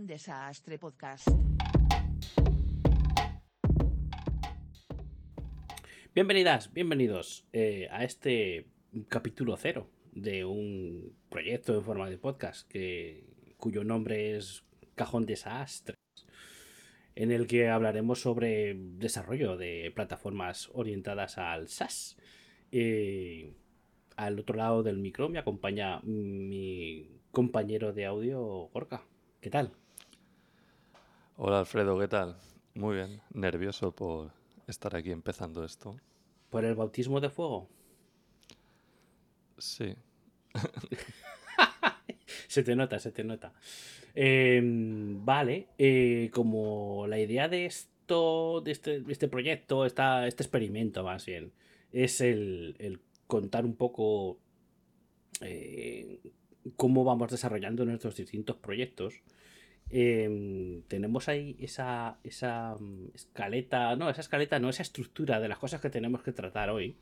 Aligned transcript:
Desastre 0.00 0.78
Podcast. 0.78 1.28
Bienvenidas, 6.14 6.72
bienvenidos 6.72 7.46
eh, 7.52 7.88
a 7.90 8.02
este 8.02 8.68
capítulo 9.08 9.54
cero 9.58 9.90
de 10.12 10.46
un 10.46 11.14
proyecto 11.28 11.74
en 11.74 11.82
forma 11.82 12.08
de 12.08 12.16
podcast 12.16 12.66
que, 12.70 13.26
cuyo 13.58 13.84
nombre 13.84 14.36
es 14.36 14.64
Cajón 14.94 15.26
Desastres, 15.26 15.98
en 17.14 17.30
el 17.30 17.46
que 17.46 17.68
hablaremos 17.68 18.18
sobre 18.22 18.74
desarrollo 18.74 19.58
de 19.58 19.92
plataformas 19.94 20.70
orientadas 20.72 21.36
al 21.36 21.68
SaaS. 21.68 22.16
Eh, 22.70 23.52
al 24.16 24.38
otro 24.38 24.56
lado 24.56 24.82
del 24.82 24.96
micro 24.96 25.28
me 25.28 25.38
acompaña 25.38 26.00
mi 26.00 27.20
compañero 27.30 27.92
de 27.92 28.06
audio, 28.06 28.70
Gorka. 28.72 29.04
¿Qué 29.42 29.50
tal? 29.50 29.81
Hola 31.36 31.60
Alfredo, 31.60 31.98
¿qué 31.98 32.08
tal? 32.08 32.36
Muy 32.74 32.96
bien, 32.96 33.20
nervioso 33.32 33.94
por 33.94 34.32
estar 34.66 34.94
aquí 34.94 35.10
empezando 35.10 35.64
esto. 35.64 35.96
¿Por 36.50 36.64
el 36.66 36.74
bautismo 36.74 37.20
de 37.20 37.30
fuego? 37.30 37.68
Sí. 39.56 39.94
se 42.48 42.62
te 42.62 42.76
nota, 42.76 42.98
se 42.98 43.12
te 43.12 43.24
nota. 43.24 43.54
Em, 44.14 45.24
vale, 45.24 45.68
eh, 45.78 46.30
como 46.34 47.06
la 47.06 47.18
idea 47.18 47.48
de 47.48 47.64
esto, 47.64 48.60
de 48.60 48.72
este, 48.72 49.02
este 49.08 49.26
proyecto, 49.26 49.86
esta, 49.86 50.26
este 50.26 50.42
experimento 50.42 51.02
más 51.02 51.24
bien, 51.24 51.50
es 51.92 52.20
el, 52.20 52.76
el 52.78 53.00
contar 53.26 53.64
un 53.64 53.74
poco 53.74 54.38
eh, 55.40 56.20
cómo 56.76 57.04
vamos 57.04 57.30
desarrollando 57.30 57.86
nuestros 57.86 58.16
distintos 58.16 58.56
proyectos. 58.56 59.22
Em, 59.90 60.82
tenemos 60.88 61.28
ahí 61.28 61.56
esa, 61.58 62.18
esa 62.24 62.76
mm, 62.78 63.14
escaleta, 63.14 63.94
no, 63.96 64.08
esa 64.08 64.22
escaleta, 64.22 64.58
no, 64.58 64.70
esa 64.70 64.82
estructura 64.82 65.40
de 65.40 65.48
las 65.48 65.58
cosas 65.58 65.80
que 65.80 65.90
tenemos 65.90 66.22
que 66.22 66.32
tratar 66.32 66.70
hoy, 66.70 66.96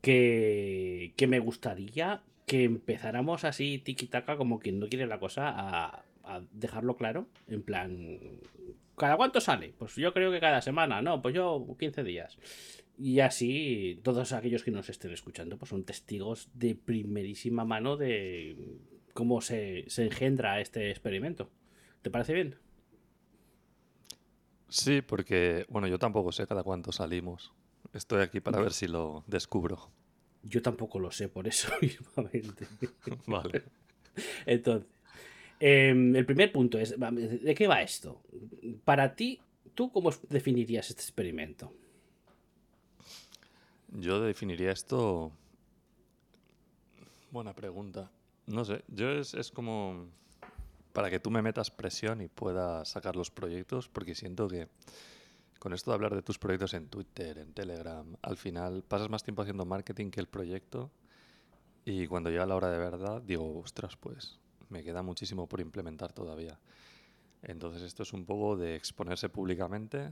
que, 0.00 1.12
que 1.16 1.26
me 1.26 1.38
gustaría 1.38 2.22
que 2.46 2.64
empezáramos 2.64 3.44
así 3.44 3.78
tiki-taka 3.84 4.36
como 4.36 4.58
quien 4.58 4.80
no 4.80 4.88
quiere 4.88 5.06
la 5.06 5.20
cosa 5.20 5.48
a, 5.48 6.04
a 6.24 6.42
dejarlo 6.52 6.96
claro, 6.96 7.28
en 7.48 7.62
plan, 7.62 8.18
¿cada 8.96 9.16
cuánto 9.16 9.40
sale? 9.40 9.74
Pues 9.78 9.94
yo 9.96 10.12
creo 10.12 10.30
que 10.32 10.40
cada 10.40 10.62
semana, 10.62 11.02
no, 11.02 11.22
pues 11.22 11.34
yo 11.34 11.66
15 11.78 12.04
días. 12.04 12.38
Y 12.98 13.20
así 13.20 14.00
todos 14.02 14.32
aquellos 14.32 14.62
que 14.62 14.70
nos 14.70 14.88
estén 14.88 15.12
escuchando 15.12 15.56
pues 15.58 15.70
son 15.70 15.84
testigos 15.84 16.48
de 16.54 16.74
primerísima 16.74 17.64
mano 17.64 17.96
de 17.96 18.56
cómo 19.14 19.40
se, 19.40 19.84
se 19.88 20.04
engendra 20.04 20.60
este 20.60 20.90
experimento. 20.90 21.50
¿Te 22.02 22.10
parece 22.10 22.34
bien? 22.34 22.56
Sí, 24.68 25.02
porque, 25.02 25.64
bueno, 25.68 25.86
yo 25.86 25.98
tampoco 25.98 26.32
sé 26.32 26.46
cada 26.46 26.64
cuánto 26.64 26.90
salimos. 26.92 27.52
Estoy 27.92 28.22
aquí 28.22 28.40
para 28.40 28.60
ver 28.60 28.72
si 28.72 28.88
lo 28.88 29.22
descubro. 29.26 29.90
Yo 30.42 30.60
tampoco 30.62 30.98
lo 30.98 31.10
sé, 31.12 31.28
por 31.28 31.46
eso 31.46 31.70
mismamente. 31.80 32.66
Vale. 33.26 33.62
Entonces, 34.46 34.90
em, 35.60 36.16
el 36.16 36.26
primer 36.26 36.50
punto 36.50 36.78
es, 36.78 36.94
¿de 36.98 37.54
qué 37.54 37.68
va 37.68 37.82
esto? 37.82 38.22
Para 38.84 39.14
ti, 39.14 39.40
¿tú 39.74 39.92
cómo 39.92 40.10
definirías 40.28 40.90
este 40.90 41.02
experimento? 41.02 41.72
Yo 43.88 44.20
definiría 44.20 44.72
esto... 44.72 45.32
Buena 47.30 47.54
pregunta. 47.54 48.10
No 48.46 48.64
sé, 48.64 48.82
yo 48.88 49.10
es, 49.10 49.34
es 49.34 49.50
como 49.50 50.08
para 50.92 51.10
que 51.10 51.20
tú 51.20 51.30
me 51.30 51.42
metas 51.42 51.70
presión 51.70 52.20
y 52.20 52.28
puedas 52.28 52.88
sacar 52.88 53.16
los 53.16 53.30
proyectos, 53.30 53.88
porque 53.88 54.14
siento 54.14 54.48
que 54.48 54.68
con 55.58 55.72
esto 55.72 55.90
de 55.90 55.94
hablar 55.94 56.14
de 56.14 56.22
tus 56.22 56.38
proyectos 56.38 56.74
en 56.74 56.88
Twitter, 56.88 57.38
en 57.38 57.52
Telegram, 57.52 58.16
al 58.22 58.36
final 58.36 58.82
pasas 58.82 59.08
más 59.08 59.22
tiempo 59.22 59.42
haciendo 59.42 59.64
marketing 59.64 60.10
que 60.10 60.20
el 60.20 60.26
proyecto 60.26 60.90
y 61.84 62.06
cuando 62.06 62.30
llega 62.30 62.46
la 62.46 62.56
hora 62.56 62.70
de 62.70 62.78
verdad 62.78 63.22
digo, 63.22 63.60
ostras, 63.60 63.96
pues 63.96 64.38
me 64.68 64.82
queda 64.82 65.02
muchísimo 65.02 65.46
por 65.46 65.60
implementar 65.60 66.12
todavía. 66.12 66.58
Entonces 67.42 67.82
esto 67.82 68.02
es 68.02 68.12
un 68.12 68.24
poco 68.24 68.56
de 68.56 68.76
exponerse 68.76 69.28
públicamente 69.28 70.10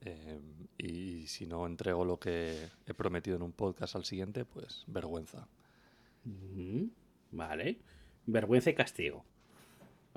eh, 0.00 0.40
y 0.78 1.26
si 1.26 1.46
no 1.46 1.66
entrego 1.66 2.04
lo 2.04 2.18
que 2.18 2.68
he 2.86 2.94
prometido 2.94 3.36
en 3.36 3.42
un 3.42 3.52
podcast 3.52 3.96
al 3.96 4.04
siguiente, 4.04 4.44
pues 4.44 4.84
vergüenza. 4.86 5.48
Vale. 7.30 7.78
Vergüenza 8.26 8.70
y 8.70 8.74
castigo. 8.74 9.24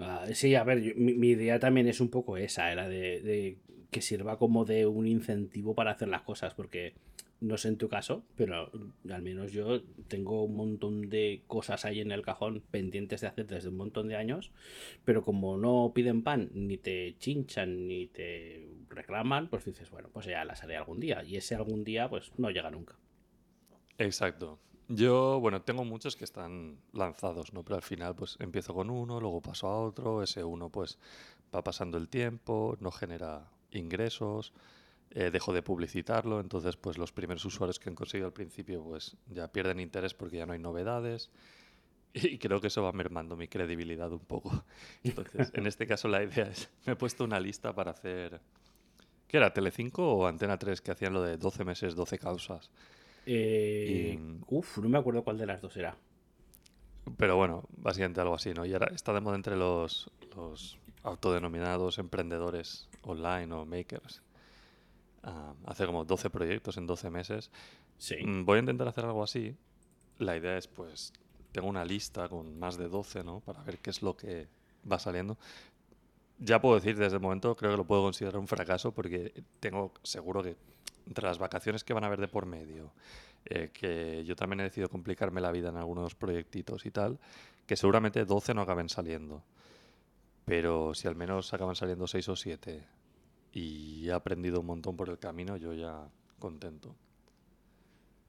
Ah, 0.02 0.26
sí, 0.34 0.56
a 0.56 0.64
ver, 0.64 0.96
mi, 0.96 1.30
idea 1.30 1.60
también 1.60 1.88
es 1.88 2.00
un 2.00 2.10
poco 2.10 2.38
esa, 2.38 2.72
era 2.72 2.88
de, 2.88 3.58
que 3.92 4.02
sirva 4.02 4.38
como 4.38 4.66
de 4.66 4.86
un 4.86 5.08
incentivo 5.08 5.76
para 5.76 5.92
hacer 5.92 6.08
las 6.08 6.22
cosas, 6.22 6.54
porque 6.54 6.94
no 7.42 7.58
sé 7.58 7.68
en 7.70 7.78
tu 7.78 7.90
caso, 7.90 8.24
pero 8.36 8.72
al 9.10 9.22
menos 9.22 9.52
yo 9.52 9.82
tengo 10.08 10.44
un 10.44 10.56
montón 10.56 11.10
de 11.10 11.44
cosas 11.48 11.86
ahí 11.86 12.00
en 12.00 12.12
el 12.12 12.22
cajón 12.22 12.64
pendientes 12.72 13.22
de 13.22 13.28
hacer 13.28 13.48
desde 13.48 13.70
un 13.70 13.78
montón 13.78 14.08
de 14.08 14.16
años, 14.16 14.52
pero 15.04 15.24
como 15.24 15.58
no 15.58 15.92
piden 15.94 16.24
pan, 16.24 16.50
ni 16.54 16.78
te 16.78 17.16
chinchan, 17.18 17.88
ni 17.88 18.08
te 18.08 18.70
reclaman, 18.90 19.50
pues 19.50 19.66
dices, 19.66 19.90
bueno, 19.90 20.10
pues 20.14 20.26
ya 20.26 20.46
las 20.46 20.64
haré 20.64 20.78
algún 20.78 21.00
día, 21.00 21.24
y 21.24 21.36
ese 21.36 21.56
algún 21.56 21.84
día 21.84 22.10
pues 22.10 22.32
no 22.38 22.52
llega 22.52 22.72
nunca. 22.72 22.96
Exacto. 23.98 24.60
Yo, 24.92 25.40
bueno, 25.40 25.62
tengo 25.62 25.86
muchos 25.86 26.16
que 26.16 26.24
están 26.24 26.80
lanzados, 26.94 27.54
¿no? 27.54 27.64
Pero 27.64 27.76
al 27.76 27.84
final, 27.84 28.16
pues 28.16 28.38
empiezo 28.40 28.74
con 28.74 28.90
uno, 28.90 29.20
luego 29.20 29.40
paso 29.40 29.68
a 29.68 29.80
otro, 29.80 30.24
ese 30.24 30.44
uno, 30.44 30.70
pues 30.72 30.98
va 31.54 31.64
pasando 31.64 31.98
el 32.00 32.10
tiempo, 32.10 32.76
no 32.80 32.92
genera 32.92 33.52
ingresos, 33.72 34.52
eh, 35.12 35.30
dejo 35.32 35.54
de 35.54 35.62
publicitarlo, 35.64 36.40
entonces, 36.40 36.76
pues 36.78 36.98
los 36.98 37.12
primeros 37.12 37.46
usuarios 37.46 37.80
que 37.80 37.90
han 37.90 37.96
conseguido 37.96 38.28
al 38.28 38.34
principio, 38.34 38.84
pues 38.84 39.16
ya 39.28 39.52
pierden 39.52 39.80
interés 39.80 40.16
porque 40.16 40.38
ya 40.38 40.46
no 40.48 40.54
hay 40.54 40.60
novedades. 40.60 41.30
Y 42.14 42.40
creo 42.40 42.62
que 42.62 42.68
eso 42.68 42.84
va 42.84 42.92
mermando 42.92 43.36
mi 43.38 43.48
credibilidad 43.48 44.12
un 44.12 44.26
poco. 44.26 44.66
Entonces, 45.04 45.52
en 45.54 45.68
este 45.68 45.88
caso, 45.88 46.08
la 46.08 46.24
idea 46.24 46.48
es: 46.48 46.70
me 46.86 46.94
he 46.94 46.96
puesto 46.96 47.24
una 47.24 47.40
lista 47.40 47.74
para 47.74 47.92
hacer. 47.92 48.42
¿Qué 49.28 49.38
era? 49.38 49.54
¿Telecinco 49.54 50.14
o 50.14 50.28
Antena 50.28 50.58
3 50.58 50.82
que 50.82 50.92
hacían 50.92 51.14
lo 51.14 51.22
de 51.24 51.38
12 51.38 51.64
meses, 51.66 51.96
12 51.96 52.20
causas? 52.20 52.72
Eh, 53.26 54.18
Uf, 54.48 54.80
no 54.80 54.90
me 54.90 54.98
acuerdo 54.98 55.24
cuál 55.24 55.38
de 55.38 55.46
las 55.46 55.62
dos 55.62 55.76
era. 55.78 55.98
Pero 57.18 57.38
bueno, 57.38 57.64
básicamente 57.78 58.22
algo 58.22 58.36
así, 58.36 58.54
¿no? 58.54 58.66
Y 58.66 58.74
ahora 58.74 58.92
está 58.94 59.14
de 59.14 59.22
moda 59.22 59.36
entre 59.36 59.56
los, 59.56 60.10
los 60.36 60.78
autodenominados 61.04 61.98
emprendedores 61.98 62.88
online 63.04 63.54
o 63.54 63.66
makers. 63.66 64.22
Uh, 65.24 65.54
hace 65.66 65.86
como 65.86 66.06
12 66.06 66.30
proyectos 66.30 66.78
en 66.78 66.88
12 66.88 67.10
meses. 67.10 67.52
Sí. 67.98 68.16
Mm, 68.24 68.46
voy 68.46 68.58
a 68.58 68.60
intentar 68.60 68.88
hacer 68.88 69.06
algo 69.06 69.24
así. 69.24 69.56
La 70.18 70.38
idea 70.38 70.58
es, 70.58 70.68
pues, 70.68 71.14
tengo 71.52 71.68
una 71.68 71.86
lista 71.86 72.30
con 72.30 72.58
más 72.60 72.78
de 72.78 72.88
12, 72.88 73.24
¿no? 73.24 73.42
Para 73.42 73.64
ver 73.64 73.80
qué 73.80 73.90
es 73.90 74.02
lo 74.02 74.16
que 74.16 74.48
va 74.90 75.00
saliendo. 75.00 75.38
Ya 76.38 76.62
puedo 76.62 76.76
decir, 76.76 76.96
desde 76.96 77.18
el 77.18 77.22
momento 77.22 77.56
creo 77.56 77.72
que 77.72 77.78
lo 77.78 77.86
puedo 77.86 78.04
considerar 78.04 78.40
un 78.40 78.48
fracaso 78.48 78.94
porque 78.94 79.44
tengo 79.60 79.92
seguro 80.04 80.42
que 80.42 80.56
entre 81.10 81.26
las 81.26 81.40
vacaciones 81.40 81.84
que 81.84 81.94
van 81.94 82.04
a 82.04 82.08
haber 82.08 82.22
de 82.22 82.28
por 82.28 82.46
medio, 82.46 82.94
eh, 83.46 83.72
que 83.74 84.24
yo 84.24 84.36
también 84.36 84.62
he 84.62 84.64
decidido 84.64 84.90
complicarme 84.90 85.42
la 85.42 85.52
vida 85.52 85.70
en 85.70 85.76
algunos 85.76 86.16
proyectitos 86.16 86.86
y 86.86 86.92
tal, 86.92 87.20
que 87.66 87.76
seguramente 87.76 88.24
12 88.24 88.54
no 88.54 88.62
acaben 88.62 88.88
saliendo. 88.90 89.44
Pero 90.46 90.94
si 90.94 91.08
al 91.08 91.16
menos 91.16 91.54
acaban 91.54 91.76
saliendo 91.76 92.08
6 92.08 92.30
o 92.30 92.36
7 92.36 92.84
y 93.52 94.08
he 94.08 94.14
aprendido 94.14 94.62
un 94.62 94.68
montón 94.68 94.96
por 94.96 95.10
el 95.10 95.18
camino, 95.18 95.58
yo 95.58 95.74
ya 95.74 96.08
contento. 96.38 96.96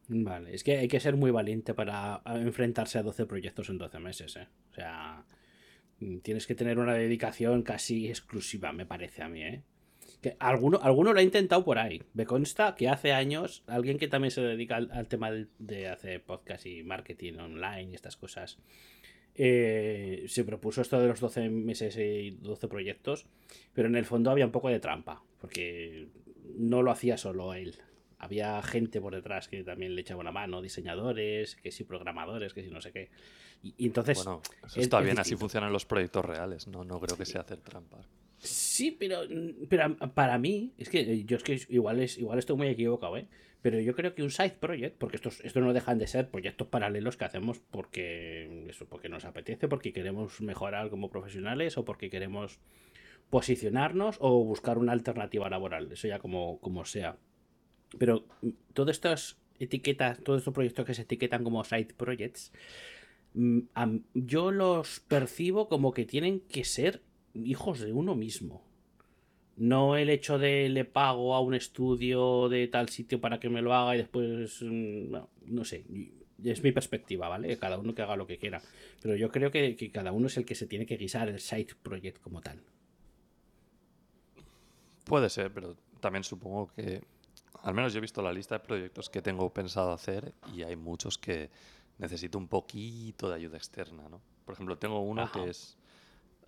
Vale, 0.08 0.54
es 0.54 0.64
que 0.64 0.78
hay 0.78 0.88
que 0.88 1.00
ser 1.00 1.16
muy 1.16 1.30
valiente 1.30 1.72
para 1.72 2.22
enfrentarse 2.24 2.98
a 2.98 3.02
12 3.02 3.26
proyectos 3.26 3.68
en 3.68 3.78
12 3.78 3.98
meses, 4.00 4.36
¿eh? 4.36 4.48
O 4.70 4.74
sea, 4.74 5.24
tienes 6.22 6.46
que 6.46 6.54
tener 6.54 6.78
una 6.78 6.94
dedicación 6.94 7.62
casi 7.62 8.08
exclusiva, 8.08 8.72
me 8.72 8.86
parece 8.86 9.22
a 9.22 9.28
mí, 9.28 9.42
¿eh? 9.42 9.62
Que 10.20 10.36
alguno, 10.38 10.78
alguno 10.82 11.12
lo 11.12 11.18
ha 11.18 11.22
intentado 11.22 11.64
por 11.64 11.78
ahí. 11.78 12.02
Me 12.12 12.26
consta 12.26 12.74
que 12.74 12.88
hace 12.88 13.12
años 13.12 13.62
alguien 13.66 13.98
que 13.98 14.08
también 14.08 14.30
se 14.30 14.42
dedica 14.42 14.76
al, 14.76 15.08
tema 15.08 15.30
de 15.58 15.88
hacer 15.88 16.22
podcast 16.22 16.66
y 16.66 16.82
marketing 16.82 17.34
online 17.38 17.90
y 17.90 17.94
estas 17.94 18.16
cosas, 18.16 18.58
eh, 19.34 20.24
se 20.28 20.44
propuso 20.44 20.82
esto 20.82 21.00
de 21.00 21.08
los 21.08 21.20
12 21.20 21.48
meses 21.48 21.96
y 21.96 22.32
12 22.42 22.68
proyectos, 22.68 23.26
pero 23.72 23.88
en 23.88 23.96
el 23.96 24.04
fondo 24.04 24.30
había 24.30 24.44
un 24.44 24.52
poco 24.52 24.68
de 24.68 24.80
trampa, 24.80 25.22
porque 25.40 26.08
no 26.56 26.82
lo 26.82 26.90
hacía 26.90 27.16
solo 27.16 27.54
él. 27.54 27.76
Había 28.18 28.60
gente 28.62 29.00
por 29.00 29.14
detrás 29.14 29.48
que 29.48 29.64
también 29.64 29.94
le 29.94 30.02
echaba 30.02 30.20
una 30.20 30.32
mano, 30.32 30.60
diseñadores, 30.60 31.56
que 31.56 31.70
sí, 31.70 31.84
programadores, 31.84 32.52
que 32.52 32.62
sí, 32.62 32.70
no 32.70 32.82
sé 32.82 32.92
qué. 32.92 33.08
Y, 33.62 33.86
entonces. 33.86 34.18
Bueno, 34.18 34.42
eso 34.66 34.80
está 34.80 35.00
bien, 35.00 35.18
así 35.18 35.36
funcionan 35.36 35.72
los 35.72 35.86
proyectos 35.86 36.24
reales, 36.24 36.66
no, 36.66 36.84
no 36.84 37.00
creo 37.00 37.16
que 37.16 37.24
sea 37.24 37.40
hacer 37.40 37.60
trampa. 37.60 37.98
Sí, 38.42 38.90
pero, 38.98 39.20
pero 39.68 39.96
para 40.14 40.38
mí, 40.38 40.72
es 40.78 40.88
que 40.88 41.24
yo 41.24 41.36
es 41.36 41.42
que 41.42 41.60
igual, 41.68 42.00
es, 42.00 42.16
igual 42.16 42.38
estoy 42.38 42.56
muy 42.56 42.68
equivocado, 42.68 43.18
¿eh? 43.18 43.26
Pero 43.60 43.78
yo 43.80 43.94
creo 43.94 44.14
que 44.14 44.22
un 44.22 44.30
side 44.30 44.56
project, 44.58 44.96
porque 44.96 45.16
estos, 45.16 45.42
no 45.54 45.74
dejan 45.74 45.98
de 45.98 46.06
ser 46.06 46.30
proyectos 46.30 46.68
paralelos 46.68 47.18
que 47.18 47.26
hacemos 47.26 47.58
porque, 47.70 48.66
eso, 48.70 48.86
porque 48.86 49.10
nos 49.10 49.26
apetece, 49.26 49.68
porque 49.68 49.92
queremos 49.92 50.40
mejorar 50.40 50.88
como 50.88 51.10
profesionales 51.10 51.76
o 51.76 51.84
porque 51.84 52.08
queremos 52.08 52.58
posicionarnos 53.28 54.16
o 54.20 54.42
buscar 54.42 54.78
una 54.78 54.92
alternativa 54.92 55.50
laboral, 55.50 55.92
eso 55.92 56.08
ya 56.08 56.18
como, 56.18 56.58
como 56.60 56.86
sea. 56.86 57.18
Pero 57.98 58.24
todas 58.72 58.96
estas 58.96 59.38
etiquetas, 59.58 60.18
todos 60.24 60.38
estos 60.38 60.54
proyectos 60.54 60.86
que 60.86 60.94
se 60.94 61.02
etiquetan 61.02 61.44
como 61.44 61.62
side 61.62 61.92
projects, 61.94 62.52
mm, 63.34 63.60
yo 64.14 64.50
los 64.50 65.00
percibo 65.00 65.68
como 65.68 65.92
que 65.92 66.06
tienen 66.06 66.40
que 66.40 66.64
ser 66.64 67.02
hijos 67.34 67.80
de 67.80 67.92
uno 67.92 68.14
mismo. 68.14 68.62
No 69.56 69.96
el 69.96 70.08
hecho 70.08 70.38
de 70.38 70.68
le 70.68 70.84
pago 70.84 71.34
a 71.34 71.40
un 71.40 71.54
estudio 71.54 72.48
de 72.48 72.66
tal 72.68 72.88
sitio 72.88 73.20
para 73.20 73.38
que 73.38 73.50
me 73.50 73.62
lo 73.62 73.74
haga 73.74 73.94
y 73.94 73.98
después, 73.98 74.62
mm, 74.62 75.14
no, 75.46 75.64
sé, 75.64 75.84
es 76.42 76.62
mi 76.62 76.72
perspectiva, 76.72 77.28
¿vale? 77.28 77.58
Cada 77.58 77.78
uno 77.78 77.94
que 77.94 78.02
haga 78.02 78.16
lo 78.16 78.26
que 78.26 78.38
quiera. 78.38 78.62
Pero 79.02 79.16
yo 79.16 79.30
creo 79.30 79.50
que, 79.50 79.76
que, 79.76 79.90
cada 79.90 80.12
uno 80.12 80.28
es 80.28 80.36
el 80.38 80.46
que 80.46 80.54
se 80.54 80.66
tiene 80.66 80.86
que 80.86 80.96
guisar 80.96 81.28
el 81.28 81.40
side 81.40 81.74
project 81.82 82.20
como 82.20 82.40
tal. 82.40 82.62
Puede 85.04 85.28
ser, 85.28 85.52
pero 85.52 85.76
también 86.00 86.24
supongo 86.24 86.72
que, 86.74 87.02
al 87.62 87.74
menos 87.74 87.92
yo 87.92 87.98
he 87.98 88.00
visto 88.00 88.22
la 88.22 88.32
lista 88.32 88.56
de 88.56 88.60
proyectos 88.60 89.10
que 89.10 89.20
tengo 89.20 89.52
pensado 89.52 89.92
hacer 89.92 90.32
y 90.54 90.62
hay 90.62 90.76
muchos 90.76 91.18
que 91.18 91.50
necesito 91.98 92.38
un 92.38 92.48
poquito 92.48 93.28
de 93.28 93.34
ayuda 93.34 93.58
externa, 93.58 94.08
¿no? 94.08 94.22
Por 94.44 94.54
ejemplo, 94.54 94.78
tengo 94.78 95.00
uno 95.00 95.30
que 95.30 95.50
es 95.50 95.76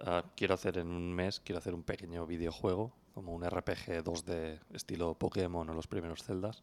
Ah, 0.00 0.24
quiero 0.36 0.54
hacer 0.54 0.78
en 0.78 0.88
un 0.88 1.14
mes, 1.14 1.40
quiero 1.40 1.58
hacer 1.58 1.74
un 1.74 1.82
pequeño 1.82 2.26
videojuego, 2.26 2.92
como 3.14 3.34
un 3.34 3.44
RPG 3.44 4.02
2D 4.02 4.60
estilo 4.72 5.14
Pokémon 5.14 5.68
o 5.68 5.74
los 5.74 5.86
primeros 5.86 6.22
Zeldas. 6.22 6.62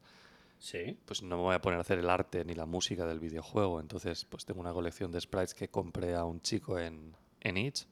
Sí. 0.57 0.97
Pues 1.05 1.23
no 1.23 1.37
me 1.37 1.43
voy 1.43 1.55
a 1.55 1.61
poner 1.61 1.77
a 1.77 1.81
hacer 1.81 1.99
el 1.99 2.09
arte 2.09 2.43
ni 2.43 2.53
la 2.53 2.65
música 2.65 3.05
del 3.05 3.19
videojuego. 3.19 3.79
Entonces, 3.79 4.25
pues 4.25 4.45
tengo 4.45 4.59
una 4.59 4.73
colección 4.73 5.11
de 5.11 5.21
sprites 5.21 5.53
que 5.53 5.69
compré 5.69 6.15
a 6.15 6.25
un 6.25 6.41
chico 6.41 6.77
en, 6.77 7.15
en 7.39 7.57
Itch. 7.57 7.85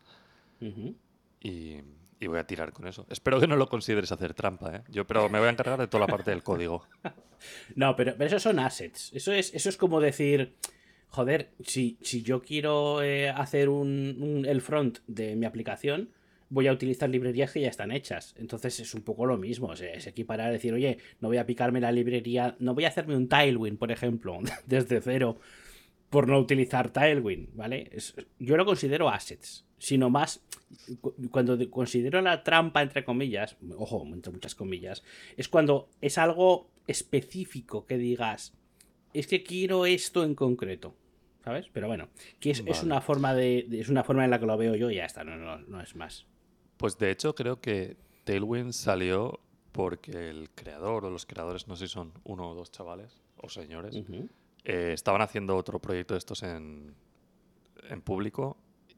y, 1.39 1.77
y, 2.19 2.27
voy 2.27 2.39
a 2.39 2.45
tirar 2.45 2.73
con 2.73 2.87
eso. 2.87 3.05
Espero 3.09 3.39
que 3.39 3.47
no 3.47 3.55
lo 3.55 3.69
consideres 3.69 4.11
hacer 4.11 4.33
trampa, 4.33 4.75
¿eh? 4.75 4.83
Yo, 4.89 5.07
pero 5.07 5.29
me 5.29 5.39
voy 5.39 5.47
a 5.47 5.51
encargar 5.51 5.79
de 5.79 5.87
toda 5.87 6.07
la 6.07 6.11
parte 6.11 6.31
del 6.31 6.43
código. 6.43 6.85
no, 7.75 7.95
pero, 7.95 8.15
pero 8.17 8.27
eso 8.27 8.39
son 8.39 8.59
assets. 8.59 9.11
Eso 9.13 9.31
es, 9.31 9.53
eso 9.53 9.69
es 9.69 9.77
como 9.77 10.01
decir 10.01 10.57
joder, 11.09 11.51
si, 11.63 11.97
si 12.01 12.21
yo 12.21 12.41
quiero 12.41 13.01
eh, 13.01 13.29
hacer 13.29 13.69
un, 13.69 14.45
el 14.47 14.61
front 14.61 14.99
de 15.07 15.35
mi 15.35 15.45
aplicación, 15.45 16.09
voy 16.49 16.67
a 16.67 16.73
utilizar 16.73 17.09
librerías 17.09 17.51
que 17.51 17.61
ya 17.61 17.69
están 17.69 17.91
hechas. 17.91 18.35
Entonces 18.37 18.79
es 18.79 18.93
un 18.93 19.01
poco 19.01 19.25
lo 19.25 19.37
mismo. 19.37 19.73
es 19.73 20.07
equiparar 20.07 20.49
a 20.49 20.51
decir, 20.51 20.73
oye, 20.73 20.97
no 21.19 21.27
voy 21.27 21.37
a 21.37 21.45
picarme 21.45 21.81
la 21.81 21.91
librería, 21.91 22.55
no 22.59 22.73
voy 22.73 22.85
a 22.85 22.89
hacerme 22.89 23.15
un 23.15 23.27
Tailwind, 23.27 23.77
por 23.77 23.91
ejemplo, 23.91 24.39
desde 24.65 25.01
cero, 25.01 25.37
por 26.09 26.27
no 26.27 26.39
utilizar 26.39 26.89
Tailwind, 26.89 27.49
¿vale? 27.53 27.91
yo 28.39 28.57
lo 28.57 28.65
considero 28.65 29.09
assets. 29.09 29.65
Sino 29.79 30.09
más, 30.09 30.41
cuando 31.29 31.57
considero 31.69 32.19
la 32.21 32.43
trampa, 32.43 32.81
entre 32.81 33.03
comillas, 33.03 33.57
ojo, 33.77 34.07
entre 34.11 34.31
muchas 34.31 34.55
comillas, 34.55 35.03
es 35.35 35.49
cuando 35.49 35.89
es 36.01 36.17
algo 36.17 36.71
específico 36.87 37.85
que 37.85 37.99
digas, 37.99 38.53
es 39.13 39.27
que 39.27 39.43
quiero 39.43 39.85
esto 39.85 40.23
en 40.23 40.35
concreto. 40.35 40.95
¿Sabes? 41.43 41.69
Pero 41.71 41.87
bueno, 41.87 42.09
que 42.41 42.51
es, 42.51 42.83
una 42.83 42.99
forma 42.99 43.33
de, 43.33 43.65
es 43.71 43.87
una 43.87 44.03
forma 44.03 44.25
en 44.25 44.31
la 44.31 44.39
que 44.39 44.45
lo 44.45 44.57
veo 44.57 44.75
yo 44.75 44.91
y 44.91 44.95
ya 44.95 45.05
está, 45.05 45.23
no, 45.23 45.37
no, 45.57 45.81
es 45.81 45.95
más. 45.95 46.25
Pues 46.75 46.97
de 46.97 47.09
hecho 47.09 47.35
creo 47.35 47.61
que 47.61 47.95
Tailwind 48.25 48.73
salió 48.73 49.39
porque 49.71 50.29
el 50.29 50.49
creador 50.49 51.05
o 51.05 51.09
los 51.09 51.25
creadores, 51.25 51.69
no 51.69 51.77
sé 51.77 51.87
si 51.87 51.93
son 51.93 52.11
uno 52.25 52.49
o 52.49 52.53
dos 52.53 52.69
chavales 52.69 53.21
o 53.37 53.47
señores, 53.47 53.95
eh, 54.65 54.91
estaban 54.93 55.21
haciendo 55.21 55.55
otro 55.55 55.79
proyecto 55.79 56.15
de 56.15 56.17
estos 56.17 56.43
en, 56.43 56.93
en 57.89 58.01
público 58.01 58.57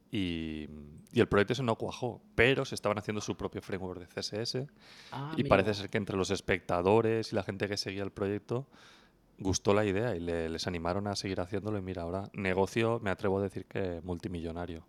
y, 0.10 0.68
y, 1.14 1.20
el 1.20 1.28
proyecto 1.28 1.54
ese 1.54 1.62
no 1.62 1.76
cuajó, 1.76 2.20
pero 2.34 2.66
se 2.66 2.74
estaban 2.74 2.98
haciendo 2.98 3.22
su 3.22 3.38
propio 3.38 3.62
framework 3.62 4.00
de 4.00 4.08
CSS 4.08 4.66
ah, 5.12 5.34
y 5.38 5.44
parece 5.44 5.76
ser 5.76 5.92
que 5.92 6.00
entre 6.00 6.18
los 6.18 6.32
espectadores 6.32 7.32
y 7.32 7.36
la 7.36 7.44
gente 7.44 7.68
que 7.68 7.78
seguía 7.78 8.02
el 8.02 8.12
proyecto 8.12 8.66
gustó 9.40 9.74
la 9.74 9.86
idea 9.86 10.16
y 10.16 10.20
les 10.20 10.68
animaron 10.68 11.08
a 11.08 11.16
seguir 11.16 11.40
haciéndolo. 11.40 11.78
Y 11.78 11.82
mira, 11.82 12.04
ahora 12.04 12.30
negocio, 12.34 13.00
me 13.02 13.10
atrevo 13.10 13.40
a 13.40 13.44
decir 13.44 13.66
que 13.66 14.02
multimillonario. 14.04 14.86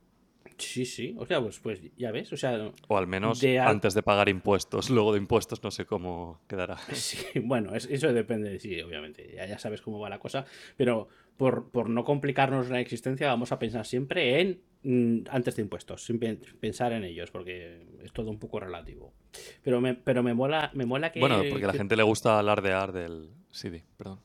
Sí, 0.60 0.84
sí, 0.84 1.14
o 1.18 1.26
sea, 1.26 1.40
pues, 1.40 1.58
pues 1.58 1.80
ya 1.96 2.10
ves, 2.10 2.32
o 2.32 2.36
sea... 2.36 2.70
O 2.88 2.98
al 2.98 3.06
menos 3.06 3.42
antes 3.60 3.94
de 3.94 4.02
pagar 4.02 4.28
impuestos, 4.28 4.90
luego 4.90 5.12
de 5.12 5.18
impuestos 5.18 5.62
no 5.62 5.70
sé 5.70 5.86
cómo 5.86 6.40
quedará. 6.46 6.76
Sí, 6.92 7.18
bueno, 7.40 7.74
eso 7.74 8.12
depende, 8.12 8.58
sí, 8.60 8.80
obviamente, 8.80 9.32
ya, 9.34 9.46
ya 9.46 9.58
sabes 9.58 9.80
cómo 9.80 9.98
va 9.98 10.10
la 10.10 10.18
cosa, 10.18 10.44
pero 10.76 11.08
por, 11.36 11.70
por, 11.70 11.88
no 11.88 12.04
complicarnos 12.04 12.68
la 12.68 12.80
existencia 12.80 13.28
vamos 13.28 13.52
a 13.52 13.58
pensar 13.58 13.86
siempre 13.86 14.40
en 14.40 14.60
mm, 14.82 15.28
antes 15.30 15.56
de 15.56 15.62
impuestos, 15.62 16.04
sin 16.04 16.18
pensar 16.18 16.92
en 16.92 17.04
ellos, 17.04 17.30
porque 17.30 17.86
es 18.02 18.12
todo 18.12 18.30
un 18.30 18.38
poco 18.38 18.60
relativo. 18.60 19.14
Pero 19.62 19.80
me, 19.80 19.94
pero 19.94 20.22
me 20.22 20.34
mola, 20.34 20.70
me 20.74 20.84
mola 20.84 21.10
que... 21.10 21.20
Bueno, 21.20 21.42
porque 21.48 21.64
a 21.64 21.68
la 21.68 21.74
gente 21.74 21.96
le 21.96 22.02
gusta 22.02 22.38
alardear 22.38 22.92
del 22.92 23.30
CD, 23.50 23.84
perdón. 23.96 24.20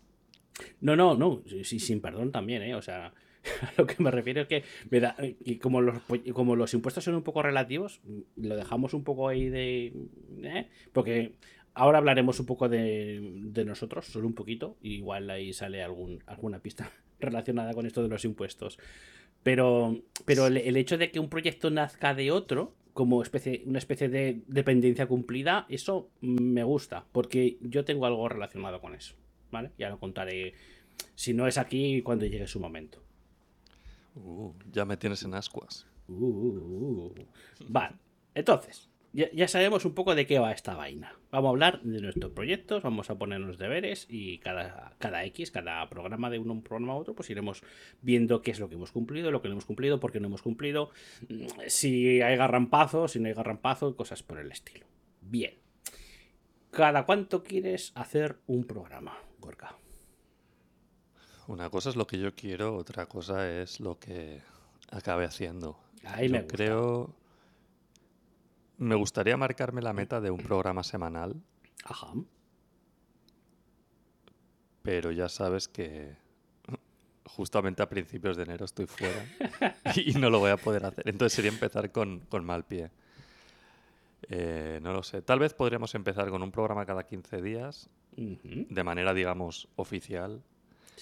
No, 0.82 0.96
no, 0.96 1.16
no, 1.16 1.44
sí, 1.64 1.80
sin 1.80 2.02
perdón 2.02 2.32
también, 2.32 2.62
¿eh? 2.62 2.76
O 2.76 2.82
sea, 2.82 3.08
a 3.08 3.14
lo 3.78 3.86
que 3.86 4.02
me 4.02 4.12
refiero 4.12 4.42
es 4.42 4.48
que 4.48 4.64
me 4.90 5.00
da, 5.00 5.16
y 5.20 5.58
como, 5.58 5.82
los, 5.82 5.98
como 6.34 6.56
los 6.56 6.74
impuestos 6.74 7.04
son 7.04 7.16
un 7.16 7.24
poco 7.24 7.42
relativos, 7.42 8.02
lo 8.36 8.56
dejamos 8.56 8.94
un 8.94 9.04
poco 9.04 9.28
ahí 9.28 9.50
de... 9.50 9.94
¿eh? 10.44 10.68
Porque 10.94 11.34
ahora 11.74 12.00
hablaremos 12.00 12.40
un 12.40 12.46
poco 12.46 12.70
de, 12.70 13.64
nosotros, 13.66 14.06
solo 14.06 14.28
un 14.28 14.34
poquito, 14.34 14.78
igual 14.82 15.30
ahí 15.30 15.54
sale 15.54 15.84
algún, 15.84 16.24
alguna 16.26 16.60
pista 16.60 16.92
relacionada 17.20 17.74
con 17.74 17.86
esto 17.86 18.02
de 18.02 18.10
los 18.10 18.26
impuestos. 18.26 18.80
Pero, 19.44 20.02
pero 20.26 20.48
el, 20.48 20.76
hecho 20.76 20.98
de 20.98 21.12
que 21.12 21.20
un 21.20 21.30
proyecto 21.30 21.70
nazca 21.70 22.16
de 22.16 22.32
otro, 22.32 22.74
como 22.94 23.22
especie, 23.22 23.62
una 23.68 23.78
especie 23.78 24.10
de 24.10 24.42
dependencia 24.48 25.06
cumplida, 25.06 25.68
eso 25.70 26.10
me 26.22 26.64
gusta, 26.64 27.06
porque 27.12 27.58
yo 27.62 27.86
tengo 27.86 28.08
algo 28.08 28.28
relacionado 28.28 28.82
con 28.82 28.96
eso. 28.96 29.14
Ya 29.78 29.90
lo 29.90 30.00
contaré 30.00 30.54
si 31.16 31.34
no 31.34 31.48
es 31.48 31.58
aquí 31.58 32.02
cuando 32.02 32.26
llegue 32.26 32.48
su 32.48 32.60
momento. 32.60 33.02
Uh, 34.16 34.54
ya 34.72 34.86
me 34.86 34.98
tienes 34.98 35.24
en 35.24 35.34
ascuas. 35.34 35.86
Uh, 36.08 36.14
uh, 36.14 37.16
vale, 37.68 37.96
entonces, 38.34 38.90
ya, 39.16 39.48
sabemos 39.48 39.86
un 39.86 39.94
poco 39.94 40.14
de 40.14 40.28
qué 40.28 40.40
va 40.40 40.52
esta 40.52 40.76
vaina. 40.76 41.18
Vamos 41.32 41.48
a 41.48 41.52
hablar 41.52 41.82
de 41.84 42.02
nuestros 42.02 42.34
proyectos, 42.34 42.84
vamos 42.84 43.10
a 43.10 43.18
ponernos 43.18 43.58
deberes 43.58 44.08
y 44.10 44.40
cada, 44.40 44.94
cada 45.00 45.24
X, 45.24 45.52
cada 45.52 45.88
programa 45.90 46.30
de 46.30 46.38
uno 46.38 46.52
un 46.52 46.62
programa 46.62 46.94
a 46.94 46.98
otro, 46.98 47.16
pues 47.16 47.30
iremos 47.30 47.64
viendo 48.02 48.42
qué 48.42 48.52
es 48.52 48.60
lo 48.60 48.68
que 48.68 48.76
hemos 48.76 48.92
cumplido, 48.92 49.32
lo 49.32 49.42
que 49.42 49.48
no 49.48 49.54
hemos 49.54 49.66
cumplido, 49.66 50.02
por 50.02 50.12
qué 50.12 50.20
no 50.20 50.28
hemos 50.28 50.42
cumplido, 50.42 50.92
si 51.68 52.22
hay 52.22 52.36
garrampazo, 52.36 53.08
si 53.08 53.20
no 53.20 53.28
hay 53.28 53.34
garrampazo, 53.34 53.96
cosas 53.96 54.22
por 54.22 54.38
el 54.38 54.52
estilo. 54.52 54.86
Bien. 55.22 55.54
¿Cada 56.72 57.06
cuánto 57.06 57.42
quieres 57.42 57.94
hacer 57.96 58.40
un 58.48 58.66
programa? 58.66 59.18
Una 61.48 61.70
cosa 61.70 61.90
es 61.90 61.96
lo 61.96 62.08
que 62.08 62.18
yo 62.18 62.34
quiero, 62.34 62.76
otra 62.76 63.06
cosa 63.06 63.50
es 63.50 63.80
lo 63.80 64.00
que 64.00 64.42
acabe 64.92 65.26
haciendo. 65.26 65.78
Ahí 66.04 66.30
me 66.30 66.46
creo. 66.48 67.14
Me 68.78 68.96
gustaría 68.96 69.38
marcarme 69.38 69.82
la 69.82 69.94
meta 69.94 70.20
de 70.22 70.32
un 70.32 70.42
programa 70.42 70.84
semanal. 70.84 71.36
Ajá. 71.84 72.14
Pero 74.82 75.12
ya 75.12 75.30
sabes 75.30 75.68
que 75.68 76.16
justamente 77.26 77.84
a 77.84 77.90
principios 77.90 78.38
de 78.38 78.44
enero 78.44 78.66
estoy 78.66 78.88
fuera 78.88 79.26
y 79.96 80.14
no 80.14 80.30
lo 80.30 80.40
voy 80.40 80.52
a 80.52 80.58
poder 80.58 80.86
hacer. 80.86 81.08
Entonces 81.08 81.34
sería 81.34 81.52
empezar 81.52 81.92
con, 81.92 82.20
con 82.22 82.44
mal 82.44 82.66
pie. 82.66 82.92
Eh, 84.30 84.80
no 84.82 84.94
lo 84.94 85.04
sé. 85.04 85.22
Tal 85.22 85.40
vez 85.40 85.54
podríamos 85.54 85.96
empezar 85.96 86.30
con 86.30 86.42
un 86.42 86.52
programa 86.52 86.86
cada 86.86 87.06
15 87.06 87.42
días, 87.42 87.90
de 88.16 88.84
manera, 88.84 89.14
digamos, 89.14 89.68
oficial. 89.76 90.42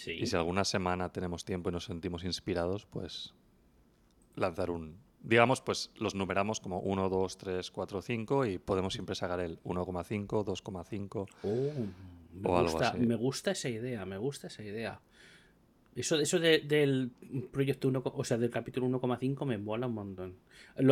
Y 0.05 0.25
si 0.25 0.36
alguna 0.36 0.65
semana 0.65 1.12
tenemos 1.12 1.46
tiempo 1.46 1.70
y 1.70 1.74
nos 1.74 1.86
sentimos 1.86 2.24
inspirados, 2.24 2.86
pues 2.86 3.34
lanzar 4.36 4.72
un... 4.72 4.98
Digamos, 5.22 5.62
pues 5.62 5.91
los 5.96 6.15
numeramos 6.15 6.60
como 6.60 6.79
1, 6.79 7.08
2, 7.08 7.38
3, 7.38 7.72
4, 7.72 8.01
5 8.01 8.46
y 8.46 8.58
podemos 8.58 8.93
siempre 8.93 9.15
sacar 9.15 9.39
el 9.39 9.62
1,5, 9.63 10.27
2,5 10.27 11.27
o 12.43 12.58
algo 12.58 12.82
así. 12.82 12.98
Me 12.98 13.15
gusta 13.15 13.51
esa 13.51 13.70
idea, 13.70 14.05
me 14.05 14.17
gusta 14.17 14.48
esa 14.48 14.63
idea. 14.63 15.00
Eso, 15.95 16.19
eso 16.19 16.39
del 16.39 17.12
proyecto 17.51 17.88
1, 17.88 18.01
o 18.03 18.23
sea, 18.23 18.38
del 18.38 18.50
capítulo 18.50 18.88
1,5 18.88 19.45
me 19.45 19.57
mola 19.57 19.88
un 19.88 19.93
montón. 19.93 20.35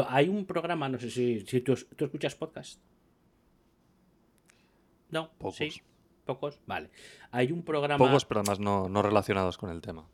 hay 0.08 0.30
un 0.30 0.46
programa, 0.46 0.90
no 0.90 1.00
sé 1.00 1.10
si, 1.10 1.40
si 1.42 1.62
tú, 1.62 1.74
escuchas 1.74 2.36
podcast. 2.36 2.80
No, 5.10 5.32
pocos. 5.38 5.58
Sí, 5.58 5.82
pocos, 6.26 6.60
vale. 6.66 6.90
Hay 7.32 7.52
un 7.52 7.64
programa. 7.64 7.98
Pocos, 7.98 8.26
pero 8.26 8.42
además 8.42 8.60
no, 8.60 8.88
no 8.90 9.02
relacionados 9.02 9.58
con 9.58 9.70
el 9.72 9.82
tema. 9.82 10.08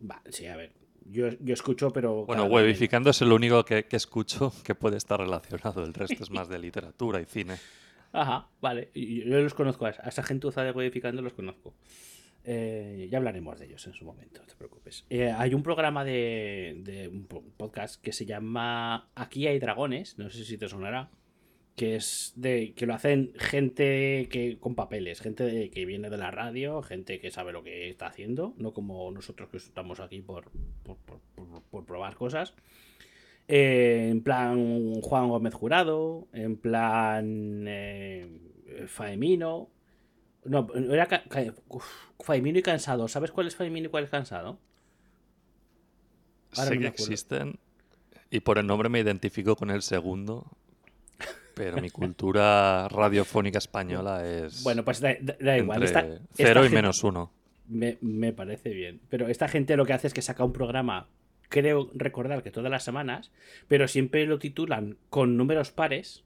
Vale, 0.00 0.32
sí, 0.32 0.46
a 0.46 0.56
ver. 0.56 0.72
Yo, 1.06 1.28
yo 1.40 1.54
escucho, 1.54 1.90
pero. 1.92 2.26
Bueno, 2.26 2.44
webificando 2.44 3.10
es 3.10 3.22
el 3.22 3.32
único 3.32 3.64
que, 3.64 3.86
que 3.86 3.96
escucho 3.96 4.52
que 4.64 4.74
puede 4.74 4.96
estar 4.98 5.18
relacionado. 5.18 5.82
El 5.84 5.94
resto 5.94 6.22
es 6.22 6.30
más 6.30 6.48
de 6.48 6.58
literatura 6.58 7.20
y 7.20 7.24
cine. 7.24 7.56
Ajá, 8.12 8.48
vale. 8.60 8.90
Yo 8.94 9.38
los 9.38 9.54
conozco, 9.54 9.86
a 9.86 9.90
esa- 9.90 10.22
gentuza 10.22 10.62
de 10.62 10.72
Webificando 10.72 11.22
los 11.22 11.32
conozco. 11.32 11.74
Eh, 12.50 13.08
ya 13.10 13.18
hablaremos 13.18 13.58
de 13.58 13.66
ellos 13.66 13.86
en 13.86 13.92
su 13.92 14.06
momento, 14.06 14.40
no 14.40 14.46
te 14.46 14.54
preocupes. 14.54 15.04
Eh, 15.10 15.30
hay 15.30 15.52
un 15.52 15.62
programa 15.62 16.02
de, 16.02 17.10
un 17.12 17.26
po- 17.26 17.44
podcast 17.58 18.02
que 18.02 18.10
se 18.12 18.24
llama 18.24 19.10
Aquí 19.14 19.46
hay 19.46 19.58
dragones, 19.58 20.16
no 20.16 20.30
sé 20.30 20.44
si 20.44 20.56
te 20.56 20.66
sonará, 20.66 21.10
que 21.76 21.96
es 21.96 22.32
de 22.36 22.72
que 22.74 22.86
lo 22.86 22.94
hacen 22.94 23.34
gente 23.36 24.28
que 24.30 24.56
con 24.58 24.74
papeles, 24.74 25.20
gente 25.20 25.68
que 25.68 25.84
viene 25.84 26.08
de 26.08 26.16
la 26.16 26.30
radio, 26.30 26.80
gente 26.80 27.20
que 27.20 27.30
sabe 27.30 27.52
lo 27.52 27.62
que 27.62 27.90
está 27.90 28.06
haciendo, 28.06 28.54
no 28.56 28.72
como 28.72 29.10
nosotros 29.10 29.50
que 29.50 29.58
estamos 29.58 30.00
aquí 30.00 30.22
por, 30.22 30.50
por, 30.84 30.96
por- 31.70 31.84
probar 31.84 32.14
cosas. 32.16 32.54
Eh, 33.46 34.08
en 34.10 34.22
plan 34.22 34.94
Juan 35.02 35.28
Gómez 35.28 35.52
Jurado, 35.52 36.28
en 36.32 36.56
plan 36.56 37.66
Faemino. 38.86 39.68
No, 40.48 40.68
era 40.74 41.08
uf, 41.68 41.84
Faemino 42.20 42.58
y 42.58 42.62
Cansado. 42.62 43.08
¿Sabes 43.08 43.30
cuál 43.30 43.46
es 43.46 43.56
Faemino 43.56 43.86
y 43.86 43.90
cuál 43.90 44.04
es 44.04 44.10
Cansado? 44.10 44.58
Ahora 46.56 46.68
sé 46.70 46.74
no 46.76 46.80
que 46.80 46.86
existen 46.88 47.58
y 48.30 48.40
por 48.40 48.58
el 48.58 48.66
nombre 48.66 48.88
me 48.88 49.00
identifico 49.00 49.56
con 49.56 49.70
el 49.70 49.82
segundo, 49.82 50.46
pero 51.54 51.80
mi 51.80 51.90
cultura 51.90 52.88
radiofónica 52.88 53.58
española 53.58 54.26
es 54.26 54.62
Bueno, 54.62 54.84
pues 54.84 55.00
da, 55.00 55.14
da- 55.20 55.36
da 55.40 55.58
igual. 55.58 55.82
entre 55.82 55.86
Esta- 56.00 56.00
esta 56.14 56.22
cero 56.34 56.64
y 56.64 56.68
menos 56.70 57.04
uno. 57.04 57.30
Me, 57.68 57.98
me 58.00 58.32
parece 58.32 58.70
bien. 58.70 59.00
Pero 59.10 59.28
esta 59.28 59.46
gente 59.48 59.76
lo 59.76 59.84
que 59.84 59.92
hace 59.92 60.06
es 60.06 60.14
que 60.14 60.22
saca 60.22 60.42
un 60.44 60.52
programa, 60.54 61.06
creo 61.50 61.90
recordar 61.94 62.42
que 62.42 62.50
todas 62.50 62.70
las 62.70 62.82
semanas, 62.84 63.30
pero 63.68 63.88
siempre 63.88 64.24
lo 64.26 64.38
titulan 64.38 64.96
con 65.10 65.36
números 65.36 65.70
pares. 65.70 66.24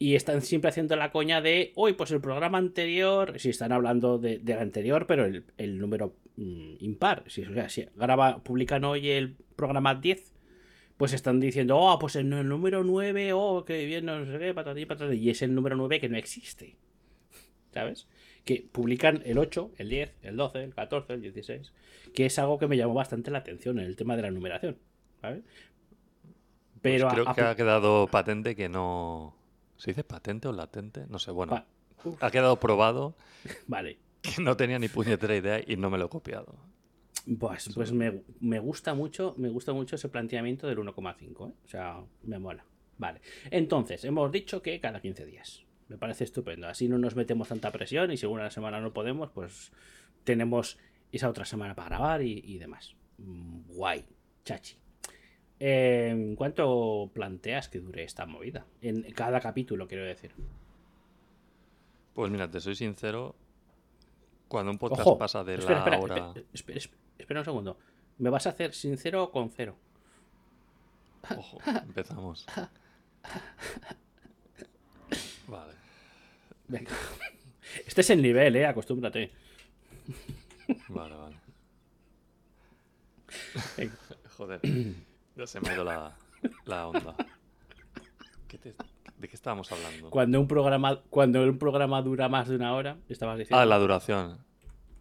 Y 0.00 0.14
están 0.14 0.42
siempre 0.42 0.68
haciendo 0.70 0.94
la 0.96 1.10
coña 1.10 1.40
de, 1.40 1.72
hoy, 1.74 1.94
pues 1.94 2.10
el 2.12 2.20
programa 2.20 2.58
anterior, 2.58 3.34
si 3.38 3.50
están 3.50 3.72
hablando 3.72 4.18
de- 4.18 4.38
del 4.38 4.58
anterior, 4.58 5.06
pero 5.06 5.24
el, 5.24 5.44
el 5.56 5.78
número 5.78 6.14
mm, 6.36 6.74
impar. 6.80 7.24
Si, 7.26 7.42
o 7.42 7.52
sea, 7.52 7.68
si 7.68 7.86
graba, 7.96 8.42
publican 8.44 8.84
hoy 8.84 9.08
el 9.10 9.36
programa 9.56 9.96
10, 9.96 10.34
pues 10.96 11.12
están 11.12 11.40
diciendo, 11.40 11.76
oh, 11.78 11.98
pues 11.98 12.14
el 12.16 12.28
número 12.28 12.84
9, 12.84 13.32
oh, 13.32 13.64
que 13.64 13.84
bien, 13.86 14.04
no 14.06 14.24
sé 14.24 14.38
qué, 14.38 14.54
patatí, 14.54 14.86
patatí", 14.86 15.16
Y 15.16 15.30
es 15.30 15.42
el 15.42 15.52
número 15.54 15.74
9 15.76 15.98
que 16.00 16.08
no 16.08 16.16
existe. 16.16 16.76
¿Sabes? 17.74 18.08
Que 18.44 18.66
publican 18.70 19.20
el 19.26 19.36
8, 19.38 19.72
el 19.78 19.88
10, 19.88 20.14
el 20.22 20.36
12, 20.36 20.62
el 20.64 20.74
14, 20.74 21.12
el 21.14 21.22
16. 21.22 21.72
Que 22.14 22.26
es 22.26 22.38
algo 22.38 22.58
que 22.58 22.66
me 22.68 22.76
llamó 22.76 22.94
bastante 22.94 23.30
la 23.32 23.38
atención 23.38 23.78
en 23.80 23.84
el 23.86 23.96
tema 23.96 24.16
de 24.16 24.22
la 24.22 24.30
numeración. 24.30 24.78
¿Sabes? 25.20 25.42
Pero 26.80 27.08
Pues 27.08 27.14
creo 27.14 27.28
a- 27.28 27.34
que 27.34 27.40
a- 27.42 27.50
ha 27.50 27.56
quedado 27.56 28.06
patente 28.06 28.54
que 28.54 28.68
no... 28.68 29.34
¿Se 29.78 29.92
dice 29.92 30.04
patente 30.04 30.46
o 30.48 30.52
latente? 30.52 31.06
No 31.08 31.18
sé, 31.18 31.30
bueno. 31.30 31.50
Pa-. 31.52 31.66
Ha 32.20 32.30
quedado 32.30 32.60
probado 32.60 33.16
Vale. 33.66 33.98
que 34.20 34.42
no 34.42 34.56
tenía 34.56 34.78
ni 34.78 34.88
puñetera 34.88 35.34
idea 35.34 35.60
y 35.66 35.76
no 35.76 35.88
me 35.88 35.96
lo 35.98 36.06
he 36.06 36.08
copiado. 36.08 36.54
Pues, 37.38 37.70
pues 37.74 37.92
me, 37.92 38.22
me 38.40 38.58
gusta 38.58 38.94
mucho, 38.94 39.34
me 39.36 39.48
gusta 39.48 39.72
mucho 39.72 39.96
ese 39.96 40.08
planteamiento 40.08 40.66
del 40.66 40.78
1,5, 40.78 41.50
¿eh? 41.50 41.54
O 41.64 41.68
sea, 41.68 42.02
me 42.22 42.38
mola. 42.38 42.64
Vale. 42.98 43.20
Entonces, 43.50 44.04
hemos 44.04 44.30
dicho 44.32 44.60
que 44.62 44.78
cada 44.80 45.00
15 45.00 45.24
días. 45.26 45.64
Me 45.88 45.96
parece 45.96 46.24
estupendo. 46.24 46.68
Así 46.68 46.88
no 46.88 46.98
nos 46.98 47.16
metemos 47.16 47.48
tanta 47.48 47.70
presión 47.70 48.10
y 48.12 48.16
si 48.16 48.26
una 48.26 48.50
semana 48.50 48.80
no 48.80 48.92
podemos, 48.92 49.30
pues 49.30 49.72
tenemos 50.24 50.78
esa 51.12 51.28
otra 51.28 51.44
semana 51.44 51.74
para 51.74 51.88
grabar 51.90 52.22
y, 52.22 52.42
y 52.44 52.58
demás. 52.58 52.94
Mm, 53.18 53.60
Guay, 53.68 54.04
chachi. 54.44 54.76
Eh, 55.60 56.34
¿Cuánto 56.36 57.10
planteas 57.12 57.68
que 57.68 57.80
dure 57.80 58.04
esta 58.04 58.26
movida? 58.26 58.66
En 58.80 59.02
cada 59.12 59.40
capítulo, 59.40 59.88
quiero 59.88 60.04
decir. 60.04 60.32
Pues 62.14 62.30
mira, 62.30 62.50
te 62.50 62.60
soy 62.60 62.74
sincero, 62.74 63.34
cuando 64.48 64.72
un 64.72 64.78
podcast 64.78 65.02
Ojo, 65.02 65.18
pasa 65.18 65.44
de 65.44 65.56
espera, 65.56 65.84
la 65.84 65.96
espera, 65.96 66.00
hora... 66.00 66.34
espera, 67.18 67.40
un 67.40 67.44
segundo. 67.44 67.78
¿Me 68.18 68.30
vas 68.30 68.46
a 68.46 68.50
hacer 68.50 68.74
sincero 68.74 69.24
o 69.24 69.30
con 69.30 69.50
cero? 69.50 69.76
Ojo, 71.36 71.58
empezamos. 71.66 72.46
Vale. 75.46 75.74
Venga. 76.66 76.90
Este 77.86 78.00
es 78.00 78.10
el 78.10 78.22
nivel, 78.22 78.56
eh, 78.56 78.66
acostúmbrate. 78.66 79.30
Vale, 80.88 81.14
vale. 81.14 81.36
Venga. 83.76 83.94
Joder, 84.36 84.60
ya 85.38 85.46
se 85.46 85.60
me 85.60 85.70
ha 85.70 85.74
ido 85.74 85.84
la, 85.84 86.16
la 86.66 86.86
onda. 86.88 87.14
¿Qué 88.46 88.58
te- 88.58 88.74
¿De 89.18 89.28
qué 89.28 89.34
estábamos 89.34 89.70
hablando? 89.72 90.10
Cuando 90.10 90.40
un 90.40 90.46
programa, 90.46 91.00
cuando 91.10 91.42
un 91.42 91.58
programa 91.58 92.00
dura 92.02 92.28
más 92.28 92.48
de 92.48 92.56
una 92.56 92.74
hora, 92.74 92.96
estabas 93.08 93.38
diciendo. 93.38 93.60
Ah, 93.60 93.66
la 93.66 93.78
duración. 93.78 94.38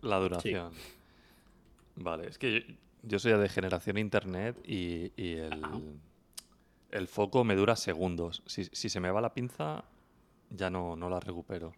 La 0.01 0.17
duración. 0.17 0.71
Vale, 1.95 2.27
es 2.27 2.37
que 2.37 2.61
yo, 2.61 2.75
yo 3.03 3.19
soy 3.19 3.33
de 3.33 3.49
generación 3.49 3.97
internet 3.97 4.57
y, 4.65 5.11
y 5.21 5.33
el, 5.33 5.59
el 6.91 7.07
foco 7.07 7.43
me 7.43 7.55
dura 7.55 7.75
segundos. 7.75 8.41
Si, 8.45 8.65
si 8.65 8.89
se 8.89 8.99
me 8.99 9.11
va 9.11 9.21
la 9.21 9.33
pinza, 9.33 9.83
ya 10.49 10.69
no, 10.69 10.95
no 10.95 11.09
la 11.09 11.19
recupero. 11.19 11.73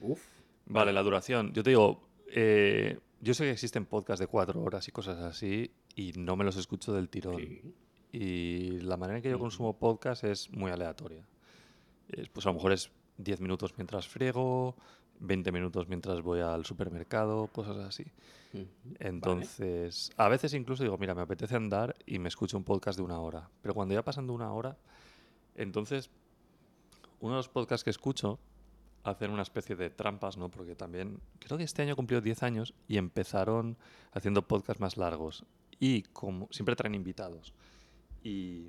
Uf. 0.00 0.20
Vale, 0.66 0.92
la 0.92 1.02
duración. 1.02 1.52
Yo 1.52 1.62
te 1.64 1.70
digo, 1.70 2.08
eh, 2.28 2.98
yo 3.20 3.34
sé 3.34 3.44
que 3.44 3.50
existen 3.50 3.86
podcasts 3.86 4.20
de 4.20 4.26
cuatro 4.28 4.60
horas 4.62 4.86
y 4.88 4.92
cosas 4.92 5.18
así 5.18 5.72
y 5.96 6.12
no 6.12 6.36
me 6.36 6.44
los 6.44 6.56
escucho 6.56 6.92
del 6.92 7.08
tirón. 7.08 7.36
Sí. 7.38 7.60
Y 8.12 8.80
la 8.80 8.96
manera 8.96 9.18
en 9.18 9.22
que 9.22 9.30
yo 9.30 9.38
consumo 9.38 9.78
podcast 9.78 10.24
es 10.24 10.50
muy 10.50 10.70
aleatoria. 10.70 11.26
Es, 12.08 12.28
pues 12.28 12.44
a 12.46 12.50
lo 12.50 12.54
mejor 12.54 12.72
es 12.72 12.90
10 13.16 13.40
minutos 13.40 13.74
mientras 13.76 14.06
friego, 14.06 14.76
20 15.20 15.50
minutos 15.52 15.88
mientras 15.88 16.20
voy 16.20 16.40
al 16.40 16.66
supermercado, 16.66 17.46
cosas 17.46 17.78
así. 17.78 18.04
Entonces, 18.98 20.12
a 20.18 20.28
veces 20.28 20.52
incluso 20.52 20.82
digo, 20.82 20.98
mira, 20.98 21.14
me 21.14 21.22
apetece 21.22 21.56
andar 21.56 21.96
y 22.04 22.18
me 22.18 22.28
escucho 22.28 22.58
un 22.58 22.64
podcast 22.64 22.98
de 22.98 23.04
una 23.04 23.18
hora. 23.18 23.48
Pero 23.62 23.74
cuando 23.74 23.94
ya 23.94 24.04
pasando 24.04 24.34
una 24.34 24.52
hora, 24.52 24.76
entonces, 25.54 26.10
uno 27.20 27.32
de 27.32 27.38
los 27.38 27.48
podcasts 27.48 27.84
que 27.84 27.90
escucho 27.90 28.38
hacen 29.04 29.30
una 29.30 29.42
especie 29.42 29.74
de 29.74 29.90
trampas, 29.90 30.36
¿no? 30.36 30.50
Porque 30.50 30.74
también, 30.74 31.18
creo 31.38 31.58
que 31.58 31.64
este 31.64 31.82
año 31.82 31.96
cumplió 31.96 32.20
10 32.20 32.42
años 32.42 32.74
y 32.88 32.98
empezaron 32.98 33.76
haciendo 34.12 34.46
podcasts 34.46 34.80
más 34.80 34.96
largos. 34.96 35.44
Y 35.80 36.02
como 36.02 36.48
siempre 36.50 36.76
traen 36.76 36.94
invitados. 36.94 37.52
Y 38.22 38.68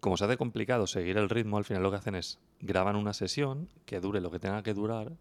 como 0.00 0.16
se 0.16 0.24
hace 0.24 0.36
complicado 0.36 0.86
seguir 0.86 1.16
el 1.16 1.28
ritmo, 1.28 1.58
al 1.58 1.64
final 1.64 1.82
lo 1.82 1.90
que 1.90 1.96
hacen 1.96 2.14
es 2.14 2.38
graban 2.60 2.96
una 2.96 3.12
sesión 3.12 3.68
que 3.84 4.00
dure 4.00 4.20
lo 4.20 4.30
que 4.30 4.38
tenga 4.38 4.62
que 4.62 4.74
durar 4.74 5.12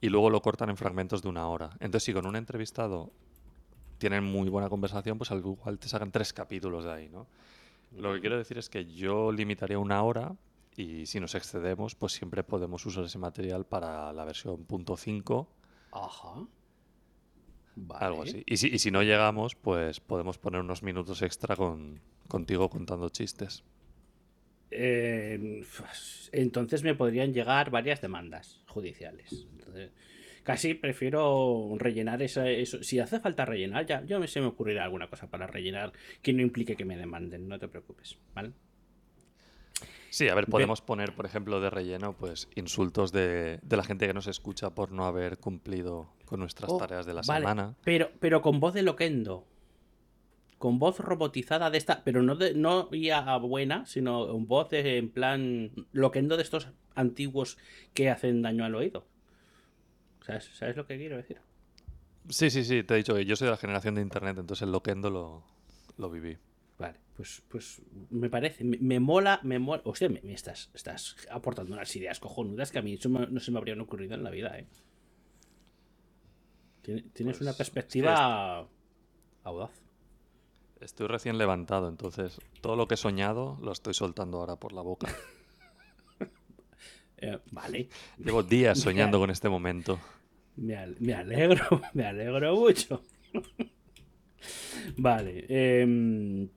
y 0.00 0.08
luego 0.08 0.30
lo 0.30 0.42
cortan 0.42 0.70
en 0.70 0.76
fragmentos 0.76 1.22
de 1.22 1.28
una 1.28 1.48
hora. 1.48 1.70
Entonces, 1.80 2.04
si 2.04 2.12
con 2.12 2.26
un 2.26 2.36
entrevistado 2.36 3.10
tienen 3.98 4.24
muy 4.24 4.48
buena 4.48 4.68
conversación, 4.68 5.18
pues 5.18 5.30
al 5.30 5.38
igual 5.38 5.78
te 5.78 5.88
sacan 5.88 6.10
tres 6.10 6.32
capítulos 6.32 6.84
de 6.84 6.92
ahí, 6.92 7.08
¿no? 7.08 7.26
Lo 7.96 8.14
que 8.14 8.20
quiero 8.20 8.36
decir 8.36 8.58
es 8.58 8.68
que 8.68 8.84
yo 8.86 9.32
limitaría 9.32 9.78
una 9.78 10.02
hora 10.02 10.36
y 10.76 11.06
si 11.06 11.18
nos 11.18 11.34
excedemos, 11.34 11.94
pues 11.94 12.12
siempre 12.12 12.44
podemos 12.44 12.84
usar 12.86 13.04
ese 13.04 13.18
material 13.18 13.64
para 13.64 14.12
la 14.12 14.24
versión 14.24 14.66
.5, 14.66 15.46
Ajá. 15.90 16.46
Vale. 17.86 18.04
algo 18.06 18.22
así. 18.22 18.42
Y 18.46 18.56
si, 18.56 18.68
y 18.68 18.78
si 18.78 18.90
no 18.90 19.02
llegamos, 19.02 19.54
pues 19.54 20.00
podemos 20.00 20.38
poner 20.38 20.60
unos 20.60 20.82
minutos 20.82 21.22
extra 21.22 21.54
con, 21.56 22.00
contigo 22.28 22.68
contando 22.68 23.08
chistes. 23.08 23.62
Eh, 24.70 25.64
pues, 25.78 26.28
entonces 26.32 26.82
me 26.82 26.94
podrían 26.94 27.32
llegar 27.32 27.70
varias 27.70 28.00
demandas 28.00 28.60
judiciales. 28.66 29.46
Entonces, 29.52 29.90
casi 30.42 30.74
prefiero 30.74 31.74
rellenar 31.78 32.20
esa- 32.22 32.48
eso. 32.50 32.82
Si 32.82 32.98
hace 32.98 33.20
falta 33.20 33.44
rellenar, 33.44 33.86
ya, 33.86 34.00
me- 34.18 34.28
se 34.28 34.40
me 34.40 34.46
ocurrirá 34.48 34.84
alguna 34.84 35.08
cosa 35.08 35.26
para 35.28 35.46
rellenar 35.46 35.92
que 36.22 36.32
no 36.32 36.42
implique 36.42 36.76
que 36.76 36.84
me 36.84 36.96
demanden, 36.96 37.48
no 37.48 37.58
te 37.58 37.68
preocupes, 37.68 38.18
¿vale? 38.34 38.52
Sí, 40.10 40.28
a 40.28 40.34
ver, 40.34 40.46
podemos 40.46 40.80
poner, 40.80 41.12
por 41.14 41.26
ejemplo, 41.26 41.60
de 41.60 41.68
relleno, 41.70 42.14
pues 42.14 42.48
insultos 42.54 43.12
de, 43.12 43.58
de 43.62 43.76
la 43.76 43.84
gente 43.84 44.06
que 44.06 44.14
nos 44.14 44.26
escucha 44.26 44.70
por 44.70 44.90
no 44.90 45.04
haber 45.06 45.36
cumplido 45.38 46.08
con 46.28 46.40
nuestras 46.40 46.70
Oh, 46.70 46.78
tareas 46.78 47.06
de 47.06 47.14
la 47.14 47.22
vale, 47.22 47.40
semana. 47.44 47.74
Pero, 47.84 48.10
pero 48.20 48.42
con 48.42 48.60
voz 48.60 48.74
de 48.74 48.82
loquendo. 48.82 49.46
Con 50.58 50.78
voz 50.80 50.98
robotizada 50.98 51.70
de 51.70 51.78
esta, 51.78 52.02
pero 52.04 52.22
no 52.22 52.34
de, 52.34 52.52
no 52.54 52.90
ya 52.90 53.36
buena, 53.38 53.86
sino 53.86 54.34
en 54.34 54.46
voz 54.48 54.70
de, 54.70 54.98
en 54.98 55.08
plan 55.10 55.70
loquendo 55.92 56.36
de 56.36 56.42
estos 56.42 56.68
antiguos 56.96 57.58
que 57.94 58.10
hacen 58.10 58.42
daño 58.42 58.64
al 58.64 58.74
oído. 58.74 59.06
¿Sabes, 60.26 60.44
¿Sabes 60.54 60.76
lo 60.76 60.86
que 60.86 60.96
quiero 60.98 61.16
decir? 61.16 61.38
Sí, 62.28 62.50
sí, 62.50 62.64
sí, 62.64 62.82
te 62.82 62.94
he 62.94 62.96
dicho 62.98 63.14
que 63.14 63.24
yo 63.24 63.36
soy 63.36 63.46
de 63.46 63.52
la 63.52 63.56
generación 63.56 63.94
de 63.94 64.02
internet, 64.02 64.36
entonces 64.38 64.62
el 64.62 64.72
loquendo 64.72 65.10
lo, 65.10 65.42
lo 65.96 66.10
viví. 66.10 66.36
Vale, 66.78 66.98
pues, 67.16 67.42
pues 67.48 67.82
me 68.10 68.30
parece, 68.30 68.62
me, 68.62 68.78
me 68.78 69.00
mola, 69.00 69.40
me 69.42 69.58
mola. 69.58 69.82
Hostia, 69.84 70.08
me, 70.08 70.20
me 70.22 70.32
estás, 70.34 70.70
estás 70.74 71.16
aportando 71.30 71.74
unas 71.74 71.94
ideas 71.96 72.20
cojonudas 72.20 72.70
que 72.70 72.78
a 72.78 72.82
mí 72.82 72.94
eso 72.94 73.08
me- 73.08 73.26
no 73.26 73.40
se 73.40 73.50
me 73.50 73.58
habrían 73.58 73.80
ocurrido 73.80 74.14
en 74.14 74.22
la 74.22 74.30
vida, 74.30 74.56
¿eh? 74.58 74.66
Tien- 76.88 77.10
Tienes 77.12 77.36
Pues, 77.36 77.40
una 77.42 77.50
es 77.50 77.56
que 77.56 77.58
perspectiva 77.58 78.66
audaz. 79.44 79.70
Estoy 80.80 81.06
recién 81.08 81.36
levantado, 81.36 81.88
entonces 81.88 82.40
todo 82.62 82.76
lo 82.76 82.88
que 82.88 82.94
he 82.94 82.96
soñado 82.96 83.58
lo 83.60 83.72
estoy 83.72 83.92
soltando 83.94 84.38
ahora 84.38 84.56
por 84.56 84.72
la 84.72 84.80
boca. 84.82 85.08
Eh, 87.20 87.36
vale. 87.50 87.88
Llevo 88.18 88.44
días 88.44 88.78
soñando 88.84 89.18
con 89.18 89.28
este 89.30 89.48
momento. 89.48 89.98
Me, 90.54 90.76
al- 90.76 90.96
me 91.00 91.14
alegro, 91.14 91.64
me 91.92 92.06
alegro 92.06 92.54
mucho. 92.54 93.02
vale. 94.98 95.44
em, 95.48 96.48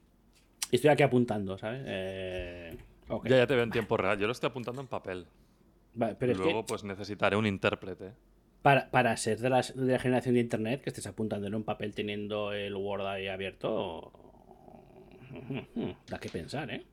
estoy 0.71 0.91
aquí 0.91 1.01
apuntando, 1.01 1.57
¿sabes? 1.57 1.81
Eh. 1.87 2.77
Ya, 3.25 3.37
ya 3.37 3.47
te 3.47 3.55
veo 3.55 3.63
en 3.63 3.71
tiempo 3.71 3.97
real. 3.97 4.19
Yo 4.19 4.27
lo 4.27 4.33
estoy 4.33 4.49
apuntando 4.49 4.81
en 4.81 4.87
papel. 4.87 5.25
Vale, 5.95 6.13
pero 6.15 6.31
es 6.33 6.37
Luego 6.37 6.61
que 6.61 6.67
pues 6.67 6.83
necesitaré 6.83 7.35
un 7.35 7.47
intérprete. 7.47 8.13
Para, 8.61 8.89
para 8.91 9.15
ser 9.17 9.39
de, 9.39 9.49
las- 9.49 9.75
de 9.75 9.91
la 9.91 9.99
generación 9.99 10.35
de 10.35 10.41
internet, 10.41 10.81
que 10.81 10.89
estés 10.89 11.07
apuntando 11.07 11.47
en 11.47 11.55
un 11.55 11.63
papel 11.63 11.93
teniendo 11.95 12.53
el 12.53 12.75
Word 12.75 13.05
ahí 13.07 13.27
abierto, 13.27 14.11
da 16.09 16.19
que 16.19 16.29
pensar, 16.29 16.69
¿eh? 16.71 16.85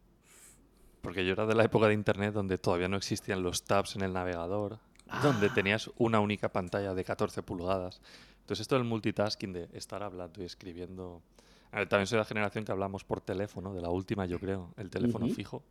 Porque 1.01 1.25
yo 1.25 1.33
era 1.33 1.47
de 1.47 1.55
la 1.55 1.65
época 1.65 1.87
de 1.89 1.95
internet 1.95 2.35
donde 2.35 2.59
todavía 2.59 2.89
no 2.89 2.97
existían 2.97 3.43
los 3.43 3.63
tabs 3.65 3.97
en 3.97 4.03
el 4.03 4.13
navegador, 4.13 4.79
donde 5.23 5.49
tenías 5.49 5.91
una 5.97 6.21
única 6.21 6.51
pantalla 6.51 6.93
de 6.93 7.05
14 7.05 7.43
pulgadas. 7.43 8.01
Entonces 8.41 8.63
esto 8.63 8.75
del 8.75 8.85
multitasking, 8.85 9.53
de 9.53 9.69
estar 9.73 10.03
hablando 10.03 10.43
y 10.43 10.47
escribiendo... 10.47 11.23
A 11.71 11.79
ver, 11.81 11.89
también 11.89 12.07
soy 12.07 12.17
de 12.17 12.21
la 12.23 12.25
generación 12.25 12.65
que 12.65 12.73
hablamos 12.73 13.05
por 13.05 13.21
teléfono, 13.21 13.75
de 13.75 13.81
la 13.83 13.91
última 13.91 14.27
yo 14.27 14.39
creo, 14.41 14.73
el 14.77 14.91
teléfono 14.91 15.27
fijo. 15.35 15.63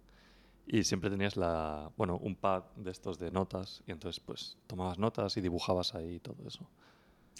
Y 0.67 0.83
siempre 0.83 1.09
tenías 1.09 1.37
la, 1.37 1.91
bueno, 1.95 2.17
un 2.17 2.35
pad 2.35 2.63
de 2.75 2.91
estos 2.91 3.17
de 3.17 3.31
notas 3.31 3.83
y 3.87 3.91
entonces 3.91 4.19
pues 4.19 4.57
tomabas 4.67 4.99
notas 4.99 5.37
y 5.37 5.41
dibujabas 5.41 5.95
ahí 5.95 6.19
todo 6.19 6.45
eso. 6.45 6.69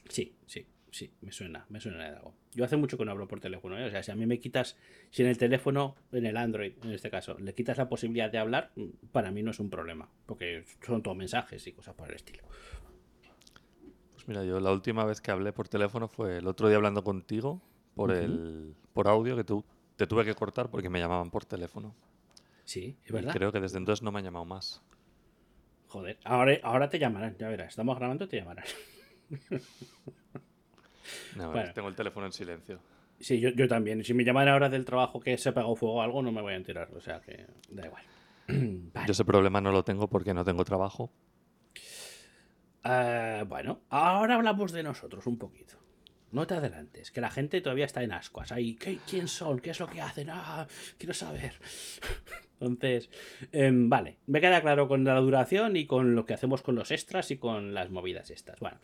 Sí, 0.07 0.34
sí, 0.46 0.65
sí, 0.91 1.12
me 1.22 1.34
suena, 1.34 1.65
me 1.69 1.81
suena 1.81 1.98
de 2.03 2.15
algo. 2.15 2.34
Yo 2.53 2.63
hace 2.63 2.77
mucho 2.77 2.98
que 2.98 3.03
no 3.03 3.12
hablo 3.12 3.27
por 3.27 3.41
teléfono, 3.41 3.77
¿eh? 3.77 3.86
O 3.86 3.91
sea, 3.91 4.01
si 4.01 4.12
a 4.12 4.15
mí 4.15 4.25
me 4.25 4.39
quitas, 4.39 4.77
si 5.12 5.24
en 5.24 5.29
el 5.29 5.38
teléfono, 5.38 5.96
en 6.13 6.25
el 6.25 6.38
Android, 6.38 6.74
en 6.84 6.91
este 6.91 7.10
caso, 7.10 7.38
le 7.38 7.53
quitas 7.53 7.77
la 7.77 7.89
posibilidad 7.89 8.31
de 8.31 8.38
hablar, 8.38 8.72
mm, 8.75 9.07
para 9.12 9.29
mí 9.29 9.43
no 9.43 9.51
es 9.51 9.60
un 9.60 9.69
problema, 9.69 10.10
porque 10.25 10.63
son 10.86 11.03
todos 11.03 11.17
mensajes 11.17 11.67
y 11.67 11.74
cosas 11.74 11.96
por 11.96 12.10
el 12.10 12.15
estilo. 12.15 12.43
Pues 14.13 14.27
mira, 14.27 14.46
yo 14.46 14.60
la 14.62 14.72
última 14.72 15.03
vez 15.03 15.19
que 15.19 15.31
hablé 15.31 15.51
por 15.51 15.67
teléfono 15.67 16.07
fue 16.07 16.38
el 16.38 16.48
otro 16.48 16.69
día 16.69 16.77
hablando 16.77 17.03
contigo 17.03 17.62
por 17.93 18.12
el 18.12 18.75
por 18.93 19.07
audio 19.07 19.36
que 19.36 19.43
tú 19.43 19.65
te 19.96 20.05
tuve 20.07 20.24
que 20.24 20.36
cortar 20.36 20.69
porque 20.69 20.89
me 20.89 21.00
llamaban 21.00 21.29
por 21.29 21.46
teléfono. 21.46 21.96
Sí, 22.68 22.98
es 23.06 23.10
Y 23.10 23.14
verdad. 23.14 23.34
creo 23.34 23.52
que 23.52 23.60
desde 23.62 23.78
entonces 23.78 24.04
no 24.04 24.12
me 24.12 24.20
han 24.20 24.26
llamado 24.26 24.46
más. 24.46 24.84
Joder, 25.88 26.20
ahora, 26.26 26.58
ahora 26.64 26.90
te 26.90 27.00
llamarán, 27.00 27.38
ya 27.40 27.48
verás, 27.48 27.70
estamos 27.70 27.98
grabando, 27.98 28.28
te 28.28 28.38
llamarán. 28.38 28.66
No, 31.38 31.52
Bueno. 31.52 31.74
tengo 31.74 31.88
el 31.88 31.96
teléfono 31.96 32.26
en 32.26 32.34
silencio. 32.34 32.80
Sí, 33.20 33.40
yo, 33.40 33.50
yo 33.52 33.68
también. 33.68 34.04
Si 34.04 34.14
me 34.14 34.24
llaman 34.26 34.48
ahora 34.50 34.70
del 34.70 34.84
trabajo 34.86 35.20
que 35.20 35.38
se 35.38 35.50
ha 35.50 35.54
pegado 35.54 35.76
fuego 35.76 35.96
o 35.96 36.02
algo, 36.02 36.22
no 36.22 36.32
me 36.32 36.42
voy 36.42 36.54
a 36.54 36.58
enterar, 36.58 36.90
o 36.94 37.00
sea 37.02 37.22
que 37.22 37.46
da 37.70 37.86
igual. 37.86 38.04
Vale. 38.48 39.08
Yo 39.08 39.12
ese 39.12 39.24
problema 39.26 39.62
no 39.62 39.72
lo 39.72 39.84
tengo 39.84 40.08
porque 40.10 40.34
no 40.34 40.44
tengo 40.44 40.66
trabajo. 40.66 41.12
Ah, 42.84 43.44
bueno, 43.48 43.82
ahora 43.90 44.36
hablamos 44.36 44.72
de 44.72 44.84
nosotros 44.84 45.26
un 45.28 45.38
poquito. 45.38 45.76
No 46.32 46.46
te 46.46 46.56
adelantes, 46.56 47.12
que 47.12 47.22
la 47.22 47.32
gente 47.32 47.62
todavía 47.62 47.86
está 47.86 48.04
en 48.04 48.12
ascuas. 48.12 48.52
Ahí, 48.52 48.76
¿qué- 48.76 49.00
¿quién 49.10 49.28
son? 49.30 49.60
¿Qué 49.60 49.70
es 49.72 49.80
lo 49.80 49.88
que 49.88 50.02
hacen? 50.02 50.30
Ah, 50.30 50.68
quiero 50.98 51.14
saber. 51.14 51.54
Entonces, 52.60 53.10
em, 53.52 53.88
vale, 53.90 54.18
me 54.28 54.42
queda 54.42 54.62
claro 54.62 54.88
con 54.88 55.04
la 55.04 55.20
duración 55.20 55.76
y 55.76 55.86
con 55.86 56.16
lo 56.16 56.26
que 56.26 56.34
hacemos 56.34 56.62
con 56.62 56.76
los 56.76 56.92
extras 56.92 57.30
y 57.32 57.38
con 57.38 57.74
las 57.74 57.90
movidas 57.92 58.30
estas. 58.32 58.60
Bueno, 58.60 58.80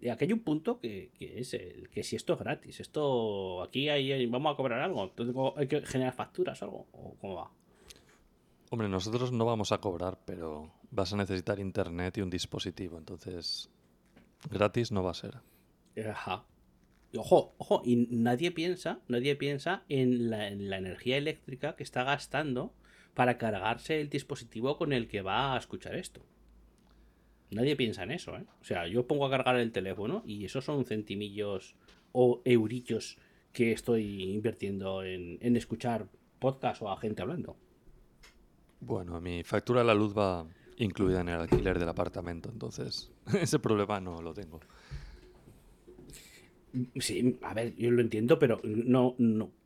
y 0.00 0.08
aquí 0.08 0.24
hay 0.24 0.32
un 0.32 0.40
punto 0.40 0.78
que, 0.80 1.10
que 1.18 1.40
es 1.40 1.52
el 1.54 1.88
que 1.90 2.02
si 2.02 2.16
esto 2.16 2.34
es 2.34 2.38
gratis, 2.38 2.80
esto 2.80 3.62
aquí 3.62 3.88
hay- 3.88 4.24
vamos 4.26 4.54
a 4.54 4.56
cobrar 4.56 4.80
algo, 4.80 5.10
Tengo- 5.10 5.54
hay 5.58 5.66
que 5.66 5.82
generar 5.82 6.14
facturas 6.14 6.62
o 6.62 6.64
algo, 6.64 6.86
o 6.92 7.16
cómo 7.20 7.34
va. 7.34 7.50
Hombre, 8.70 8.88
nosotros 8.88 9.32
no 9.32 9.44
vamos 9.44 9.70
a 9.72 9.78
cobrar, 9.78 10.18
pero 10.24 10.72
vas 10.90 11.12
a 11.12 11.16
necesitar 11.18 11.58
internet 11.58 12.16
y 12.16 12.22
un 12.22 12.30
dispositivo. 12.30 12.96
Entonces, 12.96 13.68
gratis 14.50 14.90
no 14.92 15.02
va 15.02 15.10
a 15.10 15.14
ser. 15.14 15.34
Ajá. 16.08 16.46
Ojo, 17.16 17.54
ojo, 17.58 17.82
y 17.84 18.08
nadie 18.10 18.50
piensa, 18.52 19.00
nadie 19.08 19.36
piensa 19.36 19.84
en 19.88 20.30
la, 20.30 20.48
en 20.48 20.70
la 20.70 20.78
energía 20.78 21.18
eléctrica 21.18 21.76
que 21.76 21.82
está 21.82 22.04
gastando 22.04 22.72
para 23.14 23.36
cargarse 23.36 24.00
el 24.00 24.08
dispositivo 24.08 24.78
con 24.78 24.92
el 24.92 25.08
que 25.08 25.20
va 25.20 25.54
a 25.54 25.58
escuchar 25.58 25.94
esto. 25.94 26.22
Nadie 27.50 27.76
piensa 27.76 28.04
en 28.04 28.12
eso, 28.12 28.34
¿eh? 28.36 28.46
O 28.62 28.64
sea, 28.64 28.86
yo 28.86 29.06
pongo 29.06 29.26
a 29.26 29.30
cargar 29.30 29.56
el 29.56 29.72
teléfono 29.72 30.22
y 30.26 30.46
esos 30.46 30.64
son 30.64 30.86
centimillos 30.86 31.76
o 32.12 32.40
eurillos 32.46 33.18
que 33.52 33.72
estoy 33.72 34.32
invirtiendo 34.32 35.02
en, 35.02 35.38
en 35.42 35.56
escuchar 35.56 36.08
podcast 36.38 36.80
o 36.80 36.90
a 36.90 36.96
gente 36.96 37.20
hablando. 37.20 37.56
Bueno, 38.80 39.20
mi 39.20 39.44
factura 39.44 39.80
de 39.80 39.86
la 39.86 39.94
luz 39.94 40.16
va 40.16 40.46
incluida 40.78 41.20
en 41.20 41.28
el 41.28 41.40
alquiler 41.40 41.78
del 41.78 41.88
apartamento, 41.88 42.48
entonces 42.50 43.12
ese 43.34 43.58
problema 43.58 44.00
no 44.00 44.22
lo 44.22 44.32
tengo. 44.32 44.60
Sí, 46.98 47.38
a 47.42 47.52
ver, 47.54 47.76
yo 47.76 47.90
lo 47.90 48.00
entiendo, 48.00 48.38
pero 48.38 48.60
no, 48.64 49.16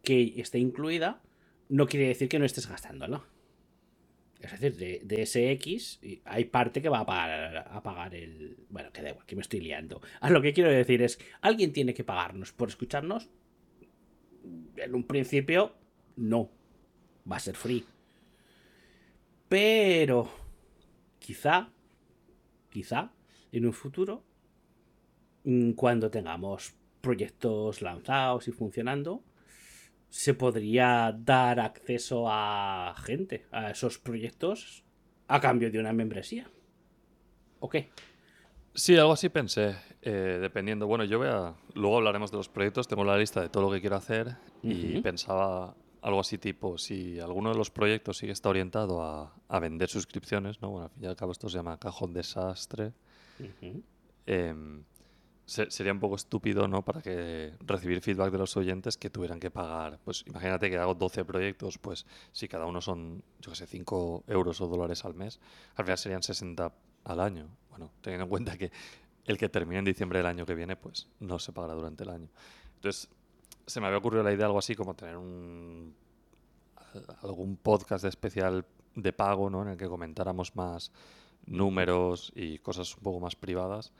que 0.02 0.34
esté 0.38 0.58
incluida 0.58 1.22
no 1.68 1.86
quiere 1.86 2.08
decir 2.08 2.28
que 2.28 2.38
no 2.38 2.44
estés 2.44 2.68
gastándola. 2.68 3.24
Es 4.40 4.52
decir, 4.52 4.76
de, 4.76 5.00
de 5.04 5.22
ese 5.22 5.50
X 5.52 6.00
hay 6.24 6.44
parte 6.44 6.82
que 6.82 6.88
va 6.88 7.00
a 7.00 7.06
pagar, 7.06 7.68
a 7.70 7.82
pagar 7.82 8.14
el... 8.14 8.56
Bueno, 8.68 8.92
que 8.92 9.02
da 9.02 9.10
igual, 9.10 9.26
que 9.26 9.34
me 9.36 9.42
estoy 9.42 9.60
liando. 9.60 10.00
A 10.20 10.30
lo 10.30 10.42
que 10.42 10.52
quiero 10.52 10.70
decir 10.70 11.02
es, 11.02 11.18
alguien 11.40 11.72
tiene 11.72 11.94
que 11.94 12.04
pagarnos 12.04 12.52
por 12.52 12.68
escucharnos. 12.68 13.30
En 14.76 14.94
un 14.94 15.04
principio, 15.04 15.74
no. 16.16 16.50
Va 17.30 17.36
a 17.36 17.40
ser 17.40 17.56
free. 17.56 17.84
Pero, 19.48 20.28
quizá, 21.18 21.70
quizá, 22.70 23.12
en 23.52 23.66
un 23.66 23.72
futuro, 23.72 24.22
mm, 25.44 25.72
cuando 25.72 26.10
tengamos 26.10 26.75
proyectos 27.06 27.82
lanzados 27.82 28.48
y 28.48 28.52
funcionando, 28.52 29.22
se 30.08 30.34
podría 30.34 31.16
dar 31.16 31.60
acceso 31.60 32.24
a 32.28 32.96
gente 32.98 33.46
a 33.52 33.70
esos 33.70 33.98
proyectos 33.98 34.82
a 35.28 35.40
cambio 35.40 35.70
de 35.70 35.78
una 35.78 35.92
membresía. 35.92 36.50
¿O 37.60 37.68
qué? 37.68 37.90
Sí, 38.74 38.96
algo 38.96 39.12
así 39.12 39.28
pensé, 39.28 39.76
eh, 40.02 40.38
dependiendo. 40.40 40.88
Bueno, 40.88 41.04
yo 41.04 41.18
voy 41.18 41.28
a... 41.28 41.54
Luego 41.74 41.98
hablaremos 41.98 42.32
de 42.32 42.38
los 42.38 42.48
proyectos, 42.48 42.88
tengo 42.88 43.04
la 43.04 43.16
lista 43.16 43.40
de 43.40 43.50
todo 43.50 43.62
lo 43.62 43.70
que 43.70 43.80
quiero 43.80 43.96
hacer 43.96 44.36
y 44.62 45.00
pensaba 45.00 45.76
algo 46.02 46.20
así 46.20 46.38
tipo, 46.38 46.76
si 46.76 47.20
alguno 47.20 47.52
de 47.52 47.56
los 47.56 47.70
proyectos 47.70 48.18
sí 48.18 48.26
que 48.26 48.32
está 48.32 48.48
orientado 48.48 49.02
a, 49.02 49.32
a 49.48 49.60
vender 49.60 49.88
suscripciones, 49.88 50.60
¿no? 50.60 50.70
Bueno, 50.70 50.86
al 50.86 50.90
fin 50.90 51.04
y 51.04 51.06
al 51.06 51.16
cabo 51.16 51.30
esto 51.30 51.48
se 51.48 51.56
llama 51.56 51.78
cajón 51.78 52.12
desastre. 52.12 52.92
Se- 55.46 55.70
sería 55.70 55.92
un 55.92 56.00
poco 56.00 56.16
estúpido, 56.16 56.68
¿no? 56.68 56.85
Para 56.85 57.00
que 57.00 57.54
recibir 57.61 58.00
feedback 58.02 58.30
de 58.32 58.38
los 58.38 58.56
oyentes 58.56 58.96
que 58.98 59.09
tuvieran 59.11 59.40
que 59.40 59.50
pagar. 59.50 59.98
Pues 60.04 60.24
imagínate 60.26 60.68
que 60.68 60.76
hago 60.76 60.94
12 60.94 61.24
proyectos, 61.24 61.78
pues 61.78 62.04
si 62.32 62.48
cada 62.48 62.66
uno 62.66 62.80
son, 62.80 63.22
yo 63.40 63.50
qué 63.52 63.56
sé, 63.56 63.66
5 63.66 64.24
euros 64.26 64.61
o 64.61 64.66
dólares 64.66 65.04
al 65.04 65.14
mes, 65.14 65.40
al 65.76 65.85
final 65.85 65.98
serían 65.98 66.22
60 66.22 66.72
al 67.04 67.20
año. 67.20 67.48
Bueno, 67.70 67.90
teniendo 68.02 68.24
en 68.24 68.30
cuenta 68.30 68.59
que 68.59 68.70
el 69.24 69.38
que 69.38 69.48
termine 69.48 69.78
en 69.78 69.85
diciembre 69.85 70.18
del 70.18 70.26
año 70.26 70.44
que 70.46 70.54
viene, 70.54 70.76
pues 70.76 71.09
no 71.20 71.38
se 71.38 71.52
pagará 71.52 71.74
durante 71.74 72.04
el 72.04 72.11
año. 72.11 72.28
Entonces, 72.76 73.09
se 73.66 73.80
me 73.80 73.87
había 73.87 73.98
ocurrido 73.98 74.22
la 74.22 74.32
idea 74.32 74.46
algo 74.46 74.59
así 74.59 74.74
como 74.74 74.94
tener 74.94 75.16
un 75.16 75.94
algún 77.22 77.56
podcast 77.56 78.04
especial 78.04 78.64
de 78.94 79.12
pago, 79.12 79.50
¿no? 79.50 79.62
En 79.62 79.68
el 79.68 79.76
que 79.76 79.87
comentáramos 79.88 80.56
más 80.56 80.90
números 81.44 82.32
y 82.35 82.59
cosas 82.59 82.96
un 82.96 83.02
poco 83.02 83.20
más 83.20 83.37
privadas. 83.37 83.92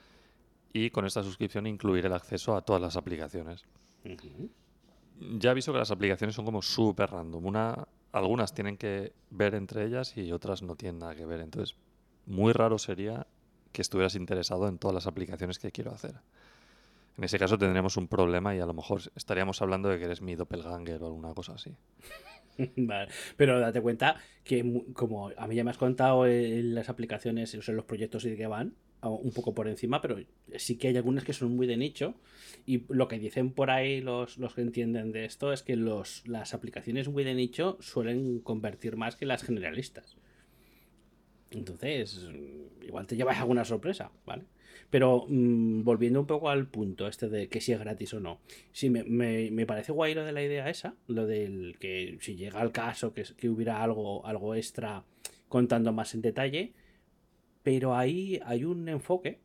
Y 0.73 0.89
con 0.89 1.05
esta 1.05 1.23
suscripción 1.23 1.67
incluir 1.67 2.05
el 2.05 2.13
acceso 2.13 2.55
a 2.55 2.61
todas 2.61 2.81
las 2.81 2.95
aplicaciones. 2.97 3.65
Ya 5.39 5.51
aviso 5.51 5.71
que 5.71 5.79
las 5.79 5.91
aplicaciones 5.91 6.35
son 6.35 6.45
como 6.45 6.61
súper 6.61 7.09
random. 7.09 7.45
Una, 7.45 7.87
algunas 8.11 8.53
tienen 8.53 8.77
que 8.77 9.13
ver 9.29 9.55
entre 9.55 9.85
ellas 9.85 10.15
y 10.17 10.31
otras 10.31 10.61
no 10.61 10.75
tienen 10.75 10.99
nada 10.99 11.15
que 11.15 11.25
ver. 11.25 11.41
Entonces, 11.41 11.75
muy 12.25 12.53
raro 12.53 12.77
sería 12.77 13.27
que 13.71 13.81
estuvieras 13.81 14.15
interesado 14.15 14.67
en 14.67 14.77
todas 14.77 14.93
las 14.93 15.07
aplicaciones 15.07 15.59
que 15.59 15.71
quiero 15.71 15.91
hacer. 15.91 16.15
En 17.17 17.23
ese 17.23 17.39
caso 17.39 17.57
tendríamos 17.57 17.97
un 17.97 18.07
problema 18.07 18.55
y 18.55 18.59
a 18.59 18.65
lo 18.65 18.73
mejor 18.73 19.01
estaríamos 19.15 19.61
hablando 19.61 19.89
de 19.89 19.97
que 19.97 20.05
eres 20.05 20.21
mi 20.21 20.35
doppelganger 20.35 21.01
o 21.01 21.07
alguna 21.07 21.33
cosa 21.33 21.53
así. 21.53 21.75
Vale. 22.75 23.11
Pero 23.35 23.59
date 23.59 23.81
cuenta 23.81 24.17
que 24.43 24.83
como 24.93 25.31
a 25.35 25.47
mí 25.47 25.55
ya 25.55 25.63
me 25.63 25.71
has 25.71 25.77
contado 25.77 26.27
en 26.27 26.75
las 26.75 26.89
aplicaciones, 26.89 27.53
o 27.55 27.61
sea, 27.61 27.73
los 27.73 27.85
proyectos 27.85 28.25
y 28.25 28.29
de 28.29 28.37
qué 28.37 28.47
van, 28.47 28.75
un 29.01 29.31
poco 29.31 29.53
por 29.53 29.67
encima, 29.67 30.01
pero 30.01 30.17
sí 30.57 30.77
que 30.77 30.87
hay 30.87 30.97
algunas 30.97 31.23
que 31.23 31.33
son 31.33 31.55
muy 31.55 31.67
de 31.67 31.77
nicho 31.77 32.15
y 32.65 32.83
lo 32.89 33.07
que 33.07 33.19
dicen 33.19 33.51
por 33.51 33.69
ahí 33.69 34.01
los, 34.01 34.37
los 34.37 34.53
que 34.55 34.61
entienden 34.61 35.11
de 35.11 35.25
esto 35.25 35.53
es 35.53 35.63
que 35.63 35.75
los, 35.75 36.27
las 36.27 36.53
aplicaciones 36.53 37.07
muy 37.07 37.23
de 37.23 37.35
nicho 37.35 37.77
suelen 37.79 38.39
convertir 38.39 38.97
más 38.97 39.15
que 39.15 39.25
las 39.25 39.43
generalistas. 39.43 40.17
Entonces, 41.51 42.29
igual 42.81 43.07
te 43.07 43.15
llevas 43.15 43.37
alguna 43.37 43.63
sorpresa, 43.63 44.11
¿vale? 44.25 44.43
Pero 44.89 45.25
mm, 45.27 45.83
volviendo 45.83 46.19
un 46.19 46.27
poco 46.27 46.49
al 46.49 46.67
punto 46.67 47.07
este 47.07 47.29
de 47.29 47.47
que 47.47 47.61
si 47.61 47.71
es 47.71 47.79
gratis 47.79 48.13
o 48.13 48.19
no. 48.19 48.39
Sí, 48.71 48.89
me, 48.89 49.03
me, 49.03 49.65
parece 49.65 49.91
guay 49.91 50.13
lo 50.13 50.25
de 50.25 50.31
la 50.31 50.43
idea 50.43 50.69
esa, 50.69 50.95
lo 51.07 51.25
del 51.25 51.77
que 51.79 52.17
si 52.21 52.35
llega 52.35 52.59
al 52.59 52.71
caso 52.71 53.13
que, 53.13 53.23
que 53.37 53.49
hubiera 53.49 53.81
algo, 53.81 54.25
algo 54.25 54.55
extra 54.55 55.03
contando 55.47 55.93
más 55.93 56.13
en 56.13 56.21
detalle. 56.21 56.73
Pero 57.67 57.97
ahí 57.97 58.39
hay 58.45 58.63
un 58.63 58.87
enfoque 58.87 59.41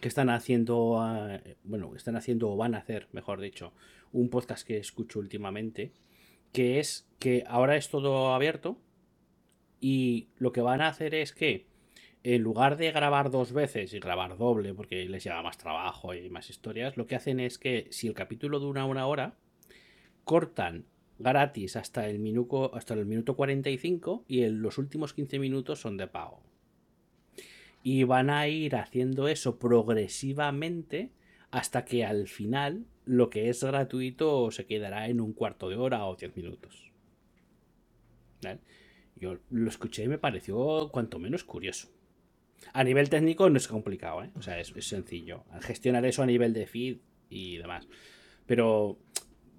que 0.00 0.06
están 0.06 0.30
haciendo, 0.30 1.04
eh, 1.28 1.56
bueno, 1.64 1.96
están 1.96 2.14
haciendo 2.14 2.48
o 2.48 2.56
van 2.56 2.76
a 2.76 2.78
hacer, 2.78 3.08
mejor 3.10 3.40
dicho, 3.40 3.72
un 4.12 4.28
podcast 4.30 4.64
que 4.64 4.78
escucho 4.78 5.18
últimamente, 5.18 5.90
que 6.52 6.78
es 6.78 7.10
que 7.18 7.42
ahora 7.48 7.74
es 7.74 7.88
todo 7.88 8.32
abierto 8.34 8.78
y 9.80 10.28
lo 10.36 10.52
que 10.52 10.60
van 10.60 10.80
a 10.80 10.86
hacer 10.86 11.12
es 11.12 11.32
que 11.32 11.66
en 12.22 12.42
lugar 12.42 12.76
de 12.76 12.92
grabar 12.92 13.32
dos 13.32 13.52
veces 13.52 13.92
y 13.94 13.98
grabar 13.98 14.38
doble 14.38 14.72
porque 14.72 15.08
les 15.08 15.24
lleva 15.24 15.42
más 15.42 15.58
trabajo 15.58 16.14
y 16.14 16.30
más 16.30 16.50
historias, 16.50 16.96
lo 16.96 17.08
que 17.08 17.16
hacen 17.16 17.40
es 17.40 17.58
que 17.58 17.88
si 17.90 18.06
el 18.06 18.14
capítulo 18.14 18.60
dura 18.60 18.84
una 18.84 19.08
hora, 19.08 19.34
cortan 20.22 20.84
gratis 21.18 21.74
hasta 21.74 22.08
el 22.08 22.20
minuto, 22.20 22.72
hasta 22.76 22.94
el 22.94 23.06
minuto 23.06 23.34
45 23.34 24.24
y 24.28 24.44
en 24.44 24.62
los 24.62 24.78
últimos 24.78 25.14
15 25.14 25.40
minutos 25.40 25.80
son 25.80 25.96
de 25.96 26.06
pago. 26.06 26.47
Y 27.90 28.04
van 28.04 28.28
a 28.28 28.46
ir 28.48 28.76
haciendo 28.76 29.28
eso 29.28 29.58
progresivamente 29.58 31.10
hasta 31.50 31.86
que 31.86 32.04
al 32.04 32.28
final 32.28 32.84
lo 33.06 33.30
que 33.30 33.48
es 33.48 33.64
gratuito 33.64 34.50
se 34.50 34.66
quedará 34.66 35.08
en 35.08 35.22
un 35.22 35.32
cuarto 35.32 35.70
de 35.70 35.76
hora 35.76 36.04
o 36.04 36.14
10 36.14 36.36
minutos. 36.36 36.92
Yo 39.16 39.38
lo 39.48 39.70
escuché 39.70 40.04
y 40.04 40.08
me 40.08 40.18
pareció 40.18 40.90
cuanto 40.92 41.18
menos 41.18 41.44
curioso. 41.44 41.88
A 42.74 42.84
nivel 42.84 43.08
técnico 43.08 43.48
no 43.48 43.56
es 43.56 43.68
complicado, 43.68 44.22
¿eh? 44.22 44.32
o 44.34 44.42
sea, 44.42 44.60
es, 44.60 44.70
es 44.76 44.86
sencillo. 44.86 45.44
Gestionar 45.62 46.04
eso 46.04 46.22
a 46.22 46.26
nivel 46.26 46.52
de 46.52 46.66
feed 46.66 46.98
y 47.30 47.56
demás. 47.56 47.88
Pero 48.44 48.98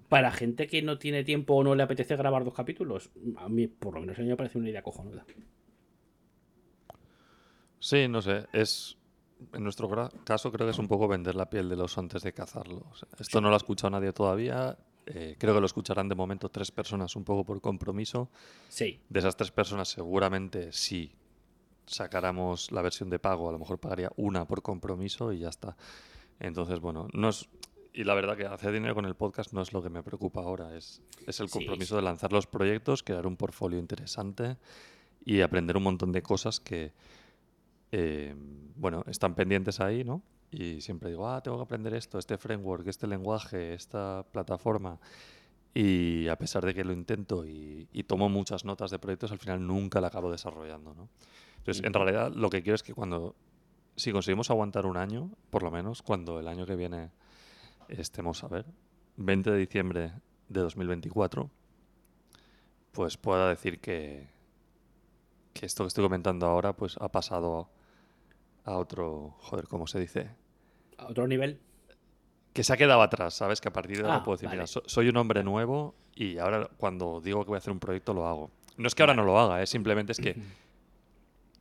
para 0.08 0.30
gente 0.30 0.68
que 0.68 0.82
no 0.82 0.98
tiene 0.98 1.24
tiempo 1.24 1.54
o 1.54 1.64
no 1.64 1.74
le 1.74 1.82
apetece 1.82 2.14
grabar 2.14 2.44
dos 2.44 2.54
capítulos, 2.54 3.10
a 3.38 3.48
mí 3.48 3.66
por 3.66 3.94
lo 3.94 4.02
menos 4.02 4.16
a 4.20 4.22
mí 4.22 4.28
me 4.28 4.36
parece 4.36 4.56
una 4.56 4.70
idea 4.70 4.84
cojonuda. 4.84 5.26
Sí, 7.80 8.06
no 8.06 8.22
sé, 8.22 8.46
es 8.52 8.96
en 9.52 9.64
nuestro 9.64 9.88
caso 10.24 10.52
creo 10.52 10.66
que 10.66 10.72
es 10.72 10.78
un 10.78 10.88
poco 10.88 11.08
vender 11.08 11.34
la 11.34 11.48
piel 11.48 11.68
de 11.68 11.76
los 11.76 11.96
antes 11.98 12.22
de 12.22 12.32
cazarlo. 12.32 12.84
esto 13.18 13.40
no 13.40 13.48
lo 13.48 13.54
ha 13.54 13.56
escuchado 13.56 13.90
nadie 13.90 14.12
todavía. 14.12 14.76
Eh, 15.06 15.36
creo 15.38 15.54
que 15.54 15.60
lo 15.60 15.66
escucharán 15.66 16.08
de 16.08 16.14
momento 16.14 16.50
tres 16.50 16.70
personas 16.70 17.16
un 17.16 17.24
poco 17.24 17.44
por 17.44 17.60
compromiso. 17.60 18.30
Sí. 18.68 19.00
De 19.08 19.20
esas 19.20 19.36
tres 19.36 19.50
personas 19.50 19.88
seguramente 19.88 20.72
si 20.72 21.12
sacáramos 21.86 22.70
la 22.70 22.82
versión 22.82 23.10
de 23.10 23.18
pago, 23.18 23.48
a 23.48 23.52
lo 23.52 23.58
mejor 23.58 23.78
pagaría 23.78 24.12
una 24.16 24.46
por 24.46 24.62
compromiso 24.62 25.32
y 25.32 25.40
ya 25.40 25.48
está. 25.48 25.76
Entonces, 26.38 26.80
bueno, 26.80 27.08
no 27.12 27.30
es... 27.30 27.48
Y 27.92 28.04
la 28.04 28.14
verdad 28.14 28.36
que 28.36 28.46
hacer 28.46 28.72
dinero 28.72 28.94
con 28.94 29.04
el 29.04 29.16
podcast 29.16 29.52
no 29.52 29.62
es 29.62 29.72
lo 29.72 29.82
que 29.82 29.90
me 29.90 30.04
preocupa 30.04 30.42
ahora, 30.42 30.76
es, 30.76 31.02
es 31.26 31.40
el 31.40 31.50
compromiso 31.50 31.96
de 31.96 32.02
lanzar 32.02 32.32
los 32.32 32.46
proyectos, 32.46 33.02
crear 33.02 33.26
un 33.26 33.36
portfolio 33.36 33.80
interesante 33.80 34.58
y 35.24 35.40
aprender 35.40 35.76
un 35.76 35.82
montón 35.82 36.12
de 36.12 36.22
cosas 36.22 36.60
que, 36.60 36.92
eh, 37.92 38.34
bueno, 38.76 39.04
están 39.06 39.34
pendientes 39.34 39.80
ahí, 39.80 40.04
¿no? 40.04 40.22
Y 40.50 40.80
siempre 40.80 41.10
digo, 41.10 41.28
ah, 41.28 41.42
tengo 41.42 41.58
que 41.58 41.62
aprender 41.62 41.94
esto, 41.94 42.18
este 42.18 42.36
framework, 42.36 42.86
este 42.86 43.06
lenguaje, 43.06 43.74
esta 43.74 44.24
plataforma. 44.32 44.98
Y 45.72 46.26
a 46.28 46.36
pesar 46.36 46.64
de 46.66 46.74
que 46.74 46.84
lo 46.84 46.92
intento 46.92 47.46
y, 47.46 47.86
tomo 48.06 48.28
muchas 48.28 48.64
notas 48.64 48.90
de 48.90 48.98
proyectos, 48.98 49.30
al 49.30 49.38
final 49.38 49.64
nunca 49.64 50.00
la 50.00 50.08
acabo 50.08 50.30
desarrollando, 50.30 50.94
¿no? 50.94 51.08
Entonces, 51.58 51.84
en 51.84 51.92
realidad, 51.92 52.32
lo 52.32 52.50
que 52.50 52.62
quiero 52.62 52.74
es 52.74 52.82
que 52.82 52.94
cuando, 52.94 53.36
si 53.94 54.10
conseguimos 54.10 54.50
aguantar 54.50 54.86
un 54.86 54.96
año, 54.96 55.30
por 55.50 55.62
lo 55.62 55.70
menos, 55.70 56.02
cuando 56.02 56.40
el 56.40 56.48
año 56.48 56.66
que 56.66 56.74
viene 56.74 57.10
estemos, 57.88 58.42
a 58.42 58.48
ver, 58.48 58.66
20 59.16 59.50
de 59.52 59.58
diciembre 59.58 60.12
de 60.48 60.60
2024, 60.60 61.50
pues 62.92 63.16
pueda 63.16 63.48
decir 63.48 63.78
que, 63.78 64.28
que 65.52 65.66
esto 65.66 65.84
que 65.84 65.88
estoy 65.88 66.02
comentando 66.02 66.46
ahora, 66.46 66.72
pues 66.72 66.96
ha 67.00 67.12
pasado 67.12 67.68
a 68.70 68.78
otro, 68.78 69.36
joder, 69.38 69.66
¿cómo 69.66 69.86
se 69.86 70.00
dice? 70.00 70.30
¿A 70.98 71.06
otro 71.06 71.26
nivel? 71.26 71.60
Que 72.52 72.64
se 72.64 72.72
ha 72.72 72.76
quedado 72.76 73.02
atrás, 73.02 73.34
¿sabes? 73.34 73.60
Que 73.60 73.68
a 73.68 73.72
partir 73.72 73.98
de 73.98 74.04
ahora 74.04 74.16
ah, 74.16 74.24
puedo 74.24 74.36
decir, 74.36 74.48
mira, 74.50 74.66
soy 74.66 75.08
un 75.08 75.16
hombre 75.16 75.44
nuevo 75.44 75.94
y 76.14 76.38
ahora 76.38 76.68
cuando 76.76 77.20
digo 77.20 77.44
que 77.44 77.48
voy 77.48 77.56
a 77.56 77.58
hacer 77.58 77.72
un 77.72 77.80
proyecto 77.80 78.12
lo 78.12 78.26
hago. 78.26 78.50
No 78.76 78.86
es 78.86 78.94
que 78.94 79.02
ahora 79.02 79.14
no 79.14 79.24
lo 79.24 79.38
haga, 79.38 79.62
¿eh? 79.62 79.66
simplemente 79.66 80.12
es 80.12 80.18
que 80.18 80.36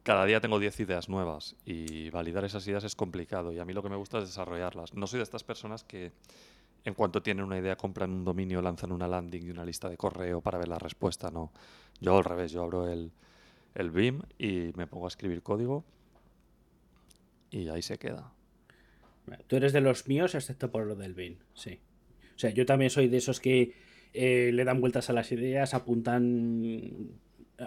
cada 0.04 0.26
día 0.26 0.40
tengo 0.40 0.58
10 0.58 0.80
ideas 0.80 1.10
nuevas 1.10 1.56
y 1.66 2.10
validar 2.10 2.46
esas 2.46 2.66
ideas 2.68 2.84
es 2.84 2.96
complicado 2.96 3.52
y 3.52 3.60
a 3.60 3.66
mí 3.66 3.74
lo 3.74 3.84
que 3.84 3.90
me 3.90 3.96
gusta 3.96 4.20
es 4.20 4.26
desarrollarlas. 4.26 4.94
No 4.94 5.06
soy 5.06 5.18
de 5.18 5.24
estas 5.24 5.44
personas 5.44 5.84
que 5.84 6.12
en 6.86 6.94
cuanto 6.94 7.22
tienen 7.22 7.44
una 7.46 7.58
idea 7.58 7.76
compran 7.76 8.12
un 8.12 8.26
dominio, 8.26 8.62
lanzan 8.62 8.92
una 8.92 9.08
landing 9.08 9.46
y 9.46 9.50
una 9.52 9.66
lista 9.66 9.90
de 9.90 9.98
correo 9.98 10.42
para 10.42 10.58
ver 10.58 10.70
la 10.70 10.80
respuesta, 10.80 11.30
no. 11.30 11.52
Yo 12.00 12.18
al 12.18 12.24
revés, 12.24 12.52
yo 12.52 12.64
abro 12.64 12.88
el, 12.88 13.12
el 13.76 13.92
BIM 13.92 14.22
y 14.38 14.72
me 14.76 14.88
pongo 14.88 15.06
a 15.06 15.10
escribir 15.10 15.44
código 15.44 15.84
y 17.52 17.68
ahí 17.70 17.82
se 17.82 17.98
queda. 17.98 18.34
Tú 19.48 19.58
eres 19.58 19.74
de 19.74 19.82
los 19.82 20.08
míos, 20.08 20.36
excepto 20.36 20.72
por 20.72 20.88
lo 20.88 20.96
del 20.96 21.14
BIN, 21.14 21.38
sí. 21.54 21.80
O 22.36 22.40
sea, 22.40 22.50
yo 22.52 22.66
también 22.66 22.90
soy 22.90 23.08
de 23.08 23.18
esos 23.18 23.40
que 23.40 23.74
eh, 24.14 24.52
le 24.54 24.64
dan 24.64 24.82
vueltas 24.82 25.10
a 25.10 25.14
las 25.14 25.32
ideas, 25.32 25.74
apuntan. 25.74 27.12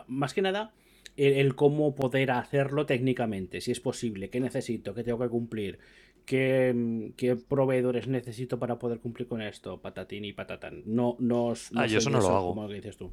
Más 0.07 0.35
que 0.35 0.43
nada, 0.43 0.73
el, 1.17 1.55
cómo 1.55 1.95
poder 1.95 2.31
hacerlo 2.31 2.87
técnicamente, 2.87 3.61
si 3.61 3.71
es 3.71 3.81
posible, 3.81 4.31
qué 4.31 4.41
necesito, 4.41 4.95
qué 4.95 5.05
tengo 5.05 5.19
que 5.19 5.29
cumplir, 5.29 5.79
qué, 6.25 7.13
qué 7.17 7.37
proveedores 7.37 8.09
necesito 8.09 8.59
para 8.59 8.79
poder 8.79 9.01
cumplir 9.01 9.29
con 9.29 9.43
esto, 9.43 9.81
patatín 9.81 10.25
y 10.25 10.33
patatán. 10.33 10.83
No, 10.87 11.17
no, 11.21 11.53
ah, 11.75 11.87
yo 11.87 11.99
eso 11.99 12.11
no 12.11 12.21
lo 12.21 12.29
hago. 12.29 12.55
Como 12.55 12.69
que 12.69 12.75
dices 12.75 12.97
tú. 12.97 13.13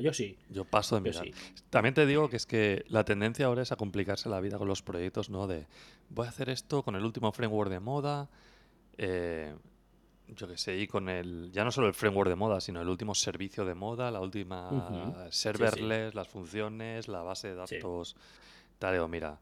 Yo 0.00 0.12
sí. 0.12 0.36
Yo 0.48 0.64
paso 0.64 0.96
de 0.96 1.02
mirar. 1.02 1.26
También 1.70 1.94
te 1.94 2.06
digo 2.06 2.28
que 2.28 2.36
es 2.36 2.46
que 2.46 2.84
la 2.88 3.04
tendencia 3.04 3.46
ahora 3.46 3.62
es 3.62 3.72
a 3.72 3.76
complicarse 3.76 4.28
la 4.28 4.40
vida 4.40 4.58
con 4.58 4.68
los 4.68 4.82
proyectos, 4.82 5.30
¿no? 5.30 5.46
De 5.46 5.66
voy 6.08 6.26
a 6.26 6.30
hacer 6.30 6.48
esto 6.48 6.82
con 6.82 6.96
el 6.96 7.04
último 7.04 7.32
framework 7.32 7.70
de 7.70 7.80
moda. 7.80 8.28
Eh, 8.98 9.54
yo 10.36 10.46
qué 10.48 10.56
sé, 10.56 10.78
y 10.78 10.86
con 10.86 11.08
el, 11.08 11.50
ya 11.52 11.64
no 11.64 11.72
solo 11.72 11.88
el 11.88 11.94
framework 11.94 12.28
de 12.28 12.36
moda, 12.36 12.60
sino 12.60 12.80
el 12.80 12.88
último 12.88 13.14
servicio 13.14 13.64
de 13.64 13.74
moda, 13.74 14.10
la 14.10 14.20
última 14.20 15.28
serverless, 15.30 16.14
las 16.14 16.28
funciones, 16.28 17.08
la 17.08 17.22
base 17.22 17.48
de 17.48 17.54
datos. 17.56 18.16
Tal, 18.78 18.94
digo, 18.94 19.08
mira, 19.08 19.40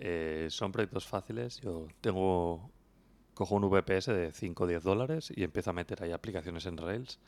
eh, 0.00 0.46
son 0.50 0.72
proyectos 0.72 1.06
fáciles. 1.06 1.60
Yo 1.60 1.88
tengo, 2.00 2.70
cojo 3.34 3.54
un 3.56 3.68
VPS 3.68 4.12
de 4.12 4.32
5 4.32 4.64
o 4.64 4.66
10 4.66 4.82
dólares 4.82 5.32
y 5.34 5.44
empiezo 5.44 5.70
a 5.70 5.72
meter 5.72 6.02
ahí 6.02 6.12
aplicaciones 6.12 6.66
en 6.66 6.78
Rails 6.78 7.18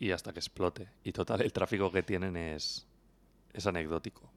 y 0.00 0.10
hasta 0.10 0.32
que 0.32 0.40
explote. 0.40 0.88
Y 1.04 1.12
total, 1.12 1.42
el 1.42 1.52
tráfico 1.52 1.92
que 1.92 2.02
tienen 2.02 2.36
es, 2.36 2.88
es 3.52 3.66
anecdótico. 3.66 4.32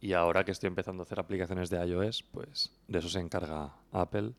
Y 0.00 0.14
ahora 0.14 0.42
que 0.42 0.52
estoy 0.52 0.68
empezando 0.68 1.02
a 1.02 1.04
hacer 1.04 1.20
aplicaciones 1.20 1.68
de 1.68 1.86
iOS, 1.86 2.22
pues 2.22 2.72
de 2.88 2.98
eso 2.98 3.10
se 3.10 3.20
encarga 3.20 3.74
Apple. 3.92 4.32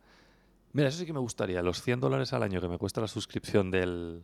Mira, 0.73 0.89
eso 0.89 0.97
sí 0.97 1.05
que 1.05 1.13
me 1.13 1.19
gustaría. 1.19 1.61
Los 1.61 1.83
100 1.83 1.99
dólares 1.99 2.33
al 2.33 2.41
año 2.41 2.59
que 2.59 2.67
me 2.67 2.79
cuesta 2.79 3.01
la 3.01 3.07
suscripción 3.07 3.69
del, 3.69 4.23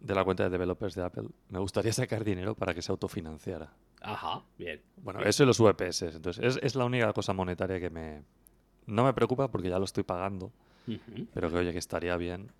de 0.00 0.14
la 0.14 0.22
cuenta 0.22 0.44
de 0.44 0.50
developers 0.50 0.94
de 0.94 1.02
Apple, 1.02 1.28
me 1.48 1.58
gustaría 1.58 1.94
sacar 1.94 2.22
dinero 2.22 2.54
para 2.54 2.74
que 2.74 2.82
se 2.82 2.92
autofinanciara. 2.92 3.72
Ajá, 4.02 4.42
bien. 4.58 4.82
Bueno, 4.98 5.20
eso 5.22 5.44
y 5.44 5.46
los 5.46 5.58
VPS. 5.58 6.02
Entonces, 6.02 6.44
es, 6.44 6.62
es, 6.62 6.74
la 6.74 6.84
única 6.84 7.10
cosa 7.14 7.32
monetaria 7.32 7.80
que 7.80 7.88
me... 7.88 8.22
No 8.84 9.04
me 9.04 9.14
preocupa 9.14 9.50
porque 9.50 9.70
ya 9.70 9.78
lo 9.78 9.86
estoy 9.86 10.04
pagando, 10.04 10.52
pero 11.32 11.48
que 11.48 11.56
oye, 11.56 11.72
que 11.72 11.78
estaría 11.78 12.16
bien 12.16 12.50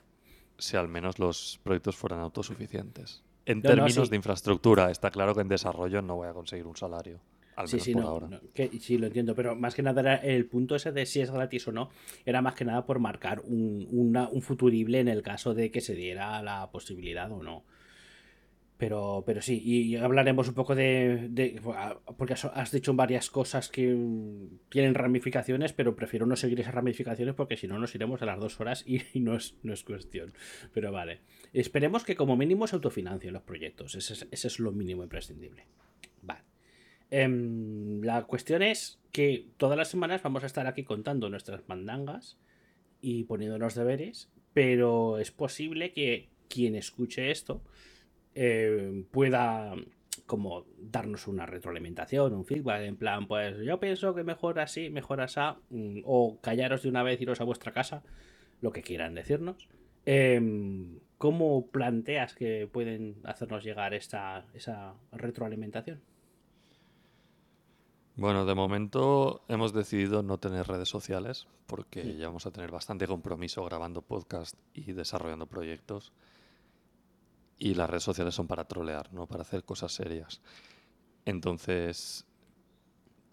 si 0.61 0.77
al 0.77 0.89
menos 0.89 1.19
los 1.19 1.61
proyectos 1.63 1.97
fueran 1.97 2.21
autosuficientes. 2.21 3.23
En 3.47 3.63
términos 3.63 4.11
de 4.11 4.17
infraestructura, 4.17 4.91
está 4.91 5.11
claro 5.11 5.35
que 5.35 5.41
en 5.41 5.49
desarrollo 5.49 6.03
no 6.03 6.17
voy 6.17 6.29
a 6.29 6.33
conseguir 6.33 6.67
un 6.67 6.77
salario. 6.77 7.21
Al 7.57 7.67
menos 7.67 7.89
por 7.89 8.03
ahora. 8.03 8.41
sí, 8.81 8.97
lo 8.97 9.07
entiendo, 9.09 9.35
pero 9.35 9.57
más 9.57 9.75
que 9.75 9.83
nada 9.83 10.17
el 10.17 10.47
punto 10.47 10.77
ese 10.77 10.93
de 10.93 11.05
si 11.05 11.21
es 11.21 11.31
gratis 11.31 11.69
o 11.69 11.73
no, 11.73 11.91
era 12.25 12.41
más 12.41 12.55
que 12.55 12.65
nada 12.65 12.87
por 12.87 13.01
marcar 13.01 13.41
un, 13.41 13.87
un 13.91 14.43
futurible 14.43 15.01
en 15.01 15.09
el 15.09 15.23
caso 15.23 15.53
de 15.53 15.71
que 15.71 15.81
se 15.81 15.95
diera 15.95 16.43
la 16.43 16.71
posibilidad 16.71 17.31
o 17.33 17.43
no. 17.43 17.65
Pero, 18.81 19.25
pero 19.27 19.43
sí, 19.43 19.61
y 19.63 19.97
hablaremos 19.97 20.49
un 20.49 20.55
poco 20.55 20.75
de, 20.75 21.61
Porque 22.17 22.33
has 22.33 22.73
dicho 22.73 22.95
varias 22.95 23.29
cosas 23.29 23.69
que 23.69 23.95
tienen 24.71 24.95
ramificaciones, 24.95 25.75
pero 25.75 25.95
prefiero 25.95 26.25
no 26.25 26.35
seguir 26.35 26.61
esas 26.61 26.73
ramificaciones 26.73 27.35
porque 27.35 27.59
si 27.59 27.69
no 27.69 27.79
nos 27.79 27.95
iremos 27.95 28.23
a 28.23 28.25
las 28.25 28.41
dos 28.41 28.59
horas 28.59 28.83
y, 28.87 29.03
no, 29.21 29.37
es, 29.37 29.59
no, 29.63 29.75
es, 29.75 29.85
cuestión. 29.85 30.33
Pero 30.73 30.93
vale. 30.93 31.21
Esperemos 31.53 32.05
que 32.05 32.17
como 32.17 32.39
mínimo 32.39 32.67
se 32.67 32.77
autofinancien 32.77 33.35
los 33.35 33.43
proyectos. 33.43 33.97
Ese 33.97 34.27
es, 34.33 34.59
lo 34.59 34.73
mínimo 34.73 35.03
imprescindible. 35.03 35.67
Vale. 36.23 36.41
Em, 37.11 38.01
la 38.01 38.25
cuestión 38.25 38.63
es 38.63 38.99
que 39.13 39.49
todas 39.59 39.77
las 39.77 39.89
semanas 39.89 40.23
vamos 40.23 40.43
a 40.43 40.47
estar 40.47 40.67
aquí 40.67 40.85
contando 40.85 41.29
nuestras 41.29 41.69
mandangas 41.69 42.39
y 43.03 43.25
poniéndonos 43.25 43.75
deberes, 43.75 44.31
pero 44.55 45.19
es 45.19 45.31
posible 45.33 45.93
que 45.93 46.31
quien 46.49 46.77
escuche 46.77 47.31
esto 47.31 47.63
eh, 48.43 49.05
pueda 49.11 49.75
como 50.25 50.65
darnos 50.79 51.27
una 51.27 51.45
retroalimentación, 51.45 52.33
un 52.33 52.47
feedback, 52.47 52.85
en 52.85 52.97
plan, 52.97 53.27
pues 53.27 53.59
yo 53.59 53.79
pienso 53.79 54.15
que 54.15 54.25
mejor 54.25 54.61
así, 54.61 54.89
mejor 54.89 55.21
así, 55.21 55.41
mm, 55.69 56.01
o 56.07 56.41
callaros 56.41 56.83
de 56.83 56.89
una 56.89 57.03
vez, 57.03 57.21
iros 57.21 57.43
a 57.43 57.45
vuestra 57.45 57.73
casa, 57.73 58.03
lo 58.63 58.73
que 58.73 58.81
quieran 58.81 59.15
decirnos. 59.15 59.69
Em, 60.07 61.01
¿Cómo 61.19 61.67
planteas 61.67 62.35
que 62.35 62.67
pueden 62.67 63.17
hacernos 63.25 63.63
llegar 63.63 63.93
esta, 63.93 64.47
esa 64.55 64.95
retroalimentación? 65.13 66.01
Bueno, 68.17 68.47
de 68.47 68.55
momento 68.55 69.43
hemos 69.49 69.75
decidido 69.75 70.23
no 70.23 70.39
tener 70.39 70.67
redes 70.67 70.89
sociales 70.89 71.47
porque 71.67 72.17
ya 72.17 72.29
vamos 72.29 72.47
a 72.47 72.53
tener 72.53 72.71
bastante 72.71 73.07
compromiso 73.07 73.63
grabando 73.67 74.01
podcast 74.01 74.57
y 74.73 74.93
desarrollando 74.93 75.47
proyectos. 75.47 76.15
Y 77.61 77.75
las 77.75 77.89
redes 77.89 78.03
sociales 78.03 78.35
son 78.35 78.49
para 78.49 78.65
trolear, 78.65 79.13
no 79.13 79.27
para 79.27 79.43
hacer 79.43 79.65
cosas 79.65 79.93
serias. 79.93 80.41
Entonces, 81.27 82.27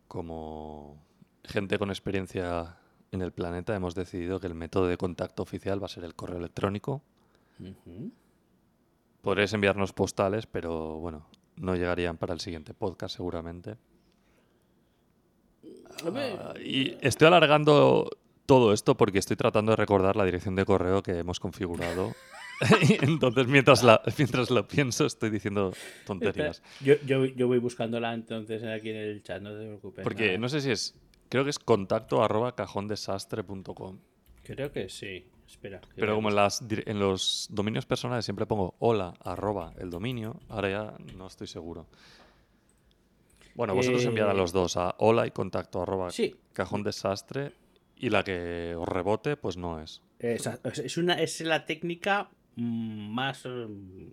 como 0.07 1.03
gente 1.45 1.79
con 1.79 1.89
experiencia 1.89 2.77
en 3.11 3.21
el 3.21 3.31
planeta, 3.31 3.73
hemos 3.73 3.95
decidido 3.95 4.39
que 4.39 4.47
el 4.47 4.53
método 4.53 4.87
de 4.87 4.97
contacto 4.97 5.43
oficial 5.43 5.81
va 5.81 5.85
a 5.85 5.89
ser 5.89 6.03
el 6.03 6.13
correo 6.13 6.37
electrónico. 6.37 7.01
Podréis 9.21 9.53
enviarnos 9.53 9.93
postales, 9.93 10.45
pero 10.45 10.97
bueno, 10.97 11.25
no 11.55 11.75
llegarían 11.75 12.17
para 12.17 12.33
el 12.33 12.41
siguiente 12.41 12.73
podcast 12.73 13.15
seguramente. 13.15 13.77
Ah, 16.03 16.53
y 16.59 16.97
estoy 17.01 17.27
alargando 17.27 18.09
todo 18.45 18.73
esto 18.73 18.95
porque 18.95 19.19
estoy 19.19 19.37
tratando 19.37 19.71
de 19.71 19.77
recordar 19.77 20.15
la 20.15 20.25
dirección 20.25 20.55
de 20.55 20.65
correo 20.65 21.01
que 21.01 21.17
hemos 21.17 21.39
configurado. 21.39 22.13
entonces, 23.01 23.47
mientras, 23.47 23.83
la, 23.83 24.01
mientras 24.17 24.49
lo 24.49 24.67
pienso, 24.67 25.05
estoy 25.05 25.29
diciendo 25.29 25.73
tonterías. 26.05 26.63
Yo, 26.81 26.95
yo, 27.05 27.25
yo, 27.25 27.47
voy 27.47 27.59
buscándola 27.59 28.13
entonces 28.13 28.63
aquí 28.63 28.89
en 28.89 28.97
el 28.97 29.23
chat, 29.23 29.41
no 29.41 29.51
te 29.51 29.65
preocupes. 29.65 30.03
Porque 30.03 30.37
no 30.37 30.49
sé 30.49 30.61
si 30.61 30.71
es. 30.71 30.95
Creo 31.29 31.43
que 31.43 31.49
es 31.49 31.59
contacto 31.59 32.23
arroba 32.23 32.55
cajondesastre.com. 32.55 33.99
Creo 34.43 34.71
que 34.71 34.89
sí. 34.89 35.25
Espera. 35.47 35.81
Pero 35.95 36.15
como 36.15 36.29
en, 36.29 36.35
las, 36.35 36.61
en 36.69 36.99
los 36.99 37.47
dominios 37.49 37.85
personales 37.85 38.25
siempre 38.25 38.45
pongo 38.45 38.75
hola 38.79 39.13
arroba 39.23 39.73
el 39.77 39.89
dominio, 39.89 40.39
ahora 40.49 40.69
ya 40.69 40.93
no 41.15 41.27
estoy 41.27 41.47
seguro. 41.47 41.87
Bueno, 43.55 43.73
vosotros 43.73 44.03
eh... 44.03 44.07
enviad 44.07 44.29
a 44.29 44.33
los 44.33 44.51
dos, 44.51 44.77
a 44.77 44.95
hola 44.99 45.25
y 45.25 45.31
contacto 45.31 45.81
arroba 45.81 46.11
sí. 46.11 46.35
cajón 46.53 46.83
desastre 46.83 47.53
y 47.95 48.09
la 48.09 48.23
que 48.23 48.75
os 48.77 48.87
rebote, 48.87 49.37
pues 49.37 49.57
no 49.57 49.81
es. 49.81 50.01
Es, 50.19 50.97
una, 50.97 51.13
es 51.13 51.41
la 51.41 51.65
técnica 51.65 52.29
más 52.57 53.45
mm, 53.45 54.07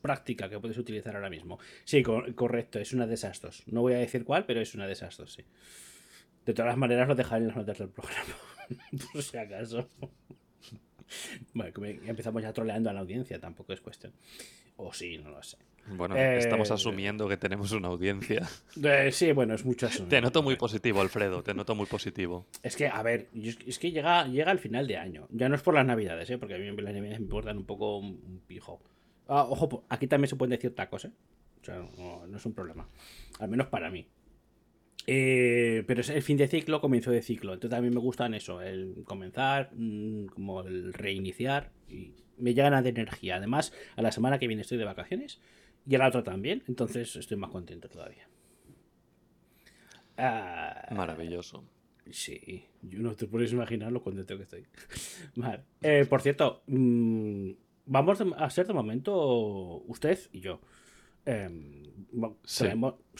práctica 0.00 0.48
que 0.48 0.58
puedes 0.58 0.78
utilizar 0.78 1.14
ahora 1.14 1.30
mismo. 1.30 1.58
Sí, 1.84 2.02
correcto, 2.02 2.78
es 2.78 2.92
una 2.92 3.06
de 3.06 3.14
esas 3.14 3.40
dos. 3.40 3.62
No 3.66 3.82
voy 3.82 3.94
a 3.94 3.98
decir 3.98 4.24
cuál, 4.24 4.44
pero 4.44 4.60
es 4.60 4.74
una 4.74 4.86
de 4.86 4.92
esas 4.92 5.16
dos, 5.16 5.32
sí. 5.32 5.44
De 6.44 6.52
todas 6.52 6.68
las 6.68 6.76
maneras 6.76 7.08
lo 7.08 7.14
dejaré 7.14 7.42
en 7.42 7.48
las 7.48 7.56
notas 7.56 7.78
del 7.78 7.88
programa, 7.88 8.34
por 9.12 9.22
si 9.22 9.36
acaso. 9.36 9.88
Bueno, 11.52 11.72
empezamos 12.06 12.42
ya 12.42 12.52
troleando 12.52 12.90
a 12.90 12.92
la 12.92 13.00
audiencia, 13.00 13.38
tampoco 13.38 13.72
es 13.72 13.80
cuestión. 13.80 14.12
O 14.76 14.92
sí, 14.92 15.18
no 15.18 15.30
lo 15.30 15.42
sé. 15.42 15.58
Bueno, 15.86 16.16
estamos 16.16 16.70
eh, 16.70 16.74
asumiendo 16.74 17.28
que 17.28 17.36
tenemos 17.36 17.72
una 17.72 17.88
audiencia. 17.88 18.48
Eh, 18.82 19.12
sí, 19.12 19.32
bueno, 19.32 19.54
es 19.54 19.64
mucho 19.64 19.88
Te 20.08 20.20
noto 20.20 20.42
muy 20.42 20.56
positivo, 20.56 21.00
Alfredo, 21.00 21.42
te 21.42 21.54
noto 21.54 21.74
muy 21.74 21.86
positivo. 21.86 22.46
Es 22.62 22.76
que, 22.76 22.88
a 22.88 23.02
ver, 23.02 23.28
es 23.34 23.78
que 23.78 23.92
llega, 23.92 24.26
llega 24.26 24.50
el 24.50 24.58
final 24.58 24.86
de 24.86 24.96
año. 24.96 25.26
Ya 25.30 25.48
no 25.48 25.54
es 25.54 25.62
por 25.62 25.74
las 25.74 25.86
navidades, 25.86 26.28
¿eh? 26.30 26.38
porque 26.38 26.54
a 26.54 26.58
mí 26.58 26.66
las 26.66 26.94
navidades 26.94 27.18
me 27.18 27.24
importan 27.24 27.56
un 27.56 27.64
poco 27.64 27.98
un 27.98 28.42
pijo. 28.46 28.82
Ah, 29.28 29.46
ojo, 29.48 29.84
aquí 29.88 30.06
también 30.06 30.28
se 30.28 30.36
pueden 30.36 30.50
decir 30.50 30.74
tacos, 30.74 31.06
¿eh? 31.06 31.12
O 31.62 31.64
sea, 31.64 31.76
no, 31.76 32.36
es 32.36 32.44
un 32.44 32.52
problema. 32.52 32.88
Al 33.38 33.48
menos 33.48 33.68
para 33.68 33.90
mí. 33.90 34.06
Eh, 35.06 35.82
pero 35.86 36.00
es 36.00 36.10
el 36.10 36.22
fin 36.22 36.36
de 36.36 36.48
ciclo, 36.48 36.80
comienzo 36.80 37.10
de 37.10 37.22
ciclo. 37.22 37.54
Entonces 37.54 37.78
a 37.78 37.82
mí 37.82 37.90
me 37.90 38.00
gustan 38.00 38.34
eso, 38.34 38.60
el 38.60 39.02
comenzar, 39.04 39.70
mm, 39.72 40.26
como 40.26 40.60
el 40.62 40.92
reiniciar. 40.92 41.70
Y 41.88 42.12
me 42.36 42.52
llena 42.52 42.82
de 42.82 42.90
energía. 42.90 43.36
Además, 43.36 43.72
a 43.96 44.02
la 44.02 44.12
semana 44.12 44.38
que 44.38 44.46
viene 44.46 44.62
estoy 44.62 44.76
de 44.76 44.84
vacaciones 44.84 45.40
y 45.86 45.94
a 45.94 45.98
la 45.98 46.08
otra 46.08 46.22
también. 46.22 46.62
Entonces 46.68 47.16
estoy 47.16 47.36
más 47.36 47.50
contento 47.50 47.88
todavía. 47.88 48.28
Ah, 50.16 50.88
Maravilloso. 50.94 51.64
Sí, 52.10 52.66
yo 52.82 53.00
no 53.00 53.14
te 53.14 53.26
puedes 53.26 53.52
imaginar 53.52 53.90
lo 53.90 54.02
contento 54.02 54.36
que 54.36 54.42
estoy. 54.42 54.66
Vale. 55.36 55.64
Eh, 55.80 56.04
por 56.08 56.20
cierto, 56.20 56.62
mmm, 56.66 57.50
vamos 57.86 58.22
a 58.36 58.50
ser 58.50 58.66
de 58.66 58.74
momento 58.74 59.82
usted 59.86 60.18
y 60.32 60.40
yo. 60.40 60.60
Eh, 61.26 61.92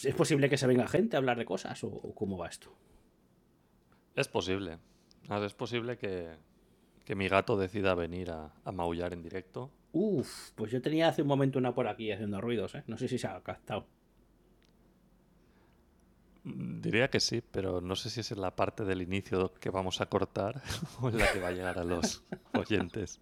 ¿Es 0.03 0.15
posible 0.15 0.51
que 0.51 0.59
se 0.59 0.67
venga 0.67 0.87
gente 0.87 1.17
a 1.17 1.19
hablar 1.19 1.39
de 1.39 1.45
cosas 1.45 1.83
o, 1.85 2.15
cómo 2.15 2.37
va 2.37 2.49
esto? 2.49 2.77
Es 4.15 4.29
posible. 4.29 4.79
Es 5.43 5.55
posible 5.55 5.97
que, 5.97 6.37
que 7.05 7.15
mi 7.15 7.29
gato 7.29 7.57
decida 7.57 7.95
venir 7.95 8.31
a, 8.31 8.53
a, 8.63 8.73
maullar 8.73 9.15
en 9.15 9.23
directo. 9.23 9.71
Uf, 9.97 10.51
pues 10.57 10.73
yo 10.73 10.83
tenía 10.83 11.07
hace 11.07 11.23
un 11.23 11.29
momento 11.29 11.57
una 11.57 11.73
por 11.73 11.87
aquí 11.87 12.11
haciendo 12.11 12.41
ruidos, 12.41 12.75
¿eh? 12.75 12.83
No 12.89 12.99
sé 12.99 13.07
si 13.07 13.17
se 13.17 13.29
ha 13.29 13.41
captado. 13.41 13.87
Mm, 16.43 16.81
diría 16.81 17.09
que 17.09 17.21
sí, 17.21 17.41
pero 17.49 17.81
no 17.81 17.95
sé 17.95 18.11
si 18.11 18.19
es 18.19 18.33
en 18.33 18.41
la 18.41 18.57
parte 18.57 18.85
del 18.85 19.03
inicio 19.03 19.55
que 19.55 19.71
vamos 19.71 20.01
a 20.01 20.07
cortar 20.07 20.61
o 21.01 21.11
en 21.11 21.19
la 21.19 21.33
que 21.33 21.39
va 21.39 21.49
a 21.49 21.53
llegar 21.53 21.79
a 21.79 21.85
los 21.85 22.25
oyentes. 22.55 23.21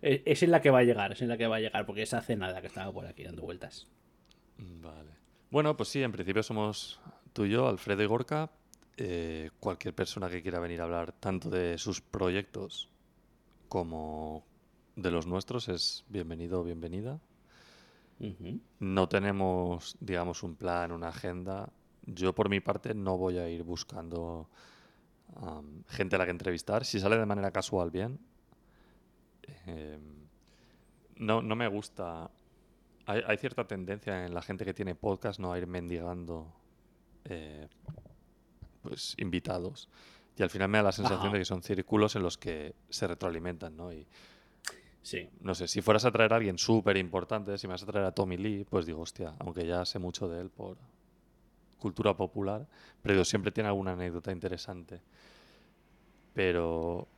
Es 0.00 0.44
en 0.44 0.52
la 0.52 0.62
que 0.62 0.70
va 0.70 0.78
a 0.78 0.84
llegar, 0.84 1.10
es 1.10 1.22
en 1.22 1.28
la 1.28 1.36
que 1.36 1.48
va 1.48 1.56
a 1.56 1.60
llegar, 1.60 1.86
porque 1.86 2.02
es 2.02 2.14
hace 2.14 2.36
nada 2.36 2.60
que 2.60 2.68
estaba 2.68 2.92
por 2.92 3.04
aquí 3.06 3.24
dando 3.24 3.42
vueltas. 3.42 3.88
Vale. 4.58 5.10
Bueno, 5.50 5.76
pues 5.76 5.88
sí, 5.88 6.04
en 6.04 6.12
principio 6.12 6.44
somos 6.44 7.00
tú 7.32 7.46
y 7.46 7.50
yo, 7.50 7.66
Alfredo 7.66 8.04
y 8.04 8.06
Gorka. 8.06 8.48
Eh, 8.96 9.50
cualquier 9.58 9.92
persona 9.92 10.30
que 10.30 10.40
quiera 10.40 10.60
venir 10.60 10.80
a 10.80 10.84
hablar 10.84 11.12
tanto 11.12 11.50
de 11.50 11.78
sus 11.78 12.00
proyectos 12.00 12.90
como 13.68 14.44
de 14.96 15.10
los 15.10 15.26
nuestros 15.26 15.68
es 15.68 16.04
bienvenido 16.08 16.60
o 16.60 16.64
bienvenida. 16.64 17.20
No 18.78 19.08
tenemos, 19.08 19.96
digamos, 20.00 20.42
un 20.42 20.54
plan, 20.54 20.92
una 20.92 21.08
agenda. 21.08 21.70
Yo, 22.06 22.32
por 22.34 22.48
mi 22.48 22.60
parte, 22.60 22.94
no 22.94 23.16
voy 23.16 23.38
a 23.38 23.48
ir 23.48 23.64
buscando 23.64 24.48
gente 25.88 26.16
a 26.16 26.18
la 26.18 26.24
que 26.24 26.30
entrevistar. 26.30 26.84
Si 26.84 27.00
sale 27.00 27.16
de 27.16 27.26
manera 27.26 27.50
casual, 27.50 27.90
bien. 27.90 28.20
Em, 29.66 30.28
no, 31.16 31.42
no 31.42 31.56
me 31.56 31.66
gusta. 31.66 32.30
Hay, 33.06 33.36
cierta 33.38 33.66
tendencia 33.66 34.24
en 34.24 34.32
la 34.32 34.42
gente 34.42 34.64
que 34.64 34.72
tiene 34.72 34.94
podcast 34.94 35.40
no 35.40 35.52
a 35.52 35.58
ir 35.58 35.66
mendigando 35.66 36.52
eh, 37.24 37.68
pues 38.82 39.14
invitados. 39.18 39.88
Y 40.36 40.42
al 40.42 40.50
final 40.50 40.68
me 40.68 40.78
da 40.78 40.84
la 40.84 40.92
sensación 40.92 41.32
de 41.32 41.40
que 41.40 41.44
son 41.44 41.62
círculos 41.62 42.14
en 42.14 42.22
los 42.22 42.38
que 42.38 42.74
se 42.88 43.06
retroalimentan, 43.08 43.76
¿no? 43.76 43.92
Y, 43.92 44.06
sí. 45.02 45.28
No 45.40 45.54
sé, 45.54 45.68
si 45.68 45.80
fueras 45.82 46.04
a 46.04 46.10
traer 46.10 46.32
a 46.32 46.36
alguien 46.36 46.58
súper 46.58 46.96
importante, 46.96 47.56
si 47.58 47.66
me 47.66 47.72
vas 47.72 47.82
a 47.82 47.86
traer 47.86 48.06
a 48.06 48.12
Tommy 48.12 48.36
Lee, 48.36 48.66
pues 48.68 48.86
digo, 48.86 49.00
hostia, 49.00 49.34
aunque 49.38 49.66
ya 49.66 49.84
sé 49.84 49.98
mucho 49.98 50.28
de 50.28 50.40
él 50.40 50.50
por 50.50 50.76
cultura 51.78 52.16
popular, 52.16 52.66
pero 53.02 53.24
siempre 53.24 53.50
tiene 53.50 53.68
alguna 53.68 53.92
anécdota 53.92 54.30
interesante. 54.30 55.00
Pero 56.32 57.08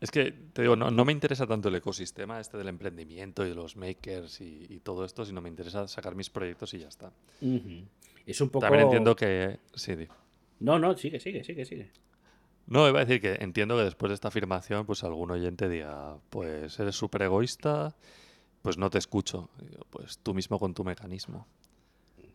es 0.00 0.10
que, 0.10 0.32
te 0.52 0.62
digo, 0.62 0.74
no, 0.76 1.04
me 1.04 1.12
interesa 1.12 1.46
tanto 1.46 1.68
el 1.68 1.76
ecosistema 1.76 2.40
este 2.40 2.56
del 2.58 2.68
emprendimiento 2.68 3.44
y 3.44 3.50
de 3.50 3.54
los 3.54 3.76
makers 3.76 4.40
y, 4.40 4.80
todo 4.82 5.04
esto, 5.04 5.24
sino 5.24 5.40
me 5.40 5.48
interesa 5.48 5.86
sacar 5.86 6.14
mis 6.14 6.30
proyectos 6.30 6.74
y 6.74 6.80
ya 6.80 6.88
está. 6.88 7.12
Es 8.26 8.40
un 8.40 8.50
poco... 8.50 8.64
También 8.64 8.84
entiendo 8.84 9.14
que... 9.14 9.58
Sí, 9.74 9.94
No, 10.60 10.78
no, 10.78 10.96
sigue, 10.96 11.20
sigue, 11.20 11.44
sigue, 11.44 11.64
sigue. 11.64 11.90
No, 12.66 12.88
iba 12.88 13.00
a 13.00 13.04
decir 13.04 13.20
que 13.20 13.42
entiendo 13.42 13.76
que 13.76 13.84
después 13.84 14.10
de 14.10 14.14
esta 14.14 14.28
afirmación, 14.28 14.86
pues 14.86 15.04
algún 15.04 15.30
oyente 15.30 15.68
diga, 15.68 16.18
pues 16.30 16.78
eres 16.78 16.94
súper 16.94 17.22
egoísta, 17.22 17.96
pues 18.62 18.78
no 18.78 18.90
te 18.90 18.98
escucho. 18.98 19.50
Pues 19.90 20.18
tú 20.18 20.34
mismo 20.34 20.58
con 20.58 20.74
tu 20.74 20.84
mecanismo. 20.84 21.46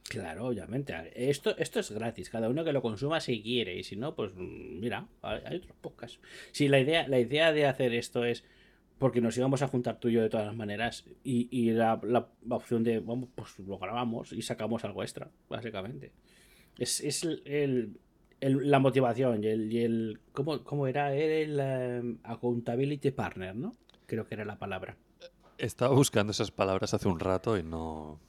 Claro, 0.03 0.47
obviamente. 0.47 0.93
Esto, 1.29 1.57
esto 1.57 1.79
es 1.79 1.91
gratis. 1.91 2.29
Cada 2.29 2.49
uno 2.49 2.63
que 2.63 2.71
lo 2.71 2.81
consuma 2.81 3.19
si 3.19 3.41
quiere. 3.41 3.77
Y 3.77 3.83
si 3.83 3.95
no, 3.95 4.15
pues 4.15 4.33
mm, 4.35 4.79
mira, 4.79 5.07
hay 5.21 5.57
otros 5.57 5.75
podcasts. 5.81 6.19
Sí, 6.51 6.67
la 6.67 6.79
idea, 6.79 7.07
la 7.07 7.19
idea 7.19 7.51
de 7.51 7.65
hacer 7.65 7.93
esto 7.93 8.23
es 8.23 8.43
porque 8.99 9.21
nos 9.21 9.37
íbamos 9.37 9.61
a 9.61 9.67
juntar 9.67 9.99
tú 9.99 10.09
y 10.09 10.13
yo 10.13 10.21
de 10.21 10.29
todas 10.29 10.47
las 10.47 10.55
maneras. 10.55 11.05
Y, 11.23 11.71
la, 11.71 11.99
la, 12.03 12.29
opción 12.49 12.83
de, 12.83 12.99
vamos, 12.99 13.29
pues 13.35 13.59
lo 13.59 13.77
grabamos 13.77 14.31
y 14.31 14.41
sacamos 14.41 14.83
algo 14.85 15.03
extra, 15.03 15.29
básicamente. 15.49 16.11
Es, 16.77 17.01
es 17.01 17.23
el, 17.23 17.99
la 18.39 18.79
motivación 18.79 19.43
y 19.43 19.47
el, 19.47 19.73
y 19.73 19.79
el 19.79 20.19
¿cómo, 20.31 20.63
¿cómo, 20.63 20.87
era? 20.87 21.13
el 21.15 21.59
em, 21.59 22.17
accountability 22.23 23.11
partner, 23.11 23.55
¿no? 23.55 23.75
Creo 24.05 24.27
que 24.27 24.35
era 24.35 24.45
la 24.45 24.57
palabra. 24.57 24.97
Estaba 25.57 25.95
buscando 25.95 26.31
esas 26.31 26.51
palabras 26.51 26.93
hace 26.93 27.07
un 27.07 27.19
rato 27.19 27.57
y 27.57 27.63
no, 27.63 28.19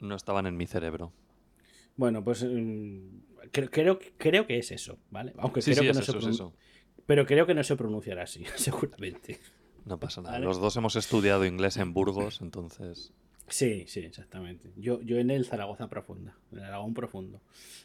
no 0.00 0.14
estaban 0.14 0.46
en 0.46 0.56
mi 0.56 0.66
cerebro. 0.66 1.12
Bueno, 1.96 2.22
pues 2.22 2.44
mm, 2.44 2.98
creo, 3.50 3.98
creo, 4.18 4.46
que 4.46 4.58
es 4.58 4.70
eso, 4.70 4.98
¿vale? 5.10 5.32
Aunque 5.38 5.60
creo 5.60 5.82
que 5.82 5.92
no 5.92 6.02
se 6.02 6.30
eso. 6.30 6.52
Pero 7.06 7.26
creo 7.26 7.46
que 7.46 7.54
no 7.54 7.64
se 7.64 7.76
pronunciará 7.76 8.24
así, 8.24 8.44
seguramente. 8.56 9.40
No 9.84 9.98
pasa 9.98 10.22
nada. 10.22 10.38
Los 10.38 10.60
dos 10.60 10.76
hemos 10.76 10.96
estudiado 10.96 11.44
inglés 11.44 11.76
en 11.76 11.92
Burgos, 11.92 12.40
entonces. 12.42 13.12
Sí, 13.52 13.84
sí, 13.86 14.00
exactamente. 14.00 14.72
Yo, 14.76 15.02
yo 15.02 15.18
en 15.18 15.30
el 15.30 15.44
Zaragoza 15.44 15.88
Profunda, 15.88 16.34
en 16.50 16.58
el 16.58 16.64
Aragón 16.64 16.94
Profundo, 16.94 17.42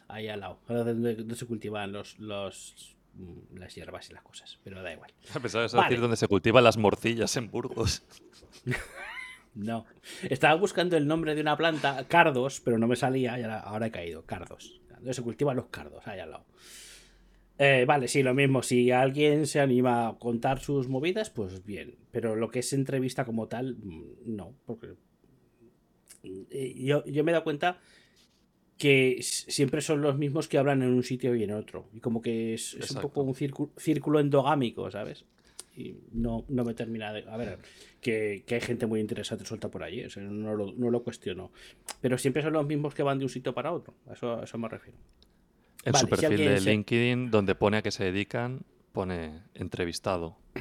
ahí 0.08 0.26
al 0.28 0.40
lado, 0.40 0.58
donde, 0.66 1.14
donde 1.14 1.34
se 1.36 1.44
cultivan 1.44 1.92
los, 1.92 2.18
los, 2.18 2.96
mm, 3.14 3.58
las 3.58 3.74
hierbas 3.74 4.08
y 4.08 4.14
las 4.14 4.22
cosas, 4.22 4.58
pero 4.64 4.82
da 4.82 4.92
igual. 4.92 5.12
Pensaba 5.42 5.42
que 5.42 5.48
ibas 5.48 5.74
a 5.74 5.76
Vale. 5.76 5.88
decir 5.90 6.00
donde 6.00 6.16
se 6.16 6.26
cultivan 6.26 6.64
las 6.64 6.78
morcillas 6.78 7.36
en 7.36 7.50
Burgos. 7.50 8.02
No. 9.54 9.86
Estaba 10.30 10.54
buscando 10.54 10.96
el 10.96 11.08
nombre 11.08 11.34
de 11.34 11.40
una 11.40 11.56
planta, 11.56 12.06
cardos, 12.06 12.60
pero 12.60 12.78
no 12.78 12.86
me 12.86 12.94
salía 12.94 13.40
y 13.40 13.42
ahora, 13.42 13.86
he 13.86 13.90
caído. 13.90 14.24
Cardos. 14.24 14.80
Donde 14.88 15.12
se 15.14 15.22
cultivan 15.22 15.56
los 15.56 15.66
cardos, 15.66 16.06
ahí 16.06 16.20
al 16.20 16.30
lado. 16.30 16.44
Eh, 17.58 17.84
vale, 17.84 18.06
sí, 18.06 18.22
lo 18.22 18.34
mismo. 18.34 18.62
Si 18.62 18.92
alguien 18.92 19.48
se 19.48 19.58
anima 19.58 20.08
a 20.08 20.18
contar 20.18 20.60
sus 20.60 20.86
movidas, 20.86 21.30
pues 21.30 21.64
bien. 21.64 21.96
Pero 22.12 22.36
lo 22.36 22.50
que 22.50 22.60
es 22.60 22.72
entrevista 22.72 23.24
como 23.24 23.48
tal, 23.48 23.74
mm, 23.82 24.02
no. 24.26 24.54
Porque 24.64 24.94
yo, 26.22 27.04
yo 27.04 27.24
me 27.24 27.30
he 27.30 27.34
dado 27.34 27.44
cuenta 27.44 27.78
que 28.76 29.18
siempre 29.22 29.80
son 29.80 30.00
los 30.02 30.16
mismos 30.18 30.46
que 30.48 30.56
hablan 30.58 30.82
en 30.82 30.90
un 30.92 31.02
sitio 31.02 31.34
y 31.34 31.42
en 31.42 31.50
otro. 31.52 31.88
Y 31.92 32.00
como 32.00 32.22
que 32.22 32.54
es, 32.54 32.74
es 32.74 32.90
un 32.92 33.00
poco 33.02 33.22
un 33.22 33.34
círculo, 33.34 33.72
círculo 33.76 34.20
endogámico, 34.20 34.88
¿sabes? 34.90 35.24
Y 35.76 35.96
no, 36.12 36.44
no 36.48 36.64
me 36.64 36.74
termina 36.74 37.12
de... 37.12 37.24
A 37.28 37.36
ver, 37.36 37.58
que, 38.00 38.44
que 38.46 38.54
hay 38.56 38.60
gente 38.60 38.86
muy 38.86 39.00
interesante 39.00 39.44
suelta 39.44 39.68
por 39.68 39.82
allí, 39.82 40.04
o 40.04 40.10
sea, 40.10 40.22
no, 40.22 40.54
lo, 40.54 40.72
no 40.72 40.90
lo 40.90 41.02
cuestiono. 41.02 41.50
Pero 42.00 42.18
siempre 42.18 42.42
son 42.42 42.52
los 42.52 42.66
mismos 42.66 42.94
que 42.94 43.02
van 43.02 43.18
de 43.18 43.24
un 43.24 43.28
sitio 43.30 43.52
para 43.54 43.72
otro, 43.72 43.94
a 44.08 44.12
eso, 44.12 44.40
a 44.40 44.44
eso 44.44 44.58
me 44.58 44.68
refiero. 44.68 44.98
En 45.84 45.92
Vale, 45.92 46.04
su 46.04 46.08
perfil 46.10 46.36
de 46.44 46.60
se- 46.60 46.70
LinkedIn, 46.70 47.30
donde 47.30 47.54
pone 47.54 47.76
a 47.78 47.82
qué 47.82 47.90
se 47.90 48.04
dedican, 48.04 48.62
pone 48.92 49.42
entrevistado. 49.54 50.36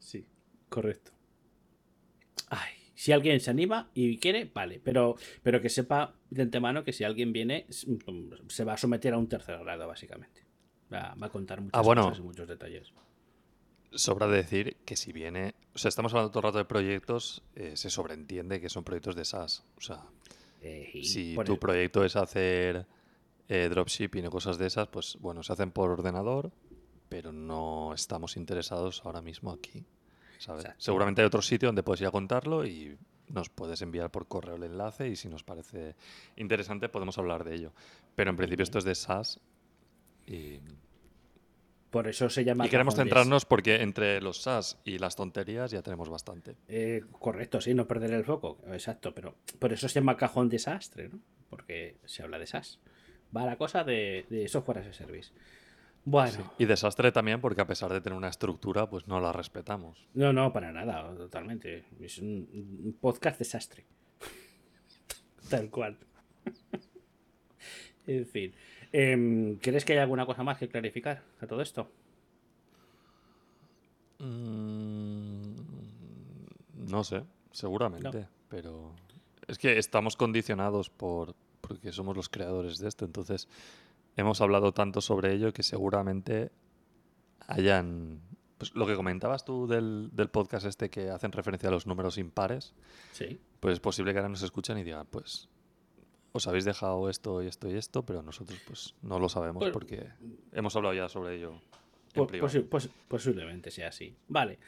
Sí, 0.00 0.24
correcto. 0.68 1.12
Si 3.06 3.12
alguien 3.12 3.38
se 3.38 3.50
anima 3.50 3.88
y 3.94 4.18
quiere, 4.18 4.50
vale, 4.52 4.80
pero, 4.82 5.14
pero 5.44 5.60
que 5.62 5.68
sepa 5.68 6.16
de 6.28 6.42
antemano 6.42 6.82
que 6.82 6.92
si 6.92 7.04
alguien 7.04 7.32
viene, 7.32 7.64
s- 7.68 7.86
se 8.48 8.64
va 8.64 8.72
a 8.72 8.76
someter 8.76 9.14
a 9.14 9.16
un 9.16 9.28
tercer 9.28 9.56
grado, 9.60 9.86
básicamente. 9.86 10.42
Va, 10.92 11.14
va 11.14 11.26
a 11.28 11.30
contar 11.30 11.60
muchas 11.60 11.78
Ah, 11.78 11.82
bueno. 11.82 12.02
cosas 12.02 12.18
y 12.18 12.22
muchos 12.22 12.48
detalles. 12.48 12.92
Sobra 13.92 14.26
decir 14.26 14.76
que 14.84 14.96
si 14.96 15.12
viene, 15.12 15.54
o 15.72 15.78
sea, 15.78 15.88
estamos 15.88 16.12
hablando 16.14 16.32
todo 16.32 16.40
el 16.40 16.44
rato 16.46 16.58
de 16.58 16.64
proyectos, 16.64 17.44
eh, 17.54 17.76
se 17.76 17.90
sobreentiende 17.90 18.60
que 18.60 18.68
son 18.68 18.82
proyectos 18.82 19.14
de 19.14 19.24
SaaS. 19.24 19.62
O 19.76 19.80
sea, 19.80 20.02
Eh, 20.60 20.90
si 21.04 21.36
tu 21.44 21.52
el- 21.52 21.58
proyecto 21.60 22.04
es 22.04 22.16
hacer 22.16 22.86
eh, 23.48 23.68
dropshipping 23.70 24.26
o 24.26 24.30
cosas 24.30 24.58
de 24.58 24.66
esas, 24.66 24.88
pues 24.88 25.16
bueno, 25.20 25.44
se 25.44 25.52
hacen 25.52 25.70
por 25.70 25.90
ordenador, 25.92 26.50
pero 27.08 27.30
no 27.30 27.94
estamos 27.94 28.36
interesados 28.36 29.02
ahora 29.04 29.22
mismo 29.22 29.52
aquí. 29.52 29.84
¿Sabes? 30.38 30.64
Exacto. 30.64 30.84
Seguramente 30.84 31.22
hay 31.22 31.26
otro 31.26 31.42
sitio 31.42 31.68
donde 31.68 31.82
puedes 31.82 32.00
ir 32.00 32.06
a 32.06 32.10
contarlo 32.10 32.66
y 32.66 32.96
nos 33.28 33.48
puedes 33.48 33.82
enviar 33.82 34.10
por 34.10 34.28
correo 34.28 34.56
el 34.56 34.62
enlace 34.62 35.08
y 35.08 35.16
si 35.16 35.28
nos 35.28 35.42
parece 35.42 35.96
interesante 36.36 36.88
podemos 36.88 37.18
hablar 37.18 37.44
de 37.44 37.54
ello. 37.54 37.72
Pero 38.14 38.30
en 38.30 38.36
principio 38.36 38.62
esto 38.62 38.78
es 38.78 38.84
de 38.84 38.94
SaaS 38.94 39.40
y, 40.26 40.60
por 41.90 42.08
eso 42.08 42.28
se 42.28 42.44
llama... 42.44 42.66
y 42.66 42.68
queremos 42.68 42.94
centrarnos 42.94 43.46
porque 43.46 43.76
entre 43.76 44.20
los 44.20 44.42
SaaS 44.42 44.78
y 44.84 44.98
las 44.98 45.16
tonterías 45.16 45.70
ya 45.70 45.82
tenemos 45.82 46.08
bastante. 46.08 46.56
Eh, 46.68 47.02
correcto, 47.12 47.60
sí, 47.60 47.72
no 47.74 47.86
perder 47.86 48.12
el 48.12 48.24
foco. 48.24 48.58
Exacto, 48.66 49.14
pero 49.14 49.36
por 49.58 49.72
eso 49.72 49.88
se 49.88 49.94
llama 50.00 50.16
cajón 50.16 50.48
desastre, 50.48 51.08
¿no? 51.08 51.20
Porque 51.48 51.96
se 52.04 52.22
habla 52.22 52.38
de 52.38 52.46
SaaS. 52.46 52.80
Va 53.34 53.46
la 53.46 53.56
cosa 53.56 53.82
de, 53.82 54.26
de 54.28 54.46
software 54.48 54.80
as 54.80 54.88
a 54.88 54.92
service. 54.92 55.32
Bueno, 56.08 56.52
Y 56.56 56.66
desastre 56.66 57.10
también 57.10 57.40
porque 57.40 57.60
a 57.60 57.66
pesar 57.66 57.92
de 57.92 58.00
tener 58.00 58.16
una 58.16 58.28
estructura, 58.28 58.88
pues 58.88 59.08
no 59.08 59.20
la 59.20 59.32
respetamos. 59.32 60.06
no, 60.14 60.32
no, 60.32 60.52
para 60.52 60.70
nada, 60.70 61.12
totalmente. 61.16 61.84
Es 62.00 62.18
un, 62.18 62.96
podcast 63.00 63.40
desastre. 63.40 63.84
Tal 65.50 65.68
cual. 65.68 65.98
en 68.06 68.24
fin. 68.24 68.54
Em, 68.92 69.56
¿Crees 69.56 69.84
que 69.84 69.94
hay 69.94 69.98
alguna 69.98 70.24
cosa 70.26 70.44
más 70.44 70.58
que 70.58 70.68
clarificar 70.68 71.24
a 71.40 71.46
todo 71.48 71.60
esto? 71.60 71.90
Mm, 74.20 75.54
No 76.88 77.02
sé, 77.02 77.24
seguramente, 77.50 78.28
pero 78.48 78.94
es 79.48 79.58
que 79.58 79.76
estamos 79.76 80.16
condicionados 80.16 80.88
por 80.88 81.34
porque 81.60 81.90
somos 81.90 82.16
los 82.16 82.28
creadores 82.28 82.78
de 82.78 82.86
esto, 82.86 83.04
entonces 83.04 83.48
hemos 84.16 84.40
hablado 84.40 84.72
tanto 84.72 85.00
sobre 85.00 85.32
ello 85.34 85.52
que 85.52 85.62
seguramente 85.62 86.50
hayan 87.46 88.20
pues 88.58 88.74
lo 88.74 88.86
que 88.86 88.94
comentabas 88.96 89.44
tú 89.44 89.66
del, 89.66 90.08
del 90.12 90.28
podcast 90.30 90.64
este 90.66 90.88
que 90.88 91.10
hacen 91.10 91.30
referencia 91.32 91.68
a 91.68 91.72
los 91.72 91.86
números 91.86 92.16
impares, 92.16 92.74
Sí. 93.12 93.38
pues 93.60 93.74
es 93.74 93.80
posible 93.80 94.12
que 94.12 94.18
ahora 94.18 94.30
nos 94.30 94.42
escuchen 94.42 94.78
y 94.78 94.82
digan, 94.82 95.06
pues 95.10 95.50
os 96.32 96.46
habéis 96.46 96.64
dejado 96.64 97.10
esto 97.10 97.42
y 97.42 97.46
esto 97.48 97.70
y 97.70 97.74
esto, 97.76 98.04
pero 98.06 98.22
nosotros 98.22 98.58
pues 98.66 98.94
no 99.02 99.18
lo 99.18 99.28
sabemos 99.28 99.60
Pues- 99.62 99.72
porque 99.72 100.08
hemos 100.52 100.74
hablado 100.74 100.94
ya 100.94 101.08
sobre 101.10 101.36
ello 101.36 101.60
en 102.14 102.26
privado. 102.26 102.64
pos- 102.70 102.88
posiblemente 103.08 103.70
sea 103.70 103.88
así. 103.88 104.16
Vale. 104.28 104.58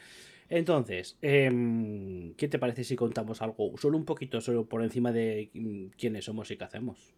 Entonces, 0.49 1.17
em, 1.21 2.33
¿qué 2.35 2.47
te 2.47 2.59
parece 2.59 2.83
si 2.83 2.95
contamos 2.95 3.41
algo, 3.41 3.71
solo 3.77 3.97
un 3.97 4.05
poquito, 4.05 4.39
solo 4.41 4.65
por 4.65 4.83
encima 4.83 5.11
de 5.11 5.49
mm, 5.53 5.85
quiénes 5.97 6.25
somos 6.25 6.49
y 6.51 6.57
qué 6.57 6.63
hacemos? 6.63 7.13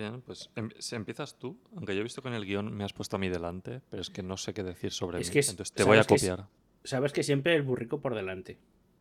Bien, 0.00 0.22
pues 0.22 0.48
em- 0.56 0.70
empiezas 0.92 1.38
tú, 1.38 1.58
aunque 1.76 1.94
yo 1.94 2.00
he 2.00 2.02
visto 2.02 2.22
que 2.22 2.28
en 2.28 2.34
el 2.34 2.46
guion 2.46 2.72
me 2.74 2.84
has 2.84 2.92
puesto 2.94 3.16
a 3.16 3.18
mí 3.18 3.28
delante, 3.28 3.82
pero 3.90 4.00
es 4.00 4.08
que 4.08 4.22
no 4.22 4.38
sé 4.38 4.54
qué 4.54 4.62
decir 4.62 4.92
sobre 4.92 5.20
Es 5.20 5.28
mí, 5.28 5.32
que 5.34 5.38
es- 5.40 5.50
entonces 5.50 5.74
te 5.74 5.84
voy 5.84 5.98
a 5.98 6.00
es- 6.00 6.06
copiar. 6.06 6.46
Sabes 6.84 7.12
que 7.12 7.22
siempre 7.22 7.54
el 7.54 7.62
burrico 7.62 8.00
por 8.00 8.14
delante. 8.14 8.56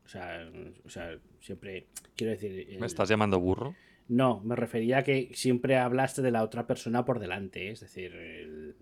O 0.06 0.10
sea, 0.10 0.50
o 0.86 0.90
sea 0.90 1.18
siempre, 1.40 1.88
quiero 2.18 2.32
decir... 2.32 2.68
el- 2.70 2.80
¿Me 2.80 2.88
estás 2.88 3.08
llamando 3.08 3.40
burro? 3.40 3.76
No, 4.10 4.42
me 4.44 4.56
refería 4.58 4.98
a 4.98 5.04
que 5.04 5.30
siempre 5.34 5.78
hablaste 5.78 6.22
de 6.22 6.32
la 6.32 6.44
otra 6.44 6.68
persona 6.68 7.06
por 7.06 7.20
delante. 7.20 7.68
¿eh? 7.70 7.72
Es 7.72 7.80
decir, 7.80 8.14
el- 8.14 8.76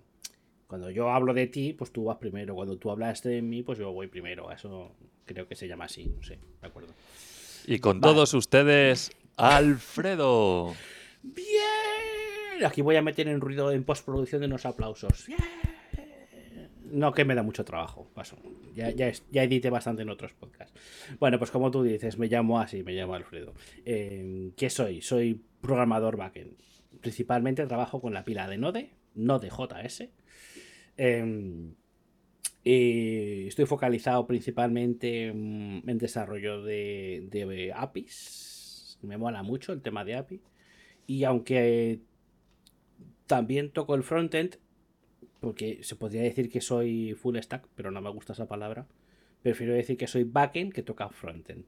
cuando 0.65 0.89
yo 0.89 1.11
hablo 1.11 1.33
de 1.35 1.45
ti, 1.47 1.73
pues 1.73 1.91
tú 1.91 2.05
vas 2.05 2.17
primero. 2.17 2.55
Cuando 2.55 2.77
tú 2.77 2.89
hablaste 2.89 3.29
de 3.29 3.41
mí, 3.43 3.61
pues 3.61 3.77
yo 3.77 3.91
voy 3.91 4.07
primero. 4.07 4.51
Eso 4.51 4.95
creo 5.25 5.47
que 5.47 5.55
se 5.55 5.67
llama 5.67 5.85
así, 5.85 6.05
no 6.05 6.23
sé, 6.23 6.39
de 6.61 6.67
acuerdo. 6.67 6.93
Y 7.67 7.77
con 7.79 8.01
Vale. 8.01 8.13
todos 8.13 8.33
ustedes, 8.33 9.11
Alfredo. 9.35 10.73
¡Bien! 11.23 11.76
Aquí 12.65 12.81
voy 12.81 12.95
a 12.95 13.01
meter 13.01 13.27
en 13.27 13.41
ruido 13.41 13.71
en 13.71 13.83
postproducción 13.83 14.41
de 14.41 14.47
unos 14.47 14.65
aplausos. 14.65 15.27
No, 16.91 17.13
que 17.13 17.25
me 17.25 17.35
da 17.35 17.43
mucho 17.43 17.65
trabajo. 17.65 18.09
Paso. 18.13 18.37
Ya, 18.73 18.89
ya, 18.91 19.11
edité 19.43 19.69
bastante 19.69 20.03
en 20.03 20.09
otros 20.09 20.33
podcasts. 20.33 20.73
Bueno, 21.19 21.37
pues 21.37 21.51
como 21.51 21.71
tú 21.71 21.83
dices, 21.83 22.17
me 22.17 22.27
llamo 22.27 22.59
así, 22.59 22.83
me 22.83 22.93
llamo 22.93 23.15
Alfredo. 23.15 23.53
Eh, 23.85 24.51
¿Qué 24.55 24.69
soy? 24.69 25.01
Soy 25.01 25.41
programador 25.61 26.17
backend. 26.17 26.57
Principalmente 27.01 27.65
trabajo 27.67 28.01
con 28.01 28.13
la 28.13 28.23
pila 28.23 28.47
de 28.47 28.57
Node, 28.57 28.91
Node.js. 29.15 30.09
Eh, 30.97 31.73
y 32.63 33.47
estoy 33.47 33.65
focalizado 33.65 34.27
principalmente 34.27 35.31
mm, 35.33 35.89
en 35.89 35.97
desarrollo 35.97 36.63
de, 36.63 37.27
de 37.29 37.71
APIs. 37.73 38.99
Me 39.01 39.17
mola 39.17 39.43
mucho 39.43 39.73
el 39.73 39.81
tema 39.81 40.03
de 40.03 40.15
API. 40.15 40.41
Y 41.05 41.23
aunque 41.23 42.01
también 43.27 43.71
toco 43.71 43.95
el 43.95 44.03
frontend, 44.03 44.57
porque 45.39 45.83
se 45.83 45.95
podría 45.95 46.23
decir 46.23 46.49
que 46.49 46.61
soy 46.61 47.13
full 47.13 47.37
stack, 47.37 47.67
pero 47.75 47.91
no 47.91 48.01
me 48.01 48.09
gusta 48.09 48.33
esa 48.33 48.47
palabra, 48.47 48.87
prefiero 49.43 49.73
decir 49.73 49.97
que 49.97 50.07
soy 50.07 50.23
backend 50.23 50.73
que 50.73 50.83
toca 50.83 51.09
frontend. 51.09 51.65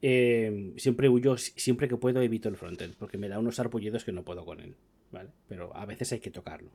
Eh, 0.00 0.72
siempre 0.78 1.08
huyo, 1.08 1.36
siempre 1.36 1.88
que 1.88 1.96
puedo 1.96 2.20
evito 2.20 2.48
el 2.48 2.56
frontend, 2.56 2.96
porque 2.96 3.18
me 3.18 3.28
da 3.28 3.38
unos 3.38 3.60
arpullidos 3.60 4.04
que 4.04 4.12
no 4.12 4.24
puedo 4.24 4.44
con 4.44 4.60
él, 4.60 4.74
¿vale? 5.12 5.30
Pero 5.48 5.74
a 5.76 5.86
veces 5.86 6.10
hay 6.12 6.18
que 6.18 6.30
tocarlo. 6.30 6.70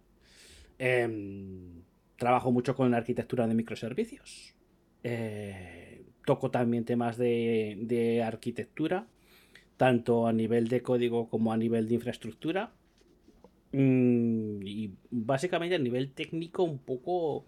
Em, 0.79 1.81
trabajo 2.15 2.51
mucho 2.51 2.75
con 2.75 2.91
la 2.91 2.97
arquitectura 2.97 3.47
de 3.47 3.55
microservicios. 3.55 4.55
Eh, 5.03 6.05
toco 6.25 6.51
también 6.51 6.85
temas 6.85 7.17
de 7.17 8.23
arquitectura, 8.25 9.07
tanto 9.77 10.27
a 10.27 10.33
nivel 10.33 10.67
de 10.67 10.81
código 10.81 11.29
como 11.29 11.53
a 11.53 11.57
nivel 11.57 11.87
de 11.87 11.95
infraestructura. 11.95 12.73
Mm, 13.71 14.61
y 14.65 14.91
básicamente 15.11 15.75
a 15.75 15.79
nivel 15.79 16.11
técnico 16.13 16.63
un 16.63 16.79
poco 16.79 17.45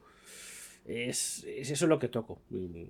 es, 0.86 1.44
es 1.46 1.72
eso 1.72 1.88
lo 1.88 2.00
que 2.00 2.08
toco. 2.10 2.42
Mm, 2.50 2.84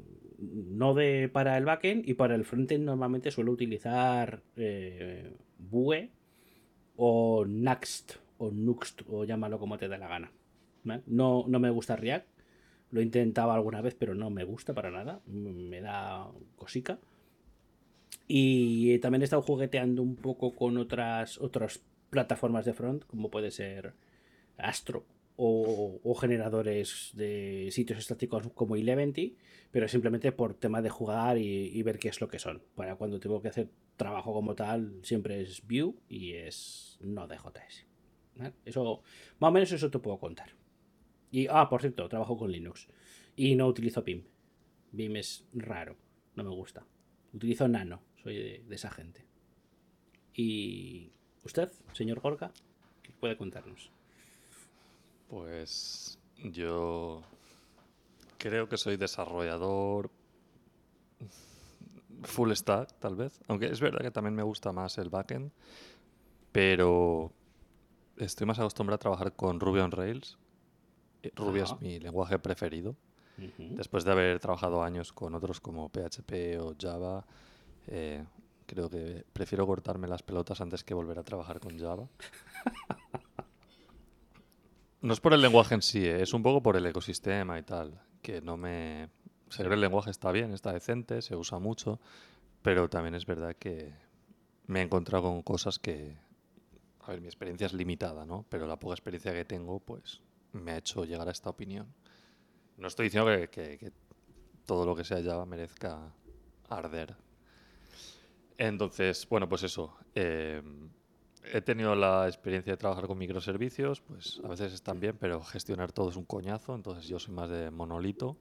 No 0.77 0.93
de 0.93 1.30
para 1.30 1.57
el 1.57 1.65
backend 1.65 2.07
y 2.07 2.13
para 2.15 2.36
el 2.36 2.45
frontend 2.45 2.86
normalmente 2.86 3.32
suelo 3.32 3.51
utilizar 3.51 4.41
eh, 4.55 5.34
Vue 5.59 6.09
o 6.97 7.45
Next 7.45 8.13
o 8.38 8.51
Nuxt 8.51 9.01
o 9.09 9.25
llámalo 9.25 9.59
como 9.59 9.77
te 9.77 9.89
dé 9.89 9.97
la 9.97 10.07
gana. 10.07 10.32
No, 11.07 11.45
no 11.47 11.59
me 11.59 11.69
gusta 11.69 11.95
React. 11.95 12.27
Lo 12.91 13.01
he 13.01 13.03
intentado 13.03 13.51
alguna 13.51 13.82
vez, 13.82 13.95
pero 13.95 14.15
no 14.15 14.30
me 14.32 14.43
gusta 14.45 14.73
para 14.73 14.89
nada. 14.91 15.21
Mm, 15.27 15.69
Me 15.69 15.82
da 15.82 16.27
cosica. 16.55 16.99
Y 18.27 18.99
también 18.99 19.21
he 19.21 19.25
estado 19.25 19.41
jugueteando 19.41 20.01
un 20.03 20.15
poco 20.15 20.53
con 20.55 20.77
otras, 20.77 21.39
otras 21.39 21.82
plataformas 22.10 22.66
de 22.66 22.74
front, 22.74 23.05
como 23.05 23.30
puede 23.30 23.51
ser 23.51 23.93
Astro 24.57 25.05
o, 25.41 26.16
generadores 26.20 27.12
de 27.14 27.70
sitios 27.72 27.99
estáticos 27.99 28.49
como 28.53 28.76
Eleventy, 28.76 29.38
pero 29.72 29.88
simplemente 29.88 30.34
por 30.34 30.53
tema 30.53 30.82
de 30.82 30.89
jugar 30.89 31.38
y, 31.38 31.82
ver 31.84 31.97
qué 31.97 32.10
es 32.10 32.20
lo 32.20 32.28
que 32.28 32.39
son. 32.39 32.62
Para 32.76 32.97
cuando 32.97 33.22
tengo 33.22 33.41
que 33.41 33.47
hacer 33.47 33.70
trabajo 33.95 34.34
como 34.34 34.53
tal, 34.53 34.99
siempre 35.01 35.41
es 35.41 35.64
Vue 35.66 35.93
y 36.10 36.34
es 36.34 36.97
no 37.01 37.26
de 37.28 37.38
JS. 37.38 37.86
Eso, 38.66 39.01
más 39.39 39.49
o 39.49 39.51
menos 39.51 39.72
eso 39.72 39.89
te 39.89 39.99
puedo 39.99 40.18
contar. 40.18 40.49
Y, 41.32 41.47
ah, 41.47 41.70
por 41.70 41.82
cierto, 41.82 42.10
trabajo 42.10 42.38
con 42.38 42.51
Linux 42.51 42.89
y 43.38 43.55
no 43.55 43.68
utilizo 43.68 44.03
PIM. 44.03 44.26
BIM 44.91 45.16
es 45.16 45.45
raro, 45.53 45.95
no 46.36 46.43
me 46.43 46.49
gusta. 46.49 46.86
Utilizo 47.34 47.68
Nano, 47.70 48.01
soy 48.22 48.62
de, 48.64 48.76
esa 48.76 48.89
gente. 48.89 49.26
¿Y 50.34 51.12
usted, 51.50 51.72
señor 51.93 52.20
Gorka? 52.20 52.52
¿Qué 53.02 53.12
puede 53.20 53.36
contarnos? 53.36 53.89
Pues 55.30 56.20
yo 56.43 57.24
creo 58.38 58.70
que 58.70 58.78
soy 58.78 58.97
desarrollador 58.97 60.12
full 62.22 62.52
stack, 62.54 62.93
tal 63.00 63.16
vez. 63.16 63.39
Aunque 63.47 63.66
es 63.66 63.82
verdad 63.82 64.02
que 64.02 64.12
también 64.12 64.36
me 64.36 64.43
gusta 64.43 64.72
más 64.72 65.00
el 65.00 65.10
backend. 65.10 65.52
Pero 66.52 67.32
estoy 68.18 68.45
más 68.45 68.60
acostumbrado 68.60 68.95
a 68.97 69.00
trabajar 69.00 69.36
con 69.36 69.60
Ruby 69.60 69.80
on 69.80 69.91
Rails. 69.91 70.38
Eh, 71.24 71.32
Ruby 71.36 71.62
es 71.62 71.82
mi 71.82 72.00
lenguaje 72.00 72.38
preferido. 72.38 72.95
Después 73.58 74.04
de 74.04 74.12
haber 74.12 74.39
trabajado 74.39 74.84
años 74.84 75.14
con 75.14 75.34
otros 75.34 75.62
como 75.62 75.89
PHP 75.89 76.60
o 76.60 76.76
Java, 76.78 77.26
eh, 77.88 78.24
creo 78.70 78.89
que 78.89 79.26
prefiero 79.34 79.65
cortarme 79.65 80.07
las 80.07 80.24
pelotas 80.24 80.61
antes 80.61 80.84
que 80.84 80.93
volver 80.93 81.17
a 81.17 81.24
trabajar 81.24 81.59
con 81.59 81.78
Java. 81.78 82.07
No 85.01 85.13
es 85.13 85.22
por 85.22 85.34
el 85.34 85.41
lenguaje 85.41 85.76
en 85.76 85.82
sí, 85.82 86.05
eh, 86.05 86.22
es 86.22 86.34
un 86.34 86.43
poco 86.43 86.61
por 86.61 86.76
el 86.76 86.86
ecosistema 86.86 87.57
y 87.57 87.63
tal, 87.63 88.01
que 88.22 88.41
no 88.41 88.57
me... 88.57 89.09
O 89.57 89.61
el 89.61 89.82
lenguaje 89.82 90.11
está 90.11 90.30
bien, 90.34 90.51
está 90.51 90.74
decente, 90.74 91.22
se 91.22 91.38
usa 91.38 91.57
mucho, 91.57 92.01
pero 92.61 92.89
también 92.89 93.15
es 93.15 93.26
verdad 93.26 93.55
que 93.55 93.93
me 94.67 94.82
he 94.82 94.84
encontrado 94.84 95.24
con 95.24 95.41
cosas 95.41 95.80
que... 95.80 96.17
A 96.99 97.11
ver, 97.11 97.22
mi 97.22 97.28
experiencia 97.28 97.65
es 97.65 97.74
limitada, 97.74 98.26
¿no? 98.26 98.45
Pero 98.49 98.67
la 98.67 98.78
poca 98.78 98.93
experiencia 98.93 99.32
que 99.32 99.45
tengo, 99.45 99.80
pues, 99.80 100.22
me 100.51 100.72
ha 100.72 100.78
hecho 100.78 101.05
llegar 101.05 101.30
a 101.30 101.32
esta 101.32 101.49
opinión. 101.49 101.88
No 102.78 102.88
estoy 102.88 103.05
diciendo 103.05 103.32
que, 103.49 103.93
todo 104.65 104.86
lo 104.86 104.95
que 104.97 105.05
sea 105.05 105.24
Java 105.24 105.45
merezca 105.45 106.13
arder. 106.67 107.15
Entonces, 108.60 109.26
bueno, 109.30 109.47
pues 109.47 109.64
eso. 109.64 109.97
Eh, 110.14 110.62
he 111.53 111.62
tenido 111.62 111.95
la 111.95 112.28
experiencia 112.28 112.74
de 112.74 112.78
trabajar 112.78 113.07
con 113.07 113.18
microservicios, 113.18 114.01
pues 114.01 114.41
a 114.43 114.49
veces 114.49 114.74
están 114.74 114.99
bien, 114.99 115.16
pero 115.18 115.41
gestionar 115.41 115.93
todo 115.93 116.10
es 116.10 116.18
un 116.18 116.26
coñazo, 116.26 116.76
entonces 116.76 117.07
yo 117.07 117.18
soy 117.20 117.34
más 117.34 117.49
de 117.49 117.72
monolito. 117.72 118.38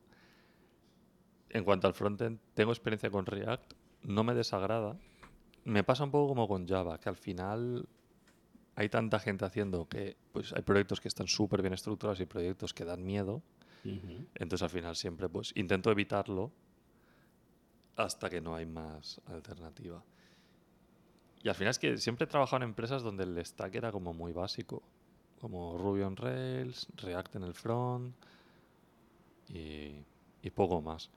En 1.50 1.62
cuanto 1.62 1.86
al 1.86 1.94
frontend, 1.94 2.40
tengo 2.54 2.72
experiencia 2.72 3.10
con 3.10 3.26
React, 3.26 3.74
no 4.02 4.24
me 4.24 4.34
desagrada. 4.34 4.98
Me 5.64 5.84
pasa 5.84 6.02
un 6.02 6.10
poco 6.10 6.28
como 6.28 6.48
con 6.48 6.66
Java, 6.66 6.98
que 6.98 7.08
al 7.08 7.16
final 7.16 7.88
hay 8.74 8.88
tanta 8.88 9.20
gente 9.20 9.44
haciendo 9.44 9.88
que 9.88 10.16
pues 10.32 10.52
hay 10.52 10.62
proyectos 10.62 11.00
que 11.00 11.06
están 11.06 11.28
súper 11.28 11.62
bien 11.62 11.74
estructurados 11.74 12.20
y 12.20 12.26
proyectos 12.26 12.74
que 12.74 12.84
dan 12.84 13.04
miedo. 13.04 13.42
Entonces 14.34 14.62
al 14.62 14.70
final 14.70 14.96
siempre 14.96 15.28
pues 15.28 15.52
intento 15.54 15.90
evitarlo 15.92 16.52
hasta 17.98 18.30
que 18.30 18.40
no 18.40 18.54
hay 18.54 18.64
más 18.64 19.20
alternativa. 19.26 20.02
Y 21.42 21.48
al 21.48 21.54
final 21.54 21.72
es 21.72 21.78
que 21.78 21.96
siempre 21.98 22.24
he 22.24 22.28
trabajado 22.28 22.62
en 22.62 22.70
empresas 22.70 23.02
donde 23.02 23.24
el 23.24 23.44
stack 23.44 23.74
era 23.74 23.92
como 23.92 24.14
muy 24.14 24.32
básico, 24.32 24.82
como 25.40 25.76
Ruby 25.76 26.02
on 26.02 26.16
Rails, 26.16 26.88
React 26.96 27.36
en 27.36 27.42
el 27.42 27.54
front 27.54 28.14
y, 29.48 30.04
poco 30.54 30.80
más. 30.80 31.10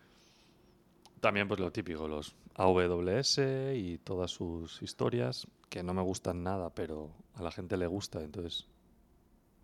También 1.21 1.47
pues 1.47 1.59
lo 1.59 1.71
típico, 1.71 2.07
los 2.07 2.35
AWS 2.55 3.39
y 3.75 3.99
todas 4.03 4.31
sus 4.31 4.81
historias, 4.81 5.47
que 5.69 5.83
no 5.83 5.93
me 5.93 6.01
gustan 6.01 6.43
nada, 6.43 6.69
pero 6.71 7.11
a 7.35 7.43
la 7.43 7.51
gente 7.51 7.77
le 7.77 7.87
gusta, 7.87 8.21
entonces 8.21 8.67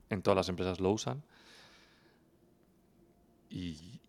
en 0.09 0.21
todas 0.21 0.37
las 0.37 0.49
empresas 0.49 0.79
lo 0.79 0.91
usan. 0.91 1.21
Y 3.49 3.99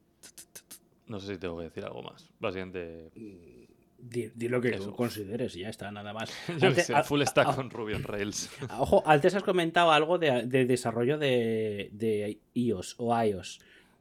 no 1.09 1.21
sé 1.21 1.35
si 1.35 1.39
tengo 1.39 1.59
que 1.59 1.65
decir 1.65 1.85
algo 1.85 2.03
más. 2.03 2.31
Básicamente 2.39 3.11
mm, 3.15 3.59
Di, 4.01 4.31
lo 4.49 4.61
que 4.61 4.79
consideres 4.97 5.57
y 5.57 5.61
ya 5.61 5.71
está, 5.71 5.91
nada 5.91 6.13
más. 6.13 6.31
full 7.05 7.23
stack 7.23 7.57
con 7.57 7.69
Ruby 7.69 7.95
on 7.95 8.05
Rails. 8.05 8.49
Ojo, 8.79 9.03
antes 9.05 9.35
has 9.35 9.43
comentado 9.43 9.91
algo 9.91 10.19
de, 10.19 10.47
desarrollo 10.47 11.19
de, 11.19 12.39
iOS 12.55 12.95
o 12.99 13.21
iOS. 13.21 13.61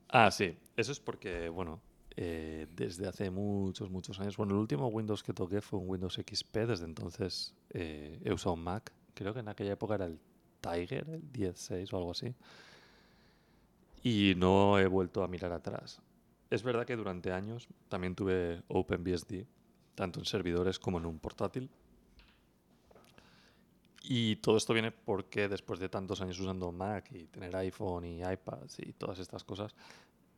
Ah, 0.09 0.29
sí. 0.29 0.55
Eso 0.75 0.91
es 0.91 0.99
porque, 0.99 1.49
bueno, 1.49 1.81
eh, 2.15 2.67
desde 2.75 3.07
hace 3.07 3.31
muchos, 3.31 3.89
muchos 3.89 4.19
años. 4.19 4.37
Bueno, 4.37 4.53
el 4.53 4.59
último 4.59 4.87
Windows 4.87 5.23
que 5.23 5.33
toqué 5.33 5.61
fue 5.61 5.79
un 5.79 5.89
Windows 5.89 6.13
XP. 6.13 6.57
Desde 6.67 6.85
entonces 6.85 7.55
eh, 7.71 8.19
he 8.23 8.31
usado 8.31 8.53
un 8.53 8.63
Mac. 8.63 8.91
Creo 9.15 9.33
que 9.33 9.39
en 9.39 9.49
aquella 9.49 9.73
época 9.73 9.95
era 9.95 10.05
el 10.05 10.19
Tiger, 10.61 11.09
el 11.09 11.23
10.6 11.31 11.91
o 11.91 11.97
algo 11.97 12.11
así. 12.11 12.35
Y 14.03 14.35
no 14.37 14.77
he 14.77 14.85
vuelto 14.85 15.23
a 15.23 15.27
mirar 15.27 15.51
atrás. 15.53 15.99
Es 16.49 16.63
verdad 16.63 16.85
que 16.85 16.95
durante 16.95 17.31
años 17.31 17.67
también 17.89 18.15
tuve 18.15 18.63
OpenBSD 18.67 19.45
tanto 19.97 20.19
en 20.19 20.25
servidores 20.25 20.77
como 20.77 20.99
en 20.99 21.07
un 21.07 21.17
portátil. 21.17 21.71
Y 24.03 24.37
todo 24.37 24.55
esto 24.55 24.73
viene 24.73 24.91
porque 24.91 25.49
después 25.49 25.79
de 25.79 25.89
tantos 25.89 26.21
años 26.21 26.39
usando 26.39 26.71
Mac 26.71 27.11
y 27.11 27.25
tener 27.25 27.55
iPhone 27.55 28.05
y 28.05 28.21
iPads 28.21 28.79
y 28.79 28.93
todas 28.93 29.17
estas 29.19 29.43
cosas, 29.43 29.75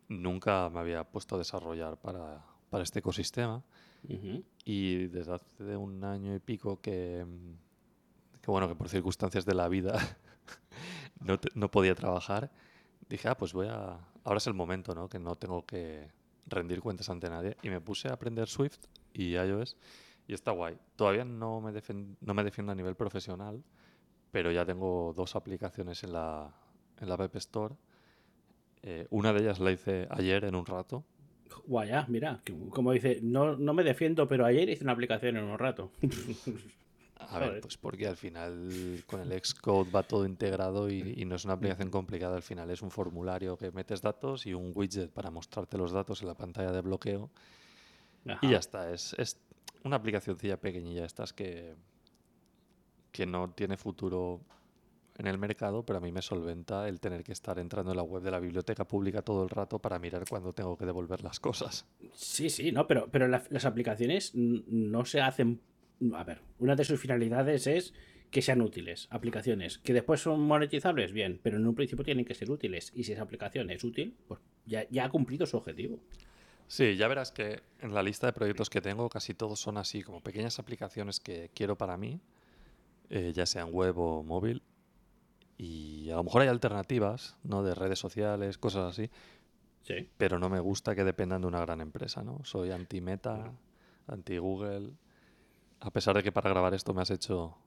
nunca 0.08 0.70
me 0.70 0.80
había 0.80 1.04
puesto 1.04 1.36
a 1.36 1.38
desarrollar 1.38 1.98
para, 1.98 2.44
para 2.70 2.84
este 2.84 3.00
ecosistema. 3.00 3.62
Y 4.64 5.08
desde 5.08 5.34
hace 5.34 5.76
un 5.76 6.06
año 6.06 6.34
y 6.34 6.40
pico 6.40 6.80
que, 6.80 7.26
que 8.42 8.50
bueno, 8.50 8.70
que 8.70 8.76
por 8.76 8.88
circunstancias 8.88 9.46
de 9.46 9.54
la 9.54 9.68
vida 9.68 10.00
no, 11.20 11.38
no, 11.54 11.70
podía 11.70 11.96
trabajar, 11.96 12.50
dije, 13.10 13.28
ah, 13.28 13.38
pues 13.38 13.52
voy 13.52 13.68
a... 13.70 14.00
Ahora 14.30 14.38
es 14.38 14.46
el 14.46 14.54
momento, 14.54 14.94
¿no? 14.94 15.10
Que 15.10 15.18
no 15.18 15.36
tengo 15.38 15.66
que 15.66 16.08
rendir 16.46 16.82
cuentas 16.82 17.10
ante 17.10 17.32
nadie. 17.32 17.58
Y 17.64 17.70
me 17.72 17.82
puse 17.82 18.10
a 18.10 18.14
aprender 18.14 18.48
Swift 18.48 18.78
y 19.12 19.32
iOS 19.34 19.76
y 20.28 20.36
está 20.36 20.52
guay. 20.52 20.78
Todavía 20.96 21.26
no 21.26 21.60
me, 21.62 21.74
no 22.22 22.34
me 22.36 22.44
defiendo 22.44 22.72
a 22.72 22.76
nivel 22.76 22.94
profesional, 22.94 23.64
pero 24.30 24.52
ya 24.52 24.64
tengo 24.68 25.16
dos 25.18 25.36
aplicaciones 25.36 26.04
en 26.04 26.14
la, 26.14 26.54
en 27.02 27.10
la 27.10 27.16
App 27.16 27.36
Store. 27.38 27.74
Eh, 28.84 29.08
una 29.10 29.34
de 29.34 29.40
ellas 29.40 29.60
la 29.60 29.72
hice 29.72 30.08
ayer 30.12 30.46
en 30.46 30.54
un 30.54 30.68
rato. 30.68 31.04
Guay, 31.66 31.90
ya, 31.90 32.06
mira, 32.08 32.40
como 32.70 32.92
dice, 32.92 33.22
no, 33.24 33.58
no 33.58 33.74
me 33.74 33.84
defiendo, 33.84 34.28
pero 34.28 34.46
ayer 34.46 34.70
hice 34.70 34.84
una 34.84 34.94
aplicación 34.94 35.38
en 35.38 35.46
un 35.46 35.58
rato. 35.58 35.92
A 37.20 37.38
ver, 37.38 37.62
pues 37.62 37.78
porque 37.78 38.08
al 38.08 38.16
final 38.16 39.04
con 39.06 39.20
el 39.20 39.44
Xcode 39.44 39.92
va 39.92 40.04
todo 40.04 40.26
integrado 40.26 40.90
y, 40.90 41.26
no 41.26 41.36
es 41.36 41.46
una 41.46 41.54
aplicación 41.54 41.90
complicada. 41.90 42.36
Al 42.36 42.44
final 42.44 42.70
es 42.72 42.82
un 42.82 42.92
formulario 42.92 43.58
que 43.58 43.72
metes 43.72 44.02
datos 44.02 44.46
y 44.46 44.54
un 44.54 44.72
widget 44.74 45.12
para 45.12 45.30
mostrarte 45.30 45.78
los 45.78 45.92
datos 45.92 46.22
en 46.22 46.30
la 46.30 46.36
pantalla 46.36 46.72
de 46.72 46.82
bloqueo. 46.82 47.30
Y 48.42 48.52
ya 48.52 48.58
está. 48.58 48.92
Es, 48.92 49.14
es 49.18 49.38
una 49.84 49.98
aplicacióncilla 49.98 50.58
pequeñilla, 50.58 51.06
estas 51.06 51.34
que, 51.34 51.76
que 53.12 53.26
no 53.26 53.52
tiene 53.52 53.76
futuro 53.76 54.42
en 55.18 55.28
el 55.28 55.38
mercado, 55.38 55.84
pero 55.84 55.98
a 55.98 56.02
mí 56.02 56.12
me 56.14 56.22
solventa 56.22 56.88
el 56.88 57.02
tener 57.02 57.24
que 57.24 57.34
estar 57.34 57.60
entrando 57.60 57.92
en 57.92 57.98
la 57.98 58.04
web 58.04 58.24
de 58.24 58.32
la 58.32 58.40
biblioteca 58.40 58.86
pública 58.88 59.22
todo 59.22 59.44
el 59.44 59.50
rato 59.50 59.78
para 59.78 60.00
mirar 60.00 60.24
cuándo 60.28 60.54
tengo 60.54 60.78
que 60.78 60.86
devolver 60.86 61.22
las 61.24 61.42
cosas. 61.42 61.86
Sí, 62.14 62.50
sí, 62.50 62.72
no, 62.72 62.88
pero, 62.88 63.10
pero 63.12 63.28
las 63.28 63.66
aplicaciones 63.66 64.32
no 64.34 65.04
se 65.04 65.20
hacen 65.20 65.60
a 66.14 66.24
ver, 66.24 66.42
una 66.60 66.76
de 66.76 66.86
sus 66.86 67.00
finalidades 67.00 67.68
es 67.68 67.94
que 68.32 68.42
sean 68.42 68.62
útiles, 68.62 69.08
aplicaciones, 69.10 69.80
que 69.80 69.94
después 69.94 70.22
son 70.22 70.42
monetizables, 70.42 71.12
bien, 71.12 71.40
pero 71.42 71.58
en 71.58 71.66
un 71.66 71.76
principio 71.76 72.06
tienen 72.06 72.26
que 72.26 72.36
ser 72.36 72.52
útiles. 72.52 72.92
Y 72.94 73.04
si 73.04 73.14
esa 73.14 73.24
aplicación 73.24 73.70
es 73.70 73.84
útil, 73.84 74.16
pues 74.28 74.40
ya, 74.66 74.86
ha 75.04 75.10
cumplido 75.10 75.46
su 75.46 75.58
objetivo. 75.58 76.00
Sí, 76.68 76.96
ya 76.96 77.08
verás 77.08 77.32
que 77.32 77.64
en 77.80 77.94
la 77.96 78.04
lista 78.04 78.28
de 78.28 78.34
proyectos 78.34 78.70
que 78.70 78.82
tengo 78.82 79.10
casi 79.10 79.34
todos 79.34 79.60
son 79.60 79.78
así, 79.78 80.04
como 80.04 80.22
pequeñas 80.22 80.60
aplicaciones 80.60 81.20
que 81.20 81.50
quiero 81.56 81.76
para 81.78 81.98
mí, 81.98 82.22
eh, 83.10 83.34
ya 83.34 83.48
sean 83.48 83.72
web 83.72 83.98
o 83.98 84.24
móvil. 84.24 84.62
Y 85.58 86.12
a 86.12 86.18
lo 86.18 86.24
mejor 86.24 86.44
hay 86.44 86.48
alternativas, 86.48 87.36
¿no? 87.44 87.64
De 87.64 87.74
redes 87.74 87.98
sociales, 87.98 88.60
cosas 88.60 88.92
así. 88.92 89.10
Sí. 89.82 90.08
Pero 90.18 90.38
no 90.38 90.50
me 90.50 90.60
gusta 90.60 90.94
que 90.94 91.04
dependan 91.04 91.42
de 91.42 91.48
una 91.48 91.60
gran 91.62 91.82
empresa, 91.82 92.24
¿no? 92.24 92.42
Soy 92.46 92.70
anti-Meta, 92.70 93.52
anti-Google 94.08 94.92
a 95.82 95.92
pesar 95.92 96.16
de 96.16 96.24
que 96.24 96.32
para 96.32 96.50
grabar 96.50 96.74
esto 96.74 96.94
me 96.94 97.02
has 97.02 97.12
hecho 97.12 97.58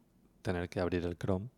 tener 0.42 0.68
que 0.68 0.80
abrir 0.80 1.04
el 1.04 1.16
Chrome. 1.16 1.48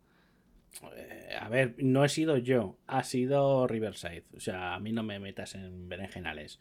Eh, 0.95 1.37
a 1.39 1.47
ver, 1.49 1.75
no 1.79 2.03
he 2.03 2.09
sido 2.09 2.37
yo, 2.37 2.77
ha 2.87 3.03
sido 3.03 3.67
Riverside. 3.67 4.23
O 4.35 4.39
sea, 4.39 4.75
a 4.75 4.79
mí 4.79 4.91
no 4.91 5.03
me 5.03 5.19
metas 5.19 5.55
en 5.55 5.87
berenjenales. 5.87 6.59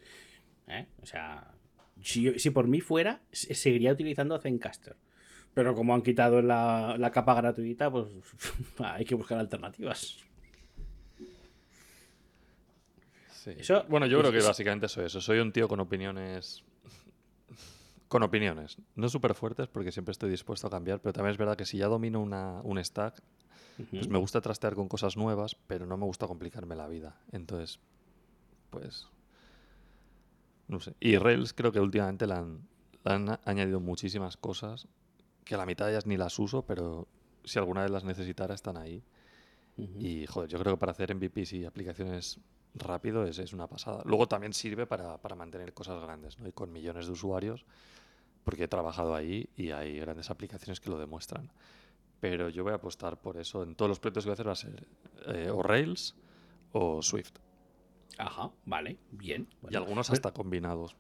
¿eh? 0.69 0.87
O 1.03 1.07
sea, 1.07 1.53
si, 2.03 2.31
por 2.51 2.67
mí 2.69 2.81
fuera, 2.81 3.23
seguiría 3.33 3.93
utilizando 3.93 4.39
Zencaster. 4.39 4.97
Pero 5.53 5.75
como 5.75 5.95
han 5.95 6.03
quitado 6.03 6.43
la, 6.43 7.11
capa 7.13 7.35
gratuita, 7.35 7.91
pues 7.91 8.09
hay 8.79 9.05
que 9.05 9.15
buscar 9.15 9.39
alternativas. 9.39 10.19
Sí. 13.33 13.51
Eso- 13.59 13.85
bueno, 13.89 14.07
yo 14.07 14.19
creo 14.21 14.33
que 14.33 14.39
es- 14.39 14.47
básicamente 14.47 14.89
soy 14.89 15.07
eso. 15.07 15.21
Soy 15.21 15.39
un 15.39 15.53
tío 15.53 15.69
con 15.69 15.79
opiniones. 15.81 16.65
Con 18.09 18.23
opiniones. 18.23 18.79
No 18.95 19.09
súper 19.09 19.35
fuertes 19.35 19.69
porque 19.69 19.93
siempre 19.93 20.13
estoy 20.13 20.31
dispuesto 20.31 20.67
a 20.67 20.71
cambiar, 20.71 21.01
pero 21.01 21.13
también 21.13 21.33
es 21.33 21.39
verdad 21.39 21.57
que 21.57 21.65
si 21.65 21.79
ya 21.79 21.87
domino 21.87 22.21
una, 22.21 22.61
un 22.63 22.83
stack, 22.83 23.23
pues 23.91 24.09
me 24.09 24.19
gusta 24.19 24.41
trastear 24.41 24.75
con 24.75 24.89
cosas 24.89 25.17
nuevas, 25.17 25.57
pero 25.67 25.87
no 25.87 25.97
me 25.97 26.05
gusta 26.05 26.27
complicarme 26.27 26.77
la 26.77 26.87
vida. 26.87 27.17
Entonces, 27.33 27.81
pues. 28.71 29.09
No 30.69 30.81
sé. 30.81 30.95
Y 31.01 31.17
Rails 31.17 31.53
creo 31.53 31.73
que 31.73 31.81
últimamente 31.81 32.27
le 32.27 32.35
han, 32.35 32.69
han 33.05 33.39
añadido 33.45 33.81
muchísimas 33.81 34.37
cosas 34.37 34.89
que 35.45 35.55
a 35.55 35.59
la 35.59 35.67
mitad 35.67 35.87
de 35.87 35.93
ellas 35.93 36.07
ni 36.07 36.17
las 36.17 36.39
uso, 36.39 36.63
pero 36.63 37.07
si 37.45 37.59
alguna 37.59 37.83
vez 37.83 37.91
las 37.91 38.05
necesitara 38.05 38.55
están 38.55 38.77
ahí. 38.77 39.03
Y 39.77 40.27
joder, 40.27 40.49
yo 40.49 40.59
creo 40.61 40.75
que 40.75 40.79
para 40.79 40.93
hacer 40.93 41.13
MVPs 41.15 41.53
y 41.55 41.65
aplicaciones 41.65 42.39
rápido 42.75 43.25
es, 43.25 43.39
es 43.39 43.53
una 43.53 43.67
pasada. 43.67 44.03
Luego 44.05 44.29
también 44.29 44.53
sirve 44.53 44.87
para, 44.87 45.19
para 45.19 45.35
mantener 45.37 45.73
cosas 45.73 46.03
grandes, 46.03 46.39
¿no? 46.39 46.49
Y 46.49 46.53
con 46.53 46.73
millones 46.73 47.07
de 47.07 47.13
usuarios, 47.13 47.65
porque 48.45 48.65
he 48.65 48.69
trabajado 48.69 49.15
ahí 49.15 49.49
y 49.57 49.71
hay 49.71 49.99
grandes 49.99 50.31
aplicaciones 50.31 50.81
que 50.81 50.91
lo 50.91 50.99
demuestran. 50.99 51.51
Pero 52.21 52.49
yo 52.49 52.65
voy 52.65 52.73
a 52.73 52.77
apostar 52.77 53.21
por 53.21 53.37
eso. 53.37 53.63
En 53.63 53.75
todos 53.75 53.89
los 53.89 54.01
proyectos 54.01 54.25
que 54.25 54.31
voy 54.31 54.33
a 54.33 54.35
hacer 54.35 54.49
va 54.49 54.53
a 54.53 54.57
ser 54.57 54.87
eh, 55.35 55.51
o 55.51 55.63
Rails 55.63 56.17
o 56.73 57.03
Swift. 57.03 57.35
Ajá, 58.19 58.51
vale, 58.65 58.99
bien. 59.11 59.49
y 59.69 59.77
algunos 59.77 60.11
hasta 60.11 60.33
combinados. 60.33 60.97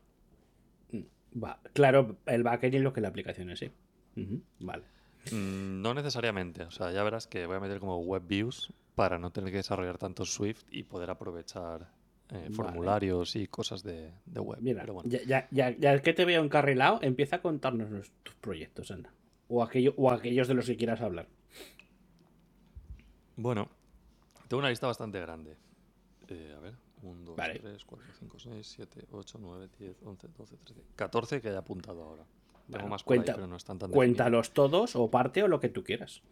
va, 1.33 1.61
claro, 1.72 2.16
el 2.27 2.43
backend 2.43 2.75
es 2.75 2.83
lo 2.83 2.93
que 2.93 3.01
la 3.01 3.09
aplicación 3.09 3.51
es, 3.51 3.61
sí. 3.61 3.70
Ujú, 4.16 4.43
Vale. 4.61 4.85
Mm, 5.31 5.81
no 5.81 5.95
necesariamente. 5.95 6.64
O 6.64 6.70
sea, 6.70 6.93
ya 6.93 7.03
verás 7.03 7.27
que 7.27 7.47
voy 7.47 7.57
a 7.57 7.61
meter 7.61 7.81
como 7.81 7.99
web 7.99 8.22
views 8.27 8.72
para 8.95 9.19
no 9.19 9.31
tener 9.33 9.51
que 9.51 9.57
desarrollar 9.59 9.99
tanto 9.99 10.25
Swift 10.25 10.63
y 10.71 10.85
poder 10.85 11.11
aprovechar 11.11 11.91
eh, 12.31 12.35
Vale. 12.45 12.51
formularios 12.55 13.37
y 13.37 13.47
cosas 13.49 13.83
de, 13.83 14.13
de 14.25 14.41
web. 14.41 14.59
Mira, 14.63 14.81
Pero 14.83 14.95
bueno. 14.95 15.09
ya, 15.11 15.21
ya, 15.25 15.49
ya, 15.51 15.71
ya 15.77 16.01
que 16.01 16.13
te 16.15 16.25
veo 16.25 16.43
encarrilado, 16.43 16.99
empieza 17.03 17.37
a 17.37 17.43
contarnos 17.43 17.91
los- 17.91 18.11
tus 18.23 18.35
proyectos, 18.37 18.91
anda. 18.91 19.13
O, 19.49 19.63
aquello, 19.63 19.93
o 19.97 20.11
aquellos 20.11 20.49
de 20.49 20.55
los 20.55 20.67
que 20.67 20.77
quieras 20.77 21.01
hablar. 21.03 21.29
Bueno, 23.37 23.69
tengo 24.49 24.61
una 24.61 24.71
lista 24.71 24.87
bastante 24.87 25.21
grande. 25.21 25.57
Eh, 26.29 26.55
a 26.57 26.61
ver, 26.61 26.75
1, 27.03 27.25
2, 27.25 27.37
Vale. 27.37 27.59
3, 27.59 27.85
4, 27.85 28.07
5, 28.21 28.39
6, 28.39 28.67
7, 28.77 29.05
8, 29.11 29.39
9, 29.41 29.69
10, 29.79 29.97
11, 30.05 30.29
12, 30.29 30.57
13, 30.65 30.83
14 30.97 31.41
que 31.41 31.49
haya 31.49 31.59
apuntado 31.59 32.03
ahora. 32.03 32.25
Tengo 32.25 32.79
Bueno, 32.79 32.89
más 32.89 33.03
por 33.03 33.13
ahí, 33.13 33.19
cuenta- 33.19 33.35
pero 33.35 33.47
no 33.47 33.57
están 33.57 33.79
tan 33.79 33.91
Cuéntalos 33.91 34.53
todos 34.53 34.97
o 34.97 35.11
parte 35.11 35.43
o 35.43 35.49
lo 35.49 35.61
que 35.61 35.69
tú 35.69 35.85
quieras. 35.85 36.23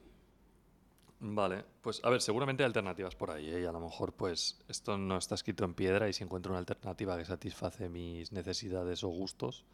Vale, 1.25 1.65
pues 1.83 2.01
a 2.03 2.11
ver, 2.11 2.21
seguramente 2.21 2.65
hay 2.65 2.67
alternativas 2.67 3.15
por 3.15 3.31
ahí, 3.31 3.49
¿eh? 3.49 3.63
Y 3.63 3.65
a 3.65 3.71
lo 3.71 3.79
mejor 3.79 4.13
pues 4.13 4.59
esto 4.67 4.99
no 4.99 5.17
está 5.17 5.37
escrito 5.37 5.65
en 5.65 5.73
piedra 5.73 6.09
y 6.09 6.13
si 6.13 6.25
encuentro 6.25 6.51
una 6.51 6.59
alternativa 6.59 7.17
que 7.17 7.25
satisface 7.25 7.89
mis 7.89 8.33
necesidades 8.33 9.05
o 9.05 9.09
gustos, 9.09 9.65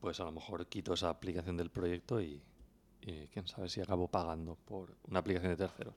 pues 0.00 0.20
a 0.20 0.24
lo 0.24 0.32
mejor 0.32 0.66
quito 0.66 0.94
esa 0.94 1.10
aplicación 1.10 1.58
del 1.58 1.70
proyecto 1.70 2.18
y, 2.18 2.40
y 3.02 3.26
quién 3.26 3.46
sabe 3.46 3.68
si 3.68 3.82
acabo 3.82 4.08
pagando 4.08 4.56
por 4.64 4.96
una 5.06 5.18
aplicación 5.18 5.50
de 5.50 5.56
terceros. 5.56 5.94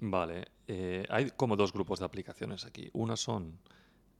Vale, 0.00 0.46
eh, 0.66 1.04
hay 1.10 1.30
como 1.32 1.54
dos 1.54 1.74
grupos 1.74 1.98
de 1.98 2.06
aplicaciones 2.06 2.64
aquí. 2.64 2.88
Unas 2.94 3.20
son 3.20 3.58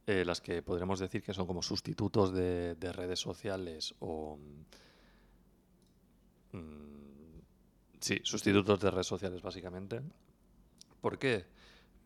eh, 0.07 0.27
las 0.27 0.43
que 0.43 0.61
podremos 0.63 1.01
decir 1.01 1.23
que 1.23 1.33
son 1.33 1.47
como 1.47 1.63
sustitutos 1.63 2.35
de, 2.35 2.75
de 2.75 2.93
redes 2.93 3.19
sociales 3.19 3.95
o... 3.99 4.39
mm, 6.53 7.02
sí, 8.03 8.21
sustitutos 8.23 8.81
de 8.81 8.91
redes 8.91 9.07
sociales 9.07 9.41
básicamente. 9.41 10.03
¿Por 11.01 11.19
qué? 11.19 11.47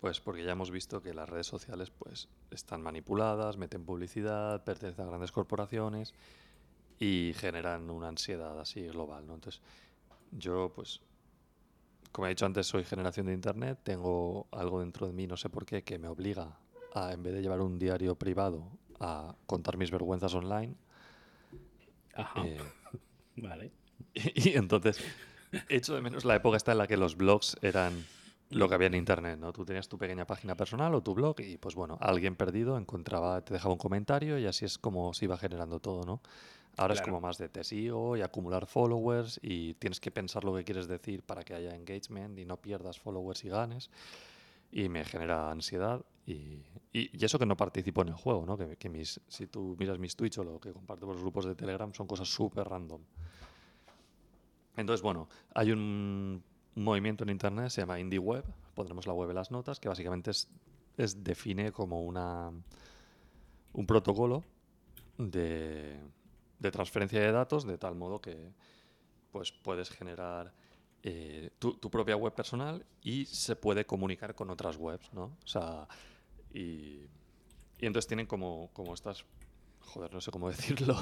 Pues 0.01 0.20
porque 0.20 0.44
ya 0.44 0.53
hemos 0.53 0.70
visto 0.70 1.03
que 1.03 1.12
las 1.12 1.28
redes 1.28 1.47
sociales 1.47 1.90
pues 1.90 2.28
están 2.51 2.82
manipuladas, 2.82 3.57
meten 3.57 3.84
publicidad, 3.84 4.62
pertenecen 4.62 5.07
a 5.07 5.09
grandes 5.09 5.32
corporaciones 5.32 6.14
y 7.01 7.32
generan 7.36 7.90
una 7.90 8.09
ansiedad 8.09 8.59
así 8.61 8.86
global, 8.86 9.26
¿no? 9.26 9.34
Entonces, 9.34 9.61
yo 10.32 10.72
pues 10.74 11.01
como 12.16 12.26
he 12.26 12.30
dicho 12.30 12.47
antes, 12.47 12.66
soy 12.66 12.82
generación 12.82 13.26
de 13.26 13.34
internet, 13.34 13.78
tengo 13.82 14.47
algo 14.51 14.80
dentro 14.80 15.07
de 15.07 15.12
mí, 15.12 15.26
no 15.26 15.36
sé 15.36 15.51
por 15.51 15.66
qué, 15.66 15.82
que 15.82 15.99
me 15.99 16.09
obliga 16.09 16.59
a 16.94 17.12
en 17.12 17.22
vez 17.22 17.34
de 17.34 17.42
llevar 17.42 17.61
un 17.61 17.78
diario 17.78 18.14
privado 18.14 18.70
a 18.99 19.34
contar 19.44 19.76
mis 19.76 19.90
vergüenzas 19.90 20.32
online. 20.34 20.74
Ajá. 22.14 22.47
eh, 22.47 22.59
Vale. 23.36 23.70
y, 24.14 24.57
entonces 24.57 24.99
echo 25.68 25.94
de 25.94 26.01
menos 26.03 26.24
la 26.24 26.36
época 26.36 26.57
esta 26.57 26.72
en 26.72 26.78
la 26.78 26.86
que 26.86 26.97
los 26.97 27.16
blogs 27.16 27.57
eran 27.62 28.05
lo 28.51 28.68
que 28.68 28.74
había 28.76 28.86
en 28.86 28.94
internet, 28.94 29.38
¿no? 29.40 29.53
Tú 29.53 29.64
tenías 29.64 29.88
tu 29.88 29.99
pequeña 29.99 30.24
página 30.26 30.55
personal 30.57 30.94
o 30.94 31.03
tu 31.03 31.14
blog 31.14 31.40
y 31.40 31.57
pues 31.57 31.74
bueno, 31.74 31.99
alguien 32.01 32.36
perdido 32.36 32.78
encontraba, 32.78 33.40
te 33.40 33.53
dejaba 33.55 33.72
un 33.72 33.78
comentario 33.78 34.38
y 34.38 34.47
así 34.47 34.64
es 34.64 34.78
como 34.78 35.12
se 35.14 35.24
iba 35.24 35.36
generando 35.36 35.80
todo, 35.80 36.05
¿no? 36.05 36.20
Ahora 36.76 36.92
es 36.94 37.01
como 37.07 37.20
más 37.20 37.38
de 37.38 37.49
te 37.49 37.64
sigo 37.64 38.16
y 38.16 38.22
acumular 38.22 38.66
followers 38.66 39.40
y 39.42 39.74
tienes 39.74 39.99
que 39.99 40.11
pensar 40.11 40.44
lo 40.44 40.55
que 40.55 40.62
quieres 40.62 40.86
decir 40.86 41.22
para 41.22 41.42
que 41.42 41.55
haya 41.55 41.74
engagement 41.74 42.38
y 42.38 42.44
no 42.44 42.59
pierdas 42.59 43.01
followers 43.01 43.44
y 43.44 43.49
ganes. 43.49 43.90
Y 44.70 44.88
me 44.90 45.05
genera 45.05 45.51
ansiedad 45.51 46.05
y, 46.26 46.61
y- 46.92 47.11
y 47.12 47.24
eso 47.24 47.38
que 47.38 47.47
no 47.47 47.57
participo 47.57 48.03
en 48.03 48.09
el 48.09 48.14
juego, 48.14 48.44
¿no? 48.44 48.59
Que, 48.59 48.76
que 48.76 48.88
mis, 48.90 49.20
si 49.26 49.47
tú 49.47 49.74
miras 49.78 49.99
mis 49.99 50.16
tweets 50.16 50.38
o 50.38 50.44
lo 50.44 50.61
que 50.61 50.72
comparto 50.72 51.07
por 51.07 51.14
los 51.14 51.22
grupos 51.22 51.47
de 51.47 51.55
Telegram 51.55 51.92
son 51.94 52.07
cosas 52.07 52.28
súper 52.28 52.68
random. 52.68 53.01
Entonces, 54.77 55.03
bueno, 55.03 55.29
hay 55.55 55.72
un 55.72 56.43
movimiento 56.74 57.24
en 57.24 57.31
internet, 57.31 57.70
se 57.70 57.81
llama 57.81 57.99
Indie 57.99 58.18
Web, 58.18 58.45
pondremos 58.74 59.07
la 59.07 59.12
web 59.14 59.31
en 59.31 59.37
las 59.37 59.51
notas, 59.51 59.81
que 59.81 59.89
básicamente 59.89 60.31
es, 60.31 60.49
es- 60.99 61.24
define 61.24 61.72
como 61.72 62.03
una 62.03 62.51
un 63.72 63.87
protocolo 63.87 64.43
de, 65.18 66.01
de 66.59 66.70
transferencia 66.70 67.20
de 67.20 67.31
datos 67.33 67.66
de 67.66 67.77
tal 67.79 67.95
modo 67.95 68.20
que 68.20 68.53
pues 69.33 69.53
puedes 69.53 69.91
generar 69.91 70.53
eh, 71.03 71.51
tu, 71.59 71.74
tu 71.74 71.91
propia 71.91 72.16
web 72.16 72.35
personal 72.35 72.85
y 73.03 73.27
se 73.27 73.55
puede 73.55 73.85
comunicar 73.85 74.35
con 74.35 74.51
otras 74.51 74.77
webs, 74.77 75.12
¿no? 75.12 75.24
O 75.45 75.47
sea, 75.47 75.87
y, 76.55 77.03
y 77.79 77.87
entonces 77.87 78.07
tienen 78.09 78.27
como, 78.27 78.70
como 78.72 78.95
estas, 78.95 79.24
joder, 79.81 80.12
no 80.14 80.20
sé 80.22 80.31
cómo 80.31 80.49
decirlo, 80.51 80.97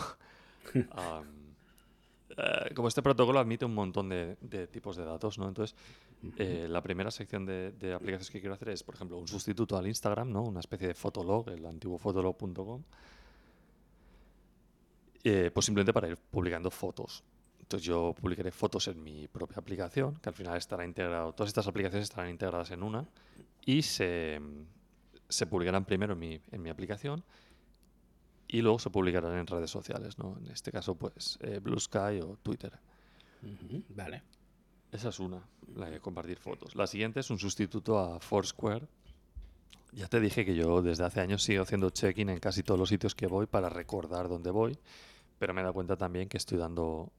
eh, 2.37 2.74
como 2.74 2.89
este 2.89 3.03
protocolo 3.03 3.39
admite 3.39 3.64
un 3.64 3.74
montón 3.74 4.09
de, 4.09 4.37
de 4.41 4.66
tipos 4.66 4.97
de 4.97 5.05
datos, 5.05 5.39
¿no? 5.39 5.49
Entonces, 5.49 5.76
eh, 6.37 6.66
la 6.68 6.82
primera 6.82 7.11
sección 7.11 7.47
de, 7.47 7.72
de 7.72 7.95
aplicaciones 7.95 8.30
que 8.30 8.41
quiero 8.41 8.55
hacer 8.55 8.70
es, 8.70 8.82
por 8.82 8.95
ejemplo, 8.95 9.18
un 9.18 9.28
sustituto 9.28 9.76
al 9.76 9.87
Instagram, 9.87 10.32
¿no? 10.32 10.43
Una 10.43 10.61
especie 10.61 10.89
de 10.89 10.95
fotolog, 10.95 11.49
el 11.49 11.64
antiguo 11.64 11.99
fotolog.com. 11.99 12.82
Eh, 15.22 15.51
pues 15.53 15.64
simplemente 15.64 15.93
para 15.93 16.09
ir 16.09 16.18
publicando 16.18 16.70
fotos. 16.70 17.24
Entonces 17.61 17.87
yo 17.87 18.14
publicaré 18.20 18.51
fotos 18.51 18.89
en 18.89 19.03
mi 19.03 19.26
propia 19.26 19.57
aplicación, 19.59 20.16
que 20.16 20.28
al 20.28 20.35
final 20.35 20.59
estará 20.59 20.85
integrado, 20.85 21.32
todas 21.32 21.49
estas 21.49 21.66
aplicaciones 21.66 22.11
estarán 22.11 22.30
integradas 22.30 22.70
en 22.72 22.82
una 22.82 23.07
y 23.64 23.80
se, 23.80 24.39
se 25.30 25.47
publicarán 25.47 25.87
primero 25.87 26.12
en 26.12 26.18
mi, 26.18 26.41
en 26.53 26.62
mi 26.62 26.68
aplicación 26.68 27.24
y 28.49 28.62
luego 28.62 28.78
se 28.78 28.90
publicarán 28.90 29.36
en 29.38 29.47
redes 29.47 29.70
sociales, 29.70 30.18
¿no? 30.18 30.36
En 30.38 30.51
este 30.51 30.70
caso, 30.70 30.95
pues 30.95 31.38
eh, 31.42 31.59
Blue 31.61 31.78
Sky 31.78 32.20
o 32.22 32.38
Twitter. 32.42 32.72
Vale. 33.90 34.22
Esa 34.92 35.09
es 35.09 35.18
una, 35.18 35.42
la 35.74 35.90
de 35.90 36.01
compartir 36.01 36.38
fotos. 36.38 36.76
La 36.76 36.86
siguiente 36.86 37.20
es 37.20 37.30
un 37.30 37.38
sustituto 37.38 37.99
a 37.99 38.20
Foursquare. 38.20 38.86
Ya 39.92 40.09
te 40.09 40.20
dije 40.20 40.45
que 40.45 40.55
yo 40.55 40.82
desde 40.82 41.05
hace 41.05 41.20
años 41.20 41.42
sigo 41.42 41.62
haciendo 41.62 41.90
check-in 41.90 42.28
en 42.28 42.38
casi 42.38 42.62
todos 42.62 42.78
los 42.78 42.88
sitios 42.88 43.14
que 43.14 43.26
voy 43.26 43.47
para 43.47 43.68
recordar 43.68 44.28
dónde 44.28 44.51
voy, 44.51 44.78
pero 45.38 45.55
me 45.55 45.61
he 45.61 45.64
dado 45.64 45.74
cuenta 45.74 45.97
también 45.97 46.28
que 46.28 46.36
estoy 46.36 46.59
dando 46.59 47.12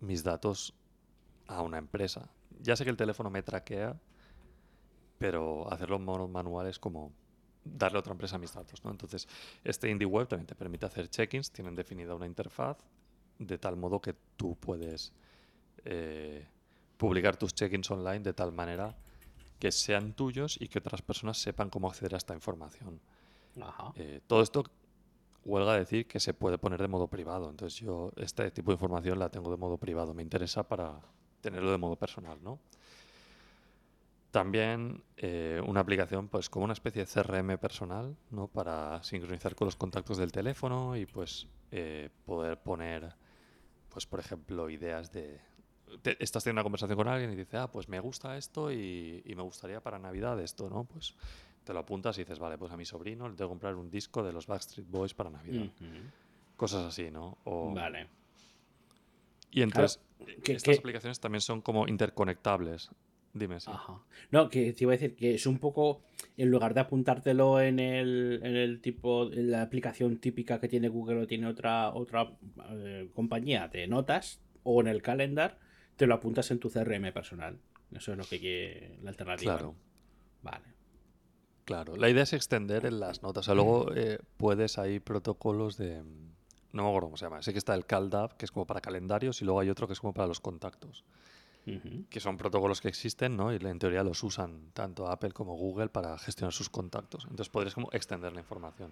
mis 0.00 0.24
datos 0.24 0.74
a 1.46 1.62
una 1.62 1.78
empresa. 1.78 2.30
Ya 2.60 2.76
sé 2.76 2.84
que 2.84 2.90
el 2.90 2.96
teléfono 2.96 3.30
me 3.30 3.42
traquea, 3.42 3.98
pero 5.18 5.70
hacerlo 5.72 5.96
en 5.96 6.32
manual 6.32 6.66
es 6.66 6.78
como 6.78 7.12
darle 7.64 7.98
a 7.98 8.00
otra 8.00 8.12
empresa 8.12 8.38
mis 8.38 8.52
datos, 8.52 8.84
¿no? 8.84 8.90
Entonces, 8.90 9.28
este 9.64 9.88
Indie 9.88 10.06
Web 10.06 10.28
también 10.28 10.46
te 10.46 10.54
permite 10.54 10.86
hacer 10.86 11.08
check-ins, 11.08 11.50
tienen 11.50 11.74
definida 11.74 12.14
una 12.14 12.26
interfaz 12.26 12.78
de 13.38 13.58
tal 13.58 13.76
modo 13.76 14.00
que 14.00 14.14
tú 14.36 14.56
puedes 14.56 15.12
eh, 15.84 16.46
publicar 16.96 17.36
tus 17.36 17.54
check-ins 17.54 17.90
online 17.90 18.20
de 18.20 18.32
tal 18.32 18.52
manera 18.52 18.96
que 19.58 19.72
sean 19.72 20.12
tuyos 20.14 20.56
y 20.60 20.68
que 20.68 20.78
otras 20.78 21.02
personas 21.02 21.38
sepan 21.38 21.70
cómo 21.70 21.88
acceder 21.88 22.14
a 22.14 22.18
esta 22.18 22.34
información. 22.34 23.00
Ajá. 23.60 23.92
Eh, 23.96 24.20
todo 24.26 24.42
esto 24.42 24.64
huelga 25.44 25.76
decir 25.76 26.06
que 26.06 26.20
se 26.20 26.34
puede 26.34 26.58
poner 26.58 26.80
de 26.80 26.88
modo 26.88 27.08
privado. 27.08 27.50
Entonces 27.50 27.78
yo 27.78 28.12
este 28.16 28.50
tipo 28.50 28.70
de 28.70 28.74
información 28.74 29.18
la 29.18 29.28
tengo 29.28 29.50
de 29.50 29.56
modo 29.56 29.76
privado. 29.76 30.14
Me 30.14 30.22
interesa 30.22 30.62
para 30.62 31.00
tenerlo 31.40 31.70
de 31.70 31.78
modo 31.78 31.96
personal, 31.96 32.38
¿no? 32.42 32.58
También 34.32 35.04
eh, 35.18 35.62
una 35.66 35.80
aplicación, 35.80 36.26
pues 36.28 36.48
como 36.50 36.64
una 36.64 36.72
especie 36.72 37.04
de 37.04 37.06
CRM 37.06 37.58
personal, 37.58 38.16
¿no? 38.30 38.48
Para 38.48 39.02
sincronizar 39.04 39.54
con 39.54 39.66
los 39.66 39.76
contactos 39.76 40.16
del 40.16 40.32
teléfono 40.32 40.96
y 40.96 41.06
pues 41.06 41.46
eh, 41.70 42.08
poder 42.24 42.58
poner, 42.58 43.14
pues 43.90 44.06
por 44.06 44.18
ejemplo, 44.20 44.68
ideas 44.70 45.12
de... 45.12 45.38
te- 46.02 46.16
estás 46.24 46.42
teniendo 46.44 46.60
una 46.60 46.64
conversación 46.64 46.96
con 46.96 47.08
alguien 47.08 47.30
y 47.32 47.36
dice, 47.36 47.58
ah, 47.58 47.70
pues 47.70 47.88
me 47.90 48.00
gusta 48.00 48.36
esto 48.38 48.72
y, 48.72 49.22
y 49.26 49.34
me 49.34 49.42
gustaría 49.42 49.80
para 49.82 49.98
Navidad 49.98 50.40
esto, 50.40 50.68
¿no? 50.70 50.84
Pues 50.84 51.14
te 51.64 51.74
lo 51.74 51.80
apuntas 51.80 52.16
y 52.16 52.22
dices, 52.22 52.38
vale, 52.38 52.56
pues 52.56 52.72
a 52.72 52.76
mi 52.78 52.86
sobrino 52.86 53.28
le 53.28 53.36
tengo 53.36 53.50
que 53.50 53.52
comprar 53.52 53.74
un 53.76 53.90
disco 53.90 54.22
de 54.22 54.32
los 54.32 54.46
Backstreet 54.46 54.88
Boys 54.88 55.12
para 55.12 55.28
Navidad. 55.28 55.66
Cosas 56.56 56.86
así, 56.86 57.10
¿no? 57.10 57.36
O- 57.44 57.74
Vale. 57.74 58.08
Y 59.50 59.60
entonces, 59.60 60.00
estas 60.54 60.78
aplicaciones 60.78 61.20
también 61.20 61.42
son 61.42 61.60
como 61.60 61.86
interconectables. 61.86 62.90
Dime, 63.34 63.60
sí. 63.60 63.70
Ajá. 63.72 64.02
No, 64.30 64.48
que 64.50 64.72
te 64.72 64.84
iba 64.84 64.92
a 64.92 64.96
decir 64.96 65.16
que 65.16 65.34
es 65.34 65.46
un 65.46 65.58
poco, 65.58 66.02
en 66.36 66.50
lugar 66.50 66.74
de 66.74 66.80
apuntártelo 66.80 67.60
en 67.60 67.78
el, 67.78 68.40
en 68.42 68.56
el 68.56 68.80
tipo, 68.80 69.32
en 69.32 69.50
la 69.50 69.62
aplicación 69.62 70.18
típica 70.18 70.60
que 70.60 70.68
tiene 70.68 70.88
Google 70.88 71.22
o 71.22 71.26
tiene 71.26 71.46
otra, 71.46 71.94
otra 71.94 72.36
eh, 72.70 73.08
compañía 73.14 73.68
de 73.68 73.86
notas, 73.86 74.40
o 74.64 74.80
en 74.80 74.88
el 74.88 75.00
calendar, 75.00 75.58
te 75.96 76.06
lo 76.06 76.14
apuntas 76.14 76.50
en 76.50 76.58
tu 76.58 76.70
CRM 76.70 77.12
personal. 77.12 77.58
Eso 77.94 78.12
es 78.12 78.18
lo 78.18 78.24
que 78.24 78.38
quiere 78.38 78.98
la 79.02 79.10
alternativa. 79.10 79.54
Claro. 79.54 79.74
Vale. 80.42 80.64
Claro, 81.64 81.96
la 81.96 82.10
idea 82.10 82.24
es 82.24 82.32
extender 82.32 82.86
en 82.86 83.00
las 83.00 83.22
notas. 83.22 83.42
O 83.42 83.46
sea, 83.46 83.54
luego 83.54 83.94
eh, 83.94 84.18
puedes 84.36 84.78
hay 84.78 85.00
protocolos 85.00 85.76
de... 85.76 86.02
No 86.72 86.82
me 86.84 86.88
acuerdo 86.88 87.08
cómo 87.08 87.16
se 87.16 87.26
llama. 87.26 87.42
Sé 87.42 87.52
que 87.52 87.58
está 87.58 87.74
el 87.74 87.86
CalDAV, 87.86 88.36
que 88.36 88.46
es 88.46 88.50
como 88.50 88.66
para 88.66 88.80
calendarios, 88.80 89.42
y 89.42 89.44
luego 89.44 89.60
hay 89.60 89.70
otro 89.70 89.86
que 89.86 89.92
es 89.92 90.00
como 90.00 90.14
para 90.14 90.26
los 90.26 90.40
contactos. 90.40 91.04
Que 91.64 92.20
son 92.20 92.36
protocolos 92.36 92.80
que 92.80 92.88
existen, 92.88 93.36
¿no? 93.36 93.52
Y 93.52 93.56
en 93.56 93.78
teoría 93.78 94.02
los 94.02 94.22
usan 94.22 94.70
tanto 94.72 95.06
Apple 95.08 95.32
como 95.32 95.54
Google 95.54 95.88
para 95.88 96.18
gestionar 96.18 96.52
sus 96.52 96.68
contactos. 96.68 97.22
Entonces 97.24 97.48
podrías 97.48 97.74
como 97.74 97.88
extender 97.92 98.32
la 98.32 98.40
información. 98.40 98.90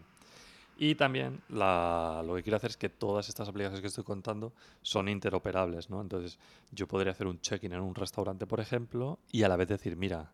Y 0.78 0.94
también 0.94 1.42
lo 1.48 2.32
que 2.36 2.42
quiero 2.42 2.56
hacer 2.56 2.70
es 2.70 2.76
que 2.76 2.88
todas 2.88 3.28
estas 3.28 3.48
aplicaciones 3.48 3.82
que 3.82 3.88
estoy 3.88 4.04
contando 4.04 4.52
son 4.80 5.08
interoperables, 5.08 5.90
¿no? 5.90 6.00
Entonces 6.00 6.38
yo 6.72 6.88
podría 6.88 7.12
hacer 7.12 7.26
un 7.26 7.40
check-in 7.40 7.74
en 7.74 7.80
un 7.80 7.94
restaurante, 7.94 8.46
por 8.46 8.60
ejemplo, 8.60 9.18
y 9.30 9.42
a 9.42 9.48
la 9.48 9.56
vez 9.56 9.68
decir, 9.68 9.96
mira, 9.96 10.32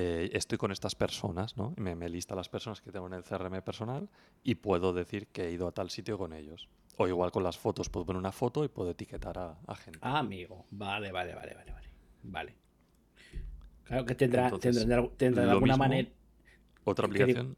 eh, 0.00 0.30
estoy 0.32 0.58
con 0.58 0.70
estas 0.70 0.94
personas, 0.94 1.56
¿no? 1.56 1.74
Me, 1.76 1.96
me 1.96 2.08
lista 2.08 2.36
las 2.36 2.48
personas 2.48 2.80
que 2.80 2.92
tengo 2.92 3.08
en 3.08 3.14
el 3.14 3.24
CRM 3.24 3.62
personal 3.62 4.08
y 4.44 4.54
puedo 4.54 4.92
decir 4.92 5.26
que 5.26 5.48
he 5.48 5.50
ido 5.50 5.66
a 5.66 5.72
tal 5.72 5.90
sitio 5.90 6.16
con 6.16 6.32
ellos. 6.32 6.68
O 6.98 7.08
igual 7.08 7.32
con 7.32 7.42
las 7.42 7.58
fotos, 7.58 7.88
puedo 7.88 8.06
poner 8.06 8.20
una 8.20 8.30
foto 8.32 8.64
y 8.64 8.68
puedo 8.68 8.90
etiquetar 8.90 9.36
a, 9.38 9.58
a 9.66 9.74
gente. 9.74 9.98
Ah, 10.02 10.20
amigo. 10.20 10.64
Vale, 10.70 11.10
vale, 11.10 11.34
vale, 11.34 11.54
vale, 11.54 11.72
vale. 11.72 11.88
Vale. 12.22 12.54
Claro 13.84 14.04
que 14.04 14.14
tendrá, 14.14 14.44
Entonces, 14.46 14.76
tendrá, 14.78 15.02
de- 15.02 15.08
tendrá 15.16 15.44
de 15.46 15.50
alguna 15.50 15.72
mismo, 15.72 15.84
manera. 15.84 16.08
Otra 16.84 17.06
aplicación, 17.06 17.56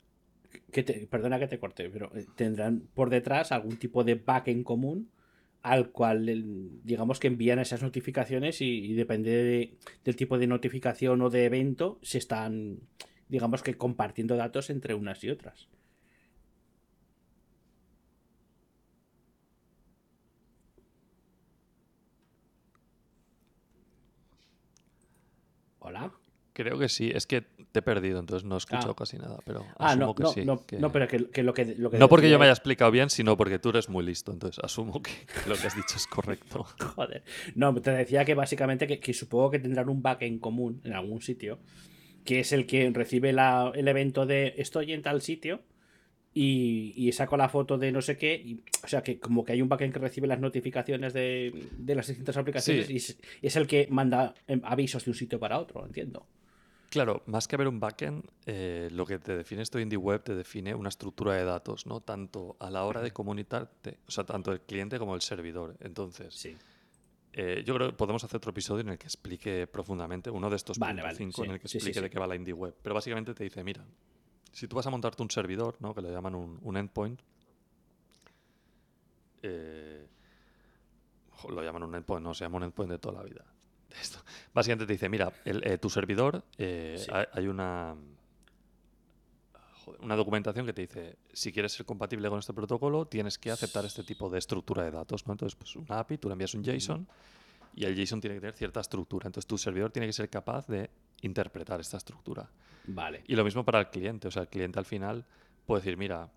que 0.72 0.82
te- 0.82 1.06
perdona 1.08 1.38
que 1.38 1.46
te 1.46 1.58
corte, 1.58 1.90
pero 1.90 2.10
eh, 2.16 2.26
tendrán 2.36 2.88
por 2.94 3.10
detrás 3.10 3.52
algún 3.52 3.76
tipo 3.76 4.02
de 4.04 4.14
backend 4.14 4.64
común 4.64 5.10
al 5.62 5.90
cual 5.90 6.26
digamos 6.84 7.20
que 7.20 7.28
envían 7.28 7.58
esas 7.58 7.82
notificaciones 7.82 8.60
y, 8.60 8.94
depende 8.94 9.30
de- 9.30 9.74
del 10.04 10.16
tipo 10.16 10.38
de 10.38 10.46
notificación 10.46 11.20
o 11.22 11.30
de 11.30 11.44
evento 11.46 11.98
se 12.02 12.18
están 12.18 12.80
digamos 13.28 13.62
que 13.62 13.74
compartiendo 13.76 14.36
datos 14.36 14.70
entre 14.70 14.94
unas 14.94 15.22
y 15.24 15.30
otras. 15.30 15.68
Hola. 25.80 26.19
Creo 26.62 26.78
que 26.78 26.88
sí, 26.88 27.10
es 27.14 27.26
que 27.26 27.40
te 27.40 27.78
he 27.78 27.82
perdido, 27.82 28.18
entonces 28.20 28.46
no 28.46 28.56
he 28.56 28.58
escuchado 28.58 28.90
Ah. 28.92 28.96
casi 28.96 29.16
nada, 29.16 29.38
pero 29.46 29.64
Ah, 29.78 29.90
asumo 29.90 30.06
no, 30.06 30.14
que 30.14 30.22
no, 30.24 30.28
sí. 30.32 30.44
no, 30.44 30.66
que- 30.66 30.78
no, 30.78 30.92
pero 30.92 31.08
que, 31.08 31.30
que 31.30 31.42
lo 31.42 31.54
que 31.54 31.64
lo 31.76 31.90
que 31.90 31.98
No 31.98 32.08
porque 32.08 32.28
yo 32.28 32.38
me 32.38 32.44
haya 32.44 32.52
explicado 32.52 32.90
bien, 32.90 33.08
sino 33.08 33.36
porque 33.36 33.58
tú 33.58 33.70
eres 33.70 33.88
muy 33.88 34.04
listo, 34.04 34.30
entonces 34.32 34.62
asumo 34.62 35.00
que, 35.02 35.10
lo 35.48 35.54
que 35.56 35.66
has 35.66 35.74
dicho 35.76 35.96
es 35.96 36.06
correcto. 36.06 36.64
Joder. 36.96 37.22
No, 37.54 37.74
te 37.80 37.90
decía 37.92 38.24
que 38.24 38.34
básicamente 38.34 38.86
que, 38.86 39.00
que 39.00 39.14
supongo 39.14 39.50
que 39.52 39.58
tendrán 39.58 39.88
un 39.88 40.02
backend 40.02 40.40
común 40.40 40.80
en 40.84 40.92
algún 40.92 41.22
sitio, 41.22 41.58
que 42.24 42.40
es 42.40 42.52
el 42.52 42.66
que 42.66 42.90
recibe 42.90 43.32
la- 43.32 43.72
el 43.74 43.88
evento 43.88 44.26
de 44.26 44.54
estoy 44.58 44.92
en 44.92 45.00
tal 45.02 45.22
sitio 45.22 45.62
y, 46.32 46.92
y 46.96 47.10
saco 47.12 47.36
la 47.36 47.48
foto 47.48 47.76
de 47.78 47.90
no 47.90 48.02
sé 48.02 48.16
qué. 48.16 48.34
y- 48.34 48.60
o 48.84 48.88
sea, 48.88 49.02
que 49.02 49.18
como 49.18 49.44
que 49.44 49.52
hay 49.52 49.62
un 49.62 49.68
backend 49.68 49.92
que 49.92 49.98
recibe 49.98 50.26
las 50.26 50.40
notificaciones 50.40 51.12
de, 51.12 51.52
de 51.78 51.94
las 51.94 52.06
distintas 52.06 52.36
aplicaciones 52.36 52.86
Sí. 52.86 52.92
y 52.92 52.96
es, 52.96 53.18
es 53.42 53.56
el 53.56 53.66
que 53.66 53.86
manda 53.90 54.34
em, 54.46 54.60
avisos 54.64 55.04
de 55.04 55.10
un 55.10 55.14
sitio 55.16 55.38
para 55.40 55.58
otro, 55.58 55.84
entiendo. 55.84 56.26
Claro, 56.90 57.22
más 57.26 57.46
que 57.46 57.54
haber 57.54 57.68
un 57.68 57.78
backend, 57.78 58.24
eh, 58.46 58.88
lo 58.90 59.06
que 59.06 59.18
te 59.20 59.36
define 59.36 59.62
esto 59.62 59.78
Indie 59.78 59.96
Web 59.96 60.24
te 60.24 60.34
define 60.34 60.74
una 60.74 60.88
estructura 60.88 61.34
de 61.34 61.44
datos, 61.44 61.86
¿no? 61.86 62.00
Tanto 62.00 62.56
a 62.58 62.68
la 62.68 62.84
hora 62.84 63.00
de 63.00 63.12
comunicarte, 63.12 63.98
o 64.08 64.10
sea, 64.10 64.24
tanto 64.24 64.50
el 64.50 64.60
cliente 64.60 64.98
como 64.98 65.14
el 65.14 65.20
servidor. 65.20 65.76
Entonces, 65.80 66.34
Sí. 66.34 66.56
eh, 67.32 67.62
yo 67.64 67.74
creo 67.74 67.90
que 67.90 67.96
podemos 67.96 68.24
hacer 68.24 68.38
otro 68.38 68.50
episodio 68.50 68.80
en 68.80 68.88
el 68.88 68.98
que 68.98 69.06
explique 69.06 69.68
profundamente 69.68 70.30
uno 70.30 70.50
de 70.50 70.56
estos 70.56 70.80
Vale, 70.80 70.94
puntos 70.94 71.04
vale, 71.04 71.16
cinco 71.16 71.44
en 71.44 71.50
el 71.52 71.60
que 71.60 71.68
explique 71.68 71.94
sí. 71.94 72.00
de 72.00 72.10
qué 72.10 72.18
va 72.18 72.26
la 72.26 72.34
Indie 72.34 72.52
Web. 72.54 72.74
Pero 72.82 72.94
básicamente 72.96 73.34
te 73.34 73.44
dice, 73.44 73.62
mira, 73.62 73.84
si 74.50 74.66
tú 74.66 74.74
vas 74.74 74.86
a 74.88 74.90
montarte 74.90 75.22
un 75.22 75.30
servidor, 75.30 75.76
¿no? 75.78 75.94
Que 75.94 76.02
le 76.02 76.10
llaman 76.10 76.34
un, 76.34 76.58
un 76.60 76.76
endpoint, 76.76 77.20
eh, 79.42 80.08
lo 81.48 81.62
llaman 81.62 81.84
un 81.84 81.94
endpoint, 81.94 82.22
no, 82.24 82.34
se 82.34 82.44
llama 82.44 82.56
un 82.56 82.64
endpoint 82.64 82.90
de 82.90 82.98
toda 82.98 83.14
la 83.14 83.22
vida. 83.22 83.44
Esto. 84.00 84.18
Básicamente 84.54 84.86
te 84.86 84.92
dice, 84.92 85.08
mira, 85.08 85.32
el, 85.44 85.66
eh, 85.66 85.78
tu 85.78 85.90
servidor, 85.90 86.44
eh, 86.58 86.96
Sí. 86.98 87.10
hay, 87.32 87.46
una, 87.48 87.96
joder, 89.84 90.00
una 90.02 90.16
documentación 90.16 90.66
que 90.66 90.72
te 90.72 90.82
dice, 90.82 91.18
si 91.32 91.52
quieres 91.52 91.72
ser 91.72 91.86
compatible 91.86 92.28
con 92.28 92.38
este 92.38 92.52
protocolo, 92.52 93.06
tienes 93.06 93.38
que 93.38 93.50
aceptar 93.50 93.84
este 93.84 94.02
tipo 94.04 94.28
de 94.30 94.38
estructura 94.38 94.84
de 94.84 94.90
datos. 94.90 95.26
¿no? 95.26 95.32
Entonces, 95.32 95.56
pues 95.56 95.74
una 95.76 95.98
API, 95.98 96.18
tú 96.18 96.28
le 96.28 96.32
envías 96.34 96.54
un 96.54 96.62
JSON 96.62 97.08
y 97.74 97.84
el 97.84 97.94
JSON 97.96 98.20
tiene 98.20 98.36
que 98.36 98.40
tener 98.40 98.54
cierta 98.56 98.80
estructura. 98.80 99.26
Entonces, 99.26 99.46
tu 99.46 99.58
servidor 99.58 99.90
tiene 99.90 100.06
que 100.06 100.12
ser 100.12 100.28
capaz 100.28 100.66
de 100.66 100.90
interpretar 101.22 101.80
esta 101.80 101.96
estructura. 101.96 102.48
Vale. 102.86 103.22
Y 103.26 103.34
lo 103.36 103.44
mismo 103.44 103.64
para 103.64 103.80
el 103.80 103.88
cliente. 103.90 104.28
O 104.28 104.30
sea, 104.30 104.42
el 104.42 104.48
cliente 104.48 104.78
al 104.78 104.86
final 104.86 105.24
puede 105.66 105.82
decir, 105.82 105.96
mira, 105.96 106.30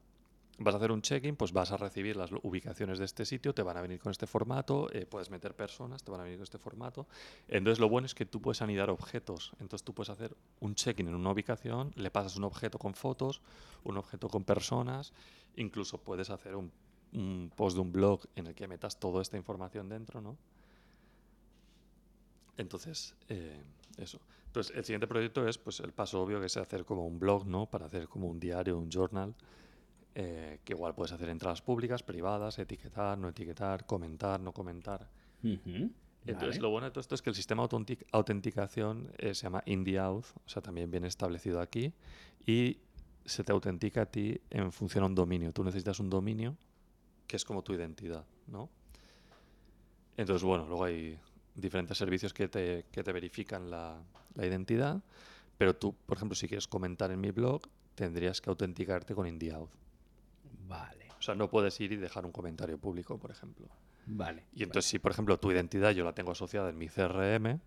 vas 0.60 0.76
a 0.76 0.78
hacer 0.78 0.92
un 0.92 1.02
check-in, 1.02 1.36
pues 1.36 1.52
vas 1.52 1.72
a 1.72 1.78
recibir 1.78 2.16
las 2.16 2.32
ubicaciones 2.44 3.00
de 3.00 3.06
este 3.06 3.26
sitio, 3.26 3.54
te 3.54 3.64
van 3.64 3.78
a 3.78 3.82
venir 3.82 4.00
con 4.00 4.12
este 4.12 4.28
formato, 4.28 4.92
eh, 4.94 5.06
puedes 5.06 5.30
meter 5.30 5.56
personas, 5.56 6.04
te 6.04 6.12
van 6.12 6.22
a 6.22 6.24
venir 6.24 6.38
con 6.38 6.44
este 6.44 6.58
formato. 6.58 7.08
Entonces, 7.48 7.80
lo 7.80 7.90
bueno 7.90 8.06
es 8.06 8.14
que 8.14 8.26
tú 8.26 8.42
puedes 8.42 8.62
anidar 8.62 8.90
objetos. 8.90 9.54
Entonces, 9.60 9.84
tú 9.84 9.94
puedes 9.94 10.10
hacer 10.10 10.36
un 10.60 10.76
check-in 10.76 11.08
en 11.08 11.16
una 11.16 11.32
ubicación, 11.32 11.92
le 11.96 12.12
pasas 12.12 12.38
un 12.38 12.44
objeto 12.44 12.78
con 12.78 12.94
fotos, 12.94 13.42
un 13.84 13.98
objeto 13.98 14.30
con 14.30 14.44
personas, 14.44 15.14
incluso 15.56 15.98
puedes 15.98 16.30
hacer 16.30 16.56
un, 16.56 16.72
un 17.14 17.52
post 17.56 17.76
de 17.76 17.82
un 17.82 17.92
blog 17.92 18.22
en 18.36 18.48
el 18.48 18.56
que 18.56 18.68
metas 18.68 19.00
toda 19.00 19.22
esta 19.22 19.38
información 19.38 19.90
dentro, 19.90 20.22
¿no? 20.22 20.38
Entonces, 22.58 23.16
eh, 23.30 23.62
eso. 23.98 24.20
Entonces, 24.48 24.76
el 24.76 24.86
siguiente 24.86 25.08
proyecto 25.08 25.48
es 25.48 25.58
pues, 25.58 25.80
el 25.80 25.94
paso 25.94 26.22
obvio 26.22 26.40
que 26.40 26.46
es 26.46 26.58
hacer 26.58 26.86
como 26.86 27.08
un 27.08 27.20
blog, 27.20 27.48
¿no? 27.48 27.66
Para 27.66 27.88
hacer 27.88 28.08
como 28.08 28.28
un 28.28 28.40
diario, 28.40 28.78
un 28.78 28.90
journal, 28.92 29.34
eh, 30.16 30.60
que 30.64 30.74
igual 30.74 30.94
puedes 30.96 31.12
hacer 31.12 31.30
entradas 31.30 31.62
públicas, 31.62 32.04
privadas, 32.04 32.60
etiquetar, 32.60 33.18
no 33.18 33.30
etiquetar, 33.30 33.86
comentar, 33.86 34.40
no 34.40 34.52
comentar. 34.54 35.10
Entonces, 36.26 36.56
Vale. 36.56 36.62
lo 36.62 36.70
bueno 36.70 36.86
de 36.86 36.92
todo 36.92 37.02
esto 37.02 37.16
es 37.16 37.22
que 37.22 37.30
el 37.30 37.36
sistema 37.36 37.64
de 37.64 37.70
autentic- 37.70 38.06
autenticación 38.12 39.12
eh, 39.18 39.34
se 39.34 39.44
llama 39.44 39.62
IndieAuth, 39.66 40.26
o 40.46 40.50
sea, 40.50 40.62
también 40.62 40.90
viene 40.90 41.08
establecido 41.08 41.60
aquí, 41.60 41.94
y 42.46 42.78
se 43.26 43.44
te 43.44 43.52
autentica 43.52 44.04
a 44.04 44.06
ti 44.06 44.40
en 44.50 44.72
función 44.72 45.04
a 45.04 45.08
un 45.08 45.16
dominio. 45.16 45.52
Tú 45.52 45.64
necesitas 45.64 46.00
un 46.00 46.10
dominio 46.10 46.56
que 47.28 47.36
es 47.36 47.44
como 47.44 47.62
tu 47.62 47.74
identidad, 47.74 48.26
¿no? 48.48 48.70
Entonces, 50.16 50.44
bueno, 50.44 50.66
luego 50.68 50.84
hay 50.86 51.20
diferentes 51.56 51.98
servicios 51.98 52.34
que 52.34 52.48
te, 52.48 52.86
que 52.92 53.04
te 53.04 53.12
verifican 53.12 53.70
la, 53.70 54.02
la 54.36 54.46
identidad, 54.46 55.02
pero 55.58 55.76
tú, 55.76 55.94
por 56.06 56.18
ejemplo, 56.18 56.36
si 56.36 56.48
quieres 56.48 56.68
comentar 56.68 57.12
en 57.12 57.20
mi 57.20 57.32
blog, 57.32 57.64
tendrías 57.96 58.40
que 58.40 58.50
autenticarte 58.50 59.14
con 59.14 59.28
IndieAuth. 59.28 59.70
Vale. 60.68 61.08
O 61.18 61.22
sea, 61.22 61.36
no 61.36 61.50
puedes 61.50 61.80
ir 61.80 61.92
y 61.94 61.96
dejar 61.96 62.26
un 62.26 62.32
comentario 62.32 62.78
público, 62.78 63.18
por 63.18 63.32
ejemplo. 63.32 63.68
Vale. 64.06 64.46
Y 64.54 64.64
entonces, 64.64 64.90
si 64.90 65.00
por 65.00 65.12
ejemplo 65.12 65.40
tu 65.40 65.52
identidad 65.52 65.92
yo 65.92 66.04
la 66.04 66.14
tengo 66.14 66.32
asociada 66.32 66.70
en 66.70 66.78
mi 66.78 66.90
CRM, 66.90 67.62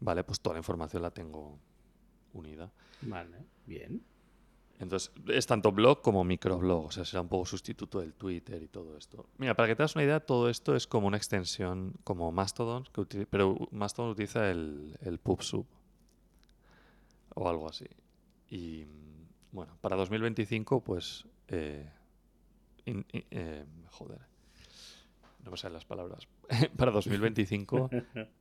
vale, 0.00 0.24
pues 0.24 0.40
toda 0.40 0.54
la 0.54 0.58
información 0.58 1.02
la 1.02 1.12
tengo 1.12 1.58
unida. 2.32 2.72
Vale. 3.02 3.36
Bien. 3.66 4.02
Entonces, 4.80 5.12
es 5.26 5.46
tanto 5.46 5.72
blog 5.72 6.02
como 6.02 6.22
microblog, 6.24 6.86
o 6.86 6.90
sea, 6.90 7.04
será 7.04 7.20
un 7.20 7.28
poco 7.28 7.46
sustituto 7.46 8.00
del 8.00 8.14
Twitter 8.14 8.62
y 8.62 8.68
todo 8.68 8.96
esto. 8.96 9.28
Mira, 9.36 9.54
para 9.54 9.68
que 9.68 9.74
te 9.74 9.82
hagas 9.82 9.96
una 9.96 10.04
idea, 10.04 10.20
todo 10.20 10.48
esto 10.48 10.76
es 10.76 10.86
como 10.86 11.08
una 11.08 11.16
extensión, 11.16 11.94
como 12.04 12.30
Mastodon, 12.30 12.84
que 12.92 13.26
pero 13.26 13.56
Mastodon 13.72 14.12
utiliza 14.12 14.50
el, 14.50 14.96
el 15.00 15.18
PubSub 15.18 15.66
o 17.34 17.48
algo 17.48 17.68
así. 17.68 17.86
Y 18.50 18.84
mm, 18.86 19.54
bueno, 19.56 19.76
para 19.80 19.96
2025, 19.96 20.80
pues. 20.82 21.24
eh, 21.48 21.90
in- 22.88 23.06
in- 23.12 23.24
eh, 23.30 23.64
joder. 23.90 24.18
No 25.44 25.50
me 25.50 25.56
salen 25.56 25.74
las 25.74 25.84
palabras. 25.84 26.26
para 26.76 26.90
2025 26.90 27.90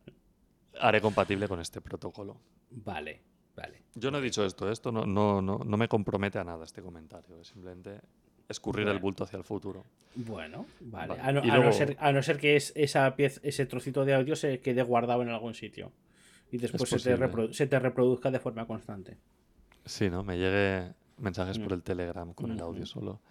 haré 0.80 1.02
compatible 1.02 1.48
con 1.48 1.60
este 1.60 1.82
protocolo. 1.82 2.38
Vale. 2.72 3.22
Vale. 3.56 3.82
Yo 3.96 4.12
no 4.12 4.20
he 4.20 4.22
dicho 4.22 4.46
esto, 4.46 4.70
esto 4.72 4.92
no, 4.92 5.06
no, 5.08 5.42
no, 5.42 5.58
no 5.66 5.78
me 5.78 5.88
compromete 5.88 6.38
a 6.38 6.44
nada 6.44 6.64
este 6.64 6.84
comentario, 6.84 7.42
es 7.42 7.48
simplemente 7.48 8.02
escurrir 8.48 8.88
el 8.88 9.00
bulto 9.00 9.24
hacia 9.24 9.38
el 9.38 9.44
futuro. 9.44 9.84
Bueno, 10.14 10.68
vale. 10.80 11.16
Vale. 11.18 11.22
A, 11.24 11.32
no, 11.32 11.72
ser, 11.74 11.98
a 12.00 12.12
no 12.12 12.22
ser 12.22 12.38
que 12.38 12.56
es, 12.56 12.72
esa 12.76 13.16
pieza, 13.16 13.40
ese 13.44 13.66
trocito 13.66 14.06
de 14.06 14.14
audio 14.14 14.36
se 14.36 14.60
quede 14.60 14.84
guardado 14.84 15.24
en 15.24 15.30
algún 15.30 15.56
sitio 15.56 15.92
y 16.52 16.60
después 16.60 16.88
se 16.88 16.98
te, 16.98 17.54
se 17.54 17.80
reproduzca 17.80 18.30
de 18.30 18.40
forma 18.40 18.68
constante. 18.68 19.18
Sí, 19.86 20.08
¿no? 20.12 20.24
Me 20.24 20.38
llegue 20.38 20.94
mensajes 21.18 21.58
por 21.58 21.70
Mm. 21.72 21.74
el 21.74 21.84
Telegram 21.84 22.34
con 22.34 22.52
el 22.52 22.60
audio 22.60 22.86
solo. 22.86 23.22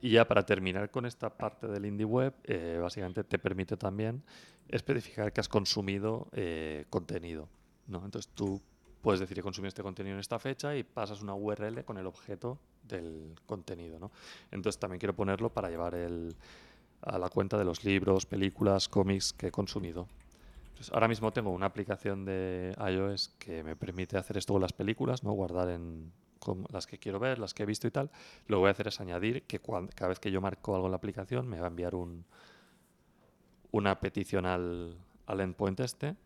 Y 0.00 0.10
ya 0.10 0.26
para 0.26 0.44
terminar 0.44 0.90
con 0.90 1.06
esta 1.06 1.30
parte 1.30 1.66
del 1.66 1.86
indie 1.86 2.04
web, 2.04 2.34
eh, 2.44 2.78
básicamente 2.80 3.24
te 3.24 3.38
permite 3.38 3.76
también 3.76 4.22
especificar 4.68 5.32
que 5.32 5.40
has 5.40 5.48
consumido 5.48 6.28
eh, 6.32 6.86
contenido. 6.90 7.48
¿no? 7.86 8.04
Entonces 8.04 8.30
tú 8.34 8.60
puedes 9.00 9.20
decir 9.20 9.36
que 9.36 9.42
consumí 9.42 9.68
este 9.68 9.82
contenido 9.82 10.14
en 10.14 10.20
esta 10.20 10.38
fecha 10.38 10.76
y 10.76 10.82
pasas 10.84 11.22
una 11.22 11.34
URL 11.34 11.84
con 11.84 11.98
el 11.98 12.06
objeto 12.06 12.58
del 12.84 13.34
contenido. 13.46 13.98
¿no? 13.98 14.10
Entonces 14.50 14.78
también 14.78 14.98
quiero 14.98 15.14
ponerlo 15.14 15.50
para 15.50 15.68
llevar 15.68 15.94
el, 15.94 16.34
a 17.02 17.18
la 17.18 17.28
cuenta 17.28 17.58
de 17.58 17.64
los 17.64 17.84
libros, 17.84 18.26
películas, 18.26 18.88
cómics 18.88 19.32
que 19.32 19.48
he 19.48 19.50
consumido. 19.50 20.08
Entonces, 20.68 20.92
ahora 20.92 21.08
mismo 21.08 21.32
tengo 21.32 21.50
una 21.50 21.66
aplicación 21.66 22.24
de 22.24 22.74
iOS 22.78 23.34
que 23.38 23.62
me 23.62 23.76
permite 23.76 24.16
hacer 24.16 24.38
esto 24.38 24.54
con 24.54 24.62
las 24.62 24.72
películas, 24.72 25.22
¿no? 25.22 25.32
guardar 25.32 25.68
en 25.68 26.12
con 26.42 26.66
las 26.72 26.86
que 26.86 26.98
quiero 26.98 27.18
ver, 27.20 27.38
las 27.38 27.54
que 27.54 27.62
he 27.62 27.66
visto 27.66 27.86
y 27.86 27.90
tal. 27.90 28.10
Lo 28.46 28.56
que 28.56 28.60
voy 28.60 28.68
a 28.68 28.72
hacer 28.72 28.88
es 28.88 29.00
añadir 29.00 29.44
que 29.44 29.60
cuan- 29.60 29.88
cada 29.88 30.08
vez 30.08 30.18
que 30.18 30.30
yo 30.30 30.40
marco 30.40 30.74
algo 30.74 30.86
en 30.88 30.92
la 30.92 30.96
aplicación 30.96 31.46
me 31.48 31.58
va 31.60 31.66
a 31.66 31.70
enviar 31.70 31.94
un, 31.94 32.24
una 33.70 33.98
petición 34.00 34.46
al, 34.46 34.96
al 35.26 35.40
endpoint 35.40 35.80
este 35.80 36.16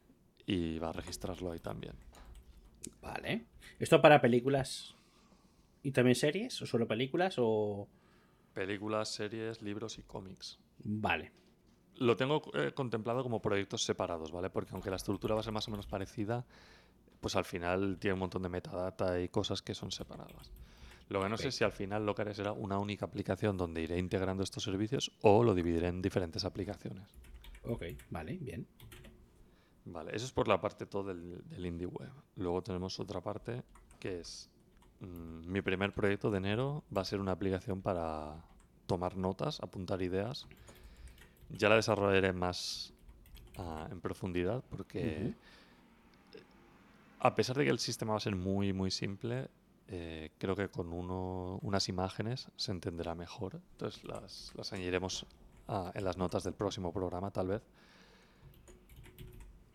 y 0.47 0.79
va 0.79 0.89
a 0.91 0.93
registrarlo 0.93 1.53
ahí 1.53 1.61
también. 1.61 1.95
Vale. 3.03 3.45
¿Esto 3.79 4.01
para 4.01 4.21
películas 4.21 4.95
y 5.83 5.93
también 5.93 6.15
series? 6.15 6.61
¿O 6.63 6.67
solo 6.67 6.87
películas? 6.87 7.37
O. 7.39 7.87
Películas, 8.55 9.13
series, 9.13 9.61
libros 9.63 9.99
y 9.99 10.03
cómics. 10.03 10.59
Vale. 10.83 11.31
Lo 11.97 12.17
tengo 12.17 12.43
eh, 12.55 12.73
contemplado 12.75 13.23
como 13.23 13.41
proyectos 13.41 13.83
separados, 13.85 14.31
¿vale? 14.31 14.51
Porque 14.51 14.71
aunque 14.73 14.91
la 14.91 14.97
estructura 14.97 15.35
va 15.35 15.41
a 15.41 15.45
ser 15.45 15.53
más 15.53 15.67
o 15.69 15.71
menos 15.71 15.87
parecida, 15.87 16.45
pues 17.27 17.35
al 17.35 17.45
final 17.45 17.99
tiene 17.99 18.15
un 18.15 18.21
montón 18.21 18.43
de 18.45 18.49
metadata 18.49 19.21
y 19.21 19.29
cosas 19.29 19.61
que 19.61 19.75
son 19.75 19.91
separadas. 19.91 20.49
Lo 21.09 21.21
que 21.21 21.29
no 21.29 21.37
sé 21.37 21.49
Ok. 21.49 21.53
si 21.55 21.65
al 21.65 21.73
final 21.73 22.07
lo 22.07 22.15
que 22.15 22.23
haré 22.23 22.35
será 22.35 22.53
una 22.53 22.79
única 22.79 23.05
aplicación 23.05 23.57
donde 23.57 23.83
iré 23.83 23.99
integrando 23.99 24.45
estos 24.45 24.63
servicios 24.63 25.11
o 25.23 25.43
lo 25.43 25.53
dividiré 25.53 25.89
en 25.89 26.01
diferentes 26.01 26.45
aplicaciones. 26.45 27.03
Ok, 27.65 27.83
vale, 28.11 28.37
bien. 28.37 28.65
Vale, 29.87 30.15
eso 30.15 30.25
es 30.25 30.31
por 30.31 30.47
la 30.47 30.61
parte 30.61 30.87
todo 30.87 31.03
del, 31.03 31.43
del 31.49 31.67
indie 31.67 31.89
web. 31.89 32.13
Luego 32.37 32.63
tenemos 32.63 33.01
otra 33.01 33.21
parte 33.21 33.65
que 33.99 34.21
es 34.21 34.49
mm, 35.01 35.51
mi 35.51 35.63
primer 35.63 35.93
proyecto 35.95 36.31
de 36.31 36.39
enero 36.39 36.85
va 36.97 37.03
a 37.03 37.05
ser 37.05 37.19
una 37.19 37.33
aplicación 37.33 37.83
para 37.83 38.37
tomar 38.87 39.17
notas, 39.17 39.59
apuntar 39.61 40.01
ideas. 40.01 40.47
Ya 41.49 41.69
la 41.69 41.75
desarrollaré 41.75 42.33
más 42.33 42.93
ah, 43.57 43.89
en 43.91 44.01
profundidad 44.01 44.63
porque 44.71 45.35
a 47.19 47.35
pesar 47.35 47.57
de 47.57 47.65
que 47.65 47.71
el 47.71 47.79
sistema 47.79 48.13
va 48.13 48.19
a 48.19 48.21
ser 48.21 48.37
muy 48.37 48.73
muy 48.73 48.91
simple, 48.91 49.49
eh, 49.89 50.31
creo 50.39 50.57
que 50.57 50.69
con 50.69 50.93
uno, 50.93 51.59
unas 51.63 51.89
imágenes 51.89 52.49
se 52.57 52.73
entenderá 52.73 53.15
mejor. 53.15 53.61
Entonces 53.73 54.05
las, 54.05 54.53
las 54.55 54.73
añadiremos 54.73 55.27
en 55.95 56.05
las 56.05 56.17
notas 56.17 56.45
del 56.45 56.55
próximo 56.55 56.93
programa 56.93 57.31
tal 57.31 57.49
vez. 57.49 57.63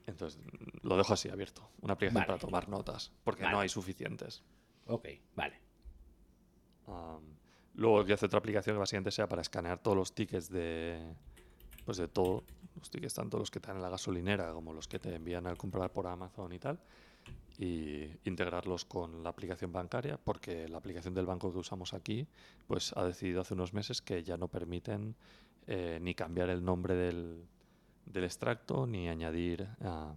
Entonces, 0.07 0.39
lo 0.81 0.97
dejo 0.97 1.13
así 1.13 1.29
abierto. 1.29 1.69
Una 1.81 1.93
aplicación 1.93 2.21
Vale. 2.21 2.27
para 2.27 2.39
tomar 2.39 2.69
notas, 2.69 3.11
porque 3.23 3.43
Vale. 3.43 3.55
no 3.55 3.59
hay 3.61 3.69
suficientes. 3.69 4.43
Ok, 4.87 5.07
vale. 5.35 5.59
Am, 6.87 7.21
luego 7.75 8.01
voy 8.01 8.11
a 8.11 8.15
hacer 8.15 8.27
otra 8.27 8.39
aplicación 8.39 8.75
que 8.75 8.79
básicamente 8.79 9.11
sea 9.11 9.27
para 9.27 9.41
escanear 9.41 9.79
todos 9.79 9.95
los 9.95 10.13
tickets 10.13 10.49
de 10.49 11.13
pues 11.85 11.97
de 11.97 12.07
todo. 12.07 12.43
Los 12.75 12.89
tickets 12.89 13.13
tanto 13.13 13.37
los 13.37 13.51
que 13.51 13.59
te 13.59 13.67
dan 13.67 13.77
en 13.77 13.83
la 13.83 13.89
gasolinera 13.89 14.51
como 14.53 14.73
los 14.73 14.87
que 14.87 14.99
te 14.99 15.13
envían 15.13 15.45
al 15.45 15.57
comprar 15.57 15.91
por 15.91 16.07
Amazon 16.07 16.51
y 16.53 16.59
tal. 16.59 16.79
Y 17.57 18.09
integrarlos 18.23 18.85
con 18.85 19.23
la 19.23 19.29
aplicación 19.29 19.71
bancaria, 19.71 20.17
porque 20.17 20.67
la 20.67 20.79
aplicación 20.79 21.13
del 21.13 21.27
banco 21.27 21.51
que 21.51 21.59
usamos 21.59 21.93
aquí, 21.93 22.25
pues 22.65 22.91
ha 22.97 23.03
decidido 23.03 23.41
hace 23.41 23.53
unos 23.53 23.73
meses 23.73 24.01
que 24.01 24.23
ya 24.23 24.35
no 24.35 24.47
permiten 24.47 25.15
eh, 25.67 25.99
ni 26.01 26.15
cambiar 26.15 26.49
el 26.49 26.65
nombre 26.65 26.95
del, 26.95 27.45
del 28.05 28.23
extracto, 28.23 28.87
ni 28.87 29.09
añadir 29.09 29.67
ah, 29.81 30.15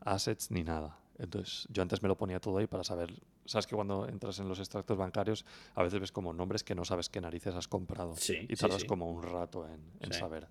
assets, 0.00 0.50
ni 0.50 0.62
nada. 0.62 0.98
Entonces, 1.18 1.66
yo 1.70 1.82
antes 1.82 2.02
me 2.02 2.08
lo 2.08 2.16
ponía 2.16 2.40
todo 2.40 2.58
ahí 2.58 2.66
para 2.66 2.84
saber. 2.84 3.12
Sabes 3.44 3.66
que 3.66 3.74
cuando 3.74 4.06
entras 4.06 4.38
en 4.38 4.48
los 4.48 4.58
extractos 4.58 4.96
bancarios, 4.96 5.44
a 5.74 5.82
veces 5.82 6.00
ves 6.00 6.12
como 6.12 6.32
nombres 6.32 6.62
que 6.62 6.74
no 6.74 6.84
sabes 6.84 7.08
qué 7.08 7.20
narices 7.20 7.54
has 7.54 7.66
comprado. 7.66 8.14
Sí, 8.16 8.46
y 8.48 8.56
tardas 8.56 8.82
sí. 8.82 8.86
como 8.86 9.10
un 9.10 9.22
rato 9.22 9.66
en, 9.66 9.80
en 10.00 10.12
saber. 10.12 10.48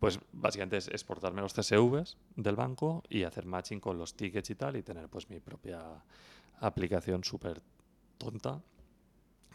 Pues 0.00 0.18
básicamente 0.32 0.78
es 0.78 0.88
exportarme 0.88 1.42
los 1.42 1.52
CSVs 1.52 2.16
del 2.34 2.56
banco 2.56 3.04
y 3.08 3.24
hacer 3.24 3.44
matching 3.44 3.80
con 3.80 3.98
los 3.98 4.14
tickets 4.14 4.48
y 4.50 4.54
tal 4.54 4.76
y 4.76 4.82
tener 4.82 5.08
pues 5.08 5.28
mi 5.28 5.40
propia 5.40 6.02
aplicación 6.60 7.22
súper 7.22 7.60
tonta 8.18 8.60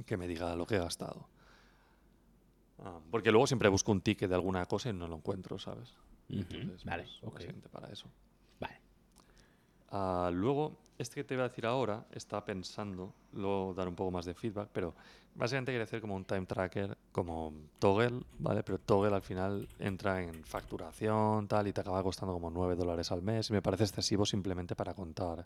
que 0.06 0.18
me 0.18 0.28
diga 0.28 0.56
lo 0.56 0.68
que 0.68 0.76
he 0.76 0.80
gastado. 0.80 1.28
Ah, 2.80 3.00
porque 3.10 3.32
luego 3.32 3.48
siempre 3.48 3.70
busco 3.70 3.92
un 3.92 4.02
ticket 4.02 4.30
de 4.30 4.36
alguna 4.36 4.66
cosa 4.68 4.90
y 4.90 4.94
no 4.94 5.08
lo 5.08 5.16
encuentro, 5.16 5.58
¿sabes? 5.58 5.96
Entonces, 6.30 6.84
Vale, 6.84 7.08
pues, 7.22 7.48
para 7.72 7.90
eso. 7.90 8.08
Vale. 8.60 8.80
Ah, 9.90 10.30
luego, 10.32 10.78
este 10.98 11.16
que 11.16 11.24
te 11.24 11.36
voy 11.36 11.46
a 11.46 11.50
decir 11.50 11.66
ahora, 11.66 12.06
estaba 12.12 12.46
pensando, 12.46 13.14
luego 13.34 13.74
dar 13.74 13.88
un 13.88 13.96
poco 13.96 14.12
más 14.12 14.26
de 14.26 14.34
feedback, 14.34 14.70
pero 14.72 14.94
básicamente 15.36 15.72
quería 15.72 15.84
hacer 15.84 16.02
como 16.02 16.16
un 16.16 16.26
time 16.26 16.46
tracker, 16.46 16.98
como 17.12 17.54
Toggle, 17.80 18.22
¿vale? 18.40 18.64
Pero 18.64 18.80
Toggle 18.80 19.16
al 19.16 19.22
final 19.22 19.68
entra 19.80 20.22
en 20.24 20.44
facturación, 20.46 21.48
tal, 21.48 21.68
y 21.68 21.74
te 21.74 21.82
acaba 21.82 22.02
costando 22.02 22.34
como 22.34 22.50
9 22.50 22.76
dólares 22.76 23.12
al 23.12 23.22
mes, 23.22 23.50
y 23.50 23.54
me 23.54 23.62
parece 23.62 23.84
excesivo 23.84 24.26
simplemente 24.26 24.76
para 24.76 24.94
contar 24.94 25.46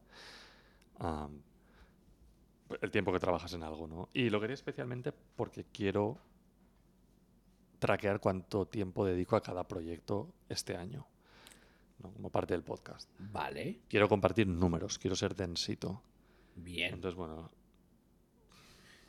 el 2.82 2.91
tiempo 2.91 3.12
que 3.12 3.20
trabajas 3.20 3.54
en 3.54 3.64
algo, 3.64 3.88
¿no? 3.88 4.10
Y 4.14 4.30
lo 4.30 4.39
quería 4.39 4.54
especialmente 4.54 5.12
porque 5.36 5.66
quiero 5.72 6.18
traquear 7.80 8.20
cuánto 8.20 8.66
tiempo 8.66 9.06
dedico 9.06 9.36
a 9.36 9.41
cada 9.41 9.64
proyecto 9.68 10.28
este 10.50 10.76
año, 10.76 11.08
¿no? 12.02 12.12
Como 12.14 12.30
parte 12.30 12.54
del 12.54 12.64
podcast 12.64 13.10
Vale, 13.20 13.80
quiero 13.88 14.08
compartir 14.08 14.47
números, 14.47 14.97
quiero 15.00 15.16
ser 15.16 15.36
densito. 15.36 16.02
bien. 16.56 16.93
Entonces, 16.95 17.16
bueno, 17.16 17.52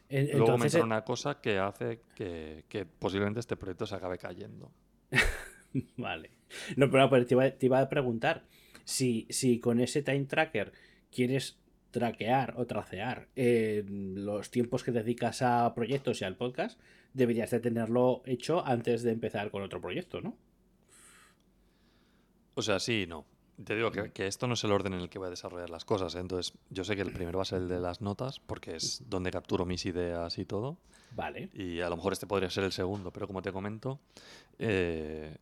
En- 0.09 0.37
luego 0.39 0.59
me 0.59 0.67
entra 0.67 0.81
eh, 0.81 0.85
una 0.85 1.05
cosa 1.05 1.41
que 1.41 1.59
hace 1.59 2.03
que, 2.15 2.65
que 2.69 2.85
posiblemente 2.85 3.41
este 3.41 3.57
proyecto 3.57 3.87
se 3.87 3.95
acabe 3.95 4.19
cayendo. 4.19 4.73
Vale. 5.97 6.31
No, 6.77 6.91
pero, 6.91 7.09
pero 7.09 7.27
te, 7.27 7.35
iba, 7.35 7.51
te 7.51 7.67
iba 7.67 7.81
a 7.81 7.89
preguntar 7.89 8.45
si, 8.85 9.27
si 9.31 9.61
con 9.61 9.81
ese 9.81 10.03
time 10.03 10.25
tracker 10.25 10.73
quieres 11.13 11.59
traquear 11.93 12.55
o 12.57 12.67
tracear 12.67 13.29
eh, 13.37 13.85
los 13.89 14.51
tiempos 14.51 14.83
que 14.85 14.91
dedicas 14.93 15.43
a 15.43 15.73
proyectos 15.75 16.21
y 16.21 16.25
al 16.25 16.37
podcast, 16.37 16.81
deberías 17.15 17.51
de 17.51 17.61
tenerlo 17.61 18.23
hecho 18.27 18.65
antes 18.67 19.03
de 19.03 19.11
empezar 19.13 19.51
con 19.51 19.63
otro 19.63 19.81
proyecto, 19.81 20.21
¿no? 20.21 20.37
O 22.55 22.63
sea, 22.63 22.81
sí 22.81 23.03
y 23.03 23.07
no. 23.07 23.25
Te 23.65 23.77
digo 23.77 23.91
que, 23.91 24.11
que 24.13 24.27
esto 24.27 24.47
no 24.47 24.55
es 24.55 24.65
el 24.65 24.73
orden 24.73 24.95
en 24.95 25.01
el 25.01 25.11
que 25.11 25.19
voy 25.19 25.27
a 25.27 25.31
desarrollar 25.31 25.69
las 25.69 25.85
cosas. 25.85 26.15
¿eh? 26.15 26.21
Entonces, 26.21 26.57
yo 26.71 26.83
sé 26.83 26.97
que 26.97 27.03
el 27.03 27.13
primero 27.13 27.39
va 27.39 27.43
a 27.43 27.47
ser 27.47 27.59
el 27.59 27.69
de 27.69 27.79
las 27.79 28.01
notas, 28.01 28.41
porque 28.41 28.77
es 28.77 29.03
donde 29.09 29.31
capturo 29.31 29.67
mis 29.67 29.85
ideas 29.85 30.39
y 30.39 30.47
todo. 30.47 30.79
Vale. 31.15 31.51
Y 31.53 31.81
a 31.81 31.91
lo 31.91 31.97
mejor 31.97 32.13
este 32.15 32.27
podría 32.27 32.49
ser 32.49 32.65
el 32.65 32.73
segundo, 32.73 33.11
pero 33.11 33.27
como 33.27 33.43
te 33.43 33.53
comento, 33.53 34.01
eh, 34.59 35.37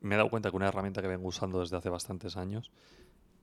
me 0.00 0.14
he 0.14 0.18
dado 0.18 0.30
cuenta 0.30 0.50
que 0.50 0.56
una 0.56 0.68
herramienta 0.68 1.02
que 1.02 1.08
vengo 1.08 1.26
usando 1.26 1.60
desde 1.60 1.76
hace 1.76 1.88
bastantes 1.88 2.36
años 2.36 2.70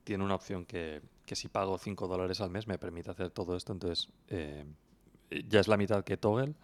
tiene 0.03 0.24
una 0.24 0.36
opción 0.36 0.66
que, 0.66 1.01
que 1.26 1.36
si 1.36 1.47
pago 1.47 1.78
5 1.78 2.07
dólares 2.07 2.41
al 2.41 2.49
mes 2.49 2.68
me 2.68 2.78
permite 2.78 3.11
hacer 3.11 3.30
todo 3.30 3.55
esto. 3.55 3.74
Entonces, 3.74 4.09
eh, 4.30 4.66
ya 5.47 5.59
es 5.59 5.68
la 5.68 5.78
mitad 5.78 6.03
que 6.03 6.18
Toggle 6.18 6.55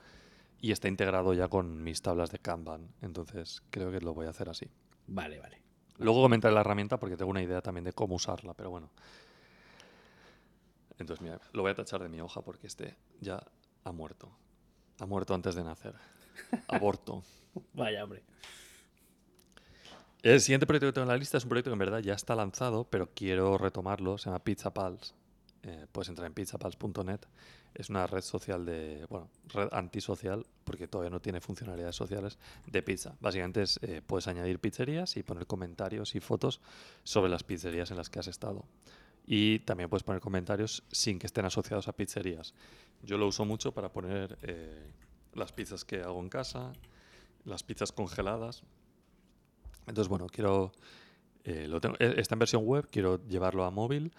y 0.62 0.72
está 0.72 0.88
integrado 0.88 1.34
ya 1.34 1.47
con 1.47 1.84
mis 1.84 2.02
tablas 2.02 2.32
de 2.32 2.39
Kanban. 2.39 2.89
Entonces, 3.02 3.64
creo 3.70 3.91
que 3.91 4.02
lo 4.02 4.14
voy 4.14 4.28
a 4.28 4.30
hacer 4.30 4.50
así. 4.50 4.68
Vale, 5.08 5.39
vale. 5.39 5.68
Luego 6.00 6.22
comentaré 6.22 6.54
la 6.54 6.62
herramienta 6.62 6.97
porque 6.97 7.18
tengo 7.18 7.32
una 7.32 7.41
idea 7.41 7.62
también 7.62 7.84
de 7.84 7.93
cómo 7.93 8.16
usarla, 8.16 8.54
pero 8.54 8.70
bueno. 8.70 8.89
Entonces, 10.97 11.22
mira, 11.22 11.39
lo 11.54 11.62
voy 11.62 11.72
a 11.72 11.76
tachar 11.76 12.02
de 12.02 12.10
mi 12.10 12.20
hoja 12.22 12.41
porque 12.41 12.68
este 12.68 12.95
ya 13.20 13.41
ha 13.84 13.91
muerto. 13.91 14.32
Ha 15.00 15.06
muerto 15.06 15.34
antes 15.34 15.56
de 15.56 15.64
nacer. 15.64 15.95
Aborto. 16.68 17.24
Vaya, 17.74 18.04
hombre. 18.04 18.24
El 20.22 20.41
siguiente 20.41 20.68
proyecto 20.68 20.88
que 20.88 20.93
tengo 20.93 21.04
en 21.04 21.10
la 21.10 21.18
lista 21.18 21.38
es 21.38 21.43
un 21.43 21.50
proyecto 21.50 21.70
que 21.70 21.74
en 21.74 21.80
verdad 21.80 22.00
ya 22.00 22.14
está 22.14 22.36
lanzado, 22.36 22.86
pero 22.86 23.10
quiero 23.14 23.58
retomarlo. 23.58 24.18
Se 24.18 24.26
llama 24.26 24.43
Pizza 24.43 24.74
Pals. 24.74 25.16
Eh, 25.64 25.86
puedes 25.91 26.10
entrar 26.10 26.28
en 26.28 26.34
pizzapals.net. 26.34 27.22
Es 27.76 27.89
una 27.89 28.07
red 28.07 28.22
social 28.22 28.65
de, 28.65 29.05
bueno, 29.09 29.30
red 29.47 29.70
antisocial, 29.72 30.45
porque 30.63 30.88
todavía 30.88 31.09
no 31.11 31.22
tiene 31.22 31.39
funcionalidades 31.39 31.95
sociales, 31.95 32.38
de 32.65 32.82
pizza. 32.82 33.15
Básicamente 33.22 33.61
es, 33.61 33.80
eh, 33.82 34.01
puedes 34.05 34.28
añadir 34.28 34.59
pizzerías 34.59 35.15
y 35.17 35.24
poner 35.24 35.45
comentarios 35.47 36.15
y 36.15 36.20
fotos 36.20 36.61
sobre 37.03 37.30
las 37.30 37.43
pizzerías 37.43 37.91
en 37.91 37.97
las 37.97 38.09
que 38.09 38.20
has 38.20 38.28
estado. 38.28 38.65
Y 39.26 39.59
también 39.59 39.89
puedes 39.89 40.03
poner 40.03 40.22
comentarios 40.22 40.84
sin 40.91 41.20
que 41.20 41.28
estén 41.28 41.45
asociados 41.45 41.88
a 41.88 41.93
pizzerías. 41.93 42.53
Yo 43.03 43.17
lo 43.17 43.28
uso 43.28 43.45
mucho 43.45 43.72
para 43.72 43.89
poner 43.89 44.38
eh, 44.41 44.91
las 45.34 45.51
pizzas 45.51 45.86
que 45.86 46.01
hago 46.01 46.20
en 46.20 46.30
casa, 46.30 46.74
las 47.45 47.63
pizzas 47.63 47.91
congeladas. 47.91 48.63
Entonces, 49.88 50.09
bueno, 50.09 50.28
quiero. 50.28 50.72
eh, 51.43 51.67
lo 51.67 51.78
eh, 51.78 52.15
está 52.17 52.36
en 52.36 52.39
versión 52.39 52.65
web, 52.65 52.88
quiero 52.91 53.24
llevarlo 53.28 53.63
a 53.65 53.72
móvil. 53.72 54.11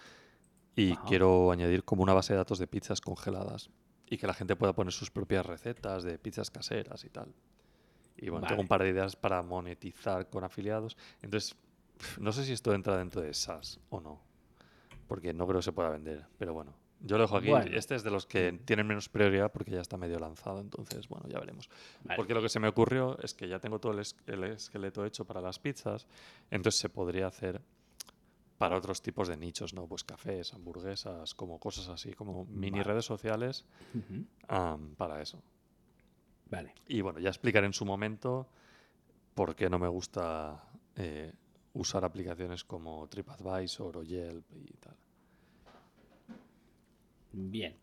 Y 0.75 0.93
Ajá. 0.93 1.03
quiero 1.07 1.51
añadir 1.51 1.83
como 1.83 2.03
una 2.03 2.13
base 2.13 2.33
de 2.33 2.37
datos 2.37 2.59
de 2.59 2.67
pizzas 2.67 3.01
congeladas 3.01 3.69
y 4.07 4.17
que 4.17 4.27
la 4.27 4.33
gente 4.33 4.55
pueda 4.55 4.73
poner 4.73 4.93
sus 4.93 5.11
propias 5.11 5.45
recetas 5.45 6.03
de 6.03 6.17
pizzas 6.17 6.49
caseras 6.51 7.03
y 7.05 7.09
tal. 7.09 7.33
Y 8.17 8.29
bueno, 8.29 8.45
tengo 8.47 8.61
un 8.61 8.67
par 8.67 8.83
de 8.83 8.89
ideas 8.89 9.15
para 9.15 9.41
monetizar 9.41 10.29
con 10.29 10.43
afiliados. 10.43 10.97
Entonces, 11.21 11.55
no 12.19 12.31
sé 12.31 12.43
si 12.45 12.53
esto 12.53 12.73
entra 12.73 12.97
dentro 12.97 13.21
de 13.21 13.33
SaaS 13.33 13.79
o 13.89 13.99
no, 14.01 14.21
porque 15.07 15.33
no 15.33 15.47
creo 15.47 15.59
que 15.59 15.63
se 15.63 15.71
pueda 15.71 15.89
vender. 15.89 16.25
Pero 16.37 16.53
bueno, 16.53 16.73
yo 17.01 17.17
lo 17.17 17.23
dejo 17.23 17.37
aquí. 17.37 17.49
Bueno. 17.49 17.71
Este 17.73 17.95
es 17.95 18.03
de 18.03 18.11
los 18.11 18.25
que 18.25 18.51
tienen 18.65 18.85
menos 18.85 19.09
prioridad 19.09 19.51
porque 19.51 19.71
ya 19.71 19.81
está 19.81 19.97
medio 19.97 20.19
lanzado. 20.19 20.59
Entonces, 20.59 21.07
bueno, 21.07 21.27
ya 21.27 21.39
veremos. 21.39 21.69
Vale. 22.03 22.15
Porque 22.17 22.33
lo 22.33 22.41
que 22.41 22.49
se 22.49 22.59
me 22.59 22.67
ocurrió 22.67 23.17
es 23.23 23.33
que 23.33 23.47
ya 23.47 23.59
tengo 23.59 23.79
todo 23.79 23.93
el, 23.93 23.99
es- 23.99 24.15
el 24.27 24.43
esqueleto 24.43 25.05
hecho 25.05 25.25
para 25.25 25.41
las 25.41 25.57
pizzas, 25.57 26.05
entonces 26.51 26.79
se 26.79 26.89
podría 26.89 27.27
hacer 27.27 27.61
para 28.61 28.77
otros 28.77 29.01
tipos 29.01 29.27
de 29.27 29.37
nichos, 29.37 29.73
¿no? 29.73 29.87
Pues 29.87 30.03
cafés, 30.03 30.53
hamburguesas, 30.53 31.33
como 31.33 31.57
cosas 31.57 31.89
así, 31.89 32.13
como 32.13 32.45
mini 32.45 32.77
Vale. 32.77 32.83
redes 32.83 33.05
sociales 33.05 33.65
para 34.97 35.19
eso. 35.19 35.41
Vale. 36.47 36.75
Y 36.87 37.01
bueno, 37.01 37.17
ya 37.17 37.29
explicaré 37.29 37.65
en 37.65 37.73
su 37.73 37.85
momento 37.85 38.47
por 39.33 39.55
qué 39.55 39.67
no 39.67 39.79
me 39.79 39.87
gusta 39.87 40.63
eh, 40.95 41.33
usar 41.73 42.05
aplicaciones 42.05 42.63
como 42.63 43.07
TripAdvisor 43.07 43.97
o 43.97 44.03
Yelp 44.03 44.45
y 44.53 44.73
tal. 44.73 44.95
Bien. 47.31 47.75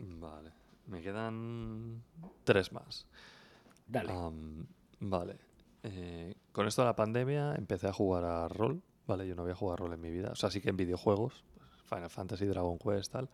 Vale, 0.00 0.52
me 0.86 1.00
quedan 1.00 2.02
tres 2.44 2.72
más. 2.72 3.06
Dale. 3.86 4.12
Vale. 5.00 5.38
Eh, 5.82 6.34
con 6.52 6.66
esto 6.66 6.82
de 6.82 6.88
la 6.88 6.94
pandemia 6.94 7.54
empecé 7.54 7.88
a 7.88 7.92
jugar 7.94 8.24
a 8.26 8.48
rol, 8.48 8.82
¿vale? 9.06 9.26
Yo 9.26 9.34
no 9.34 9.42
había 9.42 9.54
jugado 9.54 9.76
rol 9.78 9.92
en 9.94 10.00
mi 10.00 10.10
vida. 10.10 10.30
O 10.32 10.36
sea, 10.36 10.50
sí 10.50 10.60
que 10.60 10.70
en 10.70 10.76
videojuegos, 10.76 11.44
pues, 11.58 11.70
Final 11.88 12.10
Fantasy, 12.10 12.46
Dragon 12.46 12.78
Quest, 12.78 13.12
tal. 13.12 13.28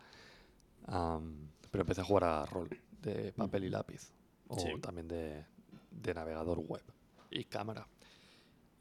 Pero 0.86 1.82
empecé 1.82 2.00
a 2.00 2.04
jugar 2.04 2.24
a 2.24 2.46
rol 2.46 2.68
de 3.02 3.32
papel 3.32 3.64
y 3.64 3.70
lápiz. 3.70 4.12
O 4.48 4.58
Sí. 4.58 4.68
también 4.80 5.06
de, 5.08 5.44
de 5.90 6.14
navegador 6.14 6.58
web 6.58 6.82
y 7.30 7.44
cámara. 7.44 7.86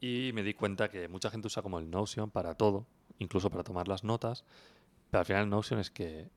Y 0.00 0.32
me 0.34 0.42
di 0.42 0.54
cuenta 0.54 0.88
que 0.90 1.08
mucha 1.08 1.30
gente 1.30 1.46
usa 1.46 1.62
como 1.62 1.78
el 1.78 1.90
Notion 1.90 2.30
para 2.30 2.54
todo, 2.54 2.86
incluso 3.18 3.50
para 3.50 3.62
tomar 3.62 3.86
las 3.86 4.02
notas. 4.02 4.44
Pero 5.10 5.20
al 5.20 5.26
final 5.26 5.44
el 5.44 5.50
Notion 5.50 5.78
es 5.78 5.90
que 5.90 6.28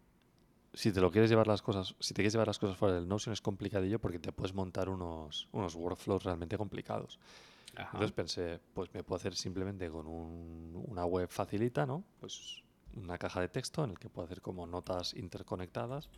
si 0.74 0.92
te 0.92 1.02
lo 1.02 1.12
quieres 1.12 1.30
llevar 1.30 1.48
las 1.48 1.62
cosas, 1.62 1.96
si 2.00 2.14
te 2.14 2.18
quieres 2.22 2.34
llevar 2.34 2.48
las 2.48 2.60
cosas 2.60 2.78
fuera 2.78 2.96
del 2.96 3.08
Notion 3.08 3.34
es 3.34 3.42
complicadillo 3.42 4.00
porque 4.00 4.20
te 4.20 4.32
puedes 4.32 4.54
montar 4.54 4.90
unos, 4.90 5.48
unos 5.52 5.76
workflows 5.76 6.24
realmente 6.24 6.58
complicados. 6.58 7.20
Ajá. 7.76 7.90
Entonces 7.94 8.12
pensé, 8.12 8.60
pues 8.74 8.94
me 8.94 9.04
puedo 9.04 9.18
hacer 9.18 9.36
simplemente 9.36 9.90
con 9.90 10.08
un- 10.08 10.84
una 10.88 11.06
web 11.06 11.30
facilita, 11.30 11.86
¿no? 11.86 12.04
Pues 12.20 12.62
una 12.96 13.18
caja 13.18 13.42
de 13.42 13.50
texto 13.50 13.84
en 13.84 13.92
el 13.92 14.00
que 14.00 14.10
puedo 14.10 14.26
hacer 14.26 14.42
como 14.42 14.68
notas 14.68 15.14
interconectadas 15.16 16.10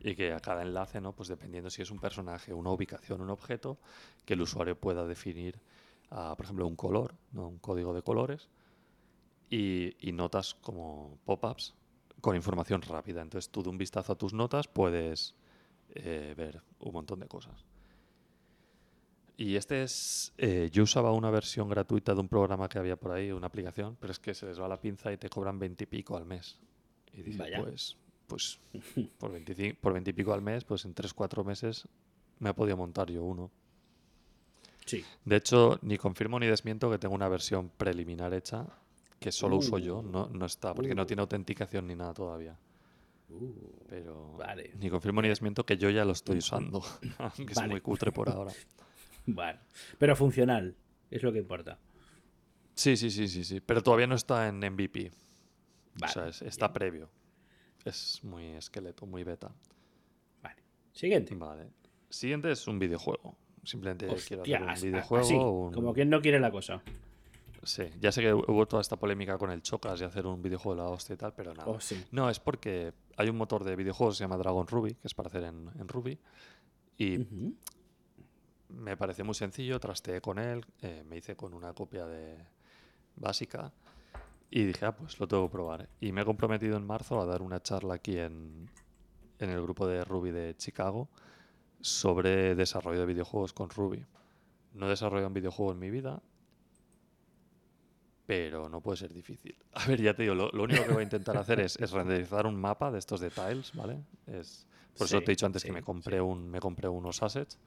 y 0.00 0.14
que 0.14 0.32
a 0.32 0.40
cada 0.40 0.62
enlace, 0.62 1.00
¿no? 1.00 1.12
Pues 1.12 1.28
dependiendo 1.28 1.70
si 1.70 1.82
es 1.82 1.90
un 1.90 1.98
personaje, 1.98 2.52
una 2.52 2.70
ubicación, 2.70 3.20
un 3.20 3.30
objeto, 3.30 3.78
que 4.24 4.34
el 4.34 4.42
usuario 4.42 4.76
pueda 4.78 5.06
definir, 5.06 5.58
ah, 6.10 6.34
por 6.36 6.44
ejemplo, 6.46 6.66
un 6.66 6.76
color, 6.76 7.14
¿no? 7.32 7.48
Un 7.48 7.58
código 7.58 7.94
de 7.94 8.02
colores 8.02 8.48
y, 9.50 9.96
y 10.06 10.12
notas 10.12 10.54
como 10.54 11.18
pop-ups 11.24 11.74
con 12.24 12.34
información 12.34 12.80
rápida. 12.80 13.20
Entonces 13.20 13.50
tú 13.50 13.62
de 13.62 13.68
un 13.68 13.76
vistazo 13.76 14.12
a 14.14 14.16
tus 14.16 14.32
notas 14.32 14.66
puedes 14.66 15.34
eh, 15.94 16.32
ver 16.34 16.62
un 16.80 16.92
montón 16.94 17.20
de 17.20 17.28
cosas. 17.28 17.66
Y 19.36 19.56
este 19.56 19.82
es. 19.82 20.32
eh, 20.38 20.70
yo 20.72 20.84
usaba 20.84 21.12
una 21.12 21.30
versión 21.30 21.68
gratuita 21.68 22.14
de 22.14 22.20
un 22.20 22.28
programa 22.28 22.66
que 22.68 22.78
había 22.78 22.96
por 22.96 23.12
ahí, 23.12 23.30
una 23.30 23.48
aplicación, 23.48 23.96
pero 24.00 24.10
es 24.10 24.18
que 24.18 24.32
se 24.32 24.46
les 24.46 24.58
va 24.58 24.66
la 24.68 24.80
pinza 24.80 25.12
y 25.12 25.18
te 25.18 25.28
cobran 25.28 25.58
20 25.58 25.84
y 25.84 25.86
pico 25.86 26.16
al 26.16 26.24
mes. 26.24 26.58
Y 27.12 27.22
dije, 27.22 27.38
Vaya. 27.38 27.62
pues, 27.62 27.96
pues 28.26 28.58
por 29.18 29.30
25, 29.30 29.78
por 29.82 29.92
20 29.92 30.10
y 30.10 30.12
pico 30.14 30.32
al 30.32 30.40
mes, 30.40 30.64
pues 30.64 30.86
en 30.86 30.94
3-4 30.94 31.44
meses 31.44 31.86
me 32.38 32.50
he 32.50 32.54
podido 32.54 32.78
montar 32.78 33.10
yo 33.10 33.22
uno. 33.22 33.50
Sí. 34.86 35.04
De 35.26 35.36
hecho, 35.36 35.78
ni 35.82 35.98
confirmo 35.98 36.38
ni 36.38 36.46
desmiento 36.46 36.90
que 36.90 36.98
tengo 36.98 37.14
una 37.14 37.28
versión 37.28 37.70
preliminar 37.76 38.32
hecha 38.32 38.66
que 39.24 39.32
solo 39.32 39.56
uso 39.56 39.78
yo, 39.78 40.00
Uh. 40.00 40.02
no, 40.02 40.28
no 40.28 40.44
está, 40.44 40.74
porque 40.74 40.94
no 40.94 41.02
Uh. 41.02 41.06
tiene 41.06 41.22
autenticación 41.22 41.86
ni 41.86 41.94
nada 41.94 42.12
todavía. 42.12 42.58
Uh, 43.30 43.52
Pero 43.88 44.34
Vale. 44.36 44.72
ni 44.78 44.90
confirmo 44.90 45.22
ni 45.22 45.28
desmiento 45.28 45.64
que 45.64 45.78
yo 45.78 45.88
ya 45.88 46.04
lo 46.04 46.12
estoy 46.12 46.38
usando, 46.38 46.82
aunque 47.18 47.54
es 47.54 47.66
muy 47.66 47.80
cutre 47.80 48.12
por 48.12 48.28
ahora. 48.28 48.52
Vale. 49.26 49.60
Pero 49.98 50.14
funcional. 50.14 50.76
Es 51.10 51.22
lo 51.22 51.32
que 51.32 51.38
importa. 51.38 51.78
Sí, 52.74 52.98
sí, 52.98 53.10
sí, 53.10 53.26
sí, 53.28 53.44
sí. 53.44 53.60
Pero 53.60 53.82
todavía 53.82 54.06
no 54.06 54.14
está 54.14 54.46
en 54.48 54.56
MVP. 54.58 55.10
Vale. 55.94 56.10
o 56.10 56.12
sea, 56.12 56.28
es- 56.28 56.42
está 56.42 56.66
bien. 56.68 56.74
previo. 56.74 57.10
Es 57.86 58.22
muy 58.24 58.44
esqueleto, 58.48 59.06
muy 59.06 59.24
beta. 59.24 59.54
Vale. 60.42 60.62
Siguiente. 60.92 61.34
Vale. 61.34 61.68
Siguiente 62.10 62.50
es 62.50 62.66
un 62.68 62.78
videojuego. 62.78 63.36
Simplemente 63.62 64.06
quiero 64.44 64.68
hacer 64.68 64.88
un 64.88 64.92
videojuego. 64.92 65.24
así, 65.24 65.34
un- 65.34 65.72
como 65.72 65.94
quien 65.94 66.10
no 66.10 66.20
quiere 66.20 66.38
la 66.40 66.50
cosa. 66.50 66.82
Sí, 67.64 67.84
ya 68.00 68.12
sé 68.12 68.20
que 68.20 68.32
hubo 68.32 68.66
toda 68.66 68.80
esta 68.80 68.96
polémica 68.96 69.38
con 69.38 69.50
el 69.50 69.62
Chocas 69.62 70.00
y 70.00 70.04
hacer 70.04 70.26
un 70.26 70.42
videojuego 70.42 70.76
de 70.76 70.82
la 70.82 70.94
hostia 70.94 71.14
y 71.14 71.16
tal, 71.16 71.32
pero 71.32 71.54
nada. 71.54 71.70
Oh, 71.70 71.80
sí. 71.80 72.04
No, 72.10 72.28
es 72.30 72.38
porque 72.40 72.92
hay 73.16 73.28
un 73.28 73.36
motor 73.36 73.64
de 73.64 73.74
videojuegos 73.76 74.14
que 74.14 74.18
se 74.18 74.24
llama 74.24 74.36
Dragon 74.36 74.66
Ruby, 74.66 74.94
que 74.94 75.06
es 75.06 75.14
para 75.14 75.28
hacer 75.28 75.44
en, 75.44 75.70
en 75.78 75.88
Ruby. 75.88 76.18
Y 76.98 77.26
me 78.68 78.96
pareció 78.96 79.24
muy 79.24 79.34
sencillo, 79.34 79.80
trasteé 79.80 80.20
con 80.20 80.38
él, 80.38 80.64
eh, 80.82 81.04
me 81.08 81.16
hice 81.16 81.36
con 81.36 81.54
una 81.54 81.72
copia 81.72 82.06
de 82.06 82.36
básica 83.16 83.72
y 84.50 84.64
dije, 84.64 84.86
ah, 84.86 84.94
pues 84.94 85.18
lo 85.18 85.26
tengo 85.26 85.48
que 85.48 85.52
probar. 85.52 85.88
Y 86.00 86.12
me 86.12 86.22
he 86.22 86.24
comprometido 86.24 86.76
en 86.76 86.86
marzo 86.86 87.20
a 87.20 87.26
dar 87.26 87.42
una 87.42 87.62
charla 87.62 87.94
aquí 87.94 88.18
en, 88.18 88.70
en 89.38 89.50
el 89.50 89.60
grupo 89.62 89.86
de 89.86 90.04
Ruby 90.04 90.30
de 90.30 90.56
Chicago 90.56 91.08
sobre 91.80 92.54
desarrollo 92.54 93.00
de 93.00 93.06
videojuegos 93.06 93.52
con 93.52 93.70
Ruby. 93.70 94.04
No 94.72 94.86
he 94.86 94.90
desarrollado 94.90 95.28
un 95.28 95.34
videojuego 95.34 95.72
en 95.72 95.78
mi 95.78 95.90
vida, 95.90 96.22
pero 98.26 98.68
no 98.68 98.80
puede 98.80 98.96
ser 98.96 99.12
difícil. 99.12 99.56
A 99.72 99.86
ver, 99.86 100.00
ya 100.00 100.14
te 100.14 100.22
digo, 100.22 100.34
lo, 100.34 100.50
lo 100.50 100.62
único 100.64 100.84
que 100.84 100.92
voy 100.92 101.00
a 101.00 101.04
intentar 101.04 101.36
hacer 101.36 101.60
es, 101.60 101.76
es 101.76 101.90
renderizar 101.90 102.46
un 102.46 102.56
mapa 102.60 102.90
de 102.90 102.98
estos 102.98 103.20
de 103.20 103.30
tiles, 103.30 103.72
¿vale? 103.74 103.98
Es, 104.26 104.66
por 104.96 105.06
eso 105.06 105.20
te 105.22 105.30
he 105.30 105.34
dicho 105.34 105.46
antes 105.46 105.62
sí, 105.62 105.68
que 105.68 105.72
me 105.74 105.82
compré, 105.82 106.16
sí. 106.16 106.20
un, 106.22 106.48
me 106.50 106.60
compré 106.60 106.88
unos 106.88 107.22
assets 107.22 107.58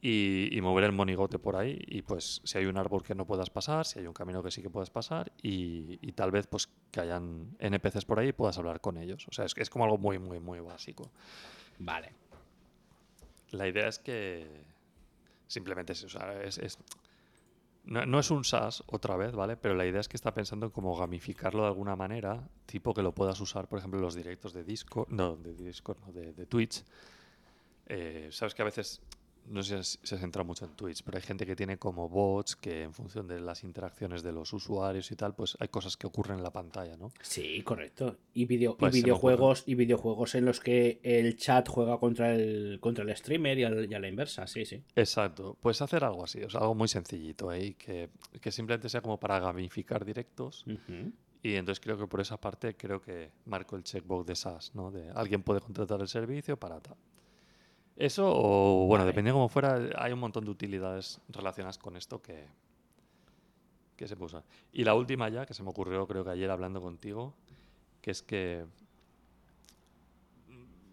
y, 0.00 0.56
y 0.56 0.60
mover 0.60 0.84
el 0.84 0.92
monigote 0.92 1.38
por 1.40 1.56
ahí 1.56 1.76
y 1.88 2.02
pues 2.02 2.40
si 2.44 2.56
hay 2.58 2.66
un 2.66 2.78
árbol 2.78 3.02
que 3.02 3.14
no 3.16 3.26
puedas 3.26 3.50
pasar, 3.50 3.84
si 3.84 3.98
hay 3.98 4.06
un 4.06 4.12
camino 4.12 4.42
que 4.42 4.50
sí 4.52 4.62
que 4.62 4.70
puedes 4.70 4.90
pasar 4.90 5.32
y, 5.42 5.98
y 6.00 6.12
tal 6.12 6.30
vez 6.30 6.46
pues 6.46 6.68
que 6.92 7.00
hayan 7.00 7.56
NPCs 7.58 8.04
por 8.04 8.20
ahí 8.20 8.28
y 8.28 8.32
puedas 8.32 8.56
hablar 8.58 8.80
con 8.80 8.96
ellos. 8.96 9.26
O 9.28 9.32
sea, 9.32 9.44
es, 9.44 9.54
es 9.56 9.68
como 9.70 9.84
algo 9.84 9.98
muy, 9.98 10.18
muy, 10.20 10.38
muy 10.38 10.60
básico. 10.60 11.10
Vale. 11.80 12.12
La 13.50 13.66
idea 13.66 13.88
es 13.88 13.98
que 13.98 14.46
simplemente 15.48 15.94
es, 15.94 16.04
o 16.04 16.08
sea, 16.08 16.42
es, 16.42 16.58
es- 16.58 16.78
no, 17.88 18.04
no 18.04 18.18
es 18.18 18.30
un 18.30 18.44
SaaS 18.44 18.84
otra 18.86 19.16
vez, 19.16 19.32
¿vale? 19.32 19.56
Pero 19.56 19.74
la 19.74 19.86
idea 19.86 20.00
es 20.00 20.08
que 20.08 20.16
está 20.16 20.34
pensando 20.34 20.66
en 20.66 20.72
cómo 20.72 20.94
gamificarlo 20.94 21.62
de 21.62 21.68
alguna 21.68 21.96
manera, 21.96 22.46
tipo 22.66 22.92
que 22.92 23.02
lo 23.02 23.12
puedas 23.12 23.40
usar, 23.40 23.66
por 23.66 23.78
ejemplo, 23.78 23.98
en 23.98 24.04
los 24.04 24.14
directos 24.14 24.52
de 24.52 24.62
Discord, 24.62 25.08
no, 25.08 25.36
de 25.36 25.54
Discord, 25.54 25.98
no, 26.06 26.12
de, 26.12 26.46
Twitch. 26.46 26.84
Eh, 27.86 28.28
Sabes 28.30 28.54
que 28.54 28.60
a 28.60 28.66
veces, 28.66 29.00
no 29.50 29.62
sé 29.62 29.82
si 29.82 29.98
se 30.02 30.18
centra 30.18 30.42
mucho 30.44 30.64
en 30.64 30.72
Twitch, 30.74 31.02
pero 31.02 31.16
hay 31.18 31.22
gente 31.22 31.44
que 31.46 31.56
tiene 31.56 31.78
como 31.78 32.08
bots 32.08 32.56
que 32.56 32.82
en 32.82 32.92
función 32.92 33.26
de 33.26 33.40
las 33.40 33.64
interacciones 33.64 34.22
de 34.22 34.32
los 34.32 34.52
usuarios 34.52 35.10
y 35.10 35.16
tal, 35.16 35.34
pues 35.34 35.56
hay 35.60 35.68
cosas 35.68 35.96
que 35.96 36.06
ocurren 36.06 36.38
en 36.38 36.42
la 36.42 36.52
pantalla, 36.52 36.96
¿no? 36.96 37.12
Sí, 37.22 37.62
correcto. 37.62 38.16
Y, 38.34 38.44
video, 38.46 38.76
Pues 38.76 38.94
y 38.96 39.02
videojuegos 39.02 39.64
y 39.66 39.74
videojuegos 39.74 40.34
en 40.34 40.44
los 40.44 40.60
que 40.60 41.00
el 41.02 41.36
chat 41.36 41.68
juega 41.68 41.98
contra 41.98 42.34
el 42.34 42.78
contra 42.80 43.04
el 43.04 43.16
streamer 43.16 43.58
y, 43.58 43.64
al- 43.64 43.90
y 43.90 43.94
a 43.94 43.98
la 44.00 44.08
inversa, 44.08 44.46
sí, 44.46 44.64
sí. 44.64 44.82
Exacto, 44.96 45.56
pues 45.60 45.80
hacer 45.82 46.04
algo 46.04 46.24
así, 46.24 46.42
o 46.42 46.50
sea, 46.50 46.60
algo 46.60 46.74
muy 46.74 46.88
sencillito 46.88 47.50
ahí, 47.50 47.74
que, 47.74 48.10
que 48.40 48.50
simplemente 48.52 48.88
sea 48.88 49.00
como 49.00 49.18
para 49.18 49.38
gamificar 49.40 50.04
directos. 50.04 50.64
Y 51.42 51.54
entonces 51.54 51.80
creo 51.80 51.96
que 51.96 52.06
por 52.08 52.20
esa 52.20 52.36
parte 52.40 52.76
creo 52.76 53.00
que 53.00 53.30
marco 53.46 53.76
el 53.76 53.84
checkbox 53.84 54.26
de 54.26 54.34
SaaS, 54.34 54.74
¿no? 54.74 54.90
De 54.90 55.08
alguien 55.10 55.42
puede 55.42 55.60
contratar 55.60 56.00
el 56.00 56.08
servicio 56.08 56.56
para 56.58 56.80
tal. 56.80 56.96
Eso 57.98 58.30
o, 58.32 58.86
bueno, 58.86 59.02
Vale. 59.02 59.06
dependiendo 59.10 59.38
como 59.38 59.48
fuera, 59.48 59.80
hay 59.96 60.12
un 60.12 60.20
montón 60.20 60.44
de 60.44 60.52
utilidades 60.52 61.20
relacionadas 61.28 61.78
con 61.78 61.96
esto 61.96 62.22
que, 62.22 62.46
que 63.96 64.06
se 64.06 64.14
usar. 64.14 64.44
Y 64.72 64.84
la 64.84 64.94
última 64.94 65.28
ya, 65.28 65.44
que 65.44 65.52
se 65.52 65.64
me 65.64 65.70
ocurrió 65.70 66.06
creo 66.06 66.22
que 66.22 66.30
ayer 66.30 66.48
hablando 66.48 66.80
contigo, 66.80 67.34
que 68.00 68.12
es 68.12 68.22
que 68.22 68.64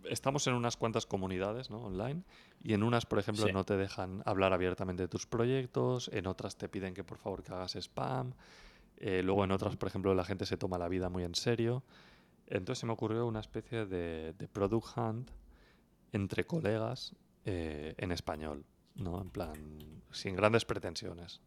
estamos 0.10 0.48
en 0.48 0.56
unas 0.56 0.78
cuantas 0.78 1.06
comunidades 1.06 1.70
¿no? 1.70 1.78
online 1.86 2.24
y 2.64 2.74
en 2.74 2.82
unas, 2.82 3.06
por 3.06 3.20
ejemplo, 3.20 3.46
Sí. 3.46 3.54
no 3.54 3.64
te 3.64 3.78
dejan 3.78 4.24
hablar 4.26 4.54
abiertamente 4.54 5.04
de 5.04 5.08
tus 5.08 5.28
proyectos, 5.28 6.10
en 6.12 6.26
otras 6.26 6.58
te 6.58 6.70
piden 6.70 6.96
que 6.96 7.04
por 7.04 7.20
favor 7.20 7.44
que 7.44 7.54
hagas 7.54 7.76
spam, 7.76 8.34
eh, 8.98 9.22
luego 9.24 9.44
en 9.44 9.52
otras, 9.52 9.76
por 9.78 9.90
ejemplo, 9.90 10.16
la 10.16 10.24
gente 10.26 10.48
se 10.48 10.58
toma 10.58 10.80
la 10.80 10.88
vida 10.88 11.10
muy 11.10 11.24
en 11.24 11.36
serio. 11.36 11.84
Entonces 12.48 12.80
se 12.80 12.86
me 12.88 12.94
ocurrió 12.94 13.28
una 13.28 13.42
especie 13.42 13.86
de, 13.86 14.34
de 14.34 14.48
product 14.48 14.98
hunt 14.98 15.30
entre 16.16 16.46
colegas 16.46 17.14
eh, 17.46 17.94
en 17.98 18.12
español, 18.12 18.66
¿no? 18.96 19.22
En 19.22 19.30
plan, 19.30 19.54
sin 20.12 20.36
grandes 20.36 20.66
pretensiones. 20.66 21.42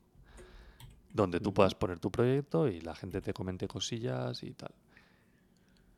donde 1.10 1.40
tú 1.40 1.52
puedas 1.54 1.74
poner 1.74 1.98
tu 1.98 2.10
proyecto 2.10 2.68
y 2.68 2.80
la 2.82 2.94
gente 2.94 3.20
te 3.22 3.32
comente 3.32 3.66
cosillas 3.66 4.42
y 4.42 4.52
tal. 4.52 4.74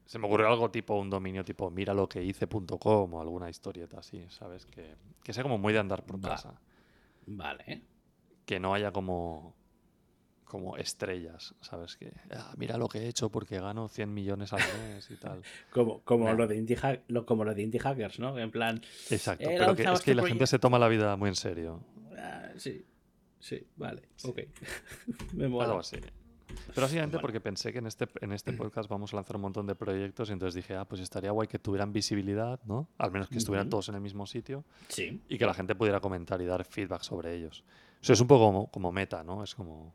Se 0.07 0.19
me 0.19 0.27
ocurrió 0.27 0.47
algo 0.49 0.71
tipo 0.71 0.95
un 0.95 1.11
dominio 1.11 1.45
tipo 1.45 1.69
mira 1.71 1.95
lo 1.95 2.09
que 2.09 2.23
hice.com 2.23 3.15
o 3.15 3.21
alguna 3.21 3.51
historieta 3.51 3.99
así, 3.99 4.25
¿sabes? 4.31 4.67
Que, 4.67 4.95
que 5.23 5.33
sea 5.33 5.43
como 5.43 5.59
muy 5.59 5.73
de 5.73 5.81
andar 5.81 6.05
por 6.05 6.25
Va. 6.25 6.31
casa. 6.31 6.61
Vale. 7.27 7.83
Que 8.47 8.61
no 8.61 8.73
haya 8.73 8.93
como 8.93 9.55
como 10.51 10.77
estrellas, 10.77 11.55
¿sabes? 11.61 11.97
Que 11.97 12.13
"Ah, 12.33 12.53
mira 12.57 12.77
lo 12.77 12.89
que 12.89 12.99
he 12.99 13.07
hecho 13.09 13.31
porque 13.31 13.61
gano 13.61 13.87
100 13.89 14.13
millones 14.13 14.53
al 14.53 14.59
mes 14.59 15.09
y 15.11 15.17
tal. 15.17 15.41
Como, 15.73 16.01
como, 16.01 16.25
Nah. 16.27 16.33
lo 16.35 16.47
de 16.49 16.57
indie 16.57 16.77
hack- 16.77 17.03
lo, 17.09 17.25
como 17.25 17.45
lo 17.45 17.55
de 17.55 17.63
indie 17.63 17.79
hackers, 17.81 18.19
¿no? 18.19 18.37
En 18.39 18.51
plan, 18.51 18.83
Exacto, 19.11 19.49
He 19.49 19.57
pero 19.59 19.77
que 19.77 19.85
es 19.85 20.01
que 20.01 20.15
la 20.15 20.27
gente 20.27 20.47
se 20.49 20.59
toma 20.59 20.79
la 20.79 20.89
vida 20.89 21.17
muy 21.17 21.29
en 21.29 21.37
serio. 21.37 21.81
ah, 22.19 22.49
sí, 22.57 22.85
sí, 23.39 23.65
vale, 23.77 24.03
ok. 24.25 24.41
Me 25.35 25.49
mola. 25.49 25.67
Algo 25.69 25.79
así. 25.81 25.97
Pero 26.75 26.83
básicamente 26.83 27.21
porque 27.21 27.41
pensé 27.41 27.73
que 27.73 27.79
en 27.79 27.87
este, 27.87 28.09
en 28.21 28.33
este 28.33 28.53
podcast 28.53 28.89
vamos 28.91 29.13
a 29.13 29.17
lanzar 29.17 29.37
un 29.37 29.43
montón 29.43 29.67
de 29.69 29.77
proyectos 29.77 30.31
y 30.31 30.33
entonces 30.33 30.55
dije, 30.57 30.75
ah, 30.75 30.85
pues 30.85 31.01
estaría 31.01 31.31
guay 31.31 31.47
que 31.47 31.61
tuvieran 31.61 31.93
visibilidad, 31.93 32.59
¿no? 32.65 32.89
Al 32.99 33.13
menos 33.13 33.29
que 33.29 33.39
estuvieran 33.39 33.71
todos 33.71 33.89
en 33.89 33.95
el 33.95 34.01
mismo 34.01 34.27
sitio 34.27 34.65
Sí, 34.89 35.23
y 35.29 35.39
que 35.39 35.47
la 35.47 35.55
gente 35.55 35.77
pudiera 35.77 36.01
comentar 36.01 36.43
y 36.43 36.47
dar 36.47 36.65
feedback 36.65 37.03
sobre 37.03 37.37
ellos. 37.37 37.63
Eso 38.03 38.15
es 38.15 38.21
un 38.21 38.27
poco 38.27 38.47
como, 38.47 38.71
como 38.71 38.91
meta, 38.93 39.23
¿no? 39.23 39.45
Es 39.45 39.55
como 39.55 39.95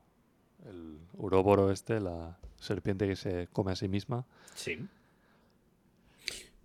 el 0.65 0.97
uróboro 1.13 1.71
este, 1.71 1.99
la 1.99 2.37
serpiente 2.57 3.07
que 3.07 3.15
se 3.15 3.47
come 3.51 3.71
a 3.71 3.75
sí 3.75 3.87
misma 3.87 4.25
sí. 4.55 4.77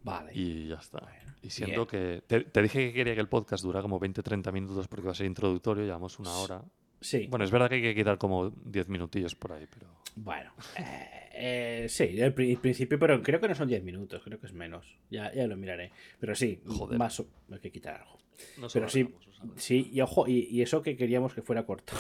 Vale. 0.03 0.33
y 0.35 0.69
ya 0.69 0.77
está. 0.77 1.01
Bueno, 1.01 1.35
Y 1.43 1.51
siento 1.51 1.87
que... 1.87 2.23
Te, 2.27 2.41
te 2.45 2.63
dije 2.63 2.87
que 2.89 2.93
quería 2.95 3.15
que 3.15 3.21
el 3.21 3.29
podcast 3.29 3.63
durara 3.63 3.83
como 3.83 4.01
20-30 4.01 4.51
minutos 4.53 4.89
porque 4.89 5.07
va 5.07 5.13
a 5.13 5.15
ser 5.15 5.27
introductorio, 5.27 5.85
llevamos 5.85 6.19
una 6.19 6.33
hora. 6.37 6.63
Sí, 7.03 7.27
Bueno, 7.29 7.45
es 7.45 7.51
verdad 7.51 7.69
que 7.69 7.77
hay 7.77 7.83
que 7.83 7.95
quitar 7.95 8.19
como 8.19 8.51
10 8.51 8.89
minutillos 8.89 9.35
por 9.35 9.53
ahí, 9.53 9.67
pero... 9.73 9.87
bueno. 10.17 10.53
eh, 10.79 11.09
eh, 11.33 11.87
sí, 11.89 12.21
al 12.21 12.33
pri- 12.35 12.57
principio, 12.57 12.99
pero 12.99 13.23
creo 13.23 13.41
que 13.41 13.49
no 13.49 13.55
son 13.55 13.69
10 13.69 13.83
minutos, 13.85 14.23
creo 14.25 14.39
que 14.39 14.47
es 14.47 14.53
menos. 14.53 14.87
Ya, 15.11 15.33
ya 15.35 15.47
lo 15.47 15.57
miraré. 15.57 15.93
Pero 16.19 16.35
sí, 16.35 16.61
Joder. 16.67 16.99
más 16.99 17.21
o- 17.21 17.27
hay 17.53 17.59
que 17.61 17.71
quitar 17.73 17.97
algo. 18.01 18.19
No 18.59 18.69
Pero 18.73 18.89
sí, 18.89 19.15
sí, 19.57 19.91
y 19.93 20.01
ojo, 20.01 20.27
y, 20.27 20.47
y 20.51 20.63
eso 20.63 20.83
que 20.83 20.97
queríamos 20.97 21.35
que 21.35 21.43
fuera 21.43 21.65
corto. 21.67 21.93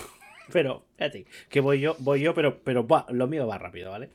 Pero, 0.52 0.84
fíjate, 0.96 1.26
que 1.48 1.60
voy 1.60 1.80
yo, 1.80 1.96
voy 2.00 2.20
yo, 2.20 2.34
pero, 2.34 2.62
pero 2.62 2.86
va, 2.86 3.06
lo 3.10 3.26
mío 3.26 3.46
va 3.46 3.58
rápido, 3.58 3.90
¿vale? 3.90 4.10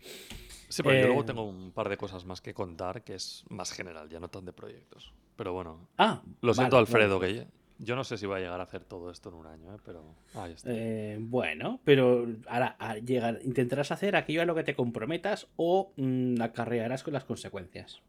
Sí, 0.69 0.81
porque 0.83 0.99
yo 0.99 1.05
luego 1.07 1.21
Eh, 1.21 1.25
tengo 1.25 1.43
un 1.43 1.71
par 1.71 1.89
de 1.89 1.97
cosas 1.97 2.25
más 2.25 2.41
que 2.41 2.53
contar 2.53 3.03
que 3.03 3.15
es 3.15 3.43
más 3.49 3.71
general, 3.71 4.09
ya 4.09 4.19
no 4.19 4.27
tan 4.29 4.45
de 4.45 4.53
proyectos. 4.53 5.13
Pero 5.35 5.53
bueno, 5.53 5.87
Ah, 5.97 6.21
lo 6.41 6.53
siento, 6.53 6.75
vale, 6.75 6.87
Alfredo, 6.87 7.19
vale. 7.19 7.33
que 7.33 7.39
yo- 7.39 7.45
yo 7.77 7.95
no 7.95 8.03
sé 8.03 8.17
si 8.17 8.25
voy 8.25 8.37
a 8.37 8.39
llegar 8.39 8.59
a 8.59 8.63
hacer 8.63 8.83
todo 8.85 9.11
esto 9.11 9.29
en 9.29 9.35
un 9.35 9.47
año, 9.47 9.73
¿eh? 9.75 9.77
pero 9.85 10.15
ahí 10.33 10.53
está. 10.53 10.69
Eh, 10.71 11.17
bueno, 11.19 11.79
pero 11.83 12.25
ahora 12.47 12.77
llegar, 13.03 13.39
intentarás 13.43 13.91
hacer 13.91 14.15
aquello 14.15 14.41
a 14.41 14.45
lo 14.45 14.55
que 14.55 14.63
te 14.63 14.75
comprometas 14.75 15.47
o 15.57 15.91
mm, 15.97 16.41
acarrearás 16.41 17.03
con 17.03 17.13
las 17.13 17.25
consecuencias. 17.25 18.01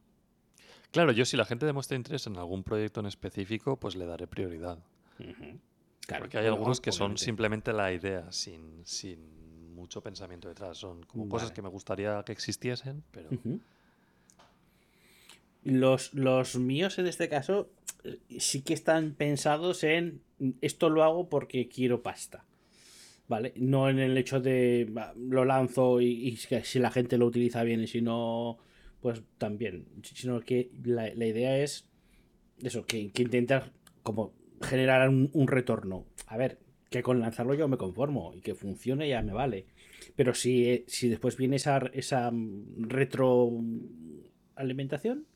Claro, 0.92 1.10
yo 1.12 1.24
si 1.24 1.36
la 1.36 1.44
gente 1.44 1.66
demuestra 1.66 1.96
interés 1.96 2.26
en 2.28 2.36
algún 2.36 2.62
proyecto 2.62 3.00
en 3.00 3.06
específico, 3.06 3.76
pues 3.76 3.96
le 3.96 4.06
daré 4.06 4.26
prioridad. 4.28 4.78
Claro, 6.06 6.24
Porque 6.24 6.38
hay 6.38 6.46
algunos 6.46 6.80
que 6.80 6.92
son 6.92 7.18
simplemente 7.18 7.72
la 7.72 7.92
idea, 7.92 8.30
sin, 8.30 8.84
sin 8.84 9.74
mucho 9.74 10.02
pensamiento 10.02 10.48
detrás. 10.48 10.78
Son 10.78 11.02
como 11.04 11.28
cosas 11.28 11.50
que 11.50 11.62
me 11.62 11.68
gustaría 11.68 12.22
que 12.24 12.32
existiesen, 12.32 13.02
pero... 13.10 13.30
Los, 15.64 16.14
los 16.14 16.54
míos 16.54 16.96
en 17.00 17.08
este 17.08 17.28
caso 17.28 17.68
eh, 18.04 18.20
sí 18.38 18.62
que 18.62 18.72
están 18.72 19.14
pensados 19.14 19.82
en 19.82 20.22
esto 20.60 20.90
lo 20.90 21.02
hago 21.02 21.28
porque 21.28 21.68
quiero 21.68 22.02
pasta. 22.02 22.44
¿Vale? 23.26 23.52
No 23.56 23.90
en 23.90 23.98
el 23.98 24.16
hecho 24.16 24.40
de 24.40 24.88
lo 25.16 25.44
lanzo 25.44 26.00
y, 26.00 26.36
si 26.36 26.78
la 26.78 26.92
gente 26.92 27.18
lo 27.18 27.26
utiliza 27.26 27.64
bien 27.64 27.80
y 27.80 27.88
si 27.88 28.00
no, 28.00 28.58
pues 29.00 29.22
también. 29.38 29.88
Sino 30.04 30.40
que 30.40 30.70
la, 30.84 31.12
la 31.12 31.26
idea 31.26 31.58
es 31.58 31.88
eso, 32.62 32.86
que, 32.86 33.10
que 33.10 33.22
intentar 33.22 33.72
como 34.04 34.32
generar 34.62 35.08
un, 35.08 35.48
retorno. 35.48 36.06
A 36.26 36.36
ver, 36.36 36.58
que 36.90 37.02
con 37.02 37.20
lanzarlo 37.20 37.54
yo 37.54 37.68
me 37.68 37.76
conformo 37.76 38.32
y 38.34 38.40
que 38.40 38.54
funcione 38.54 39.08
ya 39.08 39.22
me 39.22 39.32
vale. 39.32 39.66
Pero 40.14 40.34
si, 40.34 40.70
eh, 40.70 40.84
si 40.86 41.08
después 41.08 41.36
viene 41.36 41.56
esa, 41.56 41.78
esa 41.92 42.30
mm, 42.30 42.88
retroalimentación, 42.88 45.26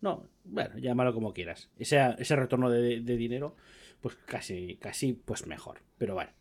no, 0.00 0.28
bueno, 0.44 0.78
llámalo 0.78 1.14
como 1.14 1.32
quieras. 1.32 1.70
Ese, 1.78 1.98
ese 2.18 2.36
retorno 2.36 2.70
de, 2.70 3.00
de 3.00 3.16
dinero, 3.16 3.56
pues 4.00 4.16
casi, 4.26 4.76
casi, 4.76 5.12
pues 5.12 5.46
mejor. 5.46 5.78
Pero 5.98 6.14
bueno. 6.14 6.32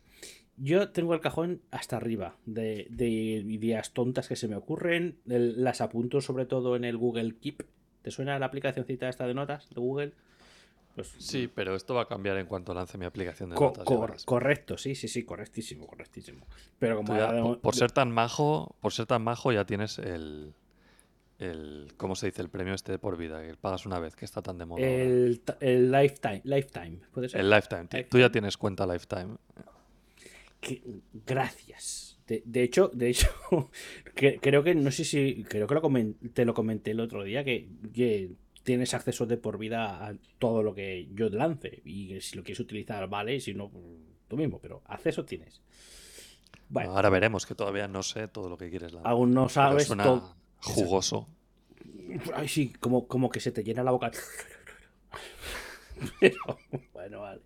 Yo 0.57 0.91
tengo 0.91 1.13
el 1.13 1.19
cajón 1.19 1.61
hasta 1.69 1.97
arriba 1.97 2.37
de, 2.45 2.87
de 2.89 3.05
ideas 3.05 3.91
tontas 3.91 4.29
que 4.29 4.37
se 4.37 4.47
me 4.47 4.55
ocurren. 4.55 5.19
las 5.25 5.81
apunto 5.81 6.21
sobre 6.21 6.45
todo 6.45 6.77
en 6.77 6.85
el 6.85 6.97
Google 6.97 7.35
Keep. 7.41 7.63
¿Te 8.01 8.11
suena 8.11 8.39
la 8.39 8.45
aplicacióncita 8.45 9.09
esta 9.09 9.27
de 9.27 9.33
notas 9.33 9.69
de 9.69 9.81
Google? 9.81 10.13
Pues 10.95 11.13
Sí, 11.19 11.49
pero 11.53 11.75
esto 11.75 11.93
va 11.93 12.03
a 12.03 12.07
cambiar 12.07 12.37
en 12.37 12.45
cuanto 12.47 12.73
lance 12.73 12.97
mi 12.97 13.05
aplicación 13.05 13.49
de 13.49 13.55
Co- 13.57 13.65
notas. 13.67 13.83
cor- 13.83 14.15
correcto, 14.25 14.77
sí, 14.77 14.95
sí, 14.95 15.07
sí, 15.09 15.23
correctísimo, 15.23 15.85
correctísimo. 15.87 16.45
Pero 16.79 16.95
como 16.97 17.15
ya, 17.17 17.41
por, 17.41 17.59
por 17.59 17.75
ser 17.75 17.91
tan 17.91 18.11
majo, 18.11 18.75
por 18.79 18.93
ser 18.93 19.05
tan 19.05 19.21
majo 19.21 19.51
ya 19.51 19.65
tienes 19.65 19.99
el, 19.99 20.53
el 21.39 21.93
¿cómo 21.97 22.15
se 22.15 22.27
dice? 22.27 22.41
El 22.41 22.49
premio 22.49 22.73
este 22.73 22.93
de 22.93 22.99
por 22.99 23.17
vida, 23.17 23.45
que 23.45 23.55
pagas 23.57 23.85
una 23.85 23.99
vez, 23.99 24.15
que 24.15 24.23
está 24.23 24.41
tan 24.41 24.57
de 24.57 24.65
moda. 24.65 24.87
el, 24.87 25.41
el 25.59 25.91
lifetime, 25.91 26.41
lifetime, 26.45 26.99
puede 27.11 27.27
ser. 27.27 27.41
El 27.41 27.49
lifetime. 27.49 27.85
Tú- 27.87 27.97
Tú 28.11 28.19
ya 28.19 28.31
tienes 28.31 28.55
cuenta 28.55 28.87
lifetime. 28.87 29.35
Que- 30.61 30.81
gracias. 31.25 32.17
De, 32.27 32.41
de 32.45 32.63
hecho, 32.63 32.89
de 32.93 33.09
hecho, 33.09 33.27
que- 34.15 34.39
creo 34.39 34.63
que 34.63 34.73
no 34.75 34.91
sé 34.91 35.03
si 35.03 35.43
creo 35.43 35.67
que 35.67 35.75
lo 35.75 35.81
te 36.33 36.45
lo 36.45 36.53
comenté 36.53 36.91
el 36.91 36.99
otro 37.01 37.23
día 37.23 37.43
que, 37.43 37.67
que 37.93 38.31
tienes 38.65 38.93
acceso 38.95 39.25
de 39.25 39.37
por 39.37 39.57
vida 39.57 40.05
a 40.05 40.15
todo 40.39 40.63
lo 40.63 40.73
que 40.73 41.07
yo 41.13 41.29
lance 41.29 41.81
y 41.85 42.19
si 42.19 42.35
lo 42.35 42.43
quieres 42.43 42.59
utilizar 42.59 43.07
vale, 43.07 43.35
y 43.35 43.39
si 43.39 43.53
no 43.53 43.69
pues, 43.69 43.85
tú 44.27 44.35
mismo, 44.35 44.59
pero 44.59 44.81
acceso 44.87 45.23
tienes. 45.23 45.61
Bueno, 46.67 46.91
Ahora 46.91 47.09
veremos, 47.09 47.45
que 47.45 47.53
todavía 47.53 47.87
no 47.87 48.01
sé 48.01 48.27
todo 48.27 48.49
lo 48.49 48.57
que 48.57 48.69
quieres 48.69 48.91
lanzar. 48.91 49.11
aún 49.11 49.33
no 49.33 49.47
sabes 49.47 49.85
suena 49.85 50.03
todo. 50.03 50.35
jugoso. 50.59 51.29
Ay, 52.33 52.47
sí, 52.47 52.73
como, 52.79 53.07
como 53.07 53.29
que 53.29 53.39
se 53.39 53.51
te 53.51 53.63
llena 53.63 53.83
la 53.83 53.91
boca. 53.91 54.11
Pero, 56.19 56.37
bueno, 56.91 57.21
vale. 57.21 57.41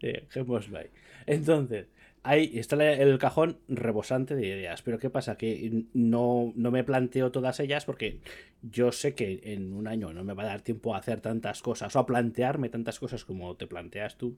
Dejémoslo 0.00 0.78
ahí. 0.78 0.90
Entonces, 1.26 1.86
ahí 2.22 2.52
está 2.54 2.76
el 2.92 3.18
cajón 3.18 3.58
rebosante 3.68 4.34
de 4.34 4.46
ideas. 4.46 4.82
Pero 4.82 4.98
¿qué 4.98 5.10
pasa? 5.10 5.36
Que 5.36 5.84
no, 5.92 6.52
no 6.54 6.70
me 6.70 6.84
planteo 6.84 7.32
todas 7.32 7.60
ellas 7.60 7.84
porque 7.84 8.20
yo 8.62 8.92
sé 8.92 9.14
que 9.14 9.40
en 9.44 9.72
un 9.72 9.86
año 9.86 10.12
no 10.12 10.24
me 10.24 10.34
va 10.34 10.44
a 10.44 10.46
dar 10.46 10.62
tiempo 10.62 10.94
a 10.94 10.98
hacer 10.98 11.20
tantas 11.20 11.62
cosas 11.62 11.94
o 11.96 11.98
a 11.98 12.06
plantearme 12.06 12.68
tantas 12.68 12.98
cosas 12.98 13.24
como 13.24 13.56
te 13.56 13.66
planteas 13.66 14.16
tú. 14.16 14.36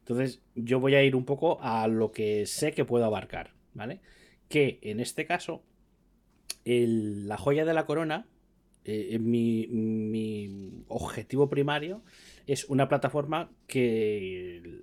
Entonces, 0.00 0.42
yo 0.54 0.80
voy 0.80 0.94
a 0.94 1.02
ir 1.02 1.16
un 1.16 1.24
poco 1.24 1.58
a 1.62 1.88
lo 1.88 2.12
que 2.12 2.44
sé 2.46 2.72
que 2.72 2.84
puedo 2.84 3.06
abarcar, 3.06 3.54
¿vale? 3.72 4.00
Que 4.48 4.78
en 4.82 5.00
este 5.00 5.24
caso, 5.24 5.62
la 6.64 7.38
joya 7.38 7.64
de 7.64 7.72
la 7.72 7.86
corona 7.86 8.26
eh, 8.84 9.18
mi, 9.18 9.66
mi 9.66 10.84
objetivo 10.88 11.48
primario 11.48 12.02
es 12.46 12.66
una 12.66 12.86
plataforma 12.86 13.50
que, 13.66 14.82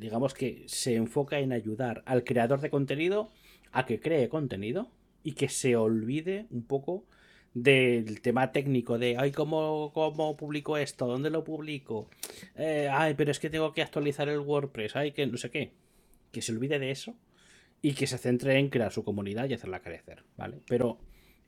digamos 0.00 0.34
que 0.34 0.64
se 0.66 0.96
enfoca 0.96 1.38
en 1.38 1.52
ayudar 1.52 2.02
al 2.06 2.24
creador 2.24 2.60
de 2.60 2.70
contenido 2.70 3.30
a 3.70 3.86
que 3.86 4.00
cree 4.00 4.28
contenido 4.28 4.90
y 5.22 5.32
que 5.32 5.48
se 5.48 5.76
olvide 5.76 6.46
un 6.50 6.64
poco 6.64 7.04
del 7.52 8.20
tema 8.20 8.52
técnico 8.52 8.98
de, 8.98 9.16
ay, 9.18 9.32
¿cómo, 9.32 9.92
cómo 9.92 10.36
publico 10.36 10.76
esto? 10.76 11.06
¿Dónde 11.06 11.30
lo 11.30 11.44
publico? 11.44 12.08
Eh, 12.56 12.88
ay, 12.90 13.14
pero 13.14 13.30
es 13.30 13.38
que 13.38 13.50
tengo 13.50 13.72
que 13.72 13.82
actualizar 13.82 14.28
el 14.28 14.38
WordPress, 14.38 14.96
ay, 14.96 15.12
que 15.12 15.26
no 15.26 15.36
sé 15.36 15.50
qué. 15.50 15.72
Que 16.32 16.42
se 16.42 16.52
olvide 16.52 16.78
de 16.78 16.90
eso 16.90 17.16
y 17.82 17.92
que 17.92 18.06
se 18.06 18.18
centre 18.18 18.58
en 18.58 18.70
crear 18.70 18.92
su 18.92 19.04
comunidad 19.04 19.48
y 19.48 19.54
hacerla 19.54 19.80
crecer, 19.80 20.24
¿vale? 20.36 20.60
Pero 20.68 20.98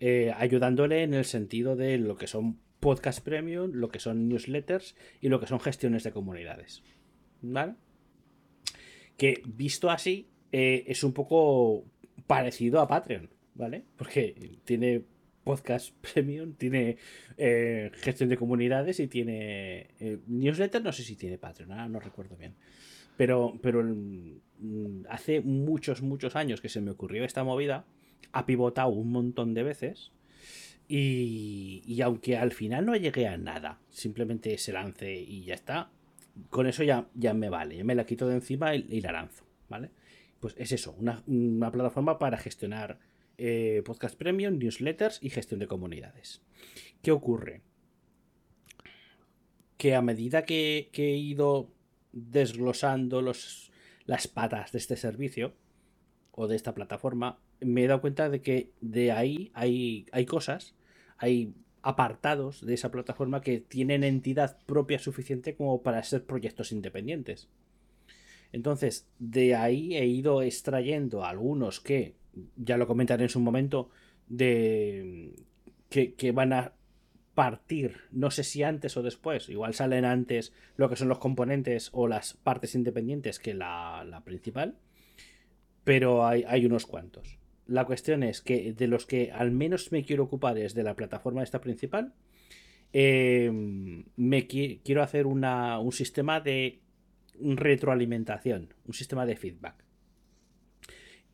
eh, 0.01 0.33
ayudándole 0.37 1.05
en 1.05 1.15
el 1.15 1.25
sentido 1.25 1.77
de 1.77 1.99
lo 1.99 2.17
que 2.17 2.27
son 2.27 2.59
podcast 2.81 3.25
premium, 3.25 3.71
lo 3.73 3.89
que 3.89 4.01
son 4.01 4.29
newsletters 4.29 4.97
y 5.21 5.29
lo 5.29 5.41
que 5.41 5.47
son 5.47 5.61
gestiones 5.61 6.03
de 6.03 6.11
comunidades. 6.11 6.83
¿Vale? 7.41 7.75
Que 9.23 9.41
visto 9.47 9.89
así 9.89 10.27
eh, 10.51 10.83
es 10.89 11.05
un 11.05 11.12
poco 11.12 11.85
parecido 12.27 12.81
a 12.81 12.89
Patreon, 12.89 13.31
¿vale? 13.55 13.85
Porque 13.95 14.59
tiene 14.64 15.05
podcast 15.45 15.95
premium, 16.12 16.55
tiene 16.55 16.97
eh, 17.37 17.93
gestión 17.95 18.29
de 18.31 18.37
comunidades 18.37 18.99
y 18.99 19.07
tiene 19.07 19.91
eh, 20.01 20.18
newsletter, 20.27 20.83
no 20.83 20.91
sé 20.91 21.05
si 21.05 21.14
tiene 21.14 21.39
Patreon, 21.39 21.93
no 21.93 22.01
recuerdo 22.01 22.37
bien. 22.37 22.57
Pero, 23.16 23.61
pero 23.62 23.85
mm, 23.85 25.05
hace 25.09 25.41
muchos, 25.41 26.03
muchos 26.03 26.35
años 26.35 26.61
que 26.61 26.68
se 26.68 26.81
me 26.81 26.91
ocurrió 26.91 27.25
esta 27.25 27.45
movida, 27.45 27.85
ha 28.33 28.45
pivotado 28.45 28.89
un 28.89 29.12
montón 29.12 29.55
de 29.55 29.62
veces 29.62 30.11
y, 30.89 31.85
y 31.87 32.01
aunque 32.01 32.39
al 32.39 32.51
final 32.51 32.87
no 32.87 32.97
llegué 32.97 33.29
a 33.29 33.37
nada, 33.37 33.79
simplemente 33.89 34.59
se 34.59 34.73
lance 34.73 35.14
y 35.14 35.45
ya 35.45 35.55
está, 35.55 35.93
con 36.51 36.66
eso 36.66 36.83
ya, 36.83 37.09
ya 37.14 37.35
me 37.35 37.49
vale, 37.51 37.76
ya 37.76 37.85
me 37.85 37.95
la 37.95 38.07
quito 38.07 38.26
de 38.26 38.35
encima 38.35 38.74
y, 38.74 39.01
la 39.01 39.12
lanzo, 39.12 39.45
¿vale? 39.68 39.91
pues 40.41 40.55
es 40.59 40.72
eso, 40.72 40.93
una, 40.99 41.22
una 41.26 41.70
plataforma 41.70 42.18
para 42.18 42.37
gestionar 42.37 42.99
eh, 43.39 43.83
podcast 43.85 44.16
premium, 44.16 44.59
newsletters 44.59 45.18
y 45.22 45.30
gestión 45.30 45.61
de 45.61 45.68
comunidades. 45.68 46.43
¿Qué 47.01 47.12
ocurre? 47.12 47.62
Que 49.76 49.95
a 49.95 50.03
medida 50.03 50.45
que, 50.45 50.91
he 50.93 51.16
ido 51.16 51.70
desglosando 52.12 53.22
los, 53.22 53.70
las 54.05 54.28
patas 54.28 54.72
de 54.72 54.78
este 54.78 54.97
servicio 54.97 55.55
o 56.33 56.49
de 56.49 56.57
esta 56.57 56.74
plataforma, 56.74 57.39
me 57.61 57.85
he 57.85 57.87
dado 57.87 58.01
cuenta 58.01 58.28
de 58.28 58.43
que 58.43 58.72
de 58.80 59.12
ahí 59.12 59.51
hay, 59.55 60.07
hay 60.12 60.26
cosas, 60.26 60.74
hay 61.18 61.55
apartados 61.83 62.64
de 62.64 62.74
esa 62.74 62.91
plataforma 62.91 63.41
que 63.41 63.61
tienen 63.61 64.05
entidad 64.05 64.59
propia 64.66 64.99
suficiente 64.99 65.55
como 65.55 65.83
para 65.83 66.03
ser 66.03 66.24
proyectos 66.24 66.72
independientes. 66.72 67.49
Entonces, 68.53 69.09
de 69.18 69.55
ahí 69.55 69.97
he 69.97 70.07
ido 70.07 70.43
extrayendo 70.43 71.24
algunos 71.24 71.80
que 71.80 72.14
ya 72.57 72.76
lo 72.76 72.87
comentaré 72.87 73.24
en 73.24 73.28
su 73.28 73.41
momento, 73.41 73.91
de 74.28 75.35
que, 75.89 76.33
van 76.33 76.53
a 76.53 76.72
partir, 77.35 77.97
no 78.11 78.30
sé 78.30 78.45
si 78.45 78.62
antes 78.62 78.97
o 78.97 79.03
después, 79.03 79.49
igual 79.49 79.74
salen 79.74 80.05
antes 80.05 80.53
lo 80.76 80.89
que 80.89 80.97
son 80.97 81.09
los 81.09 81.18
componentes 81.18 81.91
o 81.93 82.09
las 82.09 82.35
partes 82.35 82.74
independientes 82.74 83.39
que 83.39 83.55
la, 83.55 84.22
principal, 84.24 84.76
pero 85.85 86.26
hay, 86.26 86.66
unos 86.66 86.87
cuantos. 86.87 87.39
La 87.67 87.85
cuestión 87.85 88.23
es 88.23 88.41
que 88.41 88.73
de 88.73 88.87
los 88.89 89.07
que 89.07 89.31
al 89.33 89.51
menos 89.51 89.93
me 89.93 90.05
quiero 90.05 90.25
ocupar 90.25 90.59
es 90.59 90.75
de 90.75 90.83
la 90.83 90.95
plataforma 90.95 91.43
esta 91.43 91.61
principal, 91.61 92.13
em, 92.93 94.05
me 94.17 94.47
quiero 94.47 95.03
hacer 95.03 95.27
un 95.27 95.93
sistema 95.93 96.41
de 96.41 96.81
retroalimentación, 97.41 98.75
un 98.87 98.95
sistema 98.95 99.27
de 99.27 99.37
feedback. 99.37 99.85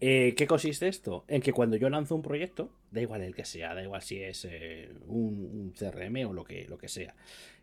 Eh, 0.01 0.35
¿Qué 0.37 0.47
consiste 0.47 0.87
esto? 0.87 1.25
En 1.27 1.43
que 1.43 1.53
cuando 1.53 1.77
yo 1.77 1.91
lanzo 1.91 2.15
un 2.15 2.23
proyecto, 2.23 2.73
da 2.91 3.01
igual 3.01 3.23
el 3.23 3.35
que 3.35 3.45
sea, 3.45 3.75
da 3.75 3.83
igual 3.83 4.03
si 4.03 4.23
es 4.23 4.47
eh, 4.49 4.91
un, 5.07 5.73
CRM 5.77 6.29
o 6.29 6.33
lo 6.33 6.45
que, 6.45 6.67
lo 6.69 6.79
que 6.79 6.89
sea, 6.89 7.17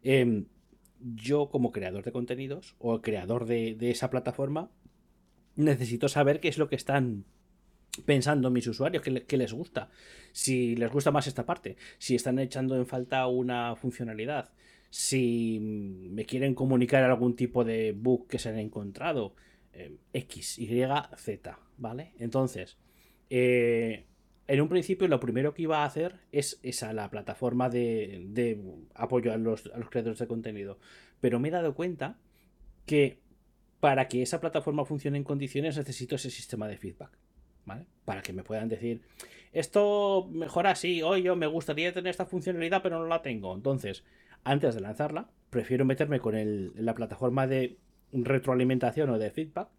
em, 0.04 0.46
yo 1.00 1.50
como 1.50 1.72
creador 1.72 2.04
de 2.04 2.12
contenidos 2.12 2.76
o 2.80 3.02
creador 3.02 3.46
de, 3.46 3.78
esa 3.90 4.10
plataforma, 4.10 4.70
necesito 5.56 6.10
saber 6.10 6.42
qué 6.42 6.50
es 6.50 6.58
lo 6.58 6.68
que 6.68 6.76
están 6.76 7.26
pensando 8.06 8.50
mis 8.50 8.68
usuarios, 8.68 9.04
qué, 9.04 9.38
les 9.38 9.54
gusta, 9.54 9.90
si 10.32 10.76
les 10.76 10.92
gusta 10.92 11.12
más 11.12 11.28
esta 11.28 11.46
parte, 11.46 11.78
si 11.98 12.16
están 12.16 12.40
echando 12.40 12.76
en 12.76 12.86
falta 12.86 13.28
una 13.28 13.76
funcionalidad, 13.76 14.52
si 14.90 15.60
me 15.62 16.26
quieren 16.26 16.56
comunicar 16.56 17.04
algún 17.04 17.36
tipo 17.36 17.64
de 17.64 17.92
bug 17.92 18.28
que 18.28 18.40
se 18.40 18.50
han 18.50 18.60
encontrado, 18.60 19.36
em, 19.74 19.98
X, 20.14 20.60
Y, 20.60 20.68
Z. 21.18 21.60
¿vale? 21.78 22.14
Entonces, 22.20 22.78
eh, 23.30 24.06
en 24.48 24.62
un 24.62 24.70
principio 24.70 25.08
lo 25.08 25.20
primero 25.20 25.54
que 25.54 25.64
iba 25.64 25.80
a 25.80 25.86
hacer 25.86 26.20
es 26.32 26.60
esa, 26.64 26.94
la 26.94 27.10
plataforma 27.10 27.70
de, 27.70 28.62
apoyo 28.94 29.34
a 29.34 29.38
los, 29.38 29.64
creadores 29.90 30.20
de 30.20 30.28
contenido. 30.28 30.80
Pero 31.20 31.40
me 31.40 31.48
he 31.48 31.52
dado 31.52 31.74
cuenta 31.74 32.20
que 32.86 33.20
para 33.80 34.08
que 34.08 34.22
esa 34.22 34.40
plataforma 34.40 34.86
funcione 34.86 35.18
en 35.18 35.24
condiciones 35.24 35.78
necesito 35.78 36.16
ese 36.16 36.30
sistema 36.30 36.68
de 36.68 36.78
feedback. 36.78 37.18
¿Vale? 37.66 37.86
Para 38.06 38.22
que 38.22 38.34
me 38.34 38.44
puedan 38.44 38.70
decir, 38.70 39.02
esto 39.52 40.28
mejora 40.32 40.72
así, 40.72 41.02
hoy 41.02 41.24
yo 41.24 41.36
me 41.36 41.48
gustaría 41.48 41.94
tener 41.94 42.12
esta 42.12 42.26
funcionalidad, 42.26 42.82
pero 42.84 43.00
no 43.00 43.08
la 43.08 43.22
tengo. 43.22 43.54
Entonces, 43.56 44.04
antes 44.44 44.76
de 44.76 44.82
lanzarla, 44.82 45.30
prefiero 45.50 45.86
meterme 45.86 46.20
con 46.20 46.36
la 46.76 46.94
plataforma 46.94 47.48
de 47.48 47.78
retroalimentación 48.12 49.10
o 49.10 49.18
de 49.18 49.32
feedback 49.32 49.70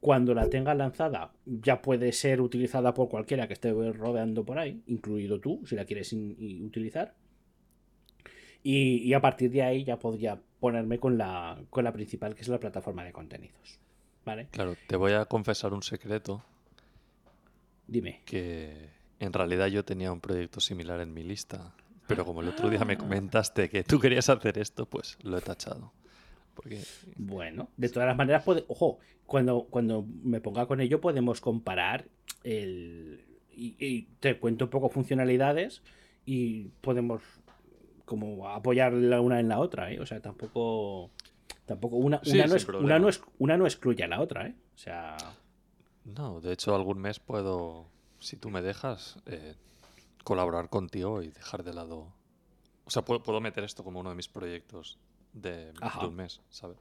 cuando 0.00 0.34
la 0.34 0.48
tenga 0.48 0.74
lanzada, 0.74 1.32
ya 1.44 1.82
puede 1.82 2.12
ser 2.12 2.40
utilizada 2.40 2.94
por 2.94 3.08
cualquiera 3.08 3.46
que 3.46 3.52
esté 3.52 3.70
rodeando 3.92 4.44
por 4.44 4.58
ahí, 4.58 4.82
incluido 4.86 5.40
tú, 5.40 5.60
si 5.66 5.76
la 5.76 5.84
quieres 5.84 6.12
utilizar. 6.12 7.14
Y, 8.62 9.12
a 9.12 9.20
partir 9.20 9.50
de 9.50 9.62
ahí 9.62 9.84
ya 9.84 9.98
podría 9.98 10.40
ponerme 10.58 10.98
con 10.98 11.16
la, 11.16 11.62
con 11.70 11.84
la 11.84 11.92
principal, 11.92 12.34
que 12.34 12.42
es 12.42 12.48
la 12.48 12.60
plataforma 12.60 13.04
de 13.04 13.12
contenidos. 13.12 13.78
¿Vale? 14.24 14.48
Claro, 14.50 14.74
te 14.86 14.96
voy 14.96 15.12
a 15.12 15.24
confesar 15.24 15.72
un 15.72 15.82
secreto. 15.82 16.42
Dime. 17.90 18.22
Que 18.24 18.90
en 19.18 19.32
realidad 19.32 19.66
yo 19.66 19.84
tenía 19.84 20.12
un 20.12 20.20
proyecto 20.20 20.60
similar 20.60 21.00
en 21.00 21.12
mi 21.12 21.24
lista. 21.24 21.74
Pero 22.06 22.24
como 22.24 22.40
el 22.40 22.48
otro 22.48 22.70
día 22.70 22.84
me 22.84 22.96
comentaste 22.96 23.68
que 23.68 23.84
tú 23.84 24.00
querías 24.00 24.28
hacer 24.28 24.58
esto, 24.58 24.86
pues 24.86 25.18
lo 25.22 25.38
he 25.38 25.40
tachado. 25.40 25.92
Bueno, 27.16 27.70
de 27.76 27.88
todas 27.88 28.08
las 28.08 28.16
maneras, 28.16 28.44
ojo, 28.66 28.98
cuando, 29.26 29.66
cuando 29.70 30.04
me 30.22 30.40
ponga 30.40 30.66
con 30.66 30.80
ello 30.80 31.00
podemos 31.00 31.40
comparar 31.40 32.06
el... 32.42 33.24
Y, 33.52 34.02
te 34.20 34.38
cuento 34.38 34.64
un 34.64 34.70
poco 34.70 34.88
funcionalidades 34.88 35.82
y 36.24 36.68
podemos 36.80 37.22
como 38.06 38.48
apoyar 38.48 38.92
la 38.92 39.20
una 39.20 39.38
en 39.38 39.48
la 39.48 39.58
otra, 39.58 39.92
¿eh? 39.92 40.00
O 40.00 40.06
sea, 40.06 40.20
tampoco... 40.20 41.10
Tampoco 41.66 41.96
una, 41.96 42.20
una, 42.26 42.46
no, 42.46 42.56
es, 42.56 42.68
una, 42.68 42.98
no, 42.98 43.08
es, 43.08 43.22
una 43.38 43.56
no 43.56 43.66
excluye 43.66 44.02
a 44.02 44.08
la 44.08 44.20
otra, 44.20 44.48
¿eh? 44.48 44.54
O 44.74 44.78
sea... 44.78 45.16
No, 46.16 46.40
de 46.40 46.52
hecho 46.52 46.74
algún 46.74 46.98
mes 46.98 47.20
puedo, 47.20 47.86
si 48.18 48.36
tú 48.36 48.50
me 48.50 48.62
dejas, 48.62 49.18
eh, 49.26 49.54
colaborar 50.24 50.68
contigo 50.68 51.22
y 51.22 51.28
dejar 51.28 51.64
de 51.64 51.74
lado... 51.74 52.12
O 52.84 52.90
sea, 52.90 53.02
puedo, 53.02 53.22
puedo 53.22 53.40
meter 53.40 53.64
esto 53.64 53.84
como 53.84 54.00
uno 54.00 54.10
de 54.10 54.16
mis 54.16 54.28
proyectos 54.28 54.98
de, 55.32 55.72
un 56.02 56.14
mes, 56.14 56.40
¿sabes? 56.50 56.76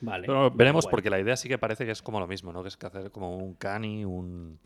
Vale. 0.00 0.26
Pero 0.26 0.50
veremos, 0.50 0.86
porque 0.86 1.10
la 1.10 1.18
idea 1.18 1.36
sí 1.36 1.48
que 1.48 1.58
parece 1.58 1.84
que 1.84 1.90
es 1.90 2.02
como 2.02 2.20
lo 2.20 2.26
mismo, 2.26 2.52
¿no? 2.52 2.62
Que 2.62 2.68
es 2.68 2.76
que 2.76 2.86
hacer 2.86 3.10
como 3.10 3.36
un 3.36 3.54
cani, 3.54 4.04
un, 4.04 4.58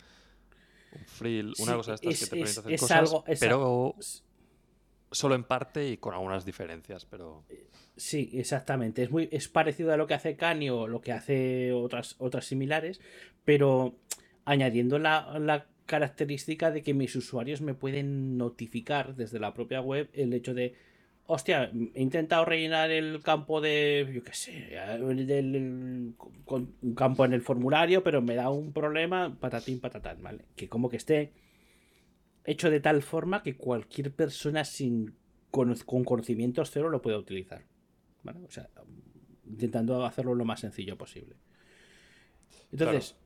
un 0.93 1.05
frill, 1.07 1.55
una 1.59 1.77
cosa 1.77 1.93
de 1.93 1.95
estas 1.95 2.19
que 2.19 2.25
te 2.25 2.31
permite 2.31 2.61
hacer 2.61 2.79
cosas, 2.79 3.25
pero 3.41 3.97
solo 5.13 5.35
en 5.35 5.45
parte 5.45 5.89
y 5.89 5.97
con 5.97 6.15
algunas 6.15 6.45
diferencias, 6.45 7.05
pero... 7.05 7.45
Sí, 7.97 8.31
exactamente. 8.35 9.03
Es, 9.03 9.11
muy, 9.11 9.29
es 9.31 9.49
parecido 9.49 9.93
a 9.93 9.97
lo 9.97 10.07
que 10.07 10.15
hace 10.15 10.37
Cani 10.37 10.71
o 10.71 10.89
lo 10.89 11.01
que 11.01 11.13
hace 11.13 11.73
otras, 11.73 12.17
otras 12.19 12.47
similares, 12.47 13.01
pero 13.45 13.95
añadiendo 14.45 14.99
la, 14.99 15.39
la 15.39 15.67
característica 15.87 16.71
de 16.71 16.83
que 16.83 16.95
mis 16.95 17.15
usuarios 17.15 17.61
me 17.61 17.75
pueden 17.75 18.39
notificar 18.39 19.15
desde 19.15 19.39
la 19.39 19.53
propia 19.55 19.81
web 19.81 20.09
el 20.15 20.33
hecho 20.33 20.55
de 20.55 20.75
hostia, 21.27 21.71
he 21.95 22.03
intentado 22.03 22.45
rellenar 22.45 22.91
el 22.91 23.23
campo 23.23 23.61
de, 23.61 24.11
yo 24.13 24.23
qué 24.23 24.35
sé, 24.35 24.79
con 26.45 26.75
un 26.83 26.95
campo 26.95 27.25
en 27.25 27.33
el 27.33 27.43
formulario, 27.43 28.03
pero 28.03 28.21
me 28.21 28.35
da 28.35 28.51
un 28.51 28.73
problema, 28.73 29.37
patatín, 29.39 29.81
patatán, 29.81 30.23
¿vale? 30.23 30.45
Que 30.57 30.69
como 30.69 30.91
que 30.91 30.97
esté 30.97 31.33
hecho 32.45 32.71
de 32.71 32.81
tal 32.81 33.03
forma 33.03 33.43
que 33.43 33.57
cualquier 33.57 34.13
persona 34.13 34.65
sin 34.65 35.15
con, 35.51 35.75
conocimientos 36.05 36.71
cero 36.71 36.89
lo 36.89 37.03
pueda 37.03 37.19
utilizar, 37.19 37.65
¿vale? 38.23 38.41
O 38.45 38.51
sea, 38.51 38.69
intentando 39.47 40.05
hacerlo 40.05 40.35
lo 40.35 40.45
más 40.45 40.61
sencillo 40.61 40.97
posible. 40.97 41.37
Entonces, 42.73 43.17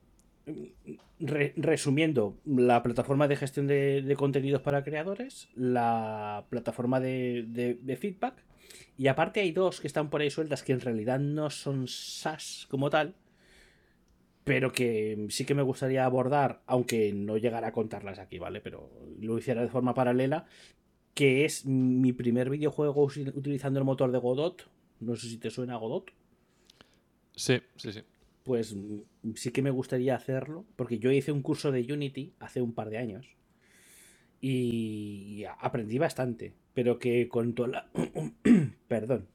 resumiendo, 1.18 2.38
la 2.44 2.82
plataforma 2.82 3.28
de 3.28 3.36
gestión 3.36 3.66
de, 3.66 4.14
contenidos 4.18 4.62
para 4.62 4.84
creadores, 4.84 5.48
la 5.54 6.46
plataforma 6.50 7.00
de, 7.00 7.96
feedback, 8.00 8.44
y 8.98 9.06
aparte 9.06 9.40
hay 9.40 9.52
dos 9.52 9.80
que 9.80 9.86
están 9.86 10.10
por 10.10 10.20
ahí 10.20 10.30
sueltas 10.30 10.62
que 10.62 10.72
en 10.72 10.80
realidad 10.80 11.20
no 11.20 11.50
son 11.50 11.86
SaaS 11.88 12.66
como 12.68 12.90
tal, 12.90 13.14
pero 14.46 14.70
que 14.70 15.26
sí 15.28 15.44
que 15.44 15.54
me 15.54 15.62
gustaría 15.62 16.06
abordar, 16.06 16.62
aunque 16.66 17.12
no 17.12 17.36
llegara 17.36 17.68
a 17.68 17.72
contarlas 17.72 18.18
aquí, 18.18 18.38
¿vale? 18.38 18.62
Pero 18.62 18.88
lo 19.20 19.36
hiciera 19.36 19.60
de 19.60 19.68
forma 19.68 19.92
paralela, 19.92 20.46
que 21.14 21.44
es 21.44 21.66
mi 21.66 22.12
primer 22.12 22.48
videojuego 22.48 23.02
utilizando 23.02 23.80
el 23.80 23.84
motor 23.84 24.12
de 24.12 24.18
Godot. 24.18 24.70
No 25.00 25.16
sé 25.16 25.28
si 25.28 25.38
te 25.38 25.50
suena 25.50 25.76
Godot. 25.76 26.12
Sí, 27.34 27.60
sí, 27.76 27.92
sí 27.92 28.02
pues 28.46 28.76
mm, 28.76 29.32
sí 29.34 29.50
que 29.50 29.60
me 29.60 29.70
gustaría 29.70 30.14
hacerlo, 30.14 30.64
porque 30.76 31.00
yo 31.00 31.10
hice 31.10 31.32
un 31.32 31.42
curso 31.42 31.72
de 31.72 31.92
Unity 31.92 32.32
hace 32.38 32.62
un 32.62 32.72
par 32.72 32.90
de 32.90 32.98
años 32.98 33.26
y 34.40 35.42
aprendí 35.58 35.98
bastante, 35.98 36.54
pero 36.72 37.00
que 37.00 37.28
con 37.28 37.54
toda 37.54 37.68
la... 37.68 37.90
perdón, 38.88 39.26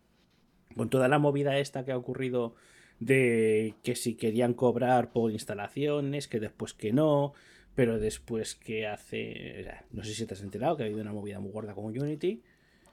con 0.77 0.89
toda 0.89 1.09
la 1.09 1.19
movida 1.19 1.59
esta 1.59 1.83
que 1.83 1.91
ha 1.91 1.97
ocurrido 1.97 2.55
de 3.01 3.73
que 3.83 3.95
si 3.95 4.13
querían 4.13 4.53
cobrar 4.53 5.11
por 5.11 5.31
instalaciones, 5.31 6.27
que 6.27 6.39
después 6.39 6.73
que 6.73 6.93
no, 6.93 7.33
pero 7.73 7.99
después 7.99 8.53
que 8.53 8.85
hace... 8.85 9.65
No 9.91 10.03
sé 10.03 10.13
si 10.13 10.25
te 10.27 10.35
has 10.35 10.41
enterado 10.41 10.77
que 10.77 10.83
ha 10.83 10.85
habido 10.85 11.01
una 11.01 11.11
movida 11.11 11.39
muy 11.39 11.51
gorda 11.51 11.73
con 11.73 11.85
Unity. 11.85 12.43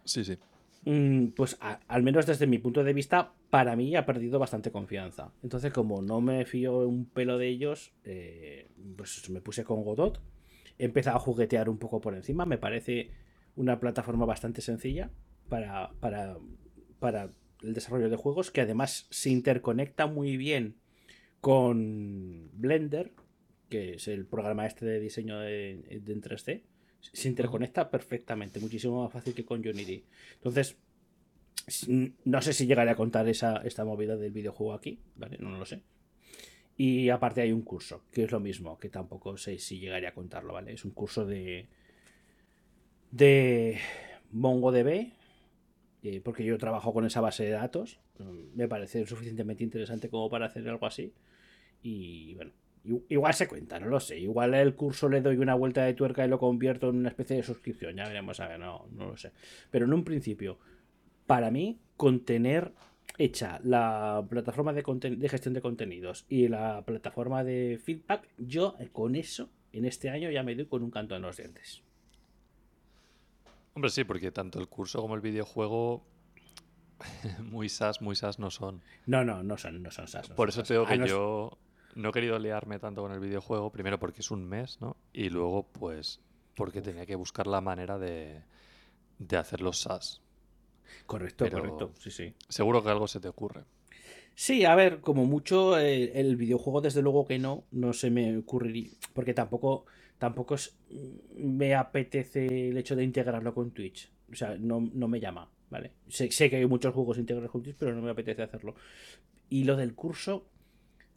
Sí, 0.05 0.25
sí. 0.25 0.39
Mm, 0.87 1.29
pues 1.29 1.59
al 1.61 2.03
menos 2.03 2.25
desde 2.25 2.47
mi 2.47 2.57
punto 2.59 2.83
de 2.85 2.95
vista, 2.95 3.35
para 3.51 3.77
mí 3.77 3.95
ha 3.97 4.07
perdido 4.07 4.39
bastante 4.39 4.73
confianza. 4.73 5.31
Entonces, 5.43 5.75
como 5.75 6.01
no 6.01 6.23
me 6.23 6.47
fío 6.47 6.89
un 6.89 7.05
pelo 7.05 7.37
de 7.37 7.49
ellos, 7.49 7.93
eh, 8.05 8.71
pues 8.97 9.29
me 9.29 9.43
puse 9.43 9.63
con 9.63 9.85
Godot. 9.85 10.23
He 10.79 10.87
empezado 10.87 11.19
a 11.19 11.21
juguetear 11.21 11.69
un 11.69 11.77
poco 11.77 12.01
por 12.01 12.15
encima. 12.15 12.47
Me 12.47 12.57
parece 12.57 13.11
una 13.57 13.79
plataforma 13.79 14.25
bastante 14.25 14.63
sencilla 14.63 15.11
para, 15.51 15.91
para, 16.01 16.39
para 16.99 17.31
el 17.63 17.75
desarrollo 17.75 18.09
de 18.09 18.17
juegos, 18.17 18.51
que 18.51 18.61
además 18.61 19.07
se 19.11 19.31
interconecta 19.31 20.07
muy 20.07 20.37
bien 20.37 20.77
con 21.41 22.51
Blender, 22.55 23.13
que 23.69 23.95
es 23.95 24.09
el 24.09 24.27
programa 24.27 24.67
este 24.67 24.87
de 24.87 25.01
diseño 25.01 25.39
de, 25.39 26.01
de 26.03 26.13
en 26.13 26.23
3D, 26.23 26.63
se 27.01 27.29
interconecta 27.29 27.91
perfectamente, 27.91 28.61
muchísimo 28.61 29.03
más 29.03 29.13
fácil 29.13 29.35
que 29.35 29.45
con 29.45 29.61
Unity. 29.61 30.05
Entonces, 30.35 30.77
no 32.25 32.43
sé 32.43 32.53
si 32.53 32.67
llegaré 32.67 32.91
a 32.91 32.97
contar 32.97 33.29
esa, 33.29 33.59
esta 33.59 33.85
movida 33.85 34.17
del 34.17 34.33
videojuego 34.33 34.75
aquí, 34.75 35.01
¿vale? 35.17 35.37
No 35.39 35.57
lo 35.57 35.65
sé. 35.65 35.83
Y 36.77 37.09
aparte 37.11 37.41
hay 37.41 37.53
un 37.53 37.63
curso, 37.63 38.05
que 38.13 38.25
es 38.25 38.31
lo 38.31 38.41
mismo, 38.41 38.79
que 38.79 38.89
tampoco 38.89 39.37
sé 39.37 39.59
si 39.59 39.81
llegaré 39.81 40.07
a 40.07 40.15
contarlo, 40.15 40.55
¿vale? 40.55 40.73
Es 40.73 40.85
un 40.85 40.93
curso 40.93 41.27
de. 41.27 41.67
de 43.11 43.79
MongoDB, 44.31 45.13
eh, 46.03 46.21
porque 46.23 46.45
yo 46.45 46.59
trabajo 46.59 46.93
con 46.93 47.05
esa 47.05 47.21
base 47.21 47.45
de 47.45 47.51
datos. 47.51 48.01
Me 48.55 48.69
parece 48.69 49.07
suficientemente 49.07 49.65
interesante 49.65 50.09
como 50.09 50.29
para 50.31 50.47
hacer 50.47 50.69
algo 50.69 50.87
así. 50.87 51.13
Y 51.83 52.35
bueno, 52.35 52.53
igual 53.09 53.35
se 53.35 53.49
cuenta, 53.49 53.79
no 53.79 53.87
lo 53.87 54.01
sé. 54.01 54.19
Igual 54.19 54.55
el 54.55 54.75
curso 54.75 55.09
le 55.09 55.21
doy 55.21 55.37
una 55.37 55.55
vuelta 55.55 55.85
de 55.85 55.95
tuerca 55.95 56.25
y 56.25 56.29
lo 56.29 56.39
convierto 56.39 56.91
en 56.91 56.97
una 56.97 57.09
especie 57.09 57.37
de 57.37 57.43
suscripción. 57.43 57.97
Ya 57.97 58.07
veremos, 58.07 58.41
a 58.41 58.49
ver, 58.49 58.61
no, 58.61 58.87
no 58.93 59.07
lo 59.07 59.17
sé. 59.17 59.33
Pero 59.71 59.87
en 59.87 59.93
un 59.93 60.05
principio, 60.05 60.59
para 61.27 61.51
mí, 61.51 61.79
contener 61.97 62.73
hecha 63.17 63.61
la 63.65 64.25
plataforma 64.29 64.73
de, 64.73 64.83
de, 65.17 65.29
gestión 65.29 65.55
de 65.55 65.61
contenidos 65.61 66.25
y 66.29 66.49
la 66.49 66.83
plataforma 66.85 67.43
de 67.43 67.81
feedback, 67.83 68.29
yo 68.39 68.77
con 68.93 69.17
eso, 69.17 69.51
en 69.73 69.85
este 69.85 70.11
año 70.11 70.31
ya 70.31 70.43
me 70.43 70.55
doy 70.55 70.67
con 70.67 70.83
un 70.83 70.91
canto 70.91 71.17
en 71.17 71.23
los 71.23 71.37
dientes. 71.37 71.83
Hombre, 73.79 73.93
sí, 73.93 74.03
porque 74.03 74.33
tanto 74.33 74.59
el 74.59 74.67
curso 74.67 75.01
como 75.01 75.15
el 75.15 75.21
videojuego 75.21 76.03
muy 77.45 77.69
SAS, 77.69 78.03
muy 78.03 78.17
SAS 78.17 78.41
no 78.41 78.51
son. 78.51 78.83
No, 79.07 79.25
no, 79.25 79.45
no 79.45 79.57
son, 79.57 79.81
no 79.81 79.93
son 79.93 80.09
SAS. 80.09 80.31
Por 80.31 80.49
eso 80.49 80.65
te 80.65 80.75
digo 80.75 80.85
que 80.85 81.07
yo 81.07 81.57
no 81.95 82.09
he 82.09 82.13
querido 82.13 82.41
liarme 82.41 82.81
tanto 82.81 83.03
con 83.03 83.13
el 83.13 83.21
videojuego, 83.21 83.71
primero 83.71 84.01
porque 84.01 84.19
es 84.19 84.33
un 84.33 84.49
mes, 84.49 84.81
¿no? 84.81 84.97
Y 85.13 85.29
luego, 85.29 85.69
pues, 85.69 86.21
porque 86.57 86.83
tenía 86.83 87.07
que 87.07 87.15
buscar 87.15 87.47
la 87.47 87.61
manera 87.61 88.01
de, 88.01 88.43
de 89.21 89.37
hacer 89.37 89.61
los 89.61 89.83
SAS. 89.83 90.23
Correcto, 91.07 91.49
correcto, 91.49 91.93
sí, 92.01 92.11
sí. 92.11 92.35
Seguro 92.49 92.83
que 92.83 92.91
algo 92.91 93.07
se 93.07 93.21
te 93.21 93.29
ocurre. 93.29 93.63
Sí, 94.35 94.65
a 94.65 94.75
ver, 94.75 95.03
como 95.03 95.25
mucho 95.25 95.79
eh, 95.79 96.19
el 96.19 96.35
videojuego, 96.35 96.81
desde 96.81 97.01
luego 97.01 97.25
que 97.25 97.39
no, 97.39 97.63
no 97.71 97.93
se 97.93 98.11
me 98.11 98.39
ocurriría, 98.39 98.91
porque 99.13 99.35
tampoco, 99.35 99.87
tampoco 100.19 100.57
me 101.37 101.75
apetece 101.75 102.69
el 102.69 102.79
hecho 102.79 102.97
de 102.97 103.05
integrarlo 103.05 103.55
con 103.55 103.71
Twitch. 103.71 104.11
O 104.31 104.35
sea, 104.35 104.57
no, 104.59 104.81
me 104.81 105.21
llama, 105.21 105.51
¿vale? 105.71 105.93
Sé, 106.09 106.31
sé, 106.31 106.51
que 106.51 106.57
hay 106.57 106.67
muchos 106.67 106.93
juegos 106.93 107.19
integrados 107.19 107.51
con 107.51 107.63
Twitch, 107.63 107.77
pero 107.79 107.95
no 107.95 108.03
me 108.03 108.11
apetece 108.11 108.43
hacerlo. 108.43 108.75
Y 109.49 109.65
lo 109.65 109.77
del 109.77 109.95
curso, 109.95 110.51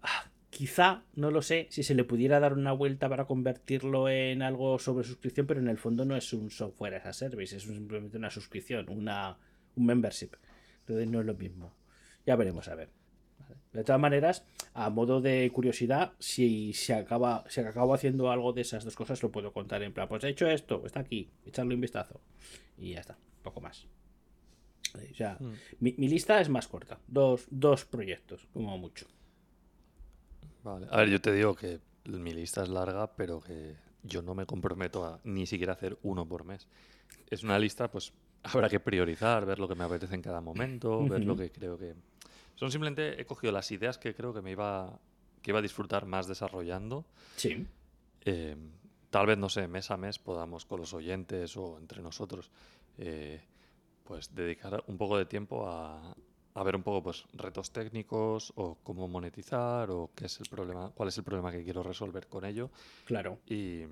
ah, 0.02 0.32
quizá, 0.50 1.04
no 1.16 1.32
lo 1.32 1.42
sé, 1.42 1.68
si 1.70 1.84
se 1.84 1.96
le 1.96 2.04
pudiera 2.04 2.40
dar 2.40 2.54
una 2.54 2.72
vuelta 2.72 3.10
para 3.10 3.26
convertirlo 3.26 4.08
en 4.08 4.42
algo 4.42 4.80
sobre 4.80 5.06
suscripción, 5.06 5.48
pero 5.48 5.60
en 5.60 5.68
el 5.68 5.78
fondo 5.78 6.06
no 6.06 6.16
es 6.16 6.32
un 6.32 6.50
software 6.50 6.96
as 6.96 7.06
a 7.06 7.14
service, 7.14 7.56
es 7.56 7.64
simplemente 7.64 8.18
una 8.18 8.30
suscripción, 8.30 8.90
una 8.90 9.38
un 9.76 9.86
membership. 9.86 10.32
Entonces 10.82 11.08
no 11.08 11.20
es 11.22 11.26
lo 11.26 11.36
mismo. 11.36 11.74
Ya 12.26 12.36
veremos 12.36 12.68
a 12.68 12.76
ver. 12.76 12.90
De 13.74 13.84
todas 13.84 14.02
maneras, 14.02 14.46
a 14.74 14.90
modo 14.90 15.22
de 15.22 15.50
curiosidad, 15.54 16.14
si 16.20 16.74
se 16.74 16.94
acaba, 16.94 17.44
si 17.48 17.62
acabo 17.62 17.94
haciendo 17.94 18.32
algo 18.32 18.54
de 18.54 18.62
esas 18.62 18.84
dos 18.84 18.96
cosas, 18.96 19.22
lo 19.24 19.32
puedo 19.32 19.54
contar 19.54 19.82
en 19.84 19.94
plan, 19.94 20.08
pues 20.08 20.24
he 20.24 20.30
hecho 20.30 20.48
esto, 20.48 20.84
está 20.86 21.00
aquí, 21.02 21.30
echarle 21.46 21.76
un 21.76 21.82
vistazo. 21.82 22.20
Y 22.78 22.94
ya 22.94 23.00
está, 23.00 23.18
poco 23.44 23.62
más. 23.62 23.88
O 24.94 25.16
sea, 25.16 25.38
hmm. 25.40 25.54
mi, 25.80 26.08
lista 26.08 26.42
es 26.42 26.50
más 26.50 26.68
corta, 26.68 27.00
dos, 27.08 27.48
dos 27.50 27.86
proyectos, 27.86 28.48
como 28.54 28.78
mucho. 28.78 29.08
Vale. 30.64 30.88
A 30.90 30.98
ver, 30.98 31.10
yo 31.10 31.22
te 31.22 31.32
digo 31.32 31.56
que 31.56 31.80
mi 32.06 32.34
lista 32.34 32.64
es 32.64 32.70
larga, 32.70 33.16
pero 33.16 33.40
que 33.40 33.76
yo 34.04 34.22
no 34.22 34.36
me 34.36 34.46
comprometo 34.46 35.06
a 35.06 35.20
ni 35.24 35.46
siquiera 35.46 35.74
hacer 35.74 35.98
uno 36.04 36.28
por 36.28 36.44
mes. 36.44 36.68
Es 37.30 37.44
una 37.44 37.58
lista, 37.58 37.90
pues, 37.90 38.14
habrá 38.44 38.70
que 38.70 38.80
priorizar, 38.80 39.46
ver 39.46 39.60
lo 39.60 39.68
que 39.68 39.76
me 39.76 39.84
apetece 39.84 40.16
en 40.16 40.22
cada 40.22 40.42
momento, 40.42 41.08
ver 41.08 41.24
lo 41.24 41.36
que 41.36 41.52
creo 41.52 41.78
que... 41.78 41.96
Son 42.62 42.70
simplemente, 42.70 43.20
he 43.20 43.26
cogido 43.26 43.52
las 43.52 43.72
ideas 43.72 43.98
que 43.98 44.14
creo 44.14 44.36
que 44.36 44.44
me 44.44 44.52
iba, 44.52 45.00
que 45.42 45.50
iba 45.50 45.58
a 45.58 45.64
disfrutar 45.64 46.06
más 46.06 46.28
desarrollando. 46.28 47.06
Sí. 47.36 47.66
Eh, 48.24 48.56
tal 49.10 49.26
vez, 49.26 49.40
no 49.40 49.50
sé, 49.50 49.68
mes 49.68 49.90
a 49.90 49.98
mes 49.98 50.20
podamos 50.20 50.66
con 50.66 50.80
los 50.80 50.94
oyentes 50.94 51.58
o 51.58 51.80
entre 51.80 52.04
nosotros, 52.04 52.52
eh, 53.00 53.42
pues 54.04 54.36
dedicar 54.36 54.84
un 54.86 54.96
poco 55.00 55.18
de 55.18 55.26
tiempo 55.26 55.68
a, 55.68 56.16
a 56.54 56.64
ver 56.64 56.76
un 56.76 56.84
poco 56.84 57.02
pues 57.02 57.26
retos 57.34 57.72
técnicos 57.72 58.54
o 58.56 58.78
cómo 58.84 59.08
monetizar 59.08 59.90
o 59.90 60.12
qué 60.16 60.26
es 60.26 60.40
el 60.40 60.48
problema, 60.48 60.92
cuál 60.92 61.10
es 61.10 61.18
el 61.18 61.24
problema 61.24 61.52
que 61.52 61.64
quiero 61.64 61.82
resolver 61.82 62.28
con 62.28 62.46
ello. 62.46 62.70
Claro. 63.06 63.40
Y, 63.48 63.86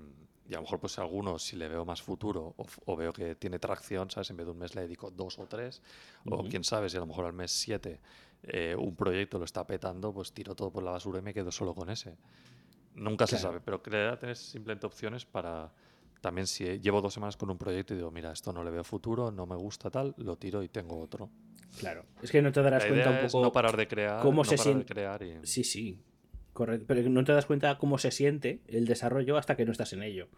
y 0.50 0.54
a 0.54 0.56
lo 0.58 0.62
mejor 0.62 0.80
pues 0.80 0.98
alguno 0.98 1.38
si 1.38 1.56
le 1.56 1.68
veo 1.68 1.84
más 1.84 2.02
futuro 2.02 2.54
o, 2.86 2.96
veo 2.96 3.12
que 3.12 3.36
tiene 3.36 3.60
tracción, 3.60 4.10
¿sabes? 4.10 4.30
En 4.30 4.36
vez 4.36 4.46
de 4.46 4.52
un 4.52 4.58
mes 4.58 4.74
le 4.74 4.82
dedico 4.82 5.10
dos 5.10 5.38
o 5.38 5.46
tres, 5.46 5.80
o 6.28 6.42
quién 6.42 6.64
sabe 6.64 6.88
si 6.88 6.96
a 6.96 7.00
lo 7.00 7.06
mejor 7.06 7.24
al 7.24 7.32
mes 7.32 7.52
siete 7.52 8.00
eh, 8.42 8.74
un 8.78 8.96
proyecto 8.96 9.38
lo 9.38 9.44
está 9.44 9.66
petando, 9.66 10.12
pues 10.12 10.32
tiro 10.32 10.54
todo 10.54 10.70
por 10.70 10.82
la 10.82 10.92
basura 10.92 11.18
y 11.18 11.22
me 11.22 11.34
quedo 11.34 11.50
solo 11.50 11.74
con 11.74 11.90
ese. 11.90 12.16
Nunca 12.94 13.26
se 13.26 13.38
sabe, 13.38 13.60
pero 13.60 13.82
crear 13.82 14.18
tener 14.18 14.36
simplemente 14.36 14.86
opciones 14.86 15.24
para 15.24 15.72
también 16.20 16.46
si 16.46 16.78
llevo 16.80 17.00
dos 17.00 17.14
semanas 17.14 17.36
con 17.36 17.50
un 17.50 17.56
proyecto 17.56 17.94
y 17.94 17.96
digo, 17.96 18.10
mira, 18.10 18.32
esto 18.32 18.52
no 18.52 18.62
le 18.62 18.70
veo 18.70 18.84
futuro, 18.84 19.30
no 19.30 19.46
me 19.46 19.56
gusta 19.56 19.90
tal, 19.90 20.14
lo 20.18 20.36
tiro 20.36 20.62
y 20.62 20.68
tengo 20.68 20.98
otro. 21.00 21.30
Claro, 21.78 22.04
es 22.20 22.30
que 22.30 22.42
no 22.42 22.52
te 22.52 22.62
darás 22.62 22.84
cuenta 22.84 23.10
un 23.10 23.26
poco 23.28 23.42
no 23.44 23.52
parar 23.52 23.76
de 23.76 23.86
crear, 23.86 24.20
cómo 24.20 24.44
se 24.44 24.58
siente. 24.58 24.92
Y... 25.20 25.46
Sí, 25.46 25.64
sí, 25.64 26.02
Correcto, 26.52 26.84
pero 26.88 27.08
no 27.08 27.24
te 27.24 27.32
das 27.32 27.46
cuenta 27.46 27.78
cómo 27.78 27.96
se 27.98 28.10
siente 28.10 28.60
el 28.66 28.86
desarrollo 28.86 29.36
hasta 29.36 29.56
que 29.56 29.64
no 29.64 29.72
estás 29.72 29.92
en 29.92 30.02
ello. 30.02 30.28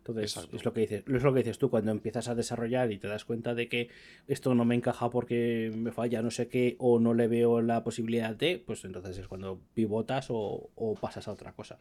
Entonces, 0.00 0.48
es 0.52 0.64
lo, 0.64 0.72
que 0.72 0.80
dices, 0.80 1.04
es 1.06 1.22
lo 1.22 1.34
que 1.34 1.40
dices 1.40 1.58
tú 1.58 1.68
cuando 1.68 1.90
empiezas 1.90 2.28
a 2.28 2.34
desarrollar 2.34 2.90
y 2.90 2.98
te 2.98 3.06
das 3.06 3.26
cuenta 3.26 3.54
de 3.54 3.68
que 3.68 3.90
esto 4.28 4.54
no 4.54 4.64
me 4.64 4.74
encaja 4.74 5.10
porque 5.10 5.70
me 5.76 5.92
falla 5.92 6.22
no 6.22 6.30
sé 6.30 6.48
qué 6.48 6.76
o 6.78 6.98
no 6.98 7.12
le 7.12 7.28
veo 7.28 7.60
la 7.60 7.84
posibilidad 7.84 8.34
de, 8.34 8.58
pues 8.58 8.84
entonces 8.86 9.18
es 9.18 9.28
cuando 9.28 9.60
pivotas 9.74 10.28
o, 10.30 10.70
pasas 11.00 11.28
a 11.28 11.32
otra 11.32 11.52
cosa. 11.52 11.78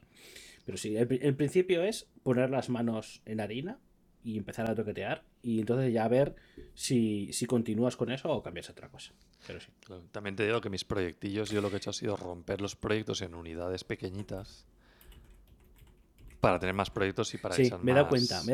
Pero 0.66 0.78
sí, 0.78 0.98
el, 0.98 1.36
principio 1.36 1.82
es 1.82 2.10
poner 2.22 2.50
las 2.50 2.70
manos 2.70 3.22
en 3.26 3.40
harina 3.40 3.80
y 4.22 4.38
empezar 4.38 4.70
a 4.70 4.76
toquetear 4.76 5.24
y 5.42 5.62
entonces 5.62 5.94
ya 5.94 6.06
ver 6.10 6.36
si, 6.74 7.32
si 7.32 7.46
continúas 7.46 7.96
con 7.96 8.12
eso 8.12 8.30
o 8.30 8.44
cambias 8.44 8.68
a 8.68 8.74
otra 8.74 8.90
cosa. 8.90 9.14
Pero 9.48 9.62
sí. 9.62 9.70
también 10.12 10.36
te 10.36 10.46
digo 10.46 10.60
que 10.60 10.70
mis 10.70 10.84
proyectillos, 10.84 11.50
yo 11.52 11.62
lo 11.62 11.70
que 11.70 11.76
he 11.76 11.78
hecho 11.78 11.92
ha 11.92 11.94
sido 11.94 12.18
romper 12.18 12.60
los 12.60 12.76
proyectos 12.76 13.22
en 13.22 13.34
unidades 13.34 13.86
pequeñitas 13.86 14.68
para 16.40 16.60
tener 16.60 16.76
más 16.76 16.90
proyectos 16.90 17.34
y 17.34 17.38
para 17.38 17.56
sí, 17.56 17.70
me 17.82 17.92
he 17.92 17.96
dado 17.96 18.08
cuenta. 18.08 18.42
Me, 18.44 18.54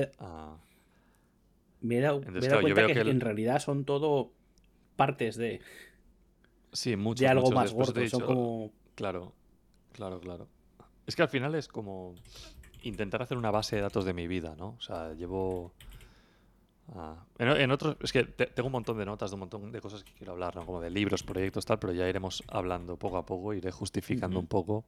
he 1.98 2.02
dado, 2.02 2.22
cuenta 2.22 2.88
que, 2.88 3.00
en 3.00 3.22
realidad 3.22 3.60
son 3.60 3.86
todo 3.86 4.32
partes 4.96 5.36
de. 5.36 5.62
Sí, 6.72 6.96
muchos, 6.96 7.22
de 7.22 7.28
algo 7.28 7.52
más 7.52 7.74
gordo. 7.74 8.08
son 8.08 8.22
como... 8.22 8.72
Claro, 8.96 9.34
claro, 9.92 10.20
claro. 10.20 10.48
Es 11.06 11.16
que 11.16 11.22
al 11.22 11.30
final 11.30 11.54
es 11.56 11.68
como 11.68 12.16
intentar 12.84 13.22
hacer 13.22 13.38
una 13.38 13.52
base 13.52 13.76
de 13.76 13.84
datos 13.84 14.06
de 14.06 14.14
mi 14.14 14.28
vida, 14.28 14.56
¿no? 14.58 14.76
O 14.78 14.82
sea, 14.82 15.14
llevo. 15.14 15.74
Ah, 16.94 17.26
en, 17.40 17.72
otros, 17.72 17.98
es 18.02 18.12
que 18.12 18.24
tengo 18.24 18.68
un 18.68 18.74
montón 18.74 18.98
de 18.98 19.06
notas 19.06 19.32
de 19.32 19.36
un 19.36 19.42
montón 19.42 19.72
de 19.72 19.82
cosas 19.82 20.04
que 20.04 20.14
quiero 20.14 20.34
hablar, 20.34 20.56
¿no? 20.56 20.66
Como 20.66 20.82
de 20.82 20.90
libros, 20.90 21.24
proyectos, 21.24 21.66
tal, 21.66 21.80
pero 21.80 21.94
ya 21.94 22.08
iremos 22.08 22.44
hablando 22.48 22.98
poco 22.98 23.18
a 23.18 23.26
poco, 23.26 23.54
iré 23.54 23.72
justificando 23.72 24.40
un 24.40 24.48
poco 24.48 24.86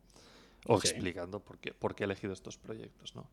o 0.65 0.77
explicando 0.77 1.39
por 1.39 1.57
qué, 1.59 1.73
por 1.73 1.95
qué 1.95 2.03
he 2.03 2.05
elegido 2.05 2.33
estos 2.33 2.57
proyectos, 2.57 3.15
¿no? 3.15 3.29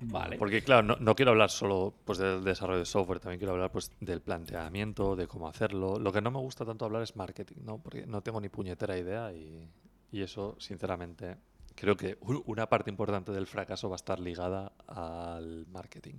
Vale. 0.00 0.36
Porque, 0.38 0.62
claro, 0.62 0.96
no, 0.98 1.14
quiero 1.14 1.30
hablar 1.30 1.50
solo 1.50 1.94
pues, 2.04 2.18
del 2.18 2.44
desarrollo 2.44 2.80
de 2.80 2.84
software, 2.84 3.20
también 3.20 3.38
quiero 3.38 3.52
hablar 3.52 3.70
pues, 3.70 3.90
del 4.00 4.20
planteamiento, 4.20 5.16
de 5.16 5.26
cómo 5.26 5.48
hacerlo. 5.48 5.98
Lo 5.98 6.12
que 6.12 6.20
no 6.20 6.30
me 6.30 6.38
gusta 6.38 6.64
tanto 6.64 6.84
hablar 6.84 7.02
es 7.02 7.16
marketing, 7.16 7.62
¿no? 7.64 7.78
Porque 7.78 8.06
no 8.06 8.20
tengo 8.20 8.40
ni 8.40 8.48
puñetera 8.48 8.98
idea 8.98 9.32
y, 9.32 9.68
y 10.10 10.22
eso, 10.22 10.56
sinceramente, 10.58 11.36
creo 11.74 11.96
que 11.96 12.18
una 12.46 12.68
parte 12.68 12.90
importante 12.90 13.32
del 13.32 13.46
fracaso 13.46 13.88
va 13.88 13.94
a 13.94 13.96
estar 13.96 14.20
ligada 14.20 14.72
al 14.86 15.66
marketing. 15.68 16.16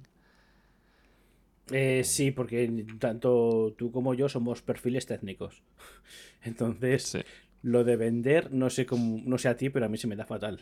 Eh, 1.72 2.04
sí, 2.04 2.32
porque 2.32 2.86
tanto 3.00 3.74
tú 3.78 3.92
como 3.92 4.14
yo 4.14 4.30
somos 4.30 4.62
perfiles 4.62 5.06
técnicos. 5.06 5.64
Entonces, 6.44 7.18
lo 7.66 7.84
de 7.84 7.96
vender, 7.96 8.54
no 8.54 8.70
sé 8.70 8.86
cómo, 8.86 9.20
no 9.26 9.40
sé 9.40 9.50
a 9.50 9.58
ti, 9.58 9.72
pero 9.72 9.88
a 9.88 9.90
mí 9.90 9.98
se 9.98 10.06
me 10.06 10.16
da 10.16 10.24
fatal. 10.24 10.60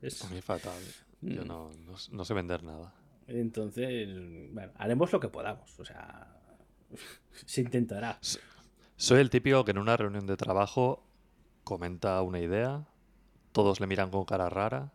A 0.00 0.28
mí 0.30 0.40
fatal. 0.40 0.82
Yo 1.20 1.44
mm. 1.44 1.46
no, 1.46 1.70
no, 2.12 2.24
sé 2.24 2.32
vender 2.32 2.62
nada. 2.62 2.94
Entonces, 3.26 4.08
bueno, 4.50 4.72
haremos 4.76 5.12
lo 5.12 5.20
que 5.20 5.28
podamos. 5.28 5.78
O 5.78 5.84
sea, 5.84 6.34
se 7.44 7.60
intentará. 7.60 8.18
Soy 8.96 9.20
el 9.20 9.28
típico 9.28 9.66
que 9.66 9.72
en 9.72 9.78
una 9.78 9.98
reunión 9.98 10.26
de 10.26 10.38
trabajo 10.38 11.06
comenta 11.62 12.22
una 12.22 12.40
idea, 12.40 12.88
todos 13.52 13.80
le 13.80 13.86
miran 13.86 14.10
con 14.10 14.24
cara 14.24 14.48
rara 14.48 14.94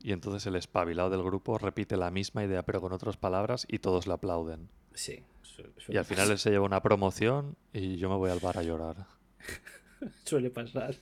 y 0.00 0.12
entonces 0.12 0.46
el 0.46 0.56
espabilado 0.56 1.10
del 1.10 1.22
grupo 1.22 1.58
repite 1.58 1.98
la 1.98 2.10
misma 2.10 2.44
idea 2.44 2.62
pero 2.62 2.80
con 2.80 2.94
otras 2.94 3.18
palabras 3.18 3.66
y 3.68 3.80
todos 3.80 4.06
le 4.06 4.14
aplauden. 4.14 4.70
Sí. 4.94 5.22
Y 5.88 5.98
al 5.98 6.06
final 6.06 6.30
él 6.30 6.38
se 6.38 6.48
lleva 6.48 6.64
una 6.64 6.80
promoción 6.80 7.56
y 7.74 7.96
yo 7.96 8.08
me 8.08 8.16
voy 8.16 8.30
al 8.30 8.40
bar 8.40 8.56
a 8.56 8.62
llorar. 8.62 9.06
Suele 10.24 10.50
pasar. 10.50 10.94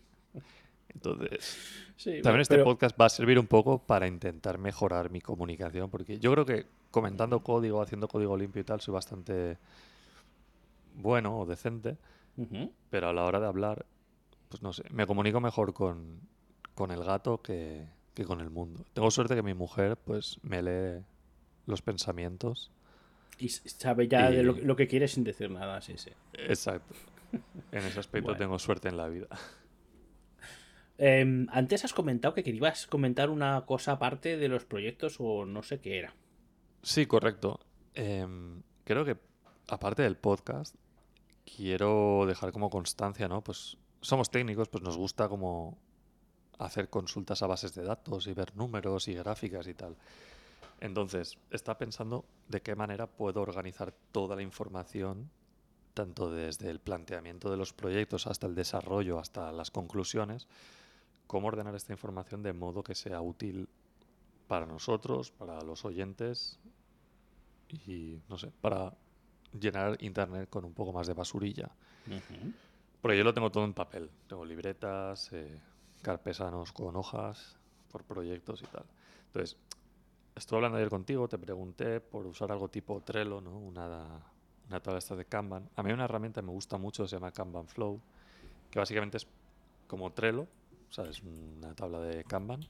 Entonces, 0.89 1.59
Sí, 1.97 2.21
también 2.23 2.41
este 2.43 2.55
pero- 2.57 2.65
podcast 2.65 3.01
va 3.01 3.07
a 3.07 3.09
servir 3.09 3.39
un 3.39 3.47
poco 3.47 3.79
para 3.79 4.07
intentar 4.07 4.59
mejorar 4.59 5.11
mi 5.11 5.21
comunicación, 5.21 5.91
porque 5.91 6.19
yo 6.19 6.33
creo 6.33 6.45
que 6.45 6.67
comentando 6.91 7.41
código, 7.43 7.81
haciendo 7.83 8.09
código 8.09 8.37
limpio 8.37 8.61
y 8.63 8.65
tal, 8.65 8.81
soy 8.81 8.95
bastante 8.95 9.59
bueno 10.97 11.39
o 11.41 11.47
decente, 11.47 11.97
pero 12.91 13.09
a 13.09 13.13
la 13.13 13.25
hora 13.25 13.41
de 13.41 13.47
hablar, 13.47 13.87
pues 14.49 14.63
no 14.63 14.73
sé, 14.73 14.85
me 14.91 15.07
comunico 15.07 15.41
mejor 15.41 15.73
con, 15.73 16.21
con 16.75 16.91
el 16.93 17.03
gato 17.03 17.41
que, 17.43 17.87
que 18.15 18.25
con 18.25 18.41
el 18.41 18.51
mundo. 18.51 18.85
Tengo 18.93 19.11
suerte 19.11 19.35
que 19.35 19.43
mi 19.43 19.55
mujer, 19.55 19.97
pues, 19.97 20.39
me 20.43 20.63
lee 20.63 21.03
los 21.67 21.83
pensamientos. 21.83 22.71
Y 23.39 23.49
sabe 23.49 24.07
ya 24.07 24.31
de 24.31 24.43
lo, 24.45 24.53
lo 24.53 24.77
que 24.77 24.87
quiere 24.87 25.09
sin 25.09 25.25
decir 25.25 25.51
nada, 25.51 25.81
sí, 25.81 25.95
sí. 25.97 26.11
Exacto. 26.35 26.95
En 27.73 27.79
ese 27.85 28.01
aspecto 28.01 28.29
Bueno. 28.29 28.39
tengo 28.39 28.59
suerte 28.59 28.89
en 28.89 28.97
la 28.97 29.09
vida. 29.09 29.29
Em, 30.97 31.47
antes 31.51 31.85
has 31.85 31.93
comentado 31.93 32.35
que 32.35 32.45
querías 32.45 32.87
comentar 32.87 33.29
una 33.31 33.65
cosa 33.67 33.93
aparte 33.93 34.37
de 34.37 34.49
los 34.49 34.65
proyectos 34.65 35.17
o 35.19 35.45
no 35.45 35.63
sé 35.63 35.81
qué 35.81 35.99
era. 35.99 36.15
Sí, 36.83 37.07
correcto. 37.07 37.59
Em, 37.95 38.63
creo 38.85 39.05
que, 39.05 39.17
aparte 39.69 40.03
del 40.03 40.17
podcast, 40.17 40.77
quiero 41.45 42.25
dejar 42.27 42.53
como 42.53 42.71
constancia, 42.71 43.27
¿no? 43.29 43.43
Pues 43.43 43.77
somos 44.01 44.31
técnicos, 44.31 44.69
pues 44.69 44.85
nos 44.85 44.97
gusta 44.97 45.29
como 45.29 45.79
hacer 46.59 46.89
consultas 46.89 47.43
a 47.43 47.49
bases 47.49 47.75
de 47.75 47.83
datos 47.83 48.29
y 48.29 48.33
ver 48.35 48.55
números 48.55 49.09
y 49.09 49.15
gráficas 49.15 49.67
y 49.67 49.75
tal. 49.75 49.97
Entonces, 50.81 51.39
está 51.51 51.77
pensando 51.79 52.25
de 52.49 52.61
qué 52.61 52.77
manera 52.77 53.07
puedo 53.09 53.41
organizar 53.41 53.93
toda 54.13 54.37
la 54.37 54.43
información, 54.43 55.31
tanto 55.95 56.31
desde 56.31 56.71
el 56.71 56.81
planteamiento 56.81 57.51
de 57.51 57.57
los 57.57 57.73
proyectos 57.73 58.27
hasta 58.27 58.47
el 58.47 58.55
desarrollo, 58.55 59.19
hasta 59.19 59.51
las 59.53 59.71
conclusiones, 59.71 60.49
cómo 61.27 61.49
ordenar 61.49 61.75
esta 61.75 61.93
información 61.93 62.43
de 62.43 62.53
modo 62.53 62.83
que 62.83 62.95
sea 62.95 63.21
útil 63.21 63.69
para 64.49 64.67
nosotros, 64.67 65.31
para 65.31 65.63
los 65.63 65.85
oyentes 65.85 66.59
y, 67.87 68.21
no 68.29 68.37
sé, 68.37 68.53
para 68.61 68.93
llenar 69.59 69.97
Internet 70.03 70.51
con 70.51 70.65
un 70.65 70.75
poco 70.75 70.93
más 70.93 71.07
de 71.07 71.15
basurilla. 71.15 71.71
Ujú. 72.07 72.53
Porque 73.01 73.17
yo 73.17 73.25
lo 73.25 73.33
tengo 73.33 73.51
todo 73.51 73.65
en 73.65 73.75
papel. 73.75 74.11
Tengo 74.29 74.45
libretas, 74.45 75.33
eh, 75.33 75.59
carpesanos 76.03 76.73
con 76.73 76.97
hojas, 76.97 77.57
por 77.91 78.03
proyectos 78.03 78.63
y 78.63 78.67
tal. 78.67 78.85
Entonces, 79.27 79.57
estuve 80.35 80.59
hablando 80.59 80.79
ayer 80.79 80.91
contigo, 80.91 81.29
te 81.29 81.39
pregunté 81.39 82.01
por 82.01 82.27
usar 82.27 82.51
algo 82.51 82.69
tipo 82.69 83.01
Trello, 83.03 83.41
¿no? 83.41 83.59
Una, 83.59 84.21
una 84.69 84.81
tabla 84.81 84.99
esta 84.99 85.17
de 85.17 85.25
Kanban. 85.25 85.69
A 85.77 85.83
mí 85.83 85.93
una 85.93 86.05
herramienta 86.05 86.41
que 86.41 86.47
me 86.47 86.53
gusta 86.53 86.79
mucho, 86.79 87.07
se 87.07 87.17
llama 87.17 87.33
Kanban 87.33 87.67
Flow, 87.69 88.01
que 88.71 88.79
básicamente 88.79 89.19
es 89.19 89.27
como 89.87 90.13
Trello, 90.13 90.47
o 90.89 90.93
sea, 90.93 91.05
es 91.05 91.23
una 91.23 91.75
tabla 91.75 92.01
de 92.01 92.25
Kanban, 92.25 92.67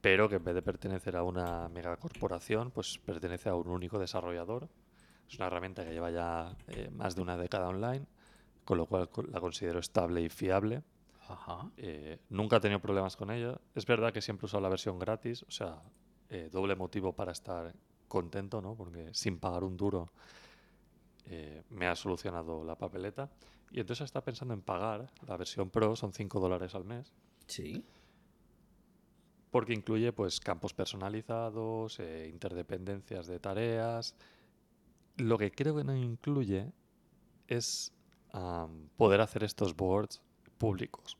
pero 0.00 0.28
que 0.28 0.36
en 0.36 0.44
vez 0.44 0.54
de 0.54 0.62
pertenecer 0.62 1.16
a 1.16 1.22
una 1.22 1.68
megacorporación, 1.68 2.70
pues 2.70 2.98
pertenece 2.98 3.48
a 3.48 3.54
un 3.54 3.68
único 3.68 3.98
desarrollador. 3.98 4.68
Es 5.28 5.36
una 5.36 5.46
herramienta 5.46 5.84
que 5.84 5.92
lleva 5.92 6.10
ya 6.10 6.56
eh, 6.68 6.90
más 6.90 7.16
de 7.16 7.22
una 7.22 7.36
década 7.36 7.68
online, 7.68 8.04
con 8.64 8.78
lo 8.78 8.86
cual 8.86 9.08
la 9.30 9.40
considero 9.40 9.78
estable 9.78 10.20
y 10.20 10.28
fiable. 10.28 10.82
Ajá. 11.28 11.70
Eh, 11.78 12.18
nunca 12.28 12.56
he 12.56 12.60
tenido 12.60 12.80
problemas 12.80 13.16
con 13.16 13.30
ella. 13.30 13.58
Es 13.74 13.86
verdad 13.86 14.12
que 14.12 14.20
siempre 14.20 14.44
he 14.44 14.46
usado 14.46 14.62
la 14.62 14.68
versión 14.68 14.98
gratis, 14.98 15.42
o 15.44 15.50
sea, 15.50 15.80
eh, 16.28 16.50
doble 16.52 16.76
motivo 16.76 17.14
para 17.14 17.32
estar 17.32 17.74
contento, 18.08 18.60
¿no? 18.60 18.74
Porque 18.74 19.08
sin 19.12 19.38
pagar 19.38 19.64
un 19.64 19.76
duro 19.76 20.10
eh, 21.26 21.62
me 21.70 21.86
ha 21.86 21.96
solucionado 21.96 22.64
la 22.64 22.76
papeleta. 22.76 23.30
Y 23.70 23.80
entonces 23.80 24.04
está 24.04 24.22
pensando 24.22 24.54
en 24.54 24.62
pagar 24.62 25.10
la 25.26 25.36
versión 25.36 25.70
Pro, 25.70 25.96
son 25.96 26.12
5 26.12 26.40
dólares 26.40 26.74
al 26.74 26.84
mes. 26.84 27.12
Sí. 27.46 27.84
Porque 29.50 29.72
incluye 29.72 30.12
pues 30.12 30.40
campos 30.40 30.74
personalizados, 30.74 31.98
eh, 32.00 32.28
interdependencias 32.32 33.26
de 33.26 33.38
tareas. 33.38 34.14
Lo 35.16 35.38
que 35.38 35.50
creo 35.50 35.76
que 35.76 35.84
no 35.84 35.96
incluye 35.96 36.72
es 37.46 37.92
poder 38.96 39.20
hacer 39.20 39.44
estos 39.44 39.76
boards 39.76 40.20
públicos. 40.58 41.16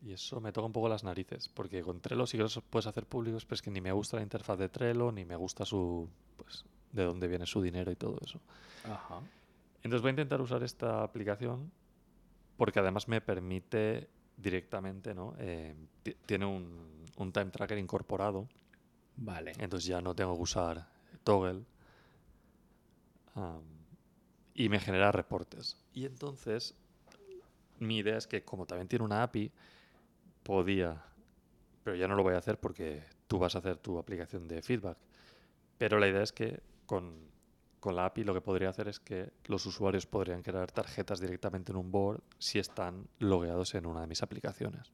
Y 0.00 0.12
eso 0.12 0.40
me 0.40 0.52
toca 0.52 0.66
un 0.66 0.72
poco 0.72 0.88
las 0.88 1.04
narices, 1.04 1.48
porque 1.48 1.82
con 1.82 2.00
Trello 2.00 2.26
sí 2.26 2.36
que 2.36 2.44
los 2.44 2.62
puedes 2.70 2.86
hacer 2.86 3.06
públicos, 3.06 3.44
pero 3.44 3.56
es 3.56 3.62
que 3.62 3.70
ni 3.70 3.80
me 3.80 3.92
gusta 3.92 4.16
la 4.16 4.22
interfaz 4.22 4.58
de 4.58 4.68
Trello, 4.68 5.12
ni 5.12 5.24
me 5.24 5.36
gusta 5.36 5.64
su 5.66 6.08
pues 6.36 6.64
de 6.92 7.04
dónde 7.04 7.28
viene 7.28 7.46
su 7.46 7.60
dinero 7.62 7.90
y 7.90 7.96
todo 7.96 8.18
eso. 8.24 8.40
Ajá. 8.84 9.20
Entonces 9.82 10.02
voy 10.02 10.08
a 10.08 10.12
intentar 10.12 10.40
usar 10.40 10.62
esta 10.62 11.02
aplicación 11.02 11.70
porque 12.56 12.80
además 12.80 13.08
me 13.08 13.20
permite 13.20 14.08
directamente, 14.36 15.14
¿no? 15.14 15.34
Eh, 15.38 15.74
ti- 16.02 16.16
tiene 16.26 16.46
un, 16.46 17.04
un 17.16 17.32
time 17.32 17.50
tracker 17.50 17.78
incorporado, 17.78 18.48
Vale. 19.16 19.52
entonces 19.58 19.86
ya 19.88 20.00
no 20.00 20.14
tengo 20.14 20.34
que 20.36 20.42
usar 20.42 20.86
Toggle 21.24 21.62
y 24.54 24.68
me 24.68 24.80
genera 24.80 25.12
reportes. 25.12 25.76
Y 25.92 26.06
entonces 26.06 26.74
mi 27.78 27.98
idea 27.98 28.16
es 28.16 28.26
que 28.26 28.42
como 28.42 28.66
también 28.66 28.88
tiene 28.88 29.04
una 29.04 29.22
API, 29.22 29.50
podía, 30.42 31.02
pero 31.84 31.96
ya 31.96 32.08
no 32.08 32.14
lo 32.14 32.22
voy 32.22 32.34
a 32.34 32.38
hacer 32.38 32.58
porque 32.58 33.02
tú 33.26 33.38
vas 33.38 33.54
a 33.54 33.58
hacer 33.58 33.76
tu 33.76 33.98
aplicación 33.98 34.48
de 34.48 34.62
feedback. 34.62 34.96
Pero 35.78 35.98
la 35.98 36.08
idea 36.08 36.22
es 36.22 36.32
que 36.32 36.60
con, 36.86 37.14
con 37.80 37.94
la 37.96 38.06
API 38.06 38.24
lo 38.24 38.32
que 38.34 38.40
podría 38.40 38.70
hacer 38.70 38.88
es 38.88 39.00
que 39.00 39.30
los 39.46 39.66
usuarios 39.66 40.06
podrían 40.06 40.42
crear 40.42 40.70
tarjetas 40.72 41.20
directamente 41.20 41.72
en 41.72 41.78
un 41.78 41.90
board 41.92 42.20
si 42.38 42.58
están 42.58 43.06
logueados 43.18 43.74
en 43.74 43.86
una 43.86 44.00
de 44.02 44.06
mis 44.06 44.22
aplicaciones. 44.22 44.92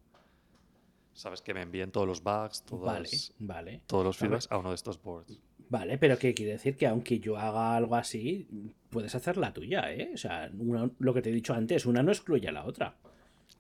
Sabes 1.15 1.43
que 1.43 1.53
me 1.53 1.61
envíen 1.63 1.93
todos 1.93 2.07
los 2.07 2.23
bugs, 2.23 2.65
Vale. 2.71 3.09
Vale. 3.39 3.83
todos 3.87 4.05
los 4.05 4.17
feedbacks 4.17 4.49
a 4.51 4.57
uno 4.57 4.71
de 4.71 4.75
estos 4.77 5.01
boards. 5.03 5.39
Vale, 5.69 5.99
pero 5.99 6.19
¿qué 6.19 6.35
quiere 6.35 6.53
decir? 6.53 6.77
Que 6.77 6.87
aunque 6.87 7.19
yo 7.19 7.37
haga 7.39 7.77
algo 7.77 7.97
así, 7.97 8.47
puedes 8.91 9.15
hacer 9.15 9.37
la 9.37 9.53
tuya, 9.53 9.91
¿eh? 9.93 10.11
O 10.15 10.17
sea, 10.17 10.51
una- 10.59 10.91
lo 10.99 11.15
que 11.15 11.23
te 11.23 11.31
he 11.31 11.33
dicho 11.33 11.55
antes, 11.55 11.87
una 11.87 12.03
no 12.03 12.13
excluye 12.13 12.49
a 12.49 12.53
la 12.53 12.65
otra. 12.65 12.97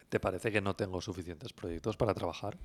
¿Te 0.08 0.20
parece 0.20 0.50
que 0.50 0.60
no 0.60 0.76
tengo 0.76 1.00
suficientes 1.00 1.52
proyectos 1.52 1.96
para 1.96 2.12
trabajar? 2.14 2.56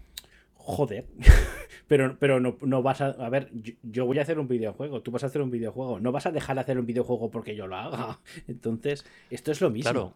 Joder. 0.68 1.08
pero 1.88 2.18
pero 2.20 2.40
no, 2.42 2.58
no 2.62 2.82
vas 2.84 3.00
a... 3.02 3.08
A 3.12 3.30
ver, 3.30 3.50
yo, 3.54 3.74
yo 3.84 4.06
voy 4.06 4.20
a 4.20 4.22
hacer 4.24 4.38
un 4.38 4.48
videojuego, 4.50 5.02
tú 5.02 5.12
vas 5.12 5.24
a 5.24 5.28
hacer 5.28 5.42
un 5.42 5.50
videojuego. 5.50 6.00
No 6.02 6.12
vas 6.12 6.26
a 6.26 6.32
dejar 6.32 6.56
de 6.56 6.62
hacer 6.62 6.78
un 6.78 6.86
videojuego 6.86 7.32
porque 7.32 7.56
yo 7.56 7.68
lo 7.68 7.78
haga. 7.78 8.20
Entonces, 8.48 9.06
esto 9.30 9.52
es 9.52 9.62
lo 9.62 9.70
mismo. 9.70 9.90
Claro, 9.92 10.14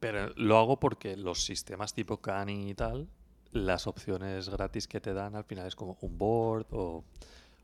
pero 0.00 0.30
lo 0.36 0.58
hago 0.58 0.80
porque 0.80 1.16
los 1.16 1.44
sistemas 1.44 1.94
tipo 1.94 2.18
Kani 2.20 2.70
y 2.70 2.74
tal, 2.74 3.08
las 3.52 3.86
opciones 3.86 4.48
gratis 4.48 4.88
que 4.88 5.00
te 5.00 5.14
dan 5.14 5.36
al 5.36 5.44
final 5.44 5.66
es 5.66 5.76
como 5.76 5.96
un 6.00 6.18
board 6.18 6.66
o, 6.72 7.04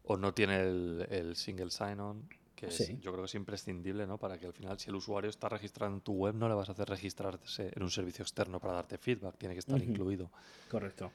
o 0.05 0.17
no 0.17 0.33
tiene 0.33 0.61
el, 0.61 1.07
el 1.11 1.37
single 1.37 1.71
sign-on, 1.71 2.29
que 2.55 2.67
es- 2.67 2.89
yo 3.01 3.11
creo 3.11 3.25
que 3.25 3.27
es 3.27 3.35
imprescindible, 3.35 4.07
¿no? 4.07 4.17
Para 4.17 4.39
que 4.39 4.47
al 4.47 4.53
final, 4.53 4.79
si 4.79 4.91
el 4.91 4.97
usuario 4.97 5.29
está 5.29 5.49
registrado 5.49 5.93
en 5.93 6.01
tu 6.03 6.13
web, 6.13 6.35
no 6.37 6.49
le 6.49 6.55
vas 6.55 6.69
a 6.69 6.73
hacer 6.73 6.89
registrarse 6.89 7.73
en 7.75 7.83
un 7.83 7.91
servicio 7.91 8.23
externo 8.23 8.61
para 8.61 8.75
darte 8.75 8.97
feedback, 8.97 9.37
tiene 9.37 9.55
que 9.55 9.61
estar 9.61 9.83
incluido. 9.83 10.31
Correcto. 10.71 11.11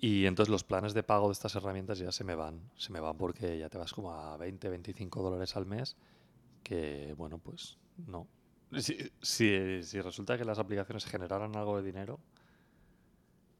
Y 0.00 0.26
entonces 0.26 0.50
los 0.50 0.62
planes 0.64 0.94
de 0.94 1.02
pago 1.02 1.26
de 1.26 1.32
estas 1.32 1.54
herramientas 1.56 1.98
ya 1.98 2.12
se 2.12 2.22
me 2.24 2.34
van. 2.36 2.60
Se 2.76 2.92
me 2.92 3.00
van 3.00 3.16
porque 3.16 3.58
ya 3.58 3.68
te 3.68 3.78
vas 3.78 3.92
como 3.92 4.12
a 4.14 4.36
20, 4.36 4.68
25 4.68 5.22
dólares 5.22 5.56
al 5.56 5.66
mes. 5.66 5.96
Que, 6.62 7.14
bueno, 7.16 7.38
pues 7.38 7.78
no. 8.06 8.26
Si, 8.78 8.96
si- 9.22 9.82
si 9.82 10.00
resulta 10.00 10.36
que 10.38 10.44
las 10.44 10.58
aplicaciones 10.58 11.04
generaran 11.04 11.56
algo 11.56 11.76
de 11.78 11.82
dinero, 11.82 12.20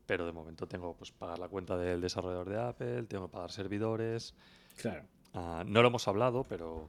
pero 0.06 0.27
de 0.27 0.32
momento 0.32 0.66
tengo 0.66 0.94
pues 0.94 1.10
pagar 1.12 1.39
la 1.39 1.48
cuenta 1.48 1.77
del 1.77 2.01
desarrollador 2.01 2.48
de 2.48 2.60
Apple, 2.60 3.02
tengo 3.05 3.27
que 3.28 3.32
pagar 3.32 3.51
servidores. 3.51 4.35
Claro. 4.77 5.05
Ah, 5.35 5.65
no 5.66 5.82
lo 5.82 5.89
hemos 5.89 6.06
hablado, 6.09 6.44
pero 6.44 6.89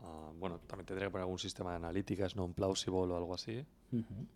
ah, 0.00 0.30
bueno, 0.38 0.60
también 0.66 0.86
tendría 0.86 1.08
que 1.08 1.12
poner 1.12 1.22
algún 1.24 1.38
sistema 1.38 1.70
de 1.70 1.76
analíticas, 1.76 2.36
no 2.36 2.44
un 2.44 2.54
plausible 2.54 3.12
o 3.12 3.16
algo 3.16 3.34
así 3.34 3.64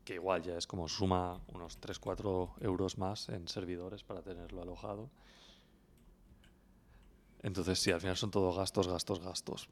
Que 0.05 0.15
igual 0.15 0.43
ya 0.43 0.57
es 0.57 0.67
como 0.67 0.89
suma 0.89 1.41
unos 1.49 1.79
3-4 1.81 2.55
euros 2.61 2.97
más 2.97 3.29
en 3.29 3.49
servidores 3.49 4.03
para 4.03 4.23
tenerlo 4.23 4.63
alojado. 4.63 5.11
Entonces, 7.43 7.79
sí, 7.79 7.91
al 7.91 8.01
final 8.01 8.17
son 8.17 8.31
todos 8.31 8.57
gastos, 8.57 8.89
gastos, 8.89 9.21
gastos. 9.21 9.69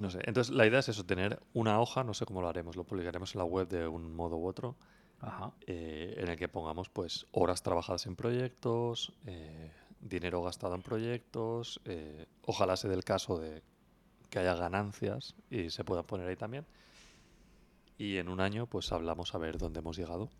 No 0.00 0.10
sé. 0.10 0.20
Entonces, 0.24 0.54
la 0.54 0.66
idea 0.66 0.80
es 0.80 0.88
eso, 0.88 1.04
tener 1.04 1.40
una 1.54 1.80
hoja, 1.80 2.04
no 2.04 2.14
sé 2.14 2.26
cómo 2.26 2.40
lo 2.42 2.48
haremos, 2.48 2.76
lo 2.76 2.84
publicaremos 2.84 3.34
en 3.34 3.38
la 3.38 3.44
web 3.44 3.68
de 3.68 3.86
un 3.86 4.14
modo 4.14 4.36
u 4.36 4.46
otro, 4.46 4.76
Ajá. 5.20 5.52
eh, 5.66 6.14
en 6.18 6.28
el 6.28 6.36
que 6.36 6.48
pongamos 6.48 6.88
pues 6.88 7.26
horas 7.32 7.62
trabajadas 7.62 8.06
en 8.06 8.16
proyectos, 8.16 9.12
eh, 9.26 9.72
dinero 10.00 10.42
gastado 10.42 10.74
en 10.74 10.82
proyectos, 10.82 11.80
eh, 11.84 12.26
ojalá 12.42 12.76
sea 12.76 12.90
del 12.90 13.04
caso 13.04 13.38
de 13.38 13.62
que 14.30 14.40
haya 14.40 14.54
ganancias 14.54 15.36
y 15.48 15.70
se 15.70 15.84
puedan 15.84 16.04
poner 16.04 16.28
ahí 16.28 16.36
también. 16.36 16.66
Y 17.96 18.16
en 18.16 18.28
un 18.28 18.40
año 18.40 18.66
pues 18.66 18.92
hablamos 18.92 19.34
a 19.34 19.38
ver 19.38 19.58
dónde 19.58 19.80
hemos 19.80 19.96
llegado. 19.96 20.30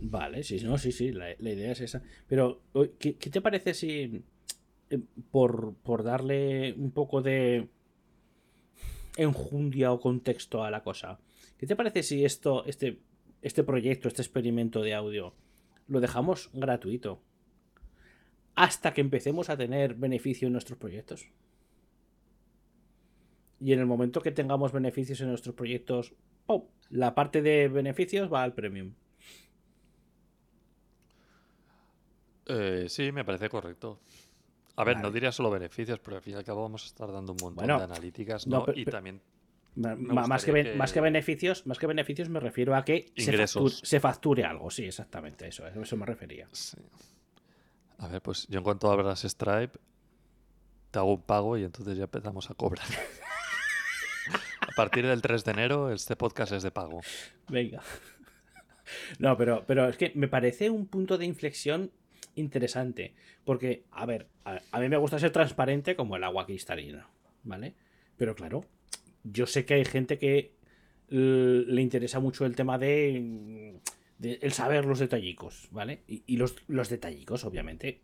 Vale, 0.00 0.42
sí, 0.42 0.60
no, 0.62 0.78
sí, 0.78 0.92
sí, 0.92 1.12
la, 1.12 1.32
idea 1.32 1.72
es 1.72 1.80
esa. 1.80 2.02
Pero, 2.28 2.62
¿qué, 2.98 3.16
qué 3.16 3.30
te 3.30 3.40
parece 3.40 3.74
si, 3.74 4.22
eh, 4.88 5.00
por, 5.30 5.74
por 5.74 6.02
darle 6.02 6.72
un 6.74 6.92
poco 6.92 7.22
de 7.22 7.68
enjundia 9.16 9.92
o 9.92 10.00
contexto 10.00 10.64
a 10.64 10.70
la 10.70 10.82
cosa, 10.82 11.18
¿qué 11.58 11.66
te 11.66 11.76
parece 11.76 12.02
si 12.02 12.24
esto, 12.24 12.64
este 12.64 13.00
este 13.42 13.64
proyecto, 13.64 14.08
este 14.08 14.22
experimento 14.22 14.82
de 14.82 14.94
audio, 14.94 15.34
lo 15.88 16.00
dejamos 16.00 16.50
gratuito 16.52 17.22
hasta 18.54 18.92
que 18.92 19.00
empecemos 19.00 19.48
a 19.48 19.56
tener 19.56 19.94
beneficio 19.94 20.46
en 20.46 20.52
nuestros 20.52 20.78
proyectos. 20.78 21.28
Y 23.58 23.72
en 23.72 23.78
el 23.78 23.86
momento 23.86 24.20
que 24.20 24.32
tengamos 24.32 24.72
beneficios 24.72 25.20
en 25.20 25.28
nuestros 25.28 25.54
proyectos, 25.54 26.14
¡pum! 26.58 26.64
la 26.90 27.14
parte 27.14 27.42
de 27.42 27.68
beneficios 27.68 28.32
va 28.32 28.42
al 28.42 28.52
premium. 28.54 28.92
Eh, 32.46 32.86
sí, 32.88 33.12
me 33.12 33.24
parece 33.24 33.48
correcto. 33.48 34.00
A 34.76 34.84
ver, 34.84 34.96
no 34.98 35.10
diría 35.10 35.30
solo 35.30 35.50
beneficios, 35.50 35.98
pero 36.00 36.16
al 36.16 36.22
fin 36.22 36.34
y 36.34 36.36
al 36.36 36.44
cabo 36.44 36.62
vamos 36.62 36.82
a 36.84 36.86
estar 36.86 37.12
dando 37.12 37.32
un 37.32 37.38
montón 37.40 37.54
Bueno, 37.54 37.78
de 37.78 37.84
analíticas, 37.84 38.46
no, 38.46 38.58
¿no? 38.60 38.64
pe- 38.64 38.72
y 38.80 38.84
también 38.84 39.20
más, 39.74 40.44
que, 40.44 40.74
más 40.74 40.92
que 40.92 41.00
beneficios, 41.00 41.66
más 41.66 41.78
que 41.78 41.86
beneficios 41.86 42.28
me 42.28 42.40
refiero 42.40 42.74
a 42.74 42.84
que 42.84 43.12
se 43.16 43.32
facture, 43.36 43.74
se 43.82 44.00
facture 44.00 44.44
algo. 44.44 44.70
Sí, 44.70 44.84
exactamente, 44.86 45.46
eso, 45.48 45.64
a 45.64 45.68
eso 45.68 45.96
me 45.96 46.06
refería. 46.06 46.48
Sí. 46.52 46.78
A 47.98 48.08
ver, 48.08 48.22
pues 48.22 48.46
yo 48.48 48.58
en 48.58 48.64
cuanto 48.64 48.90
abras 48.90 49.22
Stripe, 49.22 49.78
te 50.90 50.98
hago 50.98 51.12
un 51.14 51.22
pago 51.22 51.56
y 51.58 51.64
entonces 51.64 51.96
ya 51.96 52.04
empezamos 52.04 52.50
a 52.50 52.54
cobrar. 52.54 52.86
a 54.70 54.76
partir 54.76 55.06
del 55.06 55.22
3 55.22 55.44
de 55.44 55.50
enero, 55.50 55.92
este 55.92 56.16
podcast 56.16 56.52
es 56.52 56.62
de 56.62 56.70
pago. 56.70 57.00
Venga. 57.48 57.82
No, 59.18 59.36
pero, 59.36 59.64
pero 59.66 59.88
es 59.88 59.96
que 59.96 60.12
me 60.14 60.28
parece 60.28 60.70
un 60.70 60.86
punto 60.86 61.18
de 61.18 61.24
inflexión 61.26 61.90
interesante. 62.34 63.14
Porque, 63.44 63.84
a 63.90 64.06
ver, 64.06 64.26
a, 64.44 64.80
mí 64.80 64.88
me 64.88 64.96
gusta 64.96 65.18
ser 65.18 65.30
transparente 65.30 65.96
como 65.96 66.16
el 66.16 66.24
agua 66.24 66.46
cristalina, 66.46 67.08
¿vale? 67.42 67.74
Pero 68.16 68.34
claro, 68.34 68.64
yo 69.24 69.46
sé 69.46 69.64
que 69.64 69.74
hay 69.74 69.84
gente 69.84 70.18
que 70.18 70.54
l- 71.08 71.64
le 71.66 71.82
interesa 71.82 72.20
mucho 72.20 72.44
el 72.46 72.54
tema 72.56 72.78
de, 72.78 73.80
de 74.18 74.38
el 74.42 74.52
saber 74.52 74.84
los 74.84 74.98
detallicos, 74.98 75.68
¿vale? 75.70 76.02
Y, 76.06 76.22
y 76.26 76.36
los, 76.36 76.56
los 76.68 76.88
detallicos, 76.88 77.44
obviamente, 77.44 78.02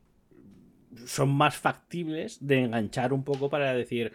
son 1.07 1.29
más 1.31 1.57
factibles 1.57 2.45
de 2.47 2.65
enganchar 2.65 3.13
un 3.13 3.25
poco 3.25 3.51
para 3.51 3.75
decir, 3.75 4.13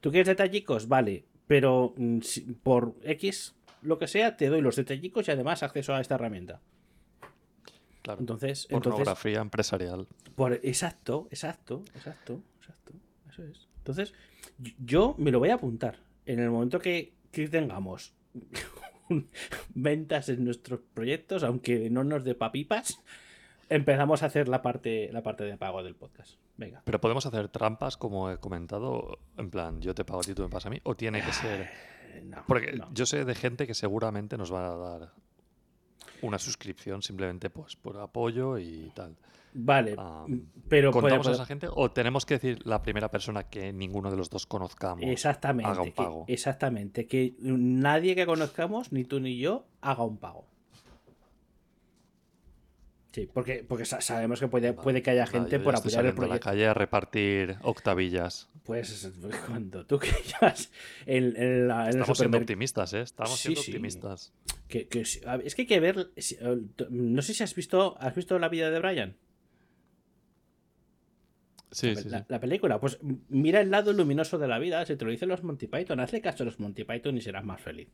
¿tú 0.00 0.10
quieres 0.10 0.28
detallicos? 0.28 0.88
Vale, 0.88 1.24
pero 1.52 1.92
mm, 1.98 2.20
por 2.62 2.94
X, 3.02 3.54
lo 3.82 3.98
que 3.98 4.06
sea, 4.06 4.38
te 4.38 4.48
doy 4.48 4.62
los 4.62 4.76
detallicos 4.76 5.28
y 5.28 5.32
además 5.32 5.62
acceso 5.62 5.94
a 5.94 6.00
esta 6.00 6.14
herramienta. 6.14 6.62
Claro. 8.00 8.20
Entonces, 8.20 8.66
entonces 8.70 8.92
Pornografía 8.92 9.42
empresarial. 9.42 10.08
por, 10.34 10.54
exacto, 10.54 11.28
exacto, 11.30 11.82
exacto, 11.94 12.40
exacto. 12.58 12.94
Eso 13.28 13.44
es. 13.44 13.68
Entonces, 13.76 14.14
yo 14.82 15.14
me 15.18 15.30
lo 15.30 15.40
voy 15.40 15.50
a 15.50 15.56
apuntar. 15.56 15.98
En 16.24 16.38
el 16.40 16.48
momento 16.48 16.78
que, 16.78 17.12
que 17.30 17.46
tengamos 17.48 18.14
ventas 19.74 20.30
en 20.30 20.46
nuestros 20.46 20.80
proyectos, 20.94 21.44
aunque 21.44 21.90
no 21.90 22.02
nos 22.02 22.24
dé 22.24 22.34
papipas, 22.34 22.98
empezamos 23.74 24.22
a 24.22 24.26
hacer 24.26 24.48
la 24.48 24.62
parte, 24.62 25.10
la 25.12 25.22
parte 25.22 25.44
de 25.44 25.56
pago 25.56 25.82
del 25.82 25.94
podcast. 25.94 26.34
Venga. 26.56 26.82
Pero 26.84 27.00
podemos 27.00 27.26
hacer 27.26 27.48
trampas, 27.48 27.96
como 27.96 28.30
he 28.30 28.38
comentado, 28.38 29.18
en 29.36 29.50
plan, 29.50 29.80
yo 29.80 29.94
te 29.94 30.04
pago 30.04 30.20
a 30.20 30.22
ti, 30.22 30.34
tú 30.34 30.42
me 30.42 30.48
pasas 30.48 30.66
a 30.66 30.70
mí, 30.70 30.80
o 30.84 30.94
tiene 30.94 31.22
que 31.22 31.32
ser... 31.32 31.68
No, 32.24 32.44
Porque 32.46 32.72
no. 32.72 32.92
yo 32.92 33.06
sé 33.06 33.24
de 33.24 33.34
gente 33.34 33.66
que 33.66 33.74
seguramente 33.74 34.36
nos 34.36 34.52
va 34.52 34.66
a 34.72 34.76
dar 34.76 35.12
una 36.20 36.38
suscripción 36.38 37.02
simplemente 37.02 37.48
pues 37.50 37.74
por 37.74 37.96
apoyo 37.98 38.58
y 38.58 38.92
tal. 38.94 39.16
Vale, 39.54 39.96
Ah, 39.98 40.24
pero 40.68 40.90
puede- 40.92 41.02
¿Contamos 41.02 41.26
a 41.28 41.32
esa 41.32 41.46
gente 41.46 41.68
o 41.70 41.90
tenemos 41.90 42.24
que 42.24 42.34
decir 42.34 42.66
la 42.66 42.80
primera 42.82 43.10
persona 43.10 43.44
que 43.44 43.72
ninguno 43.72 44.10
de 44.10 44.16
los 44.16 44.30
dos 44.30 44.46
conozcamos 44.46 45.04
Exactamente, 45.04 45.70
haga 45.70 45.80
un 45.82 45.88
que- 45.88 45.92
pago? 45.92 46.24
exactamente. 46.28 47.06
Que 47.06 47.34
nadie 47.40 48.14
que 48.14 48.24
conozcamos, 48.26 48.92
ni 48.92 49.04
tú 49.04 49.18
ni 49.20 49.38
yo, 49.38 49.64
haga 49.80 50.04
un 50.04 50.16
pago. 50.18 50.46
Sí, 53.12 53.28
porque, 53.32 53.62
porque 53.62 53.84
sa- 53.84 54.00
sabemos 54.00 54.40
que 54.40 54.48
puede, 54.48 54.72
puede 54.72 55.02
que 55.02 55.10
haya 55.10 55.26
Nada, 55.26 55.32
gente 55.38 55.60
por 55.60 55.76
apoyar 55.76 56.00
el 56.00 56.06
a 56.06 56.10
la 56.12 56.16
proyecto. 56.16 56.40
calle 56.40 56.66
a 56.66 56.72
repartir 56.72 57.56
octavillas. 57.62 58.48
Pues 58.64 59.10
cuando 59.46 59.84
tú 59.84 59.98
quieras 59.98 60.72
en, 61.04 61.36
en 61.36 61.68
la- 61.68 61.82
en 61.82 61.94
el 61.96 62.00
Estamos 62.00 62.16
siendo 62.18 62.38
optimistas, 62.38 62.94
¿eh? 62.94 63.02
Estamos 63.02 63.32
Sí, 63.36 63.42
siendo 63.42 63.60
sí. 63.60 63.70
optimistas. 63.70 64.32
Que, 64.66 64.88
es 64.90 65.54
que 65.54 65.62
hay 65.62 65.66
que 65.66 65.80
ver. 65.80 66.10
eh, 66.16 66.58
No 66.88 67.20
sé 67.20 67.34
si 67.34 67.42
has 67.42 67.54
visto. 67.54 67.96
¿Has 68.00 68.14
visto 68.14 68.38
la 68.38 68.48
vida 68.48 68.70
de 68.70 68.78
Brian? 68.80 69.16
Sí, 71.70 71.94
la, 71.94 72.00
sí, 72.00 72.08
la- 72.08 72.18
sí. 72.20 72.24
la 72.28 72.40
película. 72.40 72.80
Pues 72.80 72.98
mira 73.28 73.60
el 73.60 73.70
lado 73.70 73.92
luminoso 73.92 74.38
de 74.38 74.48
la 74.48 74.58
vida. 74.58 74.86
Si 74.86 74.96
te 74.96 75.04
lo 75.04 75.10
dicen 75.10 75.28
los 75.28 75.42
Monty 75.42 75.66
Python, 75.66 76.00
hazle 76.00 76.22
caso 76.22 76.44
a 76.44 76.46
los 76.46 76.58
Monty 76.58 76.84
Python 76.84 77.18
y 77.18 77.20
serás 77.20 77.44
más 77.44 77.60
feliz. 77.60 77.88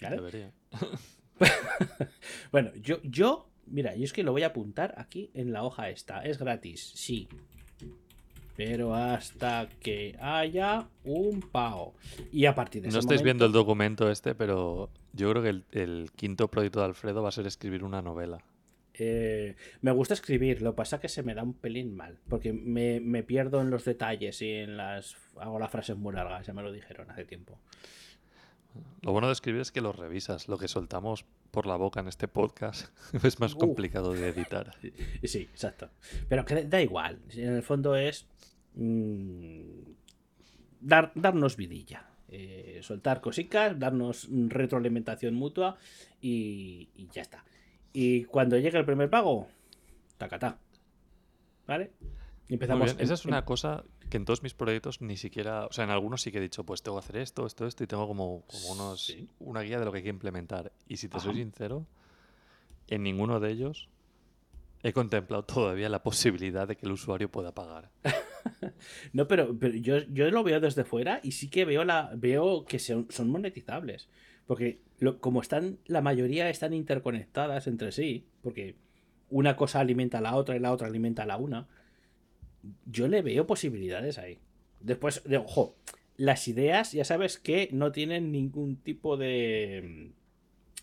¿Vale? 0.00 0.16
Debería. 0.16 0.52
Bueno, 2.52 2.70
yo, 2.82 3.00
yo, 3.02 3.48
mira, 3.66 3.94
yo 3.94 4.04
es 4.04 4.12
que 4.12 4.22
lo 4.22 4.32
voy 4.32 4.42
a 4.42 4.48
apuntar 4.48 4.94
aquí 4.96 5.30
en 5.34 5.52
la 5.52 5.62
hoja 5.64 5.90
esta. 5.90 6.22
Es 6.24 6.38
gratis, 6.38 6.92
sí. 6.94 7.28
Pero 8.56 8.94
hasta 8.94 9.68
que 9.80 10.16
haya 10.20 10.88
un 11.04 11.40
pago. 11.40 11.94
Y 12.32 12.46
a 12.46 12.54
partir 12.54 12.82
de 12.82 12.88
No 12.88 12.90
ese 12.90 12.98
estáis 13.00 13.20
momento- 13.20 13.24
viendo 13.24 13.46
el 13.46 13.52
documento 13.52 14.10
este, 14.10 14.34
pero 14.34 14.90
yo 15.12 15.30
creo 15.30 15.42
que 15.42 15.48
el, 15.50 15.64
el 15.72 16.10
quinto 16.16 16.48
proyecto 16.48 16.80
de 16.80 16.86
Alfredo 16.86 17.22
va 17.22 17.28
a 17.28 17.32
ser 17.32 17.46
escribir 17.46 17.84
una 17.84 18.02
novela. 18.02 18.38
Eh, 19.00 19.54
me 19.80 19.92
gusta 19.92 20.14
escribir, 20.14 20.60
lo 20.60 20.72
que 20.72 20.76
pasa 20.78 20.98
que 20.98 21.08
se 21.08 21.22
me 21.22 21.32
da 21.34 21.44
un 21.44 21.54
pelín 21.54 21.94
mal, 21.94 22.18
porque 22.28 22.52
me, 22.52 22.98
me 22.98 23.22
pierdo 23.22 23.60
en 23.60 23.70
los 23.70 23.84
detalles 23.84 24.42
y 24.42 24.50
en 24.50 24.76
las... 24.76 25.14
Hago 25.38 25.60
las 25.60 25.70
frases 25.70 25.96
muy 25.96 26.12
largas, 26.12 26.44
ya 26.44 26.52
me 26.52 26.62
lo 26.64 26.72
dijeron 26.72 27.08
hace 27.12 27.24
tiempo. 27.24 27.60
Lo 29.02 29.12
bueno 29.12 29.26
de 29.28 29.32
escribir 29.32 29.60
es 29.60 29.72
que 29.72 29.80
lo 29.80 29.92
revisas. 29.92 30.48
Lo 30.48 30.58
que 30.58 30.68
soltamos 30.68 31.24
por 31.50 31.66
la 31.66 31.76
boca 31.76 32.00
en 32.00 32.08
este 32.08 32.28
podcast 32.28 32.88
es 33.24 33.40
más 33.40 33.54
complicado 33.54 34.12
de 34.12 34.28
editar. 34.28 34.74
Sí, 35.24 35.42
exacto. 35.42 35.90
Pero 36.28 36.44
que 36.44 36.64
da 36.64 36.80
igual, 36.80 37.18
en 37.30 37.54
el 37.54 37.62
fondo 37.62 37.96
es 37.96 38.26
mm, 38.74 39.62
dar, 40.80 41.12
darnos 41.14 41.56
vidilla. 41.56 42.06
eh, 42.28 42.80
soltar 42.82 43.20
cositas, 43.20 43.78
darnos 43.78 44.28
retroalimentación 44.30 45.34
mutua 45.34 45.76
y, 46.20 46.88
y 46.94 47.08
ya 47.08 47.22
está. 47.22 47.44
Y 47.92 48.24
cuando 48.24 48.58
llegue 48.58 48.78
el 48.78 48.84
primer 48.84 49.08
pago, 49.08 49.48
tacatá. 50.18 50.58
¿Vale? 51.66 51.90
Empezamos. 52.48 52.96
Esa 52.98 53.14
es 53.14 53.24
una 53.24 53.44
cosa 53.44 53.84
que 54.08 54.16
en 54.16 54.24
todos 54.24 54.42
mis 54.42 54.54
proyectos 54.54 55.00
ni 55.02 55.16
siquiera, 55.16 55.66
o 55.66 55.72
sea, 55.72 55.84
en 55.84 55.90
algunos 55.90 56.22
sí 56.22 56.32
que 56.32 56.38
he 56.38 56.40
dicho, 56.40 56.64
pues 56.64 56.82
tengo 56.82 56.98
que 56.98 57.04
hacer 57.04 57.16
esto, 57.18 57.46
esto, 57.46 57.66
esto, 57.66 57.84
y 57.84 57.86
tengo 57.86 58.06
como, 58.06 58.42
como 58.46 58.72
unos, 58.72 59.04
Sí. 59.06 59.28
una 59.38 59.60
guía 59.62 59.78
de 59.78 59.84
lo 59.84 59.92
que 59.92 59.98
hay 59.98 60.04
que 60.04 60.10
implementar. 60.10 60.72
Y 60.88 60.96
si 60.96 61.08
te 61.08 61.20
soy 61.20 61.34
sincero, 61.34 61.86
en 62.88 63.02
ninguno 63.02 63.38
de 63.40 63.50
ellos 63.50 63.88
he 64.82 64.92
contemplado 64.92 65.44
todavía 65.44 65.88
la 65.88 66.02
posibilidad 66.02 66.66
de 66.68 66.76
que 66.76 66.86
el 66.86 66.92
usuario 66.92 67.30
pueda 67.30 67.52
pagar. 67.54 67.90
No, 69.12 69.28
pero, 69.28 69.56
pero 69.58 69.74
yo, 69.76 69.98
yo 69.98 70.30
lo 70.30 70.42
veo 70.42 70.60
desde 70.60 70.84
fuera 70.84 71.20
y 71.22 71.32
sí 71.32 71.48
que 71.48 71.64
veo 71.64 71.84
la 71.84 72.10
veo 72.16 72.64
que 72.64 72.78
son, 72.78 73.06
son 73.10 73.28
monetizables. 73.30 74.08
Porque 74.46 74.80
lo- 74.98 75.20
como 75.20 75.42
están, 75.42 75.78
la 75.86 76.00
mayoría 76.00 76.48
están 76.48 76.72
interconectadas 76.72 77.66
entre 77.66 77.92
sí, 77.92 78.26
porque 78.42 78.76
una 79.30 79.54
cosa 79.56 79.80
alimenta 79.80 80.18
a 80.18 80.20
la 80.22 80.34
otra 80.34 80.56
y 80.56 80.60
la 80.60 80.72
otra 80.72 80.86
alimenta 80.88 81.24
a 81.24 81.26
la 81.26 81.36
una, 81.36 81.68
yo 82.86 83.08
le 83.08 83.22
veo 83.22 83.46
posibilidades 83.46 84.18
ahí. 84.18 84.38
Después, 84.80 85.22
de, 85.24 85.38
ojo, 85.38 85.76
las 86.16 86.48
ideas 86.48 86.92
ya 86.92 87.04
sabes 87.04 87.38
que 87.38 87.68
no 87.72 87.92
tienen 87.92 88.32
ningún 88.32 88.76
tipo 88.76 89.16
de 89.16 90.12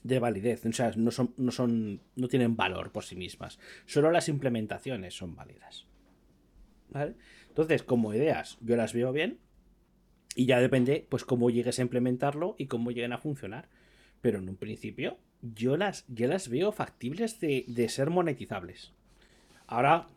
de 0.05 0.19
validez, 0.19 0.63
o 0.63 0.71
sea, 0.71 0.91
no 0.95 1.09
son, 1.09 1.33
no 1.35 1.51
son, 1.51 1.99
no 2.15 2.27
tienen 2.27 2.55
valor 2.55 2.91
por 2.91 3.03
sí 3.03 3.15
mismas. 3.15 3.57
Solo 3.87 4.11
las 4.11 4.29
implementaciones 4.29 5.15
son 5.15 5.35
válidas. 5.35 5.87
¿Vale? 6.89 7.15
Entonces, 7.47 7.81
como 7.81 8.13
ideas, 8.13 8.59
yo 8.61 8.75
las 8.75 8.93
veo 8.93 9.11
bien. 9.11 9.39
Y 10.35 10.45
ya 10.45 10.59
depende, 10.59 11.07
pues, 11.09 11.25
cómo 11.25 11.49
llegues 11.49 11.79
a 11.79 11.81
implementarlo 11.81 12.55
y 12.59 12.67
cómo 12.67 12.91
lleguen 12.91 13.13
a 13.13 13.17
funcionar. 13.17 13.67
Pero 14.21 14.37
en 14.37 14.47
un 14.47 14.57
principio, 14.57 15.17
yo 15.41 15.75
las, 15.75 16.05
yo 16.07 16.27
las 16.27 16.49
veo 16.49 16.71
factibles 16.71 17.39
de, 17.39 17.65
de 17.67 17.89
ser 17.89 18.11
monetizables. 18.11 18.93
Ahora, 19.65 20.07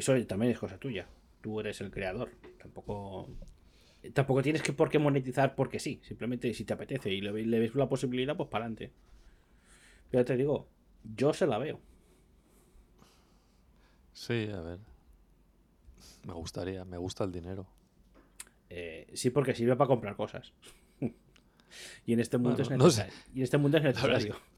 eso 0.00 0.14
también 0.26 0.52
es 0.52 0.58
cosa 0.58 0.78
tuya. 0.78 1.08
Tú 1.40 1.60
eres 1.60 1.80
el 1.80 1.90
creador. 1.90 2.30
Tampoco. 2.58 3.28
Tampoco 4.14 4.42
tienes 4.42 4.62
que 4.62 4.72
por 4.72 4.88
qué 4.90 4.98
monetizar 4.98 5.54
porque 5.54 5.78
sí. 5.78 6.00
Simplemente 6.02 6.52
si 6.54 6.64
te 6.64 6.72
apetece 6.72 7.10
y 7.12 7.20
le, 7.20 7.32
le 7.44 7.58
ves 7.58 7.74
la 7.74 7.88
posibilidad, 7.88 8.36
pues 8.36 8.48
para 8.48 8.64
adelante. 8.66 8.92
Pero 10.10 10.24
te 10.24 10.36
digo, 10.36 10.68
yo 11.16 11.32
se 11.32 11.46
la 11.46 11.58
veo. 11.58 11.80
Sí, 14.12 14.48
a 14.52 14.60
ver. 14.60 14.78
Me 16.26 16.32
gustaría, 16.32 16.84
me 16.84 16.96
gusta 16.98 17.24
el 17.24 17.32
dinero. 17.32 17.66
Eh, 18.70 19.06
sí, 19.14 19.30
porque 19.30 19.54
sirve 19.54 19.76
para 19.76 19.88
comprar 19.88 20.16
cosas. 20.16 20.52
y 22.06 22.12
en 22.12 22.20
este 22.20 22.38
mundo 22.38 22.56
Bueno, 22.56 22.74
es 22.74 22.78
no 22.78 22.90
sé. 22.90 23.04
necesario. 23.04 23.30
Y 23.34 23.38
en 23.38 23.44
este 23.44 23.58
mundo 23.58 23.76
es 23.78 23.82
necesario. 23.84 24.36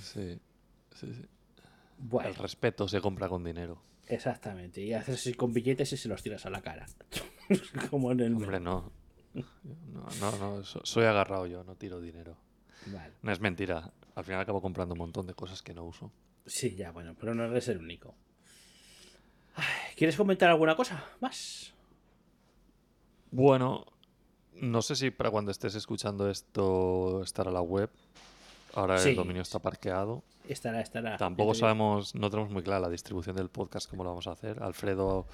Sí, 0.00 0.38
sí, 0.94 1.12
sí. 1.12 1.22
Bueno, 2.06 2.28
El 2.28 2.34
respeto 2.36 2.86
se 2.86 3.00
compra 3.00 3.28
con 3.28 3.42
dinero. 3.44 3.80
exactamente. 4.06 4.80
Y 4.82 4.92
haces 4.92 5.14
así 5.16 5.32
con 5.34 5.52
billetes 5.54 5.92
y 5.92 5.96
se 5.96 6.08
los 6.08 6.22
tiras 6.22 6.44
a 6.46 6.50
la 6.50 6.60
cara. 6.60 6.86
Como 7.90 8.12
en 8.12 8.20
el 8.20 8.34
Hombre, 8.34 8.60
no. 8.60 8.92
No, 9.32 10.06
no, 10.20 10.38
no, 10.38 10.64
so- 10.64 10.84
soy 10.84 11.04
agarrado 11.06 11.46
yo, 11.46 11.64
no 11.64 11.74
tiro 11.76 12.00
dinero. 12.00 12.36
Vale. 12.86 13.14
No 13.22 13.32
es 13.32 13.40
mentira. 13.40 13.90
Al 14.14 14.24
final 14.24 14.40
acabo 14.40 14.60
comprando 14.60 14.92
un 14.92 14.98
montón 14.98 15.26
de 15.26 15.34
cosas 15.34 15.62
que 15.62 15.72
no 15.74 15.84
uso. 15.84 16.12
Sí, 16.46 16.74
ya, 16.76 16.90
bueno, 16.92 17.16
pero 17.18 17.34
no 17.34 17.44
eres 17.44 17.66
el 17.68 17.78
único. 17.78 18.14
Ay, 19.56 19.64
¿Quieres 19.96 20.16
comentar 20.16 20.50
alguna 20.50 20.76
cosa 20.76 21.02
más? 21.20 21.72
Bueno, 23.30 23.86
no 24.54 24.82
sé 24.82 24.94
si 24.94 25.10
para 25.10 25.30
cuando 25.30 25.50
estés 25.50 25.74
escuchando 25.74 26.28
esto 26.30 27.22
estará 27.22 27.50
la 27.50 27.62
web. 27.62 27.90
Ahora 28.74 28.98
Sí. 28.98 29.10
el 29.10 29.16
dominio 29.16 29.42
está 29.42 29.58
parqueado. 29.60 30.22
Estará, 30.48 30.80
estará. 30.80 31.16
Tampoco 31.16 31.54
sabemos, 31.54 32.14
no 32.14 32.28
tenemos 32.30 32.50
muy 32.52 32.62
clara 32.62 32.80
la 32.80 32.88
distribución 32.90 33.36
del 33.36 33.48
podcast, 33.48 33.88
cómo 33.88 34.02
lo 34.04 34.10
vamos 34.10 34.26
a 34.26 34.32
hacer. 34.32 34.62
Alfredo 34.62 35.26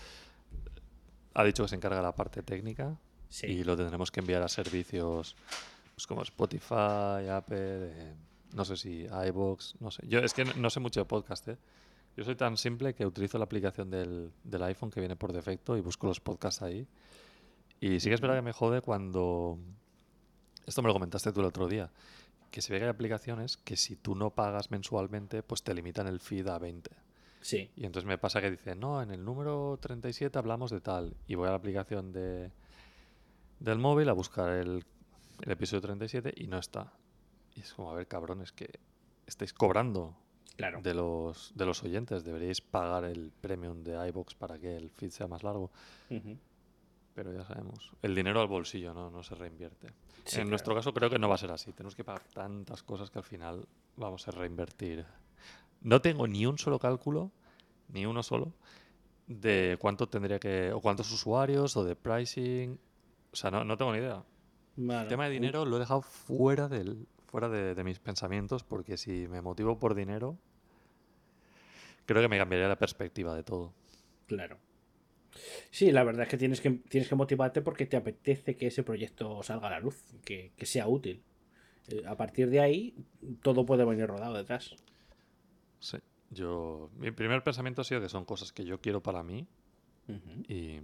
ha 1.35 1.45
dicho 1.45 1.63
que 1.65 1.69
se 1.69 1.77
encarga 1.77 1.97
de 1.99 2.03
la 2.03 2.15
parte 2.15 2.43
técnica 2.43 2.97
Sí. 3.29 3.47
y 3.47 3.65
lo 3.65 3.77
tendremos 3.77 4.11
que 4.11 4.21
enviar 4.21 4.43
a 4.43 4.49
servicios 4.49 5.37
pues, 5.95 6.07
como 6.07 6.23
Spotify, 6.23 7.29
Apple, 7.31 7.57
eh, 7.93 8.15
no 8.55 8.65
sé 8.65 8.77
si 8.77 9.07
iBox, 9.29 9.77
no 9.81 9.91
sé. 9.91 10.03
Yo 10.09 10.19
es 10.21 10.35
que 10.35 10.45
no 10.45 10.69
sé 10.71 10.81
mucho 10.81 11.01
de 11.01 11.05
podcast, 11.07 11.49
¿eh? 11.49 11.57
Yo 12.17 12.25
soy 12.25 12.35
tan 12.35 12.57
simple 12.57 12.93
que 12.95 13.07
utilizo 13.07 13.39
la 13.39 13.45
aplicación 13.45 13.89
del, 13.91 14.33
del 14.43 14.63
iPhone 14.65 14.91
que 14.91 15.01
viene 15.01 15.15
por 15.17 15.33
defecto 15.33 15.77
y 15.77 15.81
busco 15.81 16.07
los 16.09 16.21
podcasts 16.21 16.61
ahí. 16.63 16.87
Y 17.81 18.01
sí 18.01 18.09
que 18.09 18.15
es 18.17 18.21
verdad 18.21 18.37
que 18.37 18.43
me 18.43 18.53
jode 18.53 18.81
cuando... 18.83 19.59
Esto 20.67 20.83
me 20.83 20.89
lo 20.89 20.93
comentaste 20.93 21.33
tú 21.33 21.41
el 21.41 21.47
otro 21.47 21.69
día. 21.69 21.91
Que 22.51 22.63
se 22.63 22.73
ve 22.73 22.79
que 22.79 22.85
hay 22.85 22.91
aplicaciones 22.91 23.57
que 23.57 23.77
si 23.77 23.97
tú 23.97 24.15
no 24.15 24.31
pagas 24.31 24.71
mensualmente, 24.71 25.43
pues 25.43 25.63
te 25.63 25.75
limitan 25.75 26.07
el 26.07 26.21
feed 26.21 26.49
a 26.49 26.59
20. 26.59 26.91
Sí, 27.41 27.71
Y 27.75 27.87
entonces 27.87 28.07
me 28.07 28.19
pasa 28.19 28.41
que 28.41 28.51
dicen, 28.51 28.81
no, 28.81 29.01
en 29.03 29.11
el 29.11 29.25
número 29.25 29.79
37 29.81 30.39
hablamos 30.39 30.71
de 30.71 30.81
tal. 30.81 31.17
Y 31.27 31.37
voy 31.37 31.49
a 31.49 31.51
la 31.51 31.57
aplicación 31.57 32.13
de, 32.13 32.51
del 33.61 33.79
móvil 33.79 34.09
a 34.09 34.13
buscar 34.13 34.51
el, 34.51 34.85
el 35.43 35.51
episodio 35.51 35.81
37 35.81 36.35
y 36.37 36.47
no 36.49 36.59
está. 36.59 36.93
Y 37.55 37.61
es 37.61 37.73
como, 37.73 37.91
a 37.91 37.95
ver, 37.95 38.07
cabrones, 38.07 38.53
que 38.53 38.79
estáis 39.27 39.55
cobrando 39.55 40.17
claro. 40.57 40.83
de 40.83 40.95
los, 40.95 41.53
de 41.55 41.67
los 41.67 41.83
oyentes. 41.83 42.25
Deberíais 42.25 42.61
pagar 42.61 43.05
el 43.05 43.33
premium 43.41 43.83
de 43.83 44.09
iBox 44.09 44.35
para 44.35 44.59
que 44.59 44.77
el 44.77 44.91
feed 44.91 45.11
sea 45.11 45.27
más 45.27 45.43
largo. 45.43 45.71
Ujú. 46.11 46.37
Pero 47.21 47.35
ya 47.35 47.45
sabemos, 47.45 47.93
el 48.01 48.15
dinero 48.15 48.41
al 48.41 48.47
bolsillo 48.47 48.95
no, 48.95 49.11
no 49.11 49.23
se 49.23 49.35
reinvierte. 49.35 49.89
Sí, 50.25 50.37
en 50.37 50.45
claro. 50.45 50.49
nuestro 50.49 50.75
caso 50.75 50.95
creo 50.95 51.11
que 51.11 51.19
no 51.19 51.29
va 51.29 51.35
a 51.35 51.39
ser 51.39 51.51
así. 51.51 51.71
Tenemos 51.71 51.95
que 51.95 52.03
pagar 52.03 52.23
tantas 52.33 52.83
cosas 52.83 53.11
que 53.11 53.19
al 53.19 53.27
final 53.27 53.69
vamos 53.97 54.27
a 54.27 54.31
reinvertir. 54.31 55.05
No 55.83 56.01
tengo 56.01 56.27
ni 56.27 56.47
un 56.47 56.57
solo 56.57 56.79
cálculo, 56.79 57.31
ni 57.89 58.07
uno 58.07 58.23
solo, 58.23 58.55
de 59.27 59.77
cuánto 59.79 60.09
tendría 60.09 60.39
que, 60.39 60.73
o 60.73 60.81
cuántos 60.81 61.13
usuarios, 61.13 61.77
o 61.77 61.85
de 61.85 61.95
pricing. 61.95 62.79
O 63.35 63.37
sea, 63.37 63.51
no, 63.51 63.65
no 63.65 63.77
tengo 63.77 63.93
ni 63.93 63.99
idea. 63.99 64.25
Vale. 64.77 65.03
El 65.03 65.09
tema 65.09 65.27
de 65.27 65.33
dinero 65.33 65.67
lo 65.67 65.77
he 65.77 65.81
dejado 65.81 66.01
fuera, 66.01 66.69
del, 66.69 67.07
fuera 67.27 67.51
de, 67.51 67.75
de 67.75 67.85
mis 67.85 67.99
pensamientos, 67.99 68.65
porque 68.65 68.97
si 68.97 69.29
me 69.29 69.43
motivo 69.43 69.79
por 69.79 69.95
dinero, 69.95 70.39
creo 72.07 72.23
que 72.23 72.29
me 72.29 72.39
cambiaría 72.39 72.67
la 72.67 72.79
perspectiva 72.79 73.35
de 73.35 73.43
todo. 73.43 73.75
Claro. 74.27 74.57
Sí, 75.71 75.93
la 75.93 76.05
verdad 76.05 76.23
es 76.25 76.29
que 76.29 76.37
tienes 76.37 76.61
que, 76.61 76.71
tienes 76.71 77.09
que 77.09 77.15
motivarte 77.15 77.63
porque 77.63 77.87
te 77.87 77.97
apetece 77.97 78.57
que 78.57 78.67
ese 78.69 78.83
proyecto 78.83 79.43
salga 79.43 79.69
a 79.69 79.71
la 79.71 79.81
luz, 79.81 79.97
que, 80.25 80.53
que 80.57 80.67
sea 80.67 80.89
útil. 80.89 81.23
Eh, 81.89 82.03
A 82.07 82.17
partir 82.17 82.51
de 82.51 82.61
ahí, 82.61 82.95
todo 83.43 83.65
puede 83.67 83.85
venir 83.85 84.07
rodado 84.07 84.35
detrás. 84.37 84.75
Sí. 85.79 85.99
Yo, 86.31 86.91
mi 86.97 87.11
primer 87.11 87.43
pensamiento 87.43 87.81
ha 87.81 87.85
sido 87.85 88.01
que 88.01 88.09
son 88.09 88.25
cosas 88.25 88.53
que 88.53 88.65
yo 88.65 88.81
quiero 88.81 89.03
para 89.03 89.23
mí 89.25 89.47
y, 90.49 90.79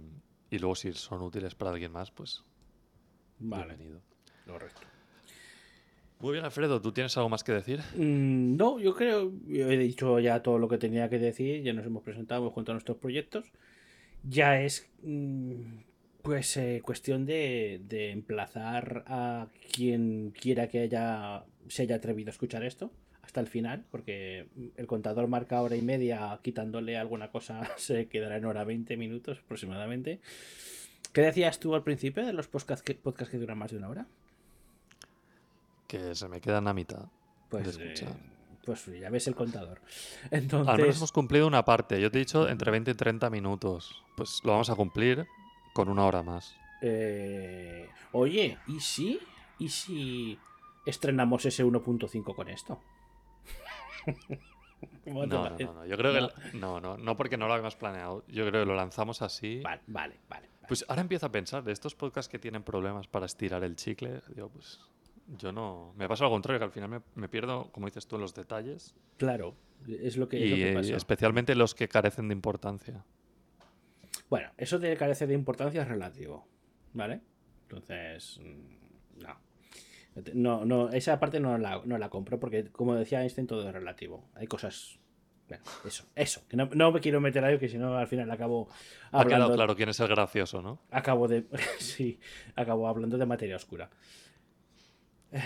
y 0.49 0.59
luego 0.59 0.75
si 0.75 0.91
son 0.93 1.21
útiles 1.21 1.55
para 1.55 1.71
alguien 1.71 1.91
más, 1.91 2.11
pues 2.11 2.43
Vale, 3.39 3.75
bienvenido. 3.77 4.01
correcto. 4.45 4.87
Muy 6.19 6.33
bien, 6.33 6.45
Alfredo, 6.45 6.81
¿tú 6.81 6.91
tienes 6.91 7.15
algo 7.17 7.29
más 7.29 7.43
que 7.43 7.51
decir? 7.53 7.79
Mm, 7.93 8.55
no, 8.57 8.79
yo 8.79 8.95
creo, 8.95 9.31
yo 9.45 9.69
he 9.71 9.77
dicho 9.77 10.19
ya 10.19 10.41
todo 10.41 10.57
lo 10.59 10.67
que 10.67 10.77
tenía 10.77 11.09
que 11.09 11.19
decir, 11.19 11.61
ya 11.63 11.73
nos 11.73 11.85
hemos 11.85 12.03
presentado, 12.03 12.41
hemos 12.41 12.53
contado 12.53 12.73
nuestros 12.73 12.97
proyectos. 12.97 13.45
Ya 14.23 14.61
es 14.61 14.89
mm, 15.03 15.61
pues 16.21 16.57
eh, 16.57 16.81
cuestión 16.83 17.25
de, 17.25 17.81
de 17.87 18.11
emplazar 18.11 19.03
a 19.07 19.47
quien 19.73 20.31
quiera 20.31 20.67
que 20.67 20.79
haya 20.79 21.45
se 21.67 21.83
haya 21.83 21.95
atrevido 21.95 22.29
a 22.29 22.31
escuchar 22.31 22.63
esto 22.63 22.91
hasta 23.21 23.41
el 23.41 23.47
final, 23.47 23.83
porque 23.91 24.47
el 24.77 24.87
contador 24.87 25.27
marca 25.27 25.61
hora 25.61 25.75
y 25.75 25.81
media, 25.81 26.39
quitándole 26.41 26.97
alguna 26.97 27.29
cosa 27.29 27.61
se 27.77 28.07
quedará 28.07 28.37
en 28.37 28.45
hora 28.45 28.63
20 28.63 28.95
minutos 28.95 29.39
aproximadamente. 29.43 30.21
¿Qué 31.11 31.21
decías 31.21 31.59
tú 31.59 31.75
al 31.75 31.83
principio 31.83 32.25
de 32.25 32.31
los 32.31 32.47
podcasts 32.47 32.83
que, 32.83 32.95
podcasts 32.95 33.31
que 33.31 33.37
duran 33.37 33.57
más 33.57 33.71
de 33.71 33.77
una 33.77 33.89
hora? 33.89 34.07
Que 35.87 36.15
se 36.15 36.27
me 36.29 36.39
quedan 36.39 36.67
a 36.67 36.73
mitad. 36.73 37.07
Pues, 37.49 37.77
de 37.77 37.91
escuchar. 37.91 38.15
eh, 38.15 38.36
pues 38.67 38.85
ya 38.85 39.09
ves 39.09 39.27
el 39.27 39.33
contador. 39.35 39.79
Al 40.31 40.41
menos 40.41 40.43
Entonces, 40.43 40.97
hemos 40.97 41.11
cumplido 41.11 41.47
una 41.47 41.65
parte. 41.65 41.99
Yo 41.99 42.11
te 42.11 42.17
he 42.17 42.19
dicho 42.19 42.47
entre 42.47 42.69
20 42.69 42.91
y 42.91 42.93
30 42.93 43.29
minutos. 43.31 44.03
Pues 44.15 44.41
lo 44.43 44.51
vamos 44.51 44.69
a 44.69 44.75
cumplir 44.75 45.25
con 45.73 45.89
una 45.89 46.05
hora 46.05 46.21
más. 46.21 46.55
eh, 46.81 47.89
oye, 48.11 48.57
¿y 48.67 48.79
si? 48.79 49.19
¿Y 49.57 49.69
si 49.69 50.37
estrenamos 50.85 51.45
ese 51.45 51.65
1.5 51.65 52.35
con 52.35 52.49
esto? 52.49 52.79
¿Cómo 55.03 55.25
No, 55.25 55.37
no, 55.37 55.43
parece? 55.43 55.65
no, 55.65 55.73
no. 55.73 55.85
Yo 55.85 55.97
creo 55.97 56.13
No. 56.21 56.29
que... 56.29 56.57
No, 56.57 56.79
no, 56.79 56.97
no 56.97 57.17
porque 57.17 57.37
no 57.37 57.47
lo 57.47 57.53
habíamos 57.53 57.75
planeado. 57.75 58.23
Yo 58.27 58.45
creo 58.47 58.63
que 58.63 58.67
lo 58.69 58.75
lanzamos 58.75 59.21
así. 59.21 59.61
Vale, 59.61 59.81
vale, 59.87 60.17
vale. 60.29 60.47
vale. 60.47 60.67
Pues 60.67 60.85
ahora 60.87 61.01
empiezo 61.01 61.25
a 61.25 61.31
pensar 61.31 61.63
de 61.63 61.71
estos 61.71 61.95
podcasts 61.95 62.29
que 62.29 62.39
tienen 62.39 62.61
problemas 62.63 63.07
para 63.07 63.25
estirar 63.25 63.63
el 63.63 63.75
chicle. 63.75 64.21
Digo, 64.35 64.49
pues 64.49 64.79
yo 65.27 65.51
no. 65.51 65.93
Me 65.97 66.07
pasa 66.07 66.25
al 66.25 66.31
contrario, 66.31 66.59
que 66.59 66.65
al 66.65 66.71
final 66.71 66.89
me, 66.89 67.01
me 67.15 67.27
pierdo, 67.29 67.71
como 67.71 67.87
dices 67.87 68.07
tú, 68.07 68.15
en 68.15 68.21
los 68.21 68.33
detalles. 68.33 68.95
Claro, 69.17 69.55
es 69.87 70.17
lo 70.17 70.27
que, 70.27 70.37
es 70.43 70.49
lo 70.49 70.55
Y 70.55 70.59
que 70.59 70.71
eh, 70.71 70.73
pasa. 70.73 70.95
especialmente 70.95 71.55
los 71.55 71.75
que 71.75 71.87
carecen 71.87 72.27
de 72.29 72.33
importancia. 72.33 73.03
Bueno, 74.29 74.51
eso 74.57 74.79
de 74.79 74.95
carece 74.97 75.27
de 75.27 75.33
importancia 75.33 75.81
es 75.83 75.87
relativo, 75.87 76.47
¿vale? 76.93 77.21
Entonces, 77.63 78.39
mm, 78.43 79.21
no. 79.23 79.37
No, 80.33 80.65
no, 80.65 80.89
esa 80.89 81.19
parte 81.19 81.39
no 81.39 81.57
la, 81.57 81.81
no 81.85 81.97
la 81.97 82.09
compro 82.09 82.39
porque, 82.39 82.71
como 82.71 82.95
decía 82.95 83.21
Einstein, 83.21 83.45
todo 83.47 83.67
es 83.67 83.73
relativo. 83.73 84.29
Hay 84.35 84.47
cosas... 84.47 84.99
Bueno, 85.47 85.63
eso, 85.85 86.05
eso. 86.15 86.41
Que 86.49 86.57
no, 86.57 86.67
no 86.73 86.91
me 86.91 86.99
quiero 86.99 87.21
meter 87.21 87.43
ahí, 87.45 87.57
que 87.57 87.69
si 87.69 87.77
no, 87.77 87.95
al 87.97 88.07
final 88.07 88.29
acabo 88.31 88.67
Ha 89.11 89.23
quedado 89.23 89.43
hablando... 89.43 89.55
claro 89.55 89.75
quién 89.77 89.89
es 89.89 89.99
el 89.99 90.07
gracioso, 90.09 90.61
¿no? 90.61 90.81
Acabo 90.91 91.27
de... 91.27 91.45
sí, 91.79 92.19
acabo 92.55 92.87
hablando 92.87 93.17
de 93.17 93.25
materia 93.25 93.55
oscura. 93.55 93.89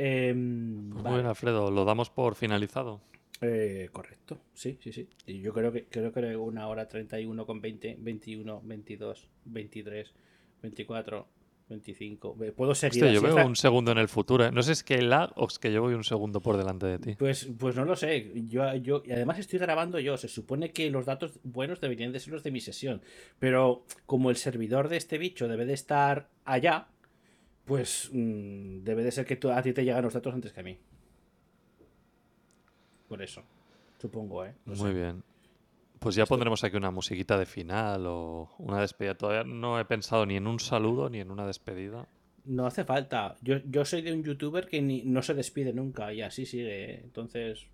Em, 0.00 0.90
Pues 0.90 1.02
vale. 1.02 1.16
Bueno, 1.16 1.30
Alfredo, 1.30 1.72
lo 1.72 1.84
damos 1.84 2.08
por 2.08 2.36
finalizado. 2.36 3.00
Eh, 3.40 3.88
correcto, 3.92 4.38
sí, 4.54 4.78
sí, 4.80 4.92
sí. 4.92 5.08
Y 5.26 5.40
yo 5.40 5.52
creo 5.52 5.72
que 5.72 5.86
creo 5.86 6.12
que 6.12 6.36
una 6.36 6.68
hora 6.68 6.88
31 6.88 7.46
con 7.46 7.60
20, 7.60 7.96
21, 7.98 8.62
22, 8.64 9.28
23, 9.44 10.14
24, 10.62 11.28
25. 11.68 12.34
Ve, 12.36 12.52
Puedo 12.52 12.74
seguir 12.74 13.04
Hostia, 13.04 13.12
yo 13.12 13.22
veo 13.22 13.46
un 13.46 13.54
segundo 13.54 13.92
en 13.92 13.98
el 13.98 14.08
futuro. 14.08 14.44
¿eh? 14.44 14.50
No 14.52 14.62
sé 14.62 14.74
si 14.74 14.80
es 14.80 14.84
que 14.84 15.02
lag 15.02 15.30
o 15.36 15.46
es 15.46 15.58
que 15.58 15.72
yo 15.72 15.82
voy 15.82 15.94
un 15.94 16.04
segundo 16.04 16.40
por 16.40 16.56
delante 16.56 16.86
de 16.86 16.98
ti. 16.98 17.14
Pues, 17.16 17.48
pues 17.58 17.76
no 17.76 17.84
lo 17.84 17.94
sé. 17.94 18.32
Yo, 18.48 18.74
yo, 18.76 19.02
y 19.04 19.12
además 19.12 19.38
estoy 19.38 19.58
grabando 19.58 19.98
yo. 20.00 20.16
Se 20.16 20.28
supone 20.28 20.72
que 20.72 20.90
los 20.90 21.06
datos 21.06 21.38
buenos 21.42 21.80
deberían 21.80 22.12
de 22.12 22.20
ser 22.20 22.32
los 22.32 22.42
de 22.42 22.50
mi 22.50 22.60
sesión. 22.60 23.02
Pero 23.38 23.84
como 24.06 24.30
el 24.30 24.36
servidor 24.36 24.88
de 24.88 24.96
este 24.96 25.18
bicho 25.18 25.46
debe 25.48 25.66
de 25.66 25.74
estar 25.74 26.28
allá, 26.44 26.88
pues 27.68 28.10
mm, 28.12 28.82
debe 28.84 29.04
de 29.04 29.12
ser 29.12 29.26
que 29.26 29.36
tú- 29.36 29.50
a 29.50 29.62
ti 29.62 29.72
te 29.72 29.84
llegan 29.84 30.02
los 30.04 30.14
datos 30.14 30.34
antes 30.34 30.52
que 30.52 30.60
a 30.60 30.64
mí. 30.64 30.78
Por 33.08 33.22
eso. 33.22 33.42
Supongo, 33.98 34.44
¿eh? 34.44 34.54
No 34.66 34.74
Muy 34.74 34.90
sé. 34.90 34.94
bien. 34.94 35.24
Pues 35.98 36.14
ya 36.14 36.26
pondremos 36.26 36.62
aquí 36.64 36.76
una 36.76 36.90
musiquita 36.92 37.38
de 37.38 37.46
final 37.46 38.06
o 38.06 38.50
una 38.58 38.80
despedida. 38.80 39.16
Todavía 39.16 39.44
no 39.44 39.80
he 39.80 39.84
pensado 39.84 40.26
ni 40.26 40.36
en 40.36 40.46
un 40.46 40.60
saludo 40.60 41.10
ni 41.10 41.20
en 41.20 41.30
una 41.30 41.46
despedida. 41.46 42.08
No 42.44 42.66
hace 42.66 42.84
falta. 42.84 43.36
Yo, 43.42 43.58
yo 43.58 43.84
soy 43.84 44.02
de 44.02 44.12
un 44.12 44.24
youtuber 44.24 44.66
que 44.68 44.80
ni, 44.82 45.02
no 45.04 45.22
se 45.22 45.34
despide 45.34 45.72
nunca 45.72 46.12
y 46.12 46.22
así 46.22 46.46
sigue. 46.46 47.00
Entonces, 47.00 47.66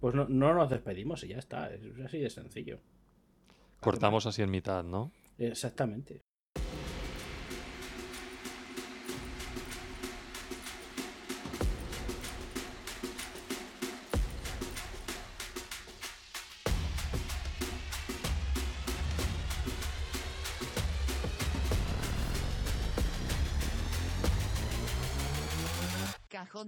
pues 0.00 0.14
no, 0.14 0.26
no 0.28 0.54
nos 0.54 0.70
despedimos 0.70 1.24
y 1.24 1.28
ya 1.28 1.38
está. 1.38 1.72
Es 1.74 1.82
así 2.04 2.18
de 2.18 2.30
sencillo. 2.30 2.80
Cortamos 3.80 4.26
así 4.26 4.42
en 4.42 4.50
mitad, 4.50 4.84
¿no? 4.84 5.12
Exactamente. 5.38 6.22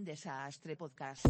Desastre 0.08 0.74
Podcast. 0.74 1.28